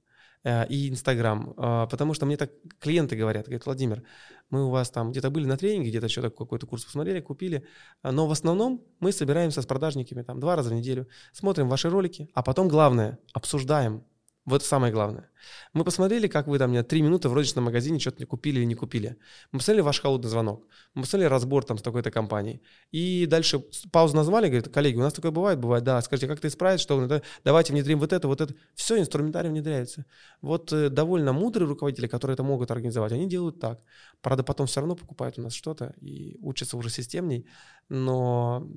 Э, 0.44 0.66
и 0.66 0.90
Инстаграм, 0.90 1.54
а, 1.56 1.86
потому 1.86 2.14
что 2.14 2.26
мне 2.26 2.36
так 2.36 2.50
клиенты 2.80 3.14
говорят, 3.14 3.46
говорят, 3.46 3.64
Владимир, 3.64 4.02
мы 4.50 4.66
у 4.66 4.70
вас 4.70 4.90
там 4.90 5.12
где-то 5.12 5.30
были 5.30 5.46
на 5.46 5.56
тренинге, 5.56 5.90
где-то 5.90 6.08
что-то 6.08 6.30
какой-то 6.30 6.66
курс 6.66 6.84
посмотрели, 6.84 7.20
купили, 7.20 7.64
а, 8.02 8.10
но 8.10 8.26
в 8.26 8.32
основном 8.32 8.82
мы 8.98 9.12
собираемся 9.12 9.62
с 9.62 9.66
продажниками 9.66 10.22
там 10.22 10.40
два 10.40 10.56
раза 10.56 10.70
в 10.70 10.72
неделю, 10.72 11.06
смотрим 11.32 11.68
ваши 11.68 11.88
ролики, 11.88 12.28
а 12.34 12.42
потом 12.42 12.66
главное, 12.66 13.18
обсуждаем, 13.32 14.02
вот 14.44 14.64
самое 14.64 14.92
главное. 14.92 15.30
Мы 15.72 15.84
посмотрели, 15.84 16.26
как 16.26 16.48
вы 16.48 16.58
там 16.58 16.70
мне 16.70 16.82
три 16.82 17.00
минуты 17.00 17.28
в 17.28 17.32
розничном 17.32 17.64
магазине 17.64 18.00
что-то 18.00 18.18
не 18.18 18.24
купили 18.24 18.58
или 18.58 18.66
не 18.66 18.74
купили. 18.74 19.16
Мы 19.52 19.58
посмотрели 19.60 19.82
ваш 19.82 20.00
холодный 20.00 20.28
звонок. 20.28 20.66
Мы 20.94 21.02
посмотрели 21.02 21.30
разбор 21.30 21.64
там 21.64 21.78
с 21.78 21.82
такой-то 21.82 22.10
компанией. 22.10 22.60
И 22.90 23.26
дальше 23.26 23.62
паузу 23.92 24.16
назвали, 24.16 24.48
говорит, 24.48 24.68
коллеги, 24.68 24.96
у 24.96 25.00
нас 25.00 25.12
такое 25.12 25.30
бывает? 25.30 25.60
Бывает, 25.60 25.84
да. 25.84 26.02
Скажите, 26.02 26.26
как 26.26 26.38
это 26.38 26.48
исправить? 26.48 26.80
Что? 26.80 27.22
Давайте 27.44 27.72
внедрим 27.72 28.00
вот 28.00 28.12
это, 28.12 28.26
вот 28.26 28.40
это. 28.40 28.52
Все, 28.74 28.98
инструментарий 28.98 29.48
внедряется. 29.48 30.06
Вот 30.40 30.72
э, 30.72 30.88
довольно 30.88 31.32
мудрые 31.32 31.68
руководители, 31.68 32.08
которые 32.08 32.34
это 32.34 32.42
могут 32.42 32.72
организовать, 32.72 33.12
они 33.12 33.28
делают 33.28 33.60
так. 33.60 33.80
Правда, 34.22 34.42
потом 34.42 34.66
все 34.66 34.80
равно 34.80 34.96
покупают 34.96 35.38
у 35.38 35.42
нас 35.42 35.52
что-то 35.52 35.94
и 36.00 36.36
учатся 36.40 36.76
уже 36.76 36.90
системней. 36.90 37.46
Но 37.88 38.68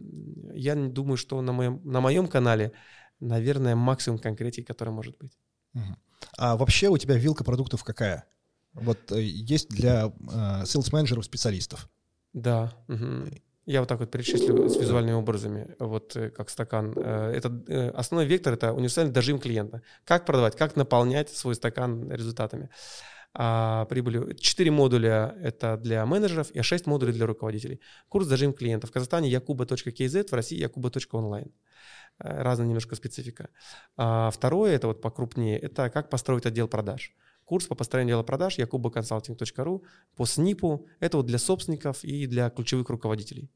я 0.54 0.76
думаю, 0.76 1.18
что 1.18 1.42
на 1.42 1.54
моем, 1.54 1.82
на 1.84 2.02
моем 2.02 2.28
канале, 2.28 2.72
наверное, 3.20 3.76
максимум 3.76 4.20
конкретики, 4.20 4.66
который 4.66 4.94
может 4.94 5.18
быть. 5.18 5.32
А 6.38 6.58
вообще 6.58 6.90
у 6.90 6.98
тебя 6.98 7.16
вилка 7.16 7.44
продуктов 7.44 7.84
какая? 7.84 8.26
Вот 8.74 9.12
э, 9.12 9.22
есть 9.22 9.70
для 9.70 10.08
э, 10.08 10.64
sales-менеджеров 10.64 11.24
специалистов. 11.24 11.90
Да. 12.34 12.74
Угу. 12.90 13.30
Я 13.66 13.80
вот 13.80 13.90
так 13.90 14.00
вот 14.00 14.12
перечислю 14.12 14.70
с 14.70 14.76
визуальными 14.76 15.16
образами, 15.16 15.76
вот 15.80 16.16
э, 16.16 16.30
как 16.30 16.50
стакан. 16.50 16.92
Это, 16.92 17.94
основной 17.96 18.28
вектор— 18.28 18.54
это 18.56 18.74
универсальный 18.74 19.14
дожим 19.14 19.40
клиента. 19.40 19.82
Как 20.04 20.26
продавать, 20.26 20.56
как 20.56 20.76
наполнять 20.76 21.30
свой 21.30 21.56
стакан 21.56 22.12
результатами. 22.12 22.70
А 23.38 23.86
прибылью. 23.86 24.34
Четыре 24.36 24.72
модуля— 24.72 25.36
это 25.42 25.78
для 25.78 26.06
менеджеров, 26.06 26.52
и 26.52 26.62
шесть 26.62 26.86
модулей 26.86 27.12
для 27.12 27.26
руководителей. 27.26 27.82
Курс 28.08 28.28
дожим 28.28 28.54
клиента. 28.54 28.88
В 28.88 28.92
Казахстане 28.92 29.30
yakuba.kz, 29.32 30.30
в 30.30 30.34
России 30.34 30.64
yakuba.online. 30.64 31.52
Э, 32.20 32.42
разная 32.42 32.68
немножко 32.68 32.96
специфика. 32.96 33.50
А 33.98 34.30
второе, 34.32 34.76
это 34.76 34.88
вот 34.88 35.02
покрупнее, 35.02 35.60
это 35.60 35.90
как 35.90 36.10
построить 36.10 36.46
отдел 36.46 36.68
продаж. 36.68 37.14
Курс 37.44 37.68
по 37.68 37.76
построению 37.76 38.14
дела 38.16 38.24
продаж 38.24 38.58
yakubaconsulting.ru 38.58 39.84
по 40.16 40.26
СНИПу. 40.26 40.88
Это 41.00 41.18
вот 41.18 41.26
для 41.26 41.38
собственников 41.38 42.04
и 42.04 42.26
для 42.26 42.50
ключевых 42.50 42.90
руководителей. 42.90 43.52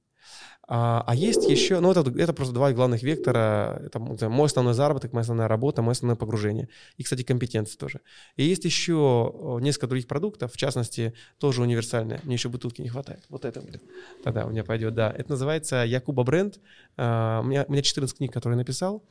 А, 0.72 1.04
а 1.08 1.16
есть 1.16 1.50
еще, 1.50 1.80
ну 1.80 1.90
это, 1.90 2.02
это 2.16 2.32
просто 2.32 2.54
два 2.54 2.72
главных 2.74 3.02
вектора, 3.02 3.82
это 3.86 3.98
мой 3.98 4.46
основной 4.46 4.76
заработок, 4.76 5.14
моя 5.14 5.22
основная 5.22 5.48
работа, 5.48 5.82
мое 5.82 5.94
основное 5.94 6.16
погружение. 6.16 6.70
И, 6.98 7.04
кстати, 7.04 7.24
компетенции 7.24 7.76
тоже. 7.76 8.02
И 8.36 8.44
есть 8.44 8.66
еще 8.66 9.58
несколько 9.62 9.88
других 9.88 10.08
продуктов, 10.08 10.54
в 10.54 10.58
частности, 10.58 11.16
тоже 11.40 11.64
универсальные. 11.64 12.20
Мне 12.24 12.36
еще 12.36 12.50
бутылки 12.50 12.84
не 12.84 12.90
хватает. 12.90 13.24
Вот 13.30 13.46
это 13.46 13.62
будет. 13.62 13.82
Тогда 14.24 14.46
у 14.46 14.52
меня 14.52 14.64
пойдет, 14.64 14.94
да. 14.94 15.12
Это 15.18 15.32
называется 15.32 15.78
Якуба 15.78 16.24
бренд. 16.24 16.60
А, 16.98 17.42
у 17.42 17.46
меня, 17.46 17.66
у 17.68 17.72
меня 17.72 17.82
14 17.82 18.18
книг, 18.18 18.32
которые 18.32 18.56
я 18.56 18.60
написал. 18.60 19.04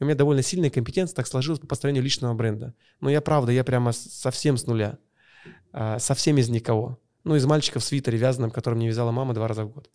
И 0.00 0.02
у 0.02 0.06
меня 0.06 0.16
довольно 0.16 0.42
сильная 0.42 0.70
компетенция 0.70 1.14
так 1.14 1.28
сложилась 1.28 1.60
по 1.60 1.68
построению 1.68 2.02
личного 2.02 2.34
бренда. 2.34 2.74
Но 3.00 3.08
я 3.08 3.20
правда, 3.20 3.52
я 3.52 3.62
прямо 3.62 3.92
совсем 3.92 4.56
с 4.56 4.66
нуля. 4.66 4.98
А, 5.72 6.00
совсем 6.00 6.38
из 6.38 6.48
никого. 6.48 6.98
Ну, 7.22 7.36
из 7.36 7.46
мальчиков 7.46 7.84
в 7.84 7.86
свитере 7.86 8.18
вязаном, 8.18 8.50
который 8.50 8.74
мне 8.74 8.88
вязала 8.88 9.12
мама 9.12 9.32
два 9.32 9.46
раза 9.46 9.64
в 9.64 9.72
год. 9.72 9.90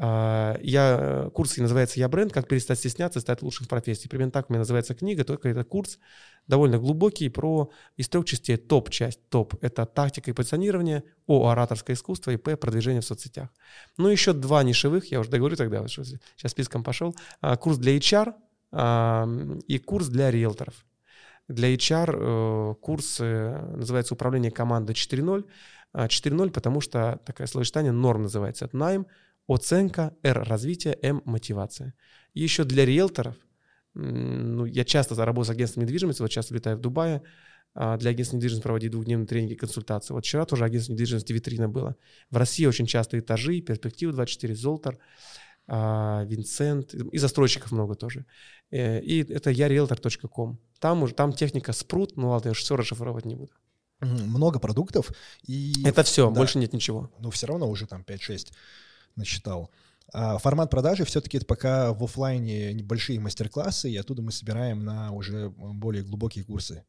А, 0.00 0.56
я, 0.62 0.96
э, 1.00 1.30
курс 1.30 1.56
называется 1.56 1.98
«Я 1.98 2.08
бренд. 2.08 2.32
Как 2.32 2.46
перестать 2.46 2.78
стесняться 2.78 3.18
стать 3.18 3.42
лучшим 3.42 3.66
в 3.66 3.68
профессии». 3.68 4.06
Примерно 4.06 4.30
так 4.30 4.48
у 4.48 4.52
меня 4.52 4.60
называется 4.60 4.94
книга, 4.94 5.24
только 5.24 5.48
это 5.48 5.64
курс 5.64 5.98
довольно 6.46 6.78
глубокий 6.78 7.28
про 7.28 7.70
из 7.96 8.08
трех 8.08 8.24
частей. 8.24 8.56
Топ-часть, 8.56 9.28
топ– 9.28 9.54
это 9.60 9.86
тактика 9.86 10.30
и 10.30 10.34
позиционирование, 10.34 11.02
О– 11.26 11.48
ораторское 11.50 11.96
искусство 11.96 12.30
и 12.30 12.36
П– 12.36 12.56
продвижение 12.56 13.00
в 13.00 13.04
соцсетях. 13.04 13.48
Ну, 13.96 14.08
еще 14.08 14.32
два 14.32 14.62
нишевых, 14.62 15.10
я 15.10 15.18
уже 15.18 15.30
договорю 15.30 15.56
тогда, 15.56 15.82
вот, 15.82 15.90
сейчас 15.90 16.52
списком 16.52 16.84
пошел. 16.84 17.14
А, 17.40 17.56
курс 17.56 17.76
для 17.78 17.96
HR 17.96 18.34
а, 18.70 19.28
и 19.66 19.78
курс 19.78 20.06
для 20.06 20.30
риэлторов. 20.30 20.86
Для 21.48 21.74
HR 21.74 22.10
э, 22.12 22.74
курс 22.82 23.20
называется 23.20 24.12
«Управление 24.12 24.50
командой 24.50 24.92
4.0». 24.92 25.46
4.0, 25.94 26.50
потому 26.50 26.82
что 26.82 27.18
такое 27.24 27.46
словосочетание 27.46 27.92
норм 27.92 28.24
называется. 28.24 28.66
Это 28.66 28.76
найм, 28.76 29.06
Оценка, 29.48 30.14
Р– 30.22 30.44
развитие, 30.46 30.98
М– 31.02 31.22
мотивация. 31.24 31.94
И 32.34 32.42
еще 32.42 32.64
для 32.64 32.84
риэлторов, 32.84 33.34
ну, 33.94 34.66
я 34.66 34.84
часто 34.84 35.14
заработал 35.14 35.46
с 35.46 35.50
агентством 35.50 35.84
недвижимости, 35.84 36.20
вот 36.20 36.30
часто 36.30 36.54
летаю 36.54 36.76
в 36.76 36.80
Дубае, 36.80 37.22
а, 37.74 37.96
для 37.96 38.10
агентства 38.10 38.36
недвижимости 38.36 38.62
проводить 38.62 38.90
двухдневные 38.90 39.26
тренинги 39.26 39.54
и 39.54 39.56
консультации. 39.56 40.12
Вот 40.12 40.24
вчера 40.24 40.44
тоже 40.44 40.64
агентство 40.64 40.92
недвижимости 40.92 41.32
витрина 41.32 41.68
было. 41.68 41.96
В 42.30 42.36
России 42.36 42.66
очень 42.66 42.86
часто 42.86 43.18
этажи, 43.18 43.60
перспектива 43.62 44.12
24, 44.12 44.54
Золтер, 44.54 44.98
а, 45.66 46.24
Винцент, 46.24 46.94
и 46.94 47.18
застройщиков 47.18 47.72
много 47.72 47.94
тоже. 47.94 48.26
Э, 48.70 49.00
и 49.00 49.22
это 49.32 49.50
я 49.50 49.68
realtor.com. 49.68 50.58
Там 50.78 51.02
уже 51.02 51.14
там 51.14 51.32
техника 51.32 51.72
спрут, 51.72 52.16
ну 52.16 52.30
ладно, 52.30 52.48
я 52.48 52.54
все 52.54 52.76
расшифровать 52.76 53.24
не 53.24 53.34
буду. 53.34 53.52
Много 54.00 54.60
продуктов. 54.60 55.10
И... 55.46 55.74
Это 55.84 56.02
все, 56.04 56.28
да. 56.28 56.34
больше 56.34 56.58
нет 56.58 56.72
ничего. 56.72 57.10
Но 57.18 57.30
все 57.30 57.46
равно 57.46 57.68
уже 57.68 57.86
там 57.86 58.02
5-6 58.06 58.52
насчитал. 59.18 59.70
А 60.12 60.38
формат 60.38 60.70
продажи 60.70 61.04
все-таки 61.04 61.36
это 61.36 61.46
пока 61.46 61.92
в 61.92 62.02
офлайне 62.02 62.72
небольшие 62.72 63.20
мастер-классы, 63.20 63.90
и 63.90 63.96
оттуда 63.96 64.22
мы 64.22 64.32
собираем 64.32 64.82
на 64.82 65.12
уже 65.12 65.50
более 65.50 66.02
глубокие 66.02 66.44
курсы. 66.44 66.84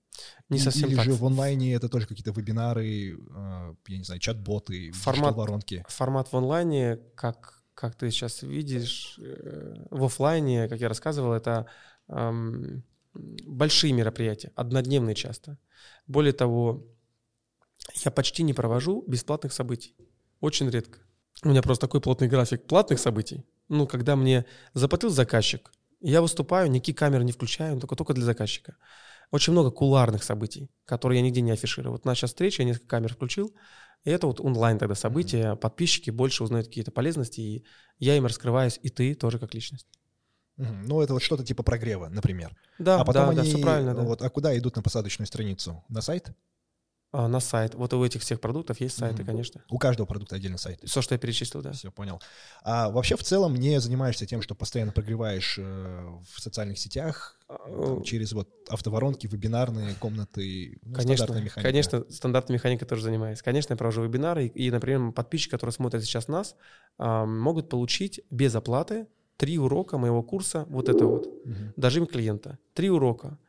Не 0.47 0.57
совсем 0.57 0.89
Или 0.89 0.95
так. 0.95 1.05
же 1.05 1.13
в 1.13 1.25
онлайне 1.25 1.73
это 1.73 1.89
тоже 1.89 2.07
какие-то 2.07 2.31
вебинары, 2.31 3.17
а, 3.31 3.75
я 3.87 3.97
не 3.97 4.03
знаю, 4.03 4.19
чат-боты, 4.21 4.91
формат, 4.91 5.35
воронки. 5.35 5.85
Формат 5.89 6.31
в 6.31 6.37
онлайне, 6.37 6.97
как, 7.15 7.63
как 7.73 7.95
ты 7.95 8.09
сейчас 8.09 8.41
видишь, 8.41 9.19
э, 9.19 9.85
в 9.91 10.05
офлайне, 10.05 10.67
как 10.69 10.79
я 10.79 10.87
рассказывал, 10.87 11.33
это 11.33 11.67
эм, 12.07 12.83
большие 13.13 13.91
мероприятия, 13.93 14.51
однодневные 14.55 15.15
часто. 15.15 15.57
Более 16.07 16.33
того, 16.33 16.87
я 18.03 18.11
почти 18.11 18.43
не 18.43 18.53
провожу 18.53 19.03
бесплатных 19.07 19.51
событий. 19.51 19.95
Очень 20.39 20.69
редко. 20.69 20.99
У 21.43 21.49
меня 21.49 21.61
просто 21.61 21.87
такой 21.87 22.01
плотный 22.01 22.27
график 22.27 22.65
платных 22.65 22.99
событий. 22.99 23.45
Ну, 23.69 23.87
когда 23.87 24.15
мне 24.15 24.45
заплатил 24.73 25.09
заказчик, 25.09 25.71
я 26.01 26.21
выступаю, 26.21 26.69
никакие 26.69 26.95
камеры 26.95 27.23
не 27.23 27.31
включаю, 27.31 27.79
только, 27.79 27.95
только 27.95 28.13
для 28.13 28.25
заказчика. 28.25 28.75
Очень 29.31 29.53
много 29.53 29.71
куларных 29.71 30.23
событий, 30.23 30.71
которые 30.85 31.19
я 31.19 31.25
нигде 31.25 31.41
не 31.41 31.51
афиширую. 31.51 31.91
Вот 31.91 32.05
наша 32.05 32.27
встреча, 32.27 32.63
я 32.63 32.67
несколько 32.67 32.87
камер 32.87 33.13
включил, 33.13 33.53
и 34.03 34.09
это 34.09 34.27
вот 34.27 34.39
онлайн 34.39 34.77
тогда 34.77 34.95
события, 34.95 35.55
подписчики 35.55 36.09
больше 36.09 36.43
узнают 36.43 36.67
какие-то 36.67 36.91
полезности, 36.91 37.41
и 37.41 37.65
я 37.99 38.15
им 38.15 38.25
раскрываюсь, 38.25 38.79
и 38.81 38.89
ты 38.89 39.13
тоже 39.13 39.39
как 39.39 39.53
личность. 39.53 39.87
Мгм. 40.57 40.83
Ну, 40.85 41.01
это 41.01 41.13
вот 41.13 41.21
что-то 41.21 41.45
типа 41.45 41.63
прогрева, 41.63 42.07
например. 42.09 42.55
Да, 42.79 42.99
а 42.99 43.05
потом 43.05 43.25
да, 43.25 43.29
они, 43.29 43.37
да, 43.37 43.43
все 43.43 43.57
правильно, 43.59 43.93
да. 43.93 44.01
вот, 44.01 44.21
а 44.21 44.29
куда 44.29 44.57
идут 44.57 44.75
на 44.75 44.81
посадочную 44.81 45.27
страницу? 45.27 45.83
На 45.89 46.01
сайт? 46.01 46.31
А, 47.11 47.27
на 47.27 47.39
сайт. 47.39 47.73
Вот 47.73 47.91
у 47.93 48.05
этих 48.05 48.21
всех 48.21 48.39
продуктов 48.39 48.79
есть 48.81 48.95
сайты, 48.97 49.23
Мгм. 49.23 49.25
конечно. 49.25 49.63
У 49.69 49.79
каждого 49.79 50.05
продукта 50.05 50.35
отдельный 50.35 50.59
сайт. 50.59 50.79
Все, 50.83 51.01
что 51.01 51.15
я 51.15 51.19
перечислил, 51.19 51.61
да. 51.63 51.71
Все, 51.71 51.91
понял. 51.91 52.21
А 52.63 52.91
вообще 52.91 53.15
в 53.15 53.23
целом 53.23 53.55
не 53.55 53.79
занимаешься 53.79 54.27
тем, 54.27 54.43
что 54.43 54.53
постоянно 54.53 54.91
прогреваешь 54.91 55.57
э, 55.57 55.63
в 56.31 56.39
социальных 56.39 56.77
сетях 56.77 57.39
там, 57.47 57.57
А, 58.01 58.03
через 58.03 58.33
вот 58.33 58.47
автоворонки, 58.69 59.25
вебинарные 59.25 59.95
комнаты, 59.95 60.77
ну, 60.83 60.93
Конечно, 60.93 61.15
стандартная 61.25 61.41
механика. 61.43 61.67
конечно, 61.67 62.05
стандартной 62.11 62.53
механикой 62.55 62.87
тоже 62.87 63.01
занимаюсь. 63.01 63.41
Конечно, 63.41 63.73
я 63.73 63.77
провожу 63.77 64.03
вебинары, 64.03 64.45
и, 64.45 64.67
и, 64.67 64.69
например, 64.71 65.11
подписчики, 65.11 65.49
которые 65.49 65.73
смотрят 65.73 66.03
сейчас 66.03 66.27
нас, 66.27 66.55
а, 66.99 67.25
могут 67.25 67.69
получить 67.69 68.21
без 68.29 68.53
оплаты 68.53 69.07
три 69.37 69.57
урока 69.57 69.97
моего 69.97 70.21
курса, 70.21 70.65
вот 70.69 70.89
это 70.89 71.07
вот, 71.07 71.27
Мгм. 71.45 71.73
дожим 71.75 72.05
клиента. 72.05 72.59
Три 72.75 72.91
урока. 72.91 73.39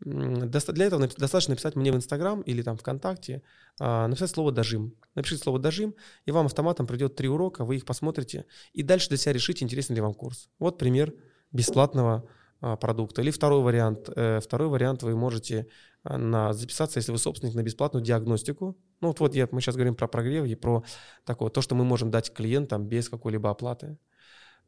Для 0.00 0.86
этого 0.86 1.06
достаточно 1.06 1.52
написать 1.52 1.76
мне 1.76 1.92
в 1.92 1.96
Инстаграм 1.96 2.40
или 2.42 2.62
там 2.62 2.76
ВКонтакте, 2.76 3.42
а, 3.78 4.08
написать 4.08 4.30
слово 4.30 4.50
«дожим». 4.50 4.94
Напишите 5.14 5.42
слово 5.42 5.58
«дожим», 5.58 5.94
и 6.24 6.30
вам 6.30 6.46
автоматом 6.46 6.86
придет 6.86 7.16
три 7.16 7.28
урока, 7.28 7.64
вы 7.64 7.76
их 7.76 7.84
посмотрите, 7.84 8.46
и 8.72 8.82
дальше 8.82 9.08
для 9.08 9.18
себя 9.18 9.34
решите, 9.34 9.64
интересен 9.64 9.94
ли 9.94 10.00
вам 10.00 10.14
курс. 10.14 10.48
Вот 10.58 10.78
пример 10.78 11.12
бесплатного 11.52 12.28
а, 12.60 12.76
продукта. 12.76 13.22
Или 13.22 13.30
второй 13.30 13.62
вариант. 13.62 14.10
Э, 14.14 14.40
Второй 14.40 14.68
вариант 14.68 15.02
вы 15.02 15.16
можете 15.16 15.66
а, 16.02 16.18
на, 16.18 16.52
записаться, 16.52 16.98
если 16.98 17.12
вы 17.12 17.18
собственник, 17.18 17.54
на 17.54 17.62
бесплатную 17.62 18.04
диагностику. 18.04 18.76
Ну 19.00 19.08
вот, 19.08 19.20
вот 19.20 19.34
я, 19.34 19.48
мы 19.50 19.60
сейчас 19.60 19.76
говорим 19.76 19.94
про 19.94 20.08
прогрев 20.08 20.44
и 20.44 20.54
про 20.54 20.84
такое, 21.24 21.50
то, 21.50 21.62
что 21.62 21.74
мы 21.74 21.84
можем 21.84 22.10
дать 22.10 22.32
клиентам 22.32 22.86
без 22.86 23.08
какой-либо 23.08 23.50
оплаты. 23.50 23.96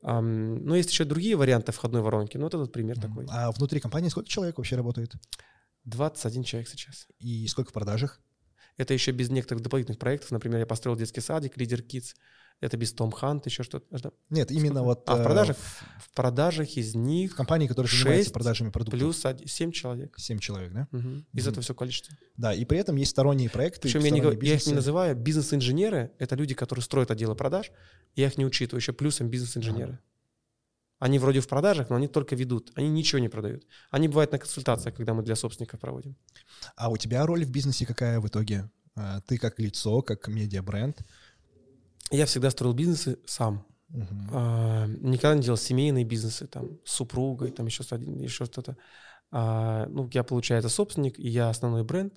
Но 0.03 0.75
есть 0.75 0.91
еще 0.91 1.05
другие 1.05 1.37
варианты 1.37 1.73
входной 1.73 2.03
воронки. 2.03 2.37
Ну, 2.37 2.45
вот 2.45 2.55
этот 2.55 2.73
пример 2.73 3.01
такой. 3.01 3.27
А 3.31 3.53
внутри 3.53 3.81
компании 3.81 4.09
сколько 4.09 4.29
человек 4.29 4.59
вообще 4.59 4.77
работает? 4.77 5.13
21 5.85 6.45
человек 6.45 6.69
сейчас. 6.69 7.07
И 7.19 7.47
сколько 7.47 7.71
в 7.71 7.73
продажах? 7.73 8.21
Это 8.77 8.95
еще 8.95 9.13
без 9.13 9.31
некоторых 9.31 9.63
дополнительных 9.63 9.99
проектов. 9.99 10.31
Например, 10.31 10.59
я 10.61 10.67
построил 10.67 10.97
детский 10.97 11.21
садик, 11.21 11.57
лидер 11.57 11.81
Kids. 11.81 12.15
Это 12.63 12.77
без 12.77 12.93
Том 12.93 13.11
Хант, 13.11 13.45
еще 13.47 13.65
что-то. 13.65 14.13
Нет, 14.31 14.51
именно 14.53 14.77
Сколько? 14.77 14.83
вот 14.85 15.03
А, 15.09 15.17
в 15.17 15.21
э, 15.21 15.25
продажах? 15.25 15.57
в- 15.59 16.03
В 16.13 16.15
продажах 16.15 16.69
из 16.77 16.93
в 16.95 16.97
них 16.97 17.35
компании, 17.35 17.67
которая 17.67 17.91
занимается 17.91 18.31
продажами 18.33 18.71
продуктов. 18.71 18.99
плюс 19.01 19.25
7 19.47 19.73
человек. 19.73 20.15
7 20.19 20.39
человек, 20.39 20.73
да? 20.73 20.87
Мгм. 20.93 21.27
Из 21.33 21.43
Мгм. 21.45 21.51
этого 21.51 21.63
все 21.63 21.75
количество. 21.75 22.17
Да, 22.37 22.55
и 22.55 22.65
при 22.65 22.79
этом 22.79 22.97
есть 22.97 23.11
сторонние 23.11 23.51
проекты. 23.51 23.81
Причем 23.81 24.01
я, 24.05 24.11
не, 24.11 24.21
говорю- 24.21 24.39
я 24.41 24.45
их 24.47 24.53
не 24.53 24.57
бизнесы. 24.59 24.75
называю 24.77 25.17
бизнес-инженеры. 25.17 26.13
Это 26.19 26.37
люди, 26.37 26.55
которые 26.55 26.83
строят 26.85 27.11
отделы 27.11 27.35
продаж. 27.35 27.73
Я 28.15 28.27
их 28.27 28.39
не 28.39 28.47
учитываю. 28.47 28.81
Еще 28.81 28.93
плюсом 28.93 29.29
бизнес-инженеры. 29.29 29.99
Они 31.01 31.19
вроде 31.19 31.41
в 31.41 31.49
продажах, 31.49 31.91
но 31.91 31.97
они 31.97 32.07
только 32.07 32.37
ведут. 32.37 32.71
Они 32.77 32.89
ничего 32.89 33.19
не 33.19 33.29
продают. 33.29 33.65
Они 33.91 34.07
бывают 34.07 34.31
на 34.31 34.39
консультациях, 34.39 34.95
когда 34.95 35.15
мы 35.15 35.23
для 35.25 35.35
собственников 35.35 35.81
проводим. 35.81 36.15
А 36.77 36.91
у 36.91 36.97
тебя 36.97 37.27
роль 37.27 37.45
в 37.45 37.51
бизнесе 37.51 37.87
какая 37.87 38.21
в 38.21 38.27
итоге? 38.29 38.71
А, 38.95 39.21
Ты 39.23 39.39
как 39.39 39.59
лицо, 39.59 40.03
как 40.03 40.29
медиа-бренд. 40.29 40.99
Я 42.13 42.27
всегда 42.27 42.51
строил 42.51 42.75
бизнесы 42.75 43.19
сам. 43.25 43.67
Мгм. 43.89 44.29
А, 44.33 44.87
никогда 44.87 45.35
не 45.35 45.43
делал 45.43 45.57
семейные 45.57 46.05
бизнесы, 46.05 46.47
там, 46.47 46.79
с 46.85 46.93
супругой, 46.93 47.51
там, 47.51 47.67
еще, 47.67 47.83
еще 47.83 48.45
что-то. 48.45 48.77
А, 49.31 49.87
ну, 49.87 50.09
я, 50.13 50.23
получается, 50.23 50.69
собственник, 50.69 51.19
и 51.19 51.29
я 51.29 51.49
основной 51.49 51.85
бренд. 51.85 52.15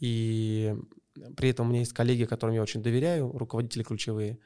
И 0.00 0.74
при 1.36 1.50
этом 1.50 1.66
у 1.66 1.70
меня 1.70 1.80
есть 1.80 1.92
коллеги, 1.92 2.24
которым 2.24 2.54
я 2.56 2.62
очень 2.62 2.82
доверяю, 2.82 3.30
руководители 3.32 3.84
ключевые. 3.84 4.38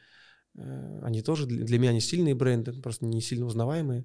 Э, 0.57 1.01
Они 1.03 1.23
тоже 1.23 1.47
для 1.47 1.65
для 1.65 1.79
меня 1.79 1.93
не 1.93 2.01
сильные 2.01 2.35
бренды, 2.35 2.73
просто 2.75 3.07
не 3.07 3.21
сильно 3.23 3.47
узнаваемые. 3.47 4.05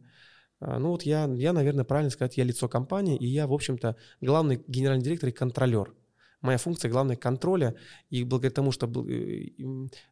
А, 0.61 0.79
Ну 0.79 0.89
вот 0.91 1.03
я, 1.03 1.25
я, 1.33 1.51
наверное, 1.53 1.83
правильно 1.83 2.09
сказать, 2.09 2.37
я 2.37 2.45
лицо 2.45 2.69
компании, 2.69 3.17
и 3.17 3.27
я, 3.27 3.47
в 3.47 3.53
общем-то, 3.53 3.97
главный 4.21 4.63
генеральный 4.67 5.03
директор 5.03 5.29
и 5.29 5.33
контролер. 5.33 5.93
Моя 6.43 6.57
функция 6.57 6.91
главная 6.91 7.15
контроля, 7.15 7.73
и 8.09 8.25
благодаря 8.25 8.53
тому, 8.53 8.73
что 8.73 8.85
э, 8.85 9.47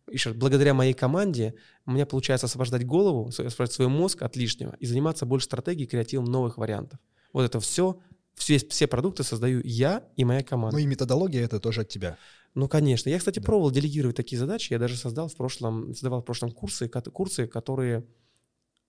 еще 0.09 0.29
раз, 0.29 0.37
благодаря 0.37 0.73
моей 0.73 0.93
команде 0.93 1.55
у 1.85 1.91
меня 1.91 2.05
получается 2.05 2.45
освобождать 2.45 2.85
голову, 2.85 3.27
освобождать 3.27 3.73
свой 3.73 3.89
мозг 3.89 4.21
от 4.21 4.37
лишнего 4.37 4.75
и 4.79 4.85
заниматься 4.85 5.25
больше 5.25 5.47
стратегией, 5.47 5.87
креативом 5.87 6.23
новых 6.25 6.57
вариантов. 6.57 6.99
Вот 7.33 7.43
это 7.43 7.59
все, 7.59 7.99
все, 8.35 8.59
все 8.59 8.87
продукты 8.87 9.23
создаю 9.23 9.61
я 9.65 10.05
и 10.15 10.23
моя 10.23 10.41
команда. 10.41 10.77
Ну 10.77 10.81
и 10.81 10.85
методология 10.85 11.43
это 11.43 11.59
тоже 11.59 11.81
от 11.81 11.89
тебя. 11.89 12.17
Ну, 12.55 12.69
конечно. 12.69 13.09
Я, 13.09 13.19
кстати, 13.19 13.39
Да. 13.39 13.45
пробовал 13.45 13.69
делегировать 13.69 14.15
такие 14.15 14.39
задачи. 14.39 14.71
Я 14.71 14.79
даже 14.79 14.95
создал 14.95 15.27
в 15.27 15.35
прошлом, 15.35 15.93
создавал 15.93 16.21
в 16.21 16.25
прошлом 16.25 16.51
курсы, 16.51 16.87
курсы, 16.87 17.45
которые 17.45 18.05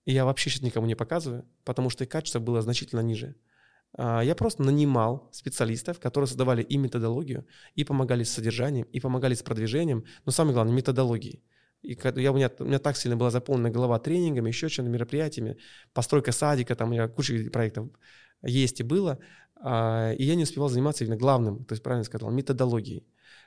я 0.05 0.23
вообще 0.23 0.49
сейчас 0.49 0.61
никому 0.61 0.87
не 0.87 0.95
показываю, 0.95 1.45
потому 1.65 1.89
что 1.89 2.05
их 2.05 2.09
качество 2.09 2.39
было 2.39 2.61
значительно 2.61 3.01
ниже. 3.01 3.35
А, 3.97 4.21
Я 4.21 4.35
просто 4.35 4.63
нанимал 4.63 5.29
специалистов, 5.31 5.99
которые 5.99 6.27
создавали 6.27 6.61
и 6.61 6.77
методологию, 6.77 7.45
и 7.75 7.83
помогали 7.83 8.23
с 8.23 8.31
содержанием, 8.31 8.87
и 8.91 8.99
помогали 8.99 9.33
с 9.33 9.43
продвижением, 9.43 10.05
но 10.25 10.31
самое 10.31 10.53
главное, 10.53 10.73
методологией. 10.73 11.43
И 11.81 11.97
я, 12.15 12.31
у, 12.31 12.35
меня, 12.35 12.49
у 12.59 12.63
меня 12.63 12.79
так 12.79 12.95
сильно 12.95 13.17
была 13.17 13.29
заполнена 13.29 13.69
голова 13.69 13.99
тренингами, 13.99 14.47
еще 14.47 14.69
чем-то, 14.69 14.89
мероприятиями, 14.89 15.57
постройка 15.93 16.31
садика, 16.31 16.75
там 16.75 16.89
у 16.89 16.91
меня 16.93 17.07
куча 17.09 17.49
проектов 17.51 17.89
есть 18.41 18.79
и 18.79 18.83
было, 18.83 19.19
а, 19.55 20.11
и 20.11 20.23
я 20.23 20.35
не 20.35 20.43
успевал 20.43 20.69
заниматься 20.69 21.03
именно 21.03 21.17
главным, 21.17 21.65
то 21.65 21.73
есть 21.73 21.83
правильно 21.83 22.03
сказал, 22.03 22.31
методологией. 22.31 23.05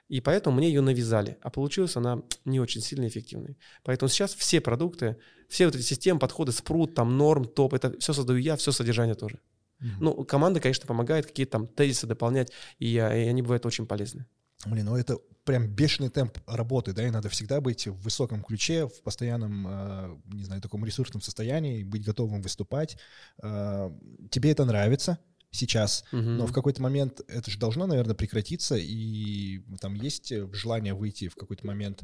И 0.09 0.20
поэтому 0.20 0.57
мне 0.57 0.68
ее 0.68 0.82
навязали. 0.82 1.36
А 1.42 1.51
получилась 1.51 1.97
она 1.97 2.22
не 2.44 2.61
очень 2.61 2.80
сильно 2.80 3.09
эффективной. 3.09 3.59
Поэтому 3.82 4.09
сейчас 4.09 4.34
все 4.34 4.61
продукты, 4.61 5.16
все 5.49 5.66
вот 5.66 5.74
эти 5.74 5.82
системы, 5.82 6.20
подходы, 6.20 6.53
спрут, 6.53 6.94
там, 6.94 7.16
норм, 7.16 7.44
топ, 7.44 7.74
это 7.74 7.99
все 7.99 8.12
создаю 8.12 8.38
я, 8.38 8.57
все 8.57 8.70
содержание 8.70 9.16
тоже. 9.16 9.40
Мгм. 9.79 9.97
Ну, 10.01 10.24
команда, 10.24 10.61
конечно, 10.61 10.87
помогает 10.87 11.27
какие-то 11.27 11.53
там 11.53 11.66
тезисы 11.66 12.07
дополнять, 12.07 12.53
и, 12.79 12.95
и 12.95 12.99
они 12.99 13.43
бывают 13.43 13.66
очень 13.66 13.87
полезны. 13.87 14.27
Блин, 14.64 14.87
ну 14.87 14.97
это 14.97 15.18
прям 15.45 15.68
бешеный 15.68 16.09
темп 16.09 16.39
работы, 16.47 16.93
да, 16.93 17.07
и 17.07 17.11
надо 17.11 17.29
всегда 17.29 17.61
быть 17.61 17.87
в 17.87 17.95
высоком 18.03 18.43
ключе, 18.43 18.89
в 18.89 19.03
постоянном, 19.03 19.66
э, 19.68 20.16
не 20.33 20.45
знаю, 20.45 20.62
таком 20.62 20.85
ресурсном 20.85 21.20
состоянии, 21.20 21.85
быть 21.85 22.05
готовым 22.05 22.43
выступать. 22.43 22.97
Э, 23.43 23.91
Тебе 24.31 24.51
это 24.51 24.64
нравится 24.64 25.18
сейчас, 25.51 26.05
Мгм. 26.11 26.39
но 26.39 26.47
в 26.47 26.53
какой-то 26.53 26.83
момент 26.83 27.20
это 27.29 27.51
же 27.51 27.59
должно, 27.59 27.87
наверное, 27.87 28.14
прекратиться, 28.16 28.77
и 28.77 29.61
там 29.81 29.95
есть 29.95 30.33
желание 30.53 30.95
выйти 30.95 31.29
в 31.29 31.37
какой-то 31.37 31.66
момент 31.66 32.03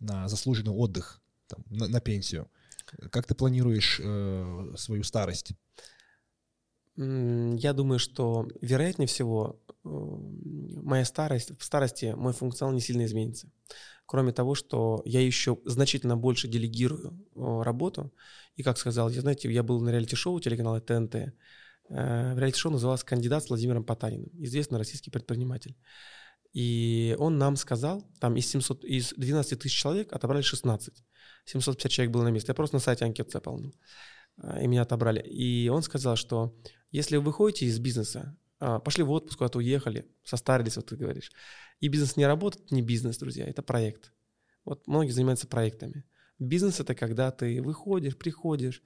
на 0.00 0.28
заслуженный 0.28 0.72
отдых, 0.72 1.20
там, 1.46 1.64
на, 1.70 1.86
на 1.86 2.00
пенсию. 2.00 2.50
Как 3.10 3.26
ты 3.26 3.34
планируешь 3.34 4.00
э, 4.02 4.74
свою 4.76 5.04
старость? 5.04 5.52
Я 6.96 7.72
думаю, 7.72 7.98
что 7.98 8.48
вероятнее 8.60 9.08
всего 9.08 9.60
э, 9.84 9.88
моя 9.88 11.04
старость, 11.04 11.50
в 11.58 11.64
старости 11.64 12.14
мой 12.16 12.32
функционал 12.32 12.72
не 12.72 12.80
сильно 12.80 13.04
изменится. 13.04 13.50
Кроме 14.06 14.32
того, 14.32 14.54
что 14.54 15.02
я 15.04 15.20
еще 15.20 15.58
значительно 15.64 16.16
больше 16.16 16.46
делегирую 16.46 17.26
работу. 17.34 18.12
И, 18.54 18.62
как 18.62 18.78
сказал, 18.78 19.08
я, 19.10 19.22
знаете, 19.22 19.50
я 19.50 19.62
был 19.64 19.80
на 19.80 19.90
реалити-шоу 19.90 20.38
телеканала 20.38 20.80
ТНТ. 20.80 21.14
Э, 21.14 21.32
Реалити-шоу 22.36 22.70
называлось 22.70 23.02
«Кандидат 23.02 23.44
с 23.44 23.48
Владимиром 23.48 23.84
Потаниным», 23.84 24.30
известный 24.34 24.78
российский 24.78 25.10
предприниматель. 25.10 25.76
И 26.52 27.16
он 27.18 27.38
нам 27.38 27.56
сказал, 27.56 28.04
там 28.20 28.36
из, 28.36 28.46
700, 28.48 28.84
из 28.84 29.12
12 29.16 29.58
тысяч 29.58 29.76
человек 29.76 30.12
отобрали 30.12 30.42
16. 30.42 30.94
750 31.46 31.90
человек 31.90 32.12
было 32.12 32.22
на 32.22 32.28
месте. 32.28 32.50
Я 32.50 32.54
просто 32.54 32.76
на 32.76 32.80
сайте 32.80 33.04
анкет 33.04 33.32
заполнил. 33.32 33.74
А, 34.38 34.60
И 34.60 34.66
меня 34.66 34.82
отобрали. 34.82 35.20
И 35.20 35.68
он 35.68 35.82
сказал, 35.82 36.16
что 36.16 36.56
если 36.90 37.16
вы 37.16 37.24
выходите 37.24 37.66
из 37.66 37.78
бизнеса, 37.78 38.36
а, 38.60 38.78
пошли 38.78 39.02
в 39.04 39.10
отпуск, 39.10 39.38
куда-то 39.38 39.58
уехали, 39.58 40.06
состарились, 40.24 40.76
вот 40.76 40.86
ты 40.86 40.96
говоришь, 40.96 41.30
и 41.80 41.88
бизнес 41.88 42.16
не 42.16 42.26
работает, 42.26 42.70
не 42.70 42.82
бизнес, 42.82 43.18
друзья, 43.18 43.46
это 43.46 43.62
проект. 43.62 44.12
Вот 44.64 44.86
многие 44.86 45.10
занимаются 45.10 45.46
проектами. 45.46 46.04
Бизнес— 46.38 46.80
это 46.80 46.94
когда 46.94 47.30
ты 47.30 47.60
выходишь, 47.62 48.16
приходишь, 48.16 48.82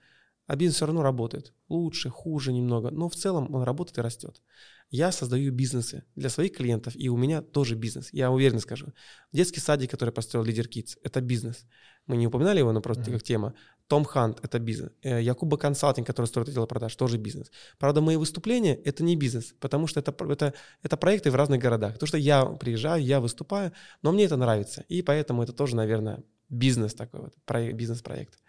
а 0.46 0.56
бизнес 0.56 0.76
все 0.76 0.86
равно 0.86 1.02
работает. 1.02 1.52
Лучше, 1.68 2.08
хуже 2.10 2.52
немного, 2.52 2.90
но 2.90 3.08
в 3.08 3.14
целом 3.14 3.54
он 3.54 3.62
работает 3.62 3.98
и 3.98 4.00
растет. 4.00 4.42
Я 4.90 5.12
создаю 5.12 5.52
бизнесы 5.52 6.04
для 6.16 6.30
своих 6.30 6.56
клиентов, 6.56 6.94
и 6.96 7.08
у 7.10 7.16
меня 7.16 7.42
тоже 7.42 7.74
бизнес, 7.74 8.08
я 8.12 8.30
уверенно 8.30 8.60
скажу. 8.60 8.86
Детский 9.32 9.60
садик, 9.60 9.90
который 9.90 10.10
построил 10.10 10.44
Лидер 10.44 10.66
Kids, 10.66 10.96
это 11.02 11.20
бизнес. 11.20 11.66
Мы 12.06 12.16
не 12.16 12.26
упоминали 12.26 12.58
его, 12.60 12.72
но 12.72 12.80
просто 12.80 13.02
Мгм. 13.04 13.12
как 13.12 13.22
тема. 13.22 13.54
Том 13.88 14.04
Хант– 14.04 14.38
это 14.42 14.58
бизнес. 14.58 14.90
Э, 15.02 15.20
Якуба 15.22 15.56
Консалтинг, 15.56 16.06
который 16.06 16.26
строит 16.26 16.48
отдел 16.48 16.66
продаж, 16.66 16.94
тоже 16.94 17.16
бизнес. 17.18 17.50
Правда, 17.78 18.00
мои 18.00 18.16
выступления– 18.16 18.74
это 18.84 19.02
не 19.02 19.16
бизнес, 19.16 19.54
потому 19.60 19.86
что 19.86 20.00
это, 20.00 20.14
это, 20.30 20.54
это 20.82 20.96
проекты 20.96 21.30
в 21.30 21.34
разных 21.34 21.60
городах. 21.60 21.94
Потому 21.94 22.08
что 22.08 22.18
я 22.18 22.44
приезжаю, 22.44 23.02
я 23.02 23.20
выступаю, 23.20 23.72
но 24.02 24.12
мне 24.12 24.24
это 24.24 24.36
нравится. 24.36 24.84
И 24.88 25.02
поэтому 25.02 25.42
это 25.42 25.52
тоже, 25.52 25.74
наверное, 25.74 26.22
бизнес 26.50 26.94
такой 26.94 27.20
вот, 27.20 27.34
проект- 27.46 27.76
бизнес-проект. 27.76 28.34
А, 28.34 28.40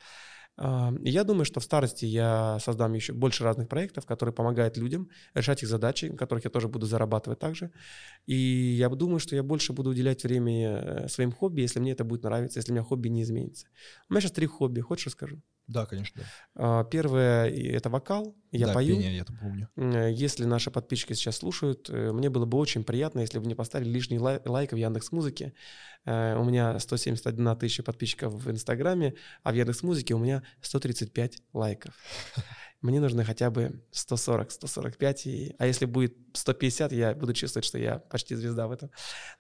Я 0.61 1.23
думаю, 1.23 1.45
что 1.45 1.61
в 1.61 1.63
старости 1.63 2.05
я 2.05 2.57
создам 2.59 2.93
еще 2.93 3.13
больше 3.13 3.45
разных 3.45 3.69
проектов, 3.69 4.05
которые 4.05 4.33
помогают 4.33 4.75
людям 4.77 5.09
решать 5.33 5.63
их 5.63 5.69
задачи, 5.69 6.09
в 6.09 6.17
которых 6.17 6.43
я 6.43 6.49
тоже 6.49 6.67
буду 6.67 6.85
зарабатывать 6.85 7.39
также. 7.39 7.71
И 8.25 8.35
я 8.35 8.89
думаю, 8.89 9.19
что 9.19 9.35
я 9.35 9.43
больше 9.43 9.71
буду 9.71 9.91
уделять 9.91 10.23
времени 10.23 10.67
э, 10.67 11.07
своим 11.07 11.31
хобби, 11.31 11.61
если 11.61 11.79
мне 11.79 11.93
это 11.93 12.03
будет 12.03 12.23
нравиться, 12.23 12.59
если 12.59 12.71
у 12.71 12.75
меня 12.75 12.83
хобби 12.83 13.07
не 13.07 13.21
изменится. 13.21 13.67
У 14.09 14.13
меня 14.13 14.21
сейчас 14.21 14.33
три 14.33 14.47
хобби, 14.47 14.81
хочешь 14.81 15.07
расскажу? 15.07 15.41
Да, 15.69 15.85
конечно. 15.85 16.23
А, 16.55 16.83
Первое— 16.83 17.47
это 17.49 17.89
вокал, 17.89 18.35
я 18.51 18.67
да, 18.67 18.73
пою. 18.73 18.95
пение, 18.95 19.15
я 19.15 19.21
это 19.21 19.33
помню. 19.33 19.69
Э, 19.75 20.11
Если 20.11 20.45
наши 20.45 20.71
подписчики 20.71 21.13
сейчас 21.13 21.37
слушают, 21.37 21.89
э, 21.91 22.11
мне 22.11 22.31
было 22.31 22.45
бы 22.45 22.57
очень 22.57 22.83
приятно, 22.83 23.19
если 23.19 23.37
бы 23.37 23.45
мне 23.45 23.55
поставили 23.55 23.89
лишний 23.89 24.17
лай- 24.17 24.41
лайк 24.45 24.71
в 24.71 24.75
Яндекс 24.75 25.11
Музыке. 25.11 25.53
У 26.05 26.43
меня 26.43 26.79
171 26.79 27.55
тысяча 27.57 27.83
подписчиков 27.83 28.33
в 28.33 28.49
Инстаграме, 28.49 29.13
а 29.43 29.51
в 29.51 29.55
Яндекс 29.55 29.83
Музыке 29.83 30.15
у 30.15 30.17
меня 30.17 30.41
135 30.61 31.43
лайков. 31.53 31.93
Мне 32.81 33.01
нужно 33.01 33.25
хотя 33.25 33.51
бы 33.51 33.83
140, 33.91 34.51
145, 34.51 35.25
и... 35.27 35.55
а 35.59 35.67
если 35.67 35.85
будет 35.85 36.15
150, 36.33 36.93
я 36.93 37.13
буду 37.13 37.33
чувствовать, 37.33 37.65
что 37.65 37.77
я 37.77 37.99
почти 37.99 38.35
звезда 38.35 38.67
в 38.67 38.71
этом. 38.71 38.89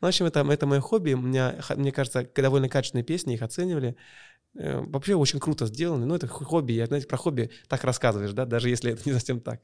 Ну, 0.01 0.07
в 0.07 0.09
общем, 0.09 0.25
это, 0.25 0.41
это 0.41 0.65
мое 0.67 0.81
хобби. 0.81 1.13
У 1.13 1.21
меня, 1.21 1.55
мне 1.77 1.93
кажется, 1.93 2.29
довольно 2.35 2.67
качественные 2.67 3.05
песни, 3.05 3.35
их 3.35 3.41
оценивали. 3.41 3.95
Э, 4.55 4.79
Вообще 4.81 5.15
очень 5.15 5.39
круто 5.39 5.65
сделаны. 5.67 6.05
Ну, 6.05 6.15
это 6.15 6.27
хобби. 6.27 6.73
Я, 6.73 6.85
знаете, 6.87 7.07
про 7.07 7.17
хобби 7.17 7.51
так 7.67 7.83
рассказываешь, 7.83 8.33
да, 8.33 8.45
даже 8.45 8.69
если 8.69 8.91
это 8.93 9.01
не 9.05 9.13
совсем 9.13 9.39
так. 9.41 9.61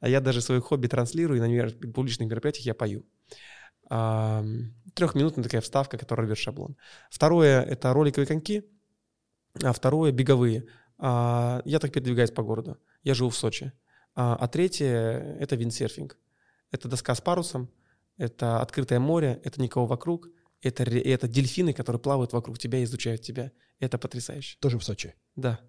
А 0.00 0.08
я 0.08 0.20
даже 0.20 0.40
свое 0.40 0.60
хобби 0.60 0.88
транслирую, 0.88 1.38
и 1.38 1.40
на 1.40 1.48
мер- 1.48 1.72
публичных 1.92 2.28
мероприятиях 2.28 2.66
я 2.66 2.74
пою. 2.74 3.04
А, 3.88 4.44
Трехминутная 4.94 5.44
такая 5.44 5.60
вставка, 5.60 5.98
которая 5.98 6.26
рвет 6.26 6.38
шаблон. 6.38 6.76
Второе— 7.10 7.62
это 7.62 7.92
роликовые 7.92 8.26
коньки, 8.26 8.64
а 9.62 9.72
второе— 9.72 10.12
беговые. 10.12 10.66
А, 10.98 11.62
Я 11.64 11.78
так 11.78 11.92
передвигаюсь 11.92 12.30
по 12.30 12.42
городу. 12.42 12.78
Я 13.02 13.14
живу 13.14 13.30
в 13.30 13.36
Сочи. 13.36 13.72
А 14.14 14.36
а 14.36 14.48
третье— 14.48 14.86
это 15.40 15.56
виндсерфинг. 15.56 16.18
Это 16.72 16.88
доска 16.88 17.14
с 17.14 17.20
парусом, 17.20 17.70
это 18.18 18.60
открытое 18.60 18.98
море, 18.98 19.40
это 19.44 19.62
никого 19.62 19.86
вокруг, 19.86 20.28
это, 20.62 20.84
это 20.84 21.28
дельфины, 21.28 21.72
которые 21.72 22.00
плавают 22.00 22.32
вокруг 22.32 22.58
тебя 22.58 22.78
и 22.80 22.84
изучают 22.84 23.22
тебя. 23.22 23.52
Это 23.78 23.98
потрясающе. 23.98 24.56
Тоже 24.60 24.78
в 24.78 24.84
Сочи. 24.84 25.14
Да. 25.36 25.60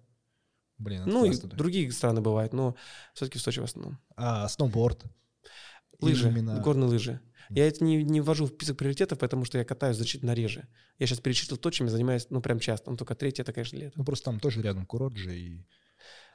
Блин, 0.78 1.02
Ну 1.06 1.24
и 1.24 1.36
да. 1.36 1.48
другие 1.56 1.90
страны 1.92 2.20
бывают, 2.20 2.52
но 2.52 2.76
все-таки 3.14 3.38
в 3.38 3.42
Сочи 3.42 3.60
в 3.60 3.64
основном. 3.64 3.98
А 4.16 4.48
сноуборд? 4.48 5.04
Лыжи, 6.00 6.28
Именно- 6.28 6.60
горные 6.60 6.88
лыжи. 6.88 7.20
Я 7.50 7.66
это 7.66 7.82
не, 7.82 8.04
не 8.04 8.20
ввожу 8.20 8.44
в 8.46 8.50
список 8.50 8.76
приоритетов, 8.76 9.18
потому 9.18 9.44
что 9.44 9.58
я 9.58 9.64
катаюсь 9.64 9.96
значительно 9.96 10.34
реже. 10.34 10.68
Я 10.98 11.06
сейчас 11.06 11.18
перечислил 11.20 11.56
то, 11.56 11.70
чем 11.70 11.86
я 11.86 11.90
занимаюсь, 11.92 12.26
ну, 12.30 12.40
прям 12.40 12.60
часто. 12.60 12.90
Ну, 12.90 12.96
только 12.96 13.14
третье, 13.14 13.42
это, 13.42 13.52
конечно, 13.52 13.76
лето. 13.76 13.94
Ну, 13.96 14.04
просто 14.04 14.26
там 14.26 14.38
тоже 14.38 14.60
рядом 14.62 14.86
курорт 14.86 15.16
же 15.16 15.36
и... 15.36 15.66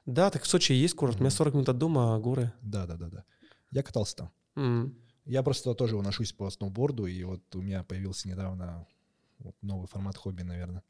Да, 0.05 0.29
так 0.31 0.43
в 0.43 0.47
Сочи 0.47 0.73
есть 0.73 0.95
курорт. 0.95 1.17
У 1.17 1.19
меня 1.19 1.27
Мгм. 1.29 1.37
40 1.37 1.53
минут 1.53 1.69
от 1.69 1.77
дома, 1.77 2.15
а 2.15 2.19
горы. 2.19 2.51
Да-да-да-да. 2.61 3.23
Я 3.71 3.83
катался 3.83 4.15
там. 4.17 4.31
М. 4.55 4.97
Я 5.25 5.41
просто 5.41 5.73
тоже 5.73 5.95
уношусь 5.95 6.33
по 6.33 6.49
сноуборду, 6.49 7.05
и 7.05 7.23
вот 7.23 7.41
у 7.55 7.61
меня 7.61 7.83
появился 7.83 8.27
недавно 8.27 8.85
вот 9.39 9.55
новый 9.61 9.87
формат 9.87 10.17
хобби, 10.17 10.41
наверное. 10.41 10.83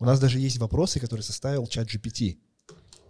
У 0.00 0.04
нас 0.04 0.20
даже 0.20 0.38
есть 0.38 0.58
вопросы, 0.58 0.98
которые 0.98 1.22
составил 1.22 1.66
чат 1.66 1.86
GPT. 1.88 2.38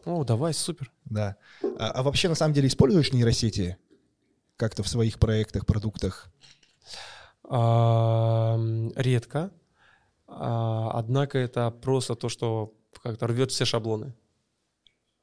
О, 0.05 0.24
давай, 0.24 0.53
супер. 0.53 0.92
Да. 1.07 1.36
А, 1.78 1.90
а 1.90 2.03
вообще, 2.03 2.28
на 2.28 2.34
самом 2.34 2.53
деле, 2.53 2.68
используешь 2.68 3.12
нейросети 3.12 3.78
как-то 4.57 4.82
в 4.82 4.88
своих 4.88 5.18
проектах, 5.18 5.64
продуктах? 5.64 6.30
А, 7.45 8.59
редко. 8.97 9.51
А, 10.26 10.90
однако 10.92 11.38
это 11.38 11.70
просто 11.70 12.14
то, 12.14 12.28
что 12.28 12.74
как-то 13.03 13.26
рвет 13.26 13.51
все 13.51 13.64
шаблоны. 13.64 14.14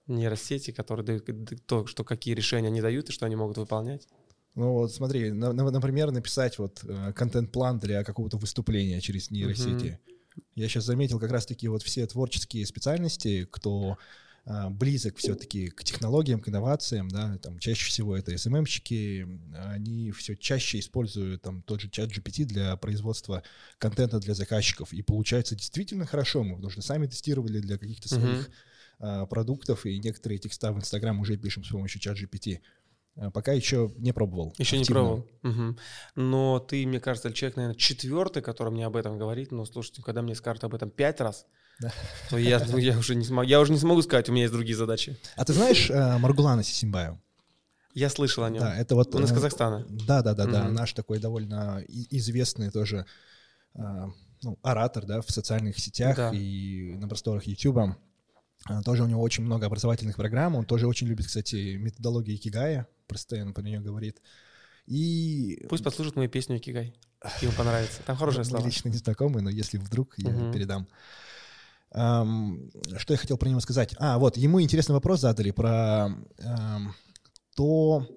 Нейросети, 0.08 0.72
которые 0.72 1.06
дают 1.06 1.66
то, 1.66 1.86
что 1.86 2.04
какие 2.04 2.34
решения 2.34 2.68
они 2.68 2.82
дают 2.82 3.10
и 3.10 3.12
что 3.12 3.26
они 3.26 3.36
могут 3.36 3.58
выполнять. 3.58 4.08
Ну 4.56 4.74
вот 4.74 4.94
смотри, 4.94 5.32
на- 5.32 5.54
на- 5.54 5.72
например, 5.72 6.12
написать 6.12 6.60
вот 6.60 6.84
э, 6.84 7.14
контент-план 7.14 7.80
для 7.80 8.04
какого-то 8.04 8.38
выступления 8.38 9.00
через 9.00 9.32
нейросети. 9.32 10.00
Я 10.56 10.68
сейчас 10.68 10.86
заметил 10.86 11.20
как 11.20 11.32
раз-таки 11.32 11.68
вот 11.68 11.84
все 11.84 12.06
творческие 12.08 12.66
специальности, 12.66 13.48
кто 13.50 13.98
а, 14.44 14.70
близок 14.70 15.18
все-таки 15.18 15.70
к 15.70 15.84
технологиям, 15.84 16.42
к 16.42 16.50
инновациям, 16.50 17.10
да, 17.10 17.38
там 17.38 17.60
чаще 17.60 17.88
всего 17.88 18.18
это 18.18 18.36
СММщики, 18.36 19.28
они 19.56 20.12
все 20.12 20.36
чаще 20.36 20.80
используют 20.80 21.44
там 21.44 21.62
тот 21.62 21.82
же 21.82 21.90
чат 21.90 22.10
GPT 22.10 22.46
для 22.46 22.76
производства 22.78 23.44
контента 23.78 24.20
для 24.20 24.34
заказчиков, 24.34 24.94
и 24.94 25.04
получается 25.04 25.56
действительно 25.56 26.08
хорошо, 26.08 26.44
мы 26.44 26.56
потому 26.56 26.72
что 26.72 26.82
сами 26.82 27.06
тестировали 27.06 27.60
для 27.60 27.78
каких-то 27.78 28.10
своих 28.10 28.48
а, 28.48 28.52
продуктов, 29.30 29.86
и 29.86 30.00
некоторые 30.00 30.38
текста 30.40 30.72
в 30.72 30.78
Инстаграм 30.78 31.20
уже 31.20 31.38
пишем 31.38 31.64
с 31.64 31.70
помощью 31.70 32.00
чат 32.02 32.18
GPT. 32.18 32.60
А, 33.18 33.30
Пока 33.32 33.52
еще 33.52 33.92
не 33.98 34.12
пробовал. 34.14 34.54
Еще 34.58 34.78
не 34.78 34.84
активно. 34.84 35.02
пробовал. 35.02 35.28
Мгм. 35.42 35.78
Но 36.16 36.60
ты, 36.60 36.86
мне 36.86 37.00
кажется, 37.00 37.32
человек, 37.34 37.58
наверное, 37.58 37.78
четвертый, 37.78 38.42
который 38.42 38.72
мне 38.72 38.86
об 38.86 38.96
этом 38.96 39.18
говорит. 39.18 39.52
Но 39.52 39.66
слушайте, 39.66 40.02
когда 40.02 40.22
мне 40.22 40.36
скажут 40.36 40.64
об 40.64 40.74
этом 40.76 40.90
пять 40.90 41.20
раз, 41.20 41.46
Да. 41.80 41.92
то 42.30 42.38
я, 42.38 42.64
ну, 42.70 42.78
я, 42.78 42.98
уже 42.98 43.16
не 43.16 43.26
смогу, 43.26 43.48
я 43.48 43.60
уже 43.60 43.72
не 43.74 43.80
смогу 43.80 44.02
сказать, 44.02 44.30
у 44.30 44.32
меня 44.32 44.44
есть 44.44 44.54
другие 44.54 44.78
задачи. 44.78 45.18
А 45.36 45.44
ты 45.46 45.54
знаешь 45.54 45.90
э, 45.90 46.18
Маргулана 46.20 46.64
Сисимбаю? 46.64 47.22
Я 47.94 48.10
слышал 48.10 48.44
о 48.46 48.50
нем. 48.50 48.62
Да, 48.62 48.76
это 48.78 48.96
вот... 48.96 49.14
Он 49.16 49.26
из 49.26 49.32
э, 49.32 49.34
Казахстана. 49.34 49.86
Да, 49.90 50.22
да, 50.22 50.34
да, 50.34 50.46
да. 50.46 50.64
Мгм. 50.64 50.74
Наш 50.76 50.94
такой 50.94 51.20
довольно 51.20 51.84
известный 51.90 52.72
тоже 52.72 53.06
а, 53.74 54.08
ну, 54.44 54.58
оратор, 54.64 55.06
да, 55.06 55.22
в 55.22 55.30
социальных 55.30 55.78
сетях 55.80 56.16
Да. 56.16 56.32
и 56.34 56.94
на 56.96 57.08
просторах 57.10 57.44
YouTube. 57.46 57.98
А, 58.66 58.82
Тоже 58.84 59.04
у 59.04 59.08
него 59.08 59.22
очень 59.22 59.44
много 59.44 59.66
образовательных 59.66 60.16
программ. 60.16 60.56
Он 60.56 60.66
тоже 60.66 60.88
очень 60.88 61.08
любит, 61.08 61.28
кстати, 61.28 61.76
методологию 61.76 62.36
Икигая. 62.36 62.88
Постоянно 63.08 63.54
про 63.54 63.64
нее 63.64 63.80
говорит. 63.80 64.22
И 64.88 65.66
Пусть 65.70 65.84
послушает 65.84 66.16
мою 66.16 66.30
песню 66.30 66.60
«Кигай». 66.60 66.96
Ему 67.42 67.54
понравится. 67.54 68.02
Там 68.06 68.18
хорошие 68.18 68.40
мы 68.40 68.46
слова. 68.46 68.66
лично 68.66 68.90
не 68.90 68.98
знакомы, 68.98 69.42
но 69.42 69.50
если 69.50 69.78
вдруг, 69.78 70.16
я 70.18 70.52
передам. 70.52 70.88
Ам, 71.92 72.72
что 72.98 73.14
я 73.14 73.18
хотел 73.18 73.38
про 73.38 73.50
него 73.50 73.60
сказать? 73.60 73.94
А, 74.00 74.18
вот, 74.18 74.38
ему 74.38 74.62
интересный 74.62 74.94
вопрос 74.94 75.20
задали 75.20 75.52
про 75.52 76.10
то, 77.56 78.08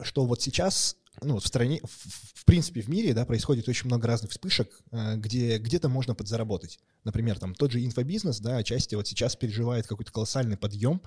что 0.00 0.24
вот 0.26 0.40
сейчас, 0.42 0.96
ну, 1.22 1.38
в 1.38 1.46
стране, 1.46 1.80
в, 1.84 2.40
в 2.40 2.44
принципе, 2.44 2.80
в 2.80 2.88
мире, 2.88 3.14
да, 3.14 3.24
происходит 3.24 3.68
очень 3.68 3.86
много 3.86 4.06
разных 4.06 4.30
вспышек, 4.30 4.80
э, 4.90 5.16
где 5.16 5.58
где-то 5.58 5.88
можно 5.88 6.14
подзаработать. 6.14 6.78
Например, 7.04 7.38
там 7.38 7.54
тот 7.54 7.72
же 7.72 7.84
инфобизнес, 7.84 8.40
да, 8.40 8.58
отчасти 8.58 8.94
вот 8.94 9.06
сейчас 9.06 9.36
переживает 9.36 9.86
какой-то 9.86 10.12
колоссальный 10.12 10.56
подъем, 10.56 11.00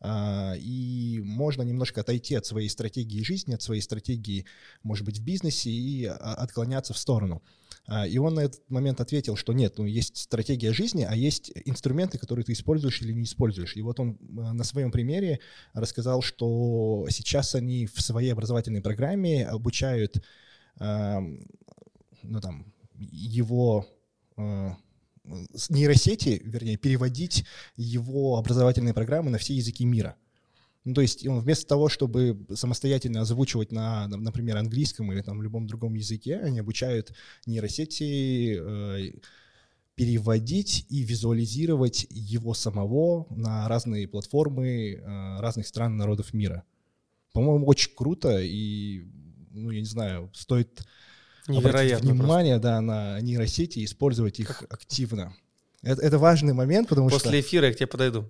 а, 0.00 0.54
и 0.56 1.20
можно 1.24 1.62
немножко 1.62 2.02
отойти 2.02 2.34
от 2.34 2.44
своей 2.44 2.68
стратегии 2.68 3.22
жизни, 3.22 3.54
от 3.54 3.62
своей 3.62 3.80
стратегии, 3.80 4.44
может 4.82 5.06
быть, 5.06 5.18
в 5.18 5.24
бизнесе 5.24 5.70
и 5.70 6.04
а, 6.04 6.34
отклоняться 6.34 6.92
в 6.92 6.98
сторону. 6.98 7.42
А, 7.86 8.06
И 8.06 8.18
он 8.18 8.34
на 8.34 8.40
этот 8.40 8.68
момент 8.70 9.00
ответил, 9.00 9.36
что 9.36 9.52
нет, 9.52 9.78
ну 9.78 9.84
есть 9.84 10.16
стратегия 10.16 10.72
жизни, 10.72 11.06
а 11.08 11.14
есть 11.14 11.52
инструменты, 11.64 12.18
которые 12.18 12.44
ты 12.44 12.52
используешь 12.52 13.00
или 13.02 13.12
не 13.12 13.24
используешь. 13.24 13.76
И 13.76 13.82
вот 13.82 14.00
он 14.00 14.18
э, 14.20 14.52
на 14.52 14.64
своем 14.64 14.90
примере 14.90 15.40
рассказал, 15.72 16.22
что 16.22 17.06
сейчас 17.10 17.54
они 17.54 17.86
в 17.86 18.00
своей 18.00 18.32
образовательной 18.32 18.82
программе 18.82 19.46
обучают 19.46 20.22
ну, 20.78 22.40
там, 22.42 22.70
его 22.98 23.86
с- 24.36 25.70
нейросети, 25.70 26.40
вернее, 26.44 26.76
переводить 26.76 27.44
его 27.76 28.36
образовательные 28.36 28.94
программы 28.94 29.30
на 29.30 29.38
все 29.38 29.54
языки 29.54 29.84
мира. 29.84 30.16
Ну, 30.86 30.94
то 30.94 31.00
есть 31.00 31.26
он 31.26 31.40
вместо 31.40 31.66
того, 31.66 31.88
чтобы 31.88 32.46
самостоятельно 32.54 33.20
озвучивать 33.20 33.72
на, 33.72 34.06
на, 34.06 34.18
например, 34.18 34.56
английском 34.56 35.12
или 35.12 35.20
там 35.20 35.42
любом 35.42 35.66
другом 35.66 35.94
языке, 35.94 36.36
они 36.36 36.60
обучают 36.60 37.12
нейросети 37.44 38.56
э, 38.56 39.10
переводить 39.96 40.86
и 40.88 41.02
визуализировать 41.02 42.06
его 42.08 42.54
самого 42.54 43.26
на 43.30 43.66
разные 43.66 44.06
платформы 44.06 44.92
э, 44.92 45.40
разных 45.40 45.66
стран, 45.66 45.96
народов 45.96 46.32
мира. 46.32 46.62
По-моему, 47.32 47.66
очень 47.66 47.90
круто 47.92 48.38
и, 48.38 49.06
ну, 49.50 49.72
я 49.72 49.80
не 49.80 49.86
знаю, 49.86 50.30
стоит 50.34 50.86
обратить 51.48 51.64
Невероятно 51.64 52.12
внимание 52.12 52.58
да, 52.60 52.80
на 52.80 53.20
нейросети 53.20 53.80
и 53.80 53.86
использовать 53.86 54.38
их 54.38 54.62
активно. 54.70 55.34
Это, 55.82 56.00
это 56.00 56.18
важный 56.18 56.52
момент, 56.52 56.88
потому. 56.88 57.08
После 57.08 57.30
что... 57.30 57.40
эфира 57.40 57.66
я 57.66 57.72
к 57.72 57.76
тебе 57.76 57.88
подойду 57.88 58.28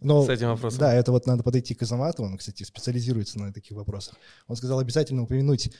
Ну, 0.00 0.24
с 0.24 0.28
этим 0.28 0.48
вопросом. 0.48 0.78
Да, 0.80 0.94
это 0.94 1.10
вот 1.12 1.26
надо 1.26 1.42
подойти 1.42 1.74
к 1.74 1.82
Азаматову, 1.82 2.28
он, 2.28 2.38
кстати, 2.38 2.62
специализируется 2.62 3.38
на 3.38 3.52
таких 3.52 3.76
вопросах. 3.76 4.16
Он 4.46 4.56
сказал 4.56 4.78
обязательно 4.78 5.22
упомянуть 5.22 5.70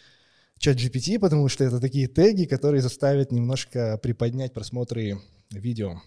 чат 0.58 0.76
GPT, 0.76 1.18
потому 1.18 1.48
что 1.48 1.64
это 1.64 1.80
такие 1.80 2.08
теги, 2.08 2.44
которые 2.44 2.82
заставят 2.82 3.30
немножко 3.32 3.98
приподнять 4.02 4.52
просмотры 4.52 5.20
видео. 5.50 6.00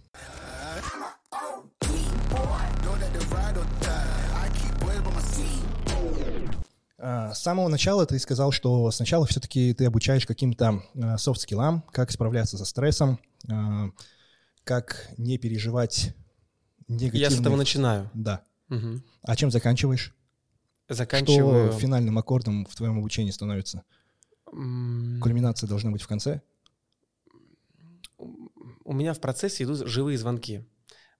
А, 7.04 7.34
С 7.34 7.42
самого 7.42 7.68
начала 7.68 8.06
ты 8.06 8.20
сказал, 8.20 8.52
что 8.52 8.92
сначала 8.92 9.26
все-таки 9.26 9.74
ты 9.74 9.86
обучаешь 9.86 10.28
каким-то 10.28 10.84
а, 11.02 11.18
софт-скиллам, 11.18 11.84
как 11.92 12.12
справляться 12.12 12.58
со 12.58 12.66
стрессом, 12.66 13.20
а, 13.50 13.90
как 14.64 15.10
не 15.18 15.40
переживать 15.40 16.14
негативные... 16.92 17.22
Я 17.22 17.30
с 17.30 17.40
этого 17.40 17.56
начинаю. 17.56 18.10
Да. 18.14 18.44
Мгм. 18.70 19.04
А 19.24 19.36
чем 19.36 19.52
заканчиваешь? 19.52 20.14
Заканчиваю. 20.90 21.72
Что 21.72 21.80
финальным 21.80 22.18
аккордом 22.18 22.66
в 22.66 22.76
твоем 22.76 23.00
обучении 23.00 23.32
становится? 23.32 23.84
Кульминация 24.46 25.68
должна 25.68 25.92
быть 25.92 26.02
в 26.02 26.08
конце? 26.08 26.42
У 28.18 28.94
меня 28.94 29.14
в 29.14 29.20
процессе 29.20 29.64
идут 29.64 29.88
живые 29.88 30.18
звонки. 30.18 30.66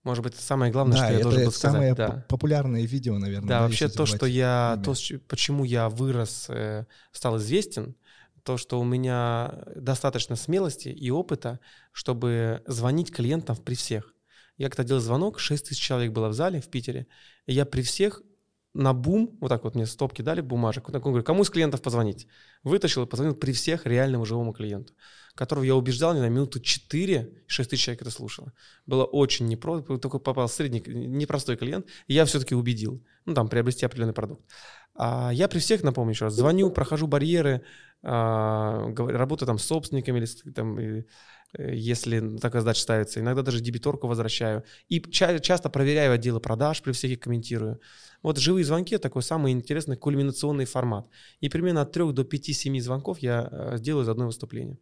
Может 0.04 0.24
быть, 0.24 0.34
самое 0.34 0.72
главное, 0.72 0.98
да, 0.98 1.04
что 1.04 1.12
я 1.12 1.20
это 1.20 1.22
должен 1.22 1.44
был 1.44 1.52
самое 1.52 1.94
сказать. 1.94 2.14
Да. 2.14 2.24
популярное 2.28 2.82
видео, 2.82 3.18
наверное. 3.18 3.48
Да, 3.48 3.60
да 3.60 3.66
вообще 3.66 3.88
то, 3.88 4.04
что 4.04 4.26
я, 4.26 4.74
имя. 4.76 4.84
то, 4.84 4.94
почему 5.28 5.64
я 5.64 5.88
вырос, 5.88 6.46
э, 6.48 6.86
стал 7.12 7.38
известен, 7.38 7.94
то, 8.42 8.56
что 8.56 8.80
у 8.80 8.84
меня 8.84 9.62
достаточно 9.76 10.34
смелости 10.34 10.88
и 10.88 11.10
опыта, 11.10 11.60
чтобы 11.92 12.62
звонить 12.66 13.12
клиентам 13.12 13.56
при 13.56 13.76
всех. 13.76 14.11
Я 14.56 14.68
когда 14.68 14.84
делал 14.84 15.00
звонок, 15.00 15.38
6 15.38 15.68
тысяч 15.68 15.80
человек 15.80 16.12
было 16.12 16.28
в 16.28 16.34
зале 16.34 16.60
в 16.60 16.68
Питере, 16.68 17.06
и 17.46 17.52
я 17.52 17.64
при 17.64 17.82
всех 17.82 18.22
на 18.74 18.94
бум, 18.94 19.36
вот 19.40 19.48
так 19.48 19.64
вот 19.64 19.74
мне 19.74 19.86
стопки 19.86 20.22
дали 20.22 20.40
бумажек, 20.40 20.84
вот 20.84 20.92
так 20.92 21.04
он 21.04 21.12
говорит, 21.12 21.26
кому 21.26 21.42
из 21.42 21.50
клиентов 21.50 21.82
позвонить? 21.82 22.26
Вытащил 22.62 23.02
и 23.02 23.06
позвонил 23.06 23.34
при 23.34 23.52
всех 23.52 23.86
реальному 23.86 24.24
живому 24.24 24.52
клиенту, 24.52 24.94
которого 25.34 25.64
я 25.64 25.74
убеждал 25.74 26.14
не 26.14 26.20
на 26.20 26.28
минуту 26.28 26.58
4, 26.58 27.44
6 27.46 27.70
тысяч 27.70 27.84
человек 27.84 28.02
это 28.02 28.10
слушало. 28.10 28.52
Было 28.86 29.04
очень 29.04 29.46
непросто, 29.46 29.98
только 29.98 30.18
попал 30.18 30.48
средний, 30.48 30.82
непростой 30.86 31.56
клиент, 31.56 31.86
и 32.06 32.14
я 32.14 32.24
все-таки 32.24 32.54
убедил, 32.54 33.04
ну 33.26 33.34
там, 33.34 33.48
приобрести 33.48 33.84
определенный 33.84 34.14
продукт. 34.14 34.42
А 34.94 35.30
я 35.32 35.48
при 35.48 35.58
всех, 35.58 35.82
напомню 35.82 36.12
еще 36.12 36.26
раз, 36.26 36.34
звоню, 36.34 36.70
прохожу 36.70 37.06
барьеры, 37.06 37.62
а, 38.02 38.92
работаю 38.96 39.46
там 39.46 39.58
с 39.58 39.64
собственниками 39.64 40.18
или 40.18 40.26
там, 40.52 40.78
Э, 40.78 41.04
если 41.58 42.38
такая 42.38 42.62
задача 42.62 42.80
ставится. 42.80 43.20
Иногда 43.20 43.42
даже 43.42 43.60
дебиторку 43.60 44.06
возвращаю. 44.06 44.64
И 44.88 45.00
ча- 45.00 45.38
часто 45.38 45.68
проверяю 45.70 46.12
отделы 46.12 46.40
продаж, 46.40 46.82
при 46.82 46.92
всех 46.92 47.10
их 47.12 47.20
комментирую. 47.20 47.80
Вот 48.22 48.38
живые 48.38 48.64
звонки– 48.64 48.96
такой 48.98 49.22
самый 49.22 49.52
интересный 49.52 49.96
кульминационный 49.96 50.64
формат. 50.64 51.08
И 51.40 51.48
примерно 51.48 51.82
от 51.82 51.92
3 51.92 52.12
до 52.12 52.22
5-7 52.22 52.80
звонков 52.80 53.18
я 53.18 53.48
э, 53.50 53.76
сделаю 53.78 54.04
за 54.04 54.12
одно 54.12 54.26
выступление. 54.26 54.78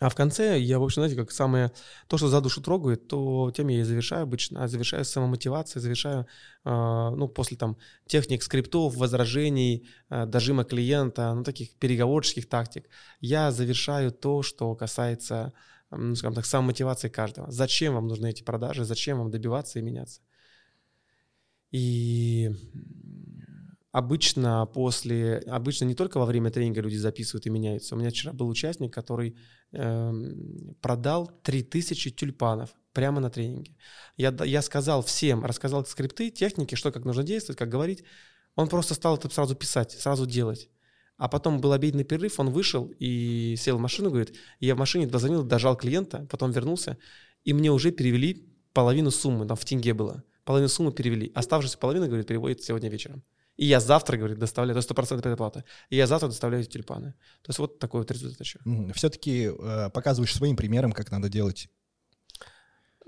А 0.00 0.08
в 0.08 0.14
конце 0.14 0.60
я, 0.60 0.78
в 0.78 0.84
общем, 0.84 1.02
знаете, 1.02 1.16
как 1.16 1.32
самое, 1.32 1.72
то, 2.06 2.18
что 2.18 2.28
за 2.28 2.40
душу 2.40 2.60
трогает, 2.62 3.08
то 3.08 3.50
тем 3.54 3.68
я 3.68 3.80
и 3.80 3.82
завершаю 3.82 4.22
обычно, 4.22 4.62
а 4.62 4.68
завершаю 4.68 5.04
самомотивацией, 5.04 5.82
завершаю, 5.82 6.26
э, 6.64 6.70
ну, 6.70 7.26
после 7.26 7.56
там 7.56 7.76
техник 8.06 8.44
скриптов, 8.44 8.94
возражений, 8.96 9.88
э, 10.10 10.26
дожима 10.26 10.64
клиента, 10.64 11.34
ну, 11.34 11.42
таких 11.42 11.74
переговорческих 11.74 12.48
тактик, 12.48 12.88
я 13.20 13.50
завершаю 13.50 14.12
то, 14.12 14.42
что 14.42 14.72
касается, 14.76 15.52
ну, 15.90 16.14
скажем 16.14 16.34
так, 16.34 16.46
самомотивации 16.46 17.08
каждого. 17.08 17.50
Зачем 17.50 17.94
вам 17.94 18.06
нужны 18.06 18.30
эти 18.30 18.44
продажи, 18.44 18.84
зачем 18.84 19.18
вам 19.18 19.30
добиваться 19.32 19.80
и 19.80 19.82
меняться. 19.82 20.20
И 21.72 22.50
обычно 23.90 24.64
после, 24.66 25.38
обычно 25.38 25.86
не 25.86 25.94
только 25.94 26.18
во 26.18 26.26
время 26.26 26.50
тренинга 26.50 26.80
люди 26.82 26.96
записывают 26.96 27.46
и 27.46 27.50
меняются. 27.50 27.94
У 27.94 27.98
меня 27.98 28.10
вчера 28.10 28.32
был 28.32 28.48
участник, 28.48 28.94
который 28.94 29.36
продал 29.70 31.30
3000 31.42 32.10
тюльпанов 32.10 32.70
прямо 32.92 33.20
на 33.20 33.30
тренинге. 33.30 33.76
Я, 34.16 34.34
я 34.44 34.62
сказал 34.62 35.02
всем, 35.02 35.44
рассказал 35.44 35.84
скрипты, 35.84 36.30
техники, 36.30 36.74
что 36.74 36.90
как 36.90 37.04
нужно 37.04 37.22
действовать, 37.22 37.58
как 37.58 37.68
говорить. 37.68 38.02
Он 38.54 38.68
просто 38.68 38.94
стал 38.94 39.16
это 39.16 39.28
сразу 39.30 39.54
писать, 39.54 39.92
сразу 39.92 40.26
делать. 40.26 40.68
А 41.16 41.28
потом 41.28 41.60
был 41.60 41.72
обеденный 41.72 42.04
перерыв, 42.04 42.40
он 42.40 42.50
вышел 42.50 42.92
и 42.98 43.56
сел 43.58 43.76
в 43.76 43.80
машину, 43.80 44.10
говорит, 44.10 44.36
я 44.60 44.74
в 44.74 44.78
машине 44.78 45.06
дозвонил, 45.06 45.42
дожал 45.42 45.76
клиента, 45.76 46.26
потом 46.30 46.52
вернулся, 46.52 46.96
и 47.44 47.52
мне 47.52 47.72
уже 47.72 47.90
перевели 47.90 48.48
половину 48.72 49.10
суммы, 49.10 49.46
там 49.46 49.56
в 49.56 49.64
тенге 49.64 49.94
было. 49.94 50.22
Половину 50.44 50.68
суммы 50.68 50.92
перевели. 50.92 51.30
Оставшуюся 51.34 51.76
половину, 51.76 52.06
говорит, 52.06 52.26
переводит 52.26 52.62
сегодня 52.62 52.88
вечером. 52.88 53.22
И 53.58 53.66
я 53.66 53.80
завтра, 53.80 54.16
говорит, 54.16 54.38
доставляю, 54.38 54.76
есть 54.76 54.88
100% 54.88 55.20
предоплата. 55.20 55.64
И 55.90 55.96
я 55.96 56.06
завтра 56.06 56.28
доставляю 56.28 56.62
эти 56.62 56.70
тюльпаны. 56.70 57.12
То 57.42 57.50
есть 57.50 57.58
вот 57.58 57.80
такой 57.80 58.00
вот 58.00 58.10
результат 58.10 58.40
еще. 58.40 58.60
Все-таки 58.94 59.50
э, 59.50 59.90
показываешь 59.90 60.34
своим 60.34 60.56
примером, 60.56 60.92
как 60.92 61.10
надо 61.10 61.28
делать? 61.28 61.68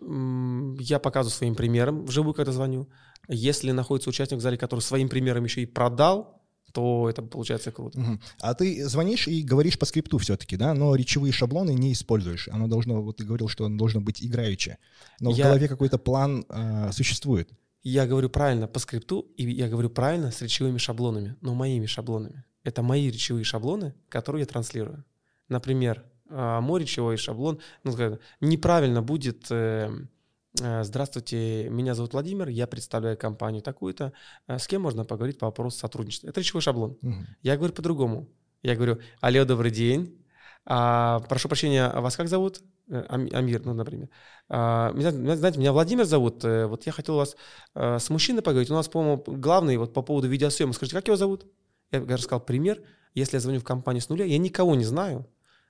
Я 0.01 0.98
показываю 0.98 1.36
своим 1.36 1.55
примером 1.55 2.05
вживую, 2.05 2.34
когда 2.34 2.51
звоню. 2.51 2.88
Если 3.28 3.70
находится 3.70 4.11
участник 4.11 4.38
в 4.38 4.42
зале, 4.42 4.59
который 4.59 4.80
своим 4.80 5.09
примером 5.09 5.44
еще 5.44 5.62
и 5.62 5.66
продал, 5.66 6.42
то 6.72 7.09
это 7.09 7.22
получается 7.22 7.70
круто. 7.70 8.01
Угу. 8.01 8.18
А 8.40 8.55
ты 8.55 8.88
звонишь 8.88 9.28
и 9.28 9.42
говоришь 9.42 9.78
по 9.78 9.86
скрипту 9.86 10.18
все-таки, 10.18 10.57
да, 10.57 10.74
но 10.74 10.96
речевые 10.96 11.32
шаблоны 11.32 11.74
не 11.74 11.92
используешь. 11.92 12.48
Оно 12.48 12.66
должно, 12.66 13.03
вот 13.03 13.18
ты 13.18 13.24
говорил, 13.24 13.48
что 13.48 13.66
оно 13.66 13.78
должно 13.78 14.01
быть 14.01 14.24
играючее. 14.24 14.78
Но 15.20 15.30
я... 15.30 15.44
в 15.44 15.46
голове 15.46 15.68
какой-то 15.68 15.98
план 15.98 16.44
э, 16.48 16.90
существует 16.92 17.51
я 17.83 18.07
говорю 18.07 18.28
правильно 18.28 18.66
по 18.66 18.78
скрипту, 18.78 19.33
и 19.37 19.49
я 19.51 19.68
говорю 19.68 19.91
правильно 19.91 20.31
с 20.31 20.43
речевыми 20.43 20.78
шаблонами, 20.78 21.37
но 21.41 21.55
моими 21.55 21.87
шаблонами. 21.87 22.45
Это 22.62 22.83
мои 22.83 23.11
речевые 23.11 23.45
шаблоны, 23.45 23.95
которые 24.09 24.41
я 24.41 24.47
транслирую. 24.47 25.05
Например, 25.49 26.05
а, 26.28 26.61
мой 26.61 26.83
речевой 26.83 27.16
шаблон, 27.16 27.61
ну, 27.83 28.18
неправильно 28.41 29.03
будет 29.03 29.51
э, 29.51 29.91
э, 30.61 30.85
«Здравствуйте, 30.85 31.68
меня 31.70 31.95
зовут 31.95 32.12
Владимир, 32.12 32.49
я 32.49 32.66
представляю 32.66 33.16
компанию 33.16 33.62
такую-то, 33.62 34.12
э, 34.47 34.59
с 34.59 34.66
кем 34.66 34.83
можно 34.83 35.05
поговорить 35.05 35.39
по 35.39 35.47
вопросу 35.47 35.78
сотрудничества?» 35.78 36.28
Это 36.28 36.41
речевой 36.41 36.62
шаблон. 36.62 36.99
Угу. 37.03 37.14
Я 37.43 37.57
говорю 37.57 37.72
по-другому. 37.72 38.28
Я 38.62 38.76
говорю 38.76 39.01
«Алло, 39.20 39.45
добрый 39.45 39.70
день, 39.70 40.22
а, 40.66 41.20
прошу 41.20 41.49
прощения, 41.49 41.87
а 41.87 42.01
вас 42.01 42.16
как 42.16 42.28
зовут?» 42.28 42.61
Амир, 42.91 43.64
ну, 43.64 43.74
например. 43.74 44.09
Меня, 44.49 45.36
знаете, 45.36 45.59
меня 45.59 45.72
Владимир 45.72 46.05
зовут. 46.05 46.45
Э, 46.45 46.66
вот 46.66 46.84
я 46.86 46.93
хотел 46.93 47.16
вас 47.16 47.36
э, 47.74 47.99
с 47.99 48.11
мужчиной 48.11 48.43
поговорить. 48.43 48.70
У 48.70 48.74
нас, 48.74 48.88
по-моему, 48.88 49.22
главный 49.26 49.76
вот 49.76 49.93
по 49.95 50.03
поводу 50.03 50.28
видеосъемки. 50.28 50.74
Скажите, 50.74 50.97
как 50.97 51.07
его 51.07 51.16
зовут? 51.16 51.47
Я 51.93 52.01
рассказал 52.01 52.41
пример. 52.41 52.82
Если 53.14 53.36
я 53.36 53.41
звоню 53.41 53.61
в 53.61 53.64
компанию 53.64 54.03
с 54.03 54.09
нуля, 54.09 54.24
я 54.24 54.38
никого 54.38 54.74
не 54.74 54.84
знаю, 54.84 55.28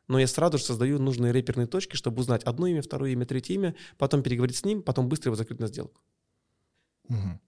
но 0.08 0.18
я 0.18 0.26
сразу 0.26 0.58
же 0.58 0.64
создаю 0.64 0.98
нужные 0.98 1.32
реперные 1.32 1.66
точки, 1.66 1.96
чтобы 1.96 2.20
узнать 2.20 2.42
одно 2.44 2.66
имя, 2.66 2.82
второе 2.82 3.10
имя, 3.12 3.26
третье 3.26 3.54
имя, 3.54 3.74
потом 3.96 4.22
переговорить 4.22 4.56
с 4.56 4.64
ним, 4.64 4.82
потом 4.82 5.08
быстро 5.08 5.28
его 5.28 5.36
закрыть 5.36 5.60
на 5.60 5.66
сделку. 5.66 6.00
Угу. 7.08 7.40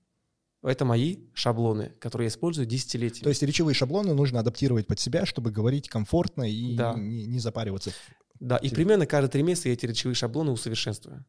Это 0.63 0.85
мои 0.85 1.19
шаблоны, 1.35 1.93
которые 1.99 2.27
я 2.27 2.29
использую 2.29 2.67
десятилетиями. 2.67 3.25
То 3.25 3.31
есть 3.31 3.43
речевые 3.43 3.75
шаблоны 3.75 4.15
нужно 4.15 4.41
адаптировать 4.41 4.87
под 4.87 5.01
себя, 5.01 5.27
чтобы 5.27 5.51
говорить 5.51 5.89
комфортно 5.89 6.49
и 6.49 6.77
да. 6.77 6.95
не, 6.95 7.27
не 7.27 7.41
запариваться. 7.41 7.91
Да, 8.39 8.57
и 8.57 8.71
примерно 8.71 9.07
каждые 9.07 9.31
три 9.31 9.43
месяца 9.43 9.69
я 9.69 9.75
эти 9.75 9.87
речевые 9.87 10.15
шаблоны 10.15 10.53
усовершенствую. 10.53 11.25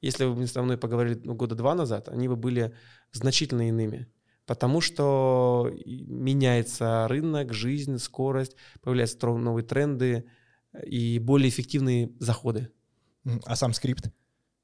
Если 0.00 0.24
вы 0.24 0.34
бы 0.34 0.46
со 0.46 0.62
мной 0.62 0.78
поговорили 0.78 1.20
ну, 1.24 1.34
года 1.34 1.54
два 1.54 1.74
назад, 1.74 2.08
они 2.08 2.28
бы 2.28 2.36
были 2.36 2.74
значительно 3.12 3.68
иными. 3.68 4.06
Потому 4.44 4.80
что 4.80 5.72
меняется 5.84 7.08
рынок, 7.08 7.52
жизнь, 7.52 7.98
скорость, 7.98 8.54
появляются 8.80 9.26
новые 9.26 9.64
тренды 9.64 10.26
и 10.84 11.18
более 11.18 11.48
эффективные 11.48 12.12
заходы. 12.20 12.70
А 13.44 13.56
сам 13.56 13.72
скрипт? 13.72 14.10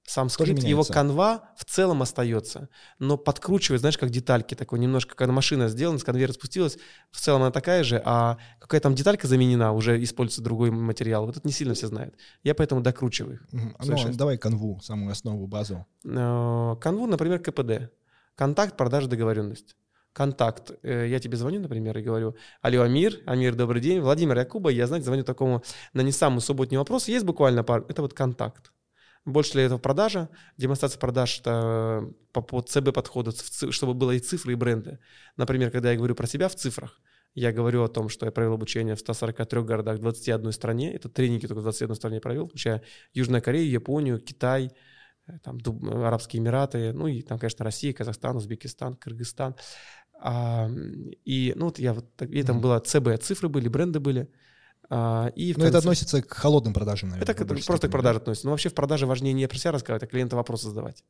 Сам 0.05 0.29
скрипт, 0.29 0.63
его 0.65 0.83
канва 0.83 1.51
в 1.57 1.65
целом 1.65 2.03
остается, 2.03 2.69
но 2.99 3.17
подкручивает, 3.17 3.81
знаешь, 3.81 3.97
как 3.97 4.11
детальки 4.11 4.55
такой 4.55 4.81
немножко, 4.81 5.15
когда 5.15 5.33
машина 5.33 5.69
сделана, 5.69 5.99
с 5.99 6.05
конвейера 6.05 6.33
спустилась, 6.33 6.77
в 7.13 7.21
целом 7.21 7.43
она 7.43 7.51
такая 7.53 7.85
же, 7.85 8.03
а 8.05 8.37
какая 8.59 8.81
там 8.81 8.97
деталька 8.97 9.29
заменена, 9.29 9.73
уже 9.73 10.03
используется 10.03 10.43
другой 10.43 10.73
материал. 10.73 11.25
Вот 11.27 11.37
это 11.37 11.47
не 11.47 11.53
сильно 11.53 11.75
все 11.75 11.87
знают. 11.87 12.17
Я 12.43 12.55
поэтому 12.55 12.81
докручиваю 12.81 13.35
их. 13.35 13.47
Угу. 13.53 13.75
Ну, 13.85 14.13
давай 14.15 14.39
канву, 14.39 14.81
самую 14.83 15.13
основу, 15.13 15.47
базу. 15.47 15.87
Э, 16.05 16.77
канву, 16.81 17.07
например, 17.07 17.39
КПД. 17.39 17.93
Контакт, 18.35 18.77
продажа, 18.77 19.09
договоренность 19.09 19.77
контакт. 20.13 20.73
Э, 20.83 21.07
я 21.09 21.19
тебе 21.21 21.37
звоню, 21.37 21.61
например, 21.61 21.97
и 21.97 22.03
говорю, 22.03 22.37
алло, 22.61 22.83
Амир, 22.83 23.21
Амир, 23.27 23.55
добрый 23.55 23.81
день, 23.81 24.01
Владимир 24.01 24.39
Якуба, 24.39 24.71
я, 24.71 24.87
знаете, 24.87 25.07
звоню 25.07 25.25
такому 25.25 25.63
на 25.95 26.03
не 26.03 26.13
самый 26.13 26.41
субботний 26.41 26.77
вопрос, 26.77 27.09
есть 27.09 27.25
буквально 27.25 27.65
пару, 27.65 27.87
это 27.89 28.03
вот 28.03 28.13
контакт. 28.13 28.73
Больше 29.25 29.59
ли 29.59 29.65
это 29.65 29.79
продажа? 29.79 30.29
Демонстрация 30.57 30.99
продаж 30.99 31.41
это 31.41 32.09
по, 32.33 32.43
по 32.43 32.61
ЦБ 32.61 32.93
подходу, 32.93 33.33
чтобы 33.71 33.95
было 33.95 34.11
и 34.13 34.19
цифры, 34.19 34.53
и 34.53 34.57
бренды. 34.57 34.99
Например, 35.37 35.71
когда 35.71 35.93
я 35.93 35.97
говорю 35.97 36.15
про 36.17 36.27
себя 36.27 36.49
в 36.49 36.57
цифрах, 36.57 37.01
я 37.35 37.53
говорю 37.53 37.85
о 37.85 37.89
том, 37.89 38.09
что 38.09 38.27
я 38.27 38.33
провел 38.33 38.55
обучение 38.55 38.95
в 38.95 38.99
143 38.99 39.63
городах, 39.63 39.99
в 39.99 40.01
21 40.01 40.53
стране. 40.53 40.93
Это 40.93 41.09
тренинги 41.09 41.47
только 41.47 41.61
в 41.61 41.63
21 41.63 41.95
стране 41.95 42.21
провел, 42.21 42.47
включая 42.49 42.83
Южную 43.15 43.43
Корею, 43.43 43.71
Японию, 43.71 44.21
Китай, 44.21 44.73
э, 45.27 45.39
там, 45.39 45.59
Дуб, 45.59 45.83
Арабские 45.85 46.43
Эмираты, 46.43 46.93
ну 46.93 47.07
и 47.07 47.23
там, 47.23 47.39
конечно, 47.39 47.65
Россия, 47.65 47.93
Казахстан, 47.95 48.37
Узбекистан, 48.37 48.97
Кыргызстан. 48.97 49.55
А, 50.21 50.69
и 51.25 51.53
ну 51.57 51.67
вот 51.67 51.79
я 51.79 51.95
вот, 51.95 52.23
и 52.23 52.43
там 52.43 52.61
было 52.61 52.81
ЦБ, 52.81 53.23
цифры 53.23 53.49
были, 53.49 53.69
бренды 53.69 53.99
были. 53.99 54.29
А, 54.95 55.33
и 55.35 55.53
Но 55.53 55.55
конце... 55.55 55.69
это 55.69 55.79
относится 55.79 56.21
к 56.21 56.35
холодным 56.35 56.75
продажам, 56.75 57.09
наверное. 57.09 57.33
Это 57.33 57.47
просто 57.47 57.63
степени. 57.63 57.89
к 57.89 57.93
продаже 57.93 58.19
относится. 58.19 58.47
Но 58.47 58.51
вообще 58.51 58.69
в 58.69 58.75
продаже 58.75 59.07
важнее 59.07 59.33
не 59.33 59.49
про 59.49 59.57
себя 59.57 59.73
рассказывать, 59.73 60.03
а 60.03 60.07
клиента 60.07 60.37
вопросы 60.37 60.69
задавать. 60.69 61.03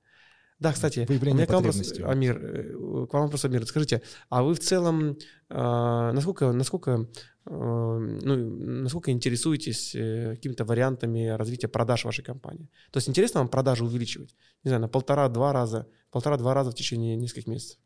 Да, 0.60 0.72
кстати, 0.72 1.04
Выявление 1.08 1.32
у 1.32 1.36
меня 1.38 1.46
к 1.46 1.50
вам 1.50 1.64
вопрос, 1.64 1.92
Амир, 1.98 2.38
э, 2.40 3.06
к 3.10 3.12
вам 3.12 3.22
вопрос, 3.24 3.44
Амир. 3.44 3.66
Скажите, 3.66 4.02
а 4.28 4.44
вы 4.44 4.54
в 4.54 4.60
целом 4.60 5.18
э, 5.50 6.12
насколько, 6.12 6.52
насколько, 6.52 7.08
э, 7.44 7.50
ну, 7.50 8.36
насколько 8.82 9.10
интересуетесь 9.10 9.96
э, 9.96 10.36
какими-то 10.36 10.64
вариантами 10.64 11.26
развития 11.30 11.66
продаж 11.66 12.04
вашей 12.04 12.22
компании? 12.22 12.70
То 12.92 12.98
есть 12.98 13.08
интересно 13.08 13.40
вам 13.40 13.48
продажи 13.48 13.84
увеличивать? 13.84 14.36
Не 14.62 14.68
знаю, 14.68 14.82
на 14.82 14.88
полтора-два 14.88 15.52
раза, 15.52 15.88
полтора-два 16.12 16.54
раза 16.54 16.70
в 16.70 16.76
течение 16.76 17.16
нескольких 17.16 17.48
месяцев? 17.48 17.80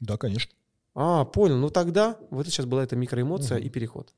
Да, 0.00 0.16
конечно. 0.16 0.54
А, 0.94 1.26
понял. 1.26 1.58
Ну 1.58 1.68
тогда, 1.68 2.16
вот 2.30 2.40
это 2.40 2.50
сейчас 2.50 2.64
была 2.64 2.84
эта 2.84 2.96
микроэмоция 2.96 3.58
угу. 3.58 3.66
и 3.66 3.68
переход. 3.68 4.14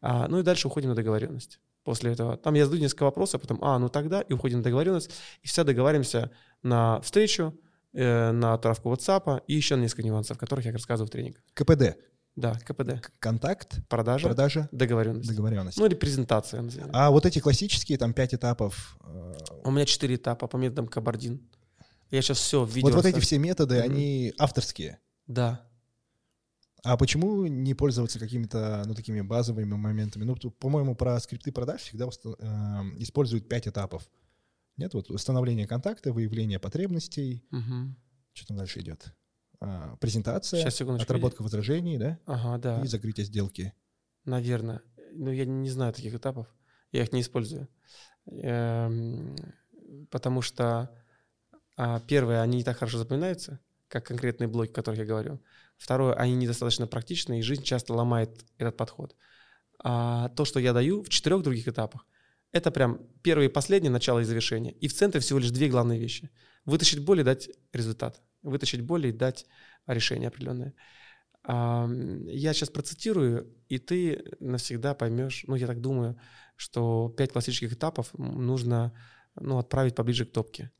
А, 0.00 0.28
ну 0.28 0.38
и 0.40 0.42
дальше 0.42 0.68
уходим 0.68 0.90
на 0.90 0.94
договоренность. 0.94 1.60
После 1.84 2.12
этого 2.12 2.36
там 2.36 2.54
я 2.54 2.64
задаю 2.64 2.82
несколько 2.82 3.04
вопросов, 3.04 3.40
потом, 3.40 3.58
а, 3.62 3.78
ну 3.78 3.88
тогда, 3.88 4.20
и 4.20 4.32
уходим 4.32 4.58
на 4.58 4.64
договоренность, 4.64 5.10
и 5.42 5.46
все 5.48 5.62
договариваемся 5.64 6.30
на 6.62 7.00
встречу, 7.00 7.54
э, 7.92 8.32
на 8.32 8.54
отправку 8.54 8.92
WhatsApp 8.92 9.42
и 9.46 9.54
еще 9.54 9.76
на 9.76 9.82
несколько 9.82 10.02
нюансов, 10.02 10.36
которых 10.36 10.64
я 10.66 10.72
рассказываю 10.72 11.06
в 11.08 11.10
тренингах. 11.10 11.42
КПД. 11.54 11.96
Да, 12.34 12.58
КПД. 12.66 13.00
Контакт, 13.18 13.78
Продажа, 13.88 14.26
продажа, 14.26 14.68
договоренность. 14.70 15.26
договоренность. 15.28 15.78
Ну 15.78 15.86
или 15.86 15.94
презентация. 15.94 16.60
назовем. 16.60 16.90
А 16.92 17.10
вот 17.10 17.24
эти 17.24 17.38
классические, 17.38 17.96
там, 17.96 18.12
пять 18.12 18.34
этапов, 18.34 18.98
э, 19.06 19.32
У 19.64 19.70
меня 19.70 19.86
четыре 19.86 20.16
этапа 20.16 20.46
по 20.46 20.56
методам 20.58 20.86
Кабардин. 20.88 21.40
Я 22.10 22.20
сейчас 22.20 22.38
все 22.38 22.64
в 22.64 22.70
видео 22.70 22.88
вот, 22.88 22.96
вот 22.96 23.06
эти 23.06 23.20
все 23.20 23.38
методы, 23.38 23.76
Мгм. 23.78 23.84
они 23.84 24.34
авторские. 24.38 24.98
Да. 25.26 25.65
А 26.86 26.96
почему 26.96 27.46
не 27.48 27.74
пользоваться 27.74 28.20
какими-то, 28.20 28.84
ну, 28.86 28.94
такими 28.94 29.20
базовыми 29.20 29.74
моментами? 29.74 30.22
Ну, 30.22 30.36
по-моему, 30.36 30.94
про 30.94 31.18
скрипты 31.18 31.50
продаж 31.50 31.80
всегда 31.80 32.06
э, 32.06 32.08
используют 33.00 33.48
пять 33.48 33.66
этапов. 33.66 34.08
Нет, 34.76 34.94
вот 34.94 35.10
установление 35.10 35.66
контакта, 35.66 36.12
выявление 36.12 36.60
потребностей, 36.60 37.44
Мгм. 37.50 37.96
что 38.34 38.46
там 38.46 38.56
дальше 38.58 38.78
идет? 38.80 39.12
А, 39.58 39.96
презентация, 39.96 40.60
Сейчас, 40.60 40.80
отработка 40.80 41.42
возражений, 41.42 41.98
да, 41.98 42.20
Ага, 42.24 42.58
да. 42.58 42.84
и 42.84 42.86
закрытие 42.86 43.26
сделки. 43.26 43.72
Наверное. 44.24 44.80
Но 45.12 45.32
я 45.32 45.44
не 45.44 45.70
знаю 45.70 45.92
таких 45.92 46.14
этапов. 46.14 46.46
Я 46.92 47.02
их 47.02 47.12
не 47.12 47.20
использую. 47.22 47.68
Эм, 48.26 49.34
Потому 50.10 50.40
что 50.40 50.90
а, 51.76 51.98
первое, 52.00 52.42
они 52.42 52.58
не 52.58 52.64
так 52.64 52.76
хорошо 52.78 52.98
запоминаются, 52.98 53.58
как 53.88 54.06
конкретные 54.06 54.48
блоки, 54.48 54.70
о 54.70 54.74
которых 54.74 55.00
я 55.00 55.06
говорю. 55.06 55.40
Второе, 55.76 56.14
они 56.14 56.34
недостаточно 56.34 56.86
практичны, 56.86 57.38
и 57.38 57.42
жизнь 57.42 57.62
часто 57.62 57.94
ломает 57.94 58.44
этот 58.58 58.76
подход. 58.76 59.14
А 59.78 60.30
то, 60.30 60.44
что 60.44 60.58
я 60.60 60.72
даю 60.72 61.02
в 61.02 61.08
четырех 61.08 61.42
других 61.42 61.68
этапах, 61.68 62.06
это 62.52 62.70
прям 62.70 63.00
первое 63.22 63.46
и 63.46 63.52
последнее, 63.52 63.90
начало 63.90 64.20
и 64.20 64.24
завершение. 64.24 64.72
И 64.72 64.88
в 64.88 64.94
центре 64.94 65.20
всего 65.20 65.38
лишь 65.38 65.50
две 65.50 65.68
главные 65.68 65.98
вещи. 65.98 66.30
Вытащить 66.64 67.04
боль 67.04 67.20
и 67.20 67.24
дать 67.24 67.50
результат. 67.72 68.22
Вытащить 68.42 68.80
боль 68.80 69.06
и 69.06 69.12
дать 69.12 69.46
решение 69.86 70.28
определенное. 70.28 70.74
А, 71.44 71.88
Я 72.26 72.54
сейчас 72.54 72.70
процитирую, 72.70 73.54
и 73.68 73.78
ты 73.78 74.24
навсегда 74.40 74.94
поймешь, 74.94 75.44
ну, 75.46 75.54
я 75.54 75.66
так 75.66 75.80
думаю, 75.80 76.18
что 76.56 77.14
пять 77.16 77.32
классических 77.32 77.72
этапов 77.72 78.10
нужно 78.14 78.92
ну, 79.34 79.58
отправить 79.58 79.94
поближе 79.94 80.24
к 80.24 80.32
топке. 80.32 80.70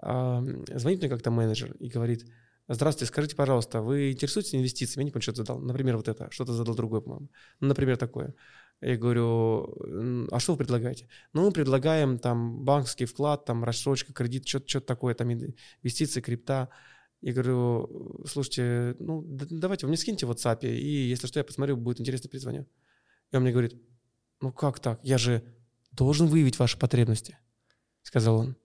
А, 0.00 0.44
Звонит 0.74 1.00
мне 1.00 1.08
как-то 1.08 1.30
менеджер 1.30 1.72
и 1.80 1.88
говорит, 1.88 2.26
здравствуйте, 2.68 3.10
скажите, 3.12 3.36
пожалуйста, 3.36 3.82
вы 3.82 4.12
интересуетесь 4.12 4.54
инвестициями? 4.54 5.02
Я 5.02 5.04
не 5.06 5.10
помню, 5.10 5.22
что 5.22 5.34
задал. 5.34 5.58
Например, 5.58 5.96
вот 5.96 6.08
это, 6.08 6.30
что-то 6.30 6.52
задал 6.52 6.74
другое, 6.74 7.00
по-моему. 7.00 7.28
Ну, 7.60 7.68
например, 7.68 7.96
такое. 7.96 8.34
Я 8.80 8.96
говорю, 8.96 9.74
«М, 9.84 10.28
а 10.30 10.40
что 10.40 10.52
вы 10.52 10.58
предлагаете? 10.58 11.08
Ну, 11.32 11.46
мы 11.46 11.52
предлагаем 11.52 12.18
там 12.18 12.64
банковский 12.64 13.06
вклад, 13.06 13.44
там 13.44 13.64
рассрочка, 13.64 14.12
кредит, 14.12 14.46
что-то, 14.46 14.68
что-то 14.68 14.86
такое, 14.86 15.14
там 15.14 15.32
инвестиции, 15.32 16.20
крипта. 16.20 16.68
Я 17.20 17.32
говорю, 17.32 18.24
слушайте, 18.26 18.96
ну, 18.98 19.22
давайте 19.26 19.86
вы 19.86 19.88
мне 19.88 19.96
скиньте 19.96 20.26
в 20.26 20.30
WhatsApp, 20.30 20.66
и 20.68 21.08
если 21.08 21.26
что, 21.26 21.40
я 21.40 21.44
посмотрю, 21.44 21.76
будет 21.76 22.00
интересно, 22.00 22.28
перезвоню. 22.28 22.66
И 23.30 23.36
он 23.36 23.42
мне 23.42 23.52
говорит, 23.52 23.74
ну 24.40 24.52
как 24.52 24.78
так? 24.78 25.00
Я 25.02 25.16
же 25.16 25.42
должен 25.92 26.26
выявить 26.26 26.58
ваши 26.58 26.78
потребности, 26.78 27.38
сказал 28.02 28.40
он. 28.40 28.56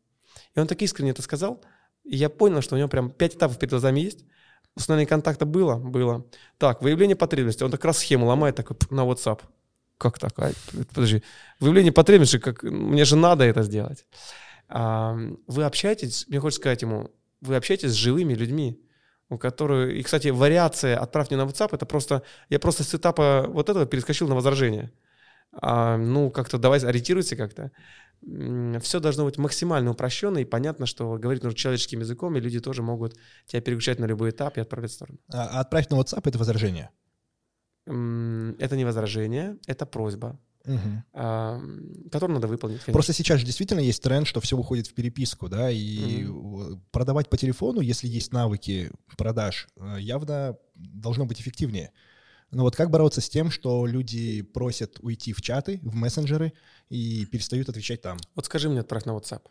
И 0.55 0.59
он 0.59 0.67
так 0.67 0.81
искренне 0.81 1.11
это 1.11 1.21
сказал, 1.21 1.63
и 2.09 2.15
я 2.15 2.29
понял, 2.29 2.61
что 2.61 2.75
у 2.75 2.77
него 2.77 2.89
прям 2.89 3.11
пять 3.11 3.35
этапов 3.35 3.59
перед 3.59 3.69
глазами 3.69 3.99
есть. 3.99 4.25
Установление 4.75 5.07
контакта 5.07 5.45
было? 5.45 5.75
Было. 5.75 6.25
Так, 6.57 6.81
выявление 6.81 7.15
потребности. 7.15 7.63
Он 7.63 7.71
так 7.71 7.85
раз 7.85 7.99
схему 7.99 8.25
ломает 8.25 8.55
такой 8.55 8.77
на 8.89 9.05
WhatsApp. 9.05 9.41
Как 9.97 10.17
так? 10.17 10.31
А, 10.37 10.51
подожди. 10.93 11.21
Выявление 11.59 11.91
потребности, 11.91 12.39
как 12.39 12.63
мне 12.63 13.05
же 13.05 13.15
надо 13.15 13.43
это 13.43 13.61
сделать. 13.63 14.05
А, 14.69 15.15
вы 15.45 15.63
общаетесь, 15.63 16.25
мне 16.27 16.39
хочется 16.39 16.61
сказать 16.61 16.81
ему, 16.81 17.11
вы 17.41 17.55
общаетесь 17.55 17.91
с 17.91 17.93
живыми 17.93 18.33
людьми, 18.33 18.81
у 19.29 19.37
которых... 19.37 19.93
И, 19.93 20.01
кстати, 20.01 20.29
вариация 20.29 20.97
«отправь 20.97 21.29
мне 21.29 21.37
на 21.37 21.47
WhatsApp»— 21.47 21.69
это 21.73 21.85
просто... 21.85 22.23
Я 22.49 22.59
просто 22.59 22.83
с 22.83 22.95
этапа 22.95 23.45
вот 23.47 23.69
этого 23.69 23.85
перескочил 23.85 24.27
на 24.27 24.35
возражение. 24.35 24.91
А, 25.51 25.97
ну, 25.97 26.29
как-то 26.31 26.57
давай 26.57 26.79
ориентируйся 26.79 27.35
как-то. 27.35 27.71
Все 28.81 28.99
должно 28.99 29.25
быть 29.25 29.37
максимально 29.37 29.91
упрощенно 29.91 30.39
и 30.39 30.45
понятно, 30.45 30.85
что 30.85 31.17
говорить 31.17 31.43
нужно 31.43 31.57
человеческим 31.57 32.01
языком, 32.01 32.35
и 32.35 32.41
люди 32.41 32.59
тоже 32.59 32.83
могут 32.83 33.15
тебя 33.45 33.61
переключать 33.61 33.99
на 33.99 34.05
любой 34.05 34.31
этап 34.31 34.57
и 34.57 34.61
отправлять 34.61 34.91
в 34.91 34.93
сторону. 34.95 35.19
А 35.31 35.47
а 35.47 35.59
отправь 35.61 35.89
на 35.89 35.95
WhatsApp— 35.95 36.21
это 36.25 36.37
возражение. 36.37 36.89
Это 37.85 38.75
не 38.75 38.85
возражение, 38.85 39.57
это 39.65 39.85
просьба, 39.85 40.37
Мгм. 40.65 41.03
а, 41.13 41.59
которую 42.11 42.35
надо 42.35 42.47
выполнить. 42.47 42.79
конечно. 42.81 42.93
Просто 42.93 43.13
сейчас 43.13 43.39
же 43.39 43.45
действительно 43.45 43.79
есть 43.79 44.03
тренд, 44.03 44.27
что 44.27 44.41
все 44.41 44.57
уходит 44.57 44.85
в 44.87 44.93
переписку, 44.93 45.47
да, 45.49 45.71
и 45.71 46.25
э, 46.27 46.75
продавать 46.91 47.29
по 47.29 47.37
телефону, 47.37 47.79
если 47.81 48.07
есть 48.07 48.33
навыки 48.33 48.91
продаж, 49.17 49.69
э, 49.77 49.95
явно 49.99 50.57
должно 50.75 51.25
быть 51.25 51.39
эффективнее. 51.41 51.91
Но 52.51 52.63
вот 52.63 52.75
как 52.75 52.89
бороться 52.89 53.21
с 53.21 53.29
тем, 53.29 53.51
что 53.51 53.85
люди 53.85 54.41
просят 54.41 54.97
уйти 55.01 55.33
в 55.33 55.41
чаты, 55.41 55.79
в 55.83 55.95
мессенджеры 55.95 56.53
и 56.89 57.25
перестают 57.25 57.69
отвечать 57.69 58.01
там? 58.01 58.17
Вот 58.35 58.45
скажи 58.45 58.69
мне, 58.69 58.79
отправь 58.79 59.05
на 59.05 59.11
WhatsApp. 59.11 59.41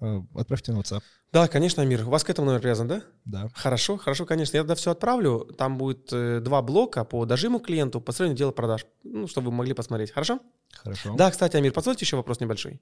Э, 0.00 0.20
Отправьте 0.34 0.72
на 0.72 0.80
WhatsApp, 0.80 1.02
Да, 1.32 1.48
конечно, 1.48 1.82
Амир. 1.82 2.06
У 2.06 2.10
вас 2.10 2.24
к 2.24 2.30
этому 2.30 2.46
номер 2.46 2.60
привязан, 2.60 2.88
да? 2.88 3.02
да. 3.24 3.48
Хорошо, 3.54 3.96
хорошо, 3.96 4.26
конечно. 4.26 4.56
Я 4.56 4.62
тогда 4.62 4.74
все 4.74 4.90
отправлю. 4.90 5.44
Там 5.56 5.78
будет 5.78 6.12
э, 6.12 6.40
два 6.40 6.60
блока 6.62 7.04
по 7.04 7.24
дожиму 7.24 7.60
клиенту, 7.60 8.00
по 8.00 8.12
сравнению 8.12 8.38
дела 8.38 8.50
продаж. 8.52 8.86
Ну, 9.04 9.26
чтобы 9.26 9.50
вы 9.50 9.56
могли 9.56 9.74
посмотреть. 9.74 10.10
Хорошо? 10.10 10.40
Хорошо. 10.72 11.14
Да, 11.16 11.30
кстати, 11.30 11.56
Амир, 11.56 11.72
позвольте 11.72 12.04
еще 12.04 12.16
вопрос 12.16 12.40
небольшой. 12.40 12.80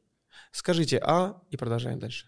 Скажите 0.53 0.99
«а» 0.99 1.43
и 1.51 1.57
продолжаем 1.57 1.99
дальше. 1.99 2.27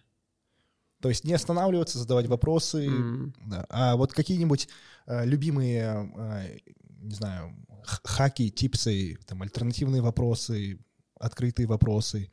То 1.01 1.09
есть 1.09 1.25
не 1.25 1.33
останавливаться, 1.35 1.99
задавать 1.99 2.27
вопросы. 2.27 2.87
М. 2.87 3.35
Да. 3.47 3.67
А 3.71 3.97
вот 3.97 4.13
какие-нибудь 4.13 4.69
э, 5.07 5.25
любимые, 5.25 6.13
э, 6.17 6.59
не 7.03 7.15
знаю, 7.15 7.55
хаки, 7.85 8.51
типсы, 8.51 9.17
там, 9.27 9.43
альтернативные 9.43 10.03
вопросы, 10.03 10.79
открытые 11.19 11.67
вопросы. 11.67 12.31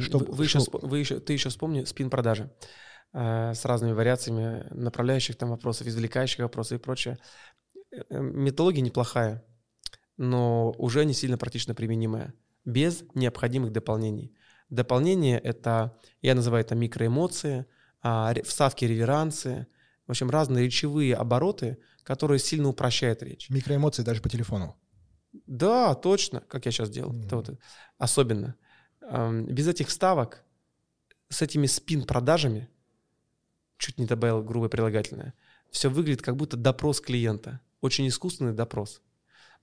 Что- 0.00 0.18
вы, 0.18 0.26
вы 0.26 0.44
еще, 0.44 0.60
что- 0.60 0.70
вспо- 0.70 0.86
вы 0.86 0.98
еще- 0.98 1.20
ты 1.20 1.32
еще 1.32 1.48
вспомни 1.48 1.84
спин-продажи 1.84 2.50
э, 3.14 3.52
с 3.54 3.64
разными 3.66 3.92
вариациями 3.92 4.66
направляющих 4.70 5.36
там 5.36 5.50
вопросов, 5.50 5.86
извлекающих 5.86 6.38
вопросов 6.40 6.80
и 6.80 6.82
прочее. 6.82 7.18
Э, 7.90 8.02
э, 8.08 8.20
Методология 8.20 8.82
неплохая, 8.82 9.44
но 10.16 10.70
уже 10.78 11.04
не 11.04 11.12
сильно 11.12 11.36
практично 11.36 11.74
применимая, 11.74 12.32
без 12.64 13.04
необходимых 13.14 13.70
дополнений. 13.72 14.34
Дополнение— 14.70 15.38
это, 15.44 15.98
я 16.22 16.34
называю 16.34 16.64
это 16.64 16.74
микроэмоции, 16.74 17.66
а, 18.00 18.32
ре- 18.32 18.42
вставки, 18.42 18.86
реверансы, 18.86 19.66
в 20.06 20.10
общем, 20.10 20.30
разные 20.30 20.64
речевые 20.64 21.14
обороты, 21.14 21.76
которые 22.04 22.38
сильно 22.38 22.68
упрощают 22.68 23.22
речь. 23.22 23.50
Микроэмоции 23.50 24.02
даже 24.02 24.20
по 24.20 24.28
телефону. 24.28 24.76
Да, 25.46 25.94
точно, 25.94 26.40
как 26.40 26.66
я 26.66 26.72
сейчас 26.72 26.90
делал. 26.90 27.12
Это 27.12 27.36
Мгм. 27.36 27.46
вот 27.46 27.60
особенно. 27.98 28.54
Без 29.48 29.66
этих 29.68 29.88
вставок, 29.88 30.44
с 31.28 31.42
этими 31.42 31.66
спин-продажами, 31.66 32.68
чуть 33.78 33.98
не 33.98 34.06
добавил 34.06 34.42
грубое 34.42 34.68
прилагательное, 34.68 35.34
все 35.70 35.88
выглядит 35.88 36.22
как 36.22 36.36
будто 36.36 36.56
допрос 36.56 37.00
клиента. 37.00 37.60
Очень 37.80 38.06
искусственный 38.08 38.52
допрос. 38.52 39.00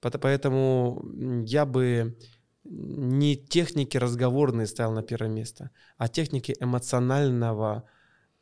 Поэтому 0.01 1.05
я 1.45 1.65
бы 1.65 2.17
не 2.63 3.35
техники 3.35 3.97
разговорные 3.97 4.67
ставил 4.67 4.91
на 4.93 5.03
первое 5.03 5.29
место, 5.29 5.71
а 5.97 6.07
техники 6.07 6.55
эмоционального, 6.59 7.83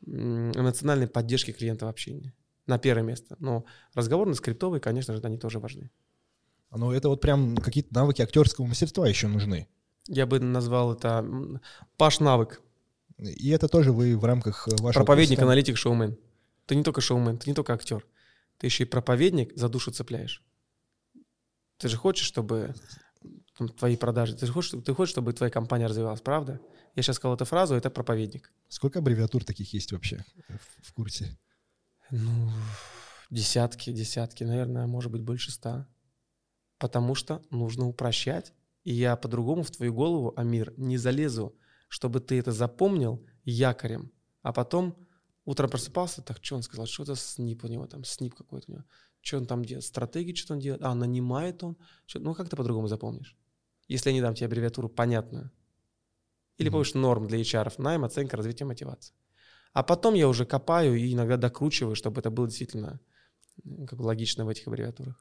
эмоциональной 0.05 1.07
поддержки 1.07 1.51
клиента 1.51 1.85
в 1.85 1.89
общении 1.89 2.33
на 2.67 2.77
первое 2.77 3.03
место. 3.03 3.35
Но 3.39 3.65
разговорные, 3.93 4.35
скриптовые, 4.35 4.79
конечно 4.81 5.15
же, 5.15 5.21
они 5.23 5.37
тоже 5.37 5.59
важны. 5.59 5.89
Ну, 6.71 6.91
это 6.91 7.09
вот 7.09 7.21
прям 7.21 7.55
какие-то 7.57 7.93
навыки 7.93 8.21
актерского 8.21 8.65
мастерства 8.65 9.07
еще 9.07 9.27
нужны. 9.27 9.67
Я 10.07 10.25
бы 10.25 10.39
назвал 10.39 10.93
это 10.93 11.25
Паш 11.97 12.19
навык. 12.19 12.61
И 13.19 13.49
это 13.49 13.67
тоже 13.67 13.91
вы 13.91 14.17
в 14.17 14.23
рамках 14.25 14.67
э, 14.67 14.71
вашего 14.81 15.03
Проповедник, 15.03 15.39
курса- 15.39 15.45
аналитик, 15.45 15.77
шоумен. 15.77 16.17
Ты 16.65 16.75
не 16.75 16.83
только 16.83 17.01
шоумен, 17.01 17.37
ты 17.37 17.49
не 17.49 17.55
только 17.55 17.73
актер. 17.73 18.05
Ты 18.57 18.67
еще 18.67 18.83
и 18.83 18.87
проповедник, 18.87 19.57
за 19.57 19.69
душу 19.69 19.91
цепляешь. 19.91 20.43
Ты 21.77 21.89
же 21.89 21.97
хочешь, 21.97 22.25
чтобы 22.25 22.75
там, 23.57 23.69
твои 23.69 23.95
продажи, 23.95 24.35
ты 24.35 24.45
же 24.45 24.53
хочешь, 24.53 24.71
ты 24.83 24.93
хочешь, 24.93 25.11
чтобы 25.11 25.33
твоя 25.33 25.49
компания 25.51 25.87
развивалась, 25.87 26.21
правда? 26.21 26.59
Я 26.95 27.03
сейчас 27.03 27.15
сказал 27.15 27.35
эту 27.35 27.45
фразу, 27.45 27.75
это 27.75 27.89
проповедник. 27.89 28.51
Сколько 28.67 28.99
аббревиатур 28.99 29.43
таких 29.43 29.73
есть 29.73 29.91
вообще 29.91 30.23
в, 30.49 30.87
в 30.89 30.93
курсе? 30.93 31.37
Ну, 32.11 32.49
десятки, 33.29 33.91
десятки, 33.91 34.43
наверное, 34.43 34.87
может 34.87 35.11
быть, 35.11 35.21
больше 35.21 35.51
ста. 35.51 35.87
Потому 36.77 37.15
что 37.15 37.41
нужно 37.49 37.87
упрощать. 37.87 38.53
И 38.83 38.93
я 38.93 39.15
по-другому 39.17 39.63
в 39.63 39.71
твою 39.71 39.93
голову, 39.93 40.33
Амир, 40.37 40.73
не 40.77 40.97
залезу, 40.97 41.55
чтобы 41.89 42.21
ты 42.21 42.39
это 42.39 42.51
запомнил 42.51 43.25
якорем. 43.43 44.11
А 44.43 44.53
потом 44.53 44.95
утром 45.43 45.69
просыпался, 45.69 46.21
так, 46.21 46.37
что 46.41 46.55
он 46.55 46.61
сказал, 46.61 46.85
что 46.85 47.03
это 47.03 47.15
снип 47.15 47.63
у 47.63 47.67
него 47.67 47.85
там, 47.87 48.03
снип 48.03 48.35
какой-то 48.35 48.71
у 48.71 48.75
него. 48.75 48.85
что 49.21 49.37
он 49.37 49.45
там 49.45 49.65
делает, 49.65 49.83
стратегии 49.83 50.33
что 50.35 50.53
он 50.53 50.59
делает, 50.59 50.83
а, 50.83 50.93
нанимает 50.95 51.63
он, 51.63 51.75
что, 52.05 52.19
ну 52.19 52.33
как 52.33 52.49
ты 52.49 52.55
по-другому 52.55 52.87
запомнишь? 52.87 53.35
Если 53.89 54.09
я 54.09 54.13
не 54.13 54.21
дам 54.21 54.35
тебе 54.35 54.45
аббревиатуру 54.47 54.89
понятную. 54.89 55.51
Или 56.57 56.69
mm-hmm. 56.69 56.71
помнишь 56.71 56.93
норм 56.93 57.27
для 57.27 57.39
HR, 57.39 57.73
найм, 57.77 58.03
оценка, 58.05 58.37
развитие, 58.37 58.65
мотивация. 58.65 59.13
А 59.77 59.83
потом 59.83 60.15
я 60.15 60.27
уже 60.27 60.43
копаю 60.43 60.95
и 60.95 61.13
иногда 61.13 61.37
докручиваю, 61.37 61.95
чтобы 61.95 62.19
это 62.21 62.31
было 62.31 62.47
действительно 62.47 62.99
как 63.87 63.99
бы 63.99 64.05
логично 64.05 64.43
в 64.43 64.49
этих 64.49 64.65
аббревиатурах. 64.65 65.15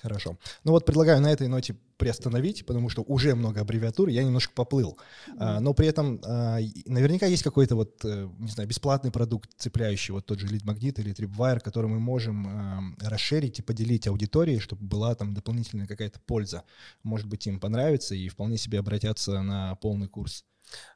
Хорошо. 0.00 0.38
Ну 0.64 0.72
вот 0.72 0.86
предлагаю 0.86 1.20
на 1.20 1.30
этой 1.30 1.48
ноте 1.48 1.76
приостановить, 1.98 2.64
потому 2.64 2.88
что 2.88 3.02
уже 3.02 3.34
много 3.34 3.60
аббревиатур, 3.60 4.08
я 4.08 4.24
немножко 4.24 4.54
поплыл. 4.54 4.98
А, 5.36 5.60
но 5.60 5.74
при 5.74 5.86
этом 5.86 6.18
а, 6.24 6.60
наверняка 6.86 7.26
есть 7.26 7.42
какой-то 7.42 7.76
вот, 7.76 8.02
э, 8.06 8.26
не 8.38 8.48
знаю, 8.48 8.70
бесплатный 8.70 9.10
продукт, 9.10 9.50
цепляющий 9.58 10.14
вот 10.14 10.24
тот 10.24 10.38
же 10.38 10.46
Lead 10.46 10.64
Magnet 10.64 10.98
или 11.02 11.14
Tripwire, 11.14 11.60
который 11.60 11.90
мы 11.90 12.00
можем 12.00 12.46
а, 12.46 12.82
расширить 13.06 13.58
и 13.58 13.62
поделить 13.62 14.06
аудитории, 14.06 14.60
чтобы 14.60 14.82
была 14.82 15.14
там 15.14 15.34
дополнительная 15.34 15.86
какая-то 15.86 16.20
польза. 16.20 16.64
Может 17.02 17.28
быть, 17.28 17.46
им 17.46 17.60
понравится 17.60 18.14
и 18.14 18.30
вполне 18.30 18.56
себе 18.56 18.78
обратятся 18.78 19.42
на 19.42 19.74
полный 19.74 20.08
курс. 20.08 20.46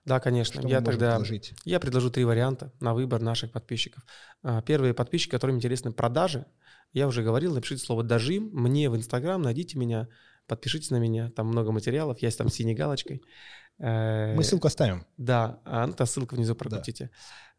Да, 0.05 0.21
конечно. 0.21 0.61
Что 0.61 0.69
я 0.69 0.81
тогда 0.81 1.17
предложить? 1.17 1.55
я 1.65 1.81
предложу 1.81 2.11
три 2.11 2.25
варианта 2.25 2.73
на 2.81 2.95
выбор 2.95 3.21
наших 3.21 3.53
подписчиков. 3.53 4.05
Первые 4.65 4.95
подписчики, 4.95 5.31
которым 5.31 5.57
интересны 5.57 5.93
продажи, 5.93 6.47
я 6.93 7.07
уже 7.07 7.23
говорил, 7.23 7.55
напишите 7.55 7.85
слово 7.85 8.03
«дожим» 8.03 8.51
мне 8.53 8.89
в 8.89 8.97
Инстаграм, 8.97 9.41
найдите 9.43 9.79
меня, 9.79 10.09
подпишитесь 10.47 10.91
на 10.91 10.97
меня, 10.97 11.31
там 11.31 11.47
много 11.49 11.73
материалов, 11.73 12.21
я 12.21 12.31
там 12.31 12.49
синей 12.49 12.75
галочкой. 12.75 13.23
Э, 13.79 14.35
Мы 14.35 14.43
ссылку 14.45 14.69
оставим. 14.69 15.05
Да, 15.17 15.61
а, 15.65 15.87
ну, 15.87 16.07
ссылка 16.07 16.35
внизу 16.35 16.55
прокрутите. 16.55 17.11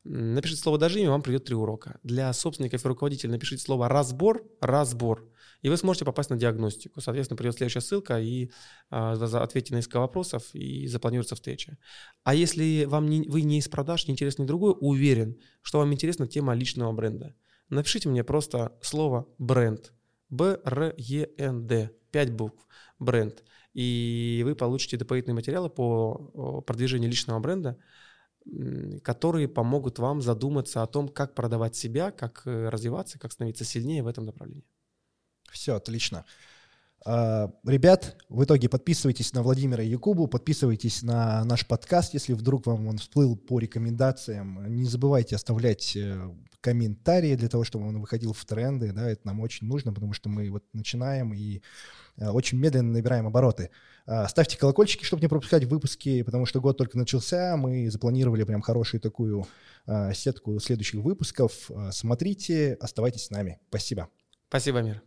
Да. 0.03 0.10
Напишите 0.10 0.61
слово 0.61 0.77
«дожим», 0.77 1.03
и 1.03 1.07
вам 1.07 1.22
придет 1.22 1.45
три 1.45 1.56
урока. 1.56 1.99
Для 2.02 2.31
собственников 2.34 2.84
и 2.84 2.88
руководителей 2.88 3.31
напишите 3.31 3.64
слово 3.64 3.89
«разбор», 3.89 4.44
«разбор», 4.61 5.30
и 5.62 5.70
вы 5.70 5.78
сможете 5.78 6.06
попасть 6.06 6.30
на 6.30 6.38
диагностику. 6.38 7.02
Соответственно, 7.02 7.38
придет 7.38 7.56
следующая 7.56 7.82
ссылка, 7.82 8.20
и 8.20 8.52
а, 8.90 9.14
ответьте 9.14 9.74
на 9.74 9.78
несколько 9.78 10.00
вопросов, 10.00 10.44
и 10.54 10.88
запланируется 10.88 11.36
встреча. 11.36 11.78
А 12.24 12.36
если 12.36 12.86
вам 12.86 13.10
не, 13.10 13.22
вы 13.28 13.42
не 13.42 13.60
из 13.60 13.68
продаж, 13.68 14.08
не 14.08 14.14
интересно 14.14 14.44
но 14.44 14.52
уверен, 14.52 15.38
что 15.62 15.80
вам 15.80 15.94
интересна 15.94 16.28
тема 16.28 16.54
личного 16.54 16.92
бренда– 16.92 17.36
Напишите 17.70 18.08
мне 18.08 18.24
просто 18.24 18.78
слово 18.82 19.28
бренд. 19.38 19.94
Б-Р-Е-Н-Д. 20.30 21.92
Пять 22.12 22.32
букв. 22.32 22.66
Бренд. 23.00 23.44
И 23.74 24.42
вы 24.46 24.56
получите 24.56 24.98
дополнительные 24.98 25.36
материалы 25.36 25.70
по 25.70 26.64
продвижению 26.66 27.10
личного 27.10 27.40
бренда, 27.40 27.78
которые 29.04 29.50
помогут 29.50 30.00
вам 30.00 30.22
задуматься 30.22 30.82
о 30.82 30.88
том, 30.88 31.10
как 31.10 31.36
продавать 31.36 31.76
себя, 31.76 32.12
как 32.12 32.44
э, 32.46 32.70
развиваться, 32.70 33.20
как 33.20 33.34
становиться 33.34 33.66
сильнее 33.66 34.04
в 34.04 34.08
этом 34.08 34.26
направлении. 34.26 34.64
Все, 35.52 35.76
отлично. 35.76 36.26
А, 37.06 37.52
ребят, 37.65 38.18
в 38.28 38.44
итоге 38.44 38.69
подписывайтесь 38.69 39.34
на 39.34 39.41
Владимира 39.41 39.84
Якубу, 39.84 40.28
подписывайтесь 40.28 41.03
на 41.03 41.44
наш 41.45 41.65
подкаст, 41.65 42.14
если 42.14 42.34
вдруг 42.34 42.65
вам 42.65 42.88
он 42.88 42.98
всплыл 42.98 43.36
по 43.38 43.60
рекомендациям. 43.60 44.76
Не 44.76 44.86
забывайте 44.86 45.36
оставлять 45.36 45.95
э, 45.95 46.30
комментарии 46.60 47.36
для 47.36 47.48
того, 47.48 47.64
чтобы 47.64 47.88
он 47.88 48.02
выходил 48.02 48.34
в 48.34 48.44
тренды. 48.45 48.91
Да, 48.91 49.10
это 49.10 49.22
нам 49.26 49.40
очень 49.40 49.68
нужно, 49.68 49.94
потому 49.94 50.14
что 50.14 50.28
мы 50.28 50.49
вот 50.49 50.65
начинаем 50.74 51.34
и 51.34 51.61
э, 52.18 52.30
очень 52.30 52.57
медленно 52.57 52.91
набираем 52.91 53.26
обороты. 53.26 53.69
А, 54.06 54.28
ставьте 54.28 54.57
колокольчики, 54.57 55.06
чтобы 55.06 55.22
не 55.22 55.30
пропускать 55.30 55.64
выпуски, 55.64 56.24
потому 56.24 56.45
что 56.45 56.60
год 56.60 56.78
только 56.78 56.98
начался. 56.98 57.56
Мы 57.56 57.90
запланировали 57.90 58.44
прям 58.44 58.61
хорошую 58.61 58.99
такую 58.99 59.48
а, 59.86 60.14
сетку 60.14 60.60
следующих 60.60 61.02
выпусков. 61.02 61.72
Смотрите, 61.91 62.78
оставайтесь 62.82 63.26
с 63.26 63.30
нами. 63.30 63.60
Спасибо. 63.69 64.10
Спасибо, 64.49 64.82
Мир. 64.82 65.02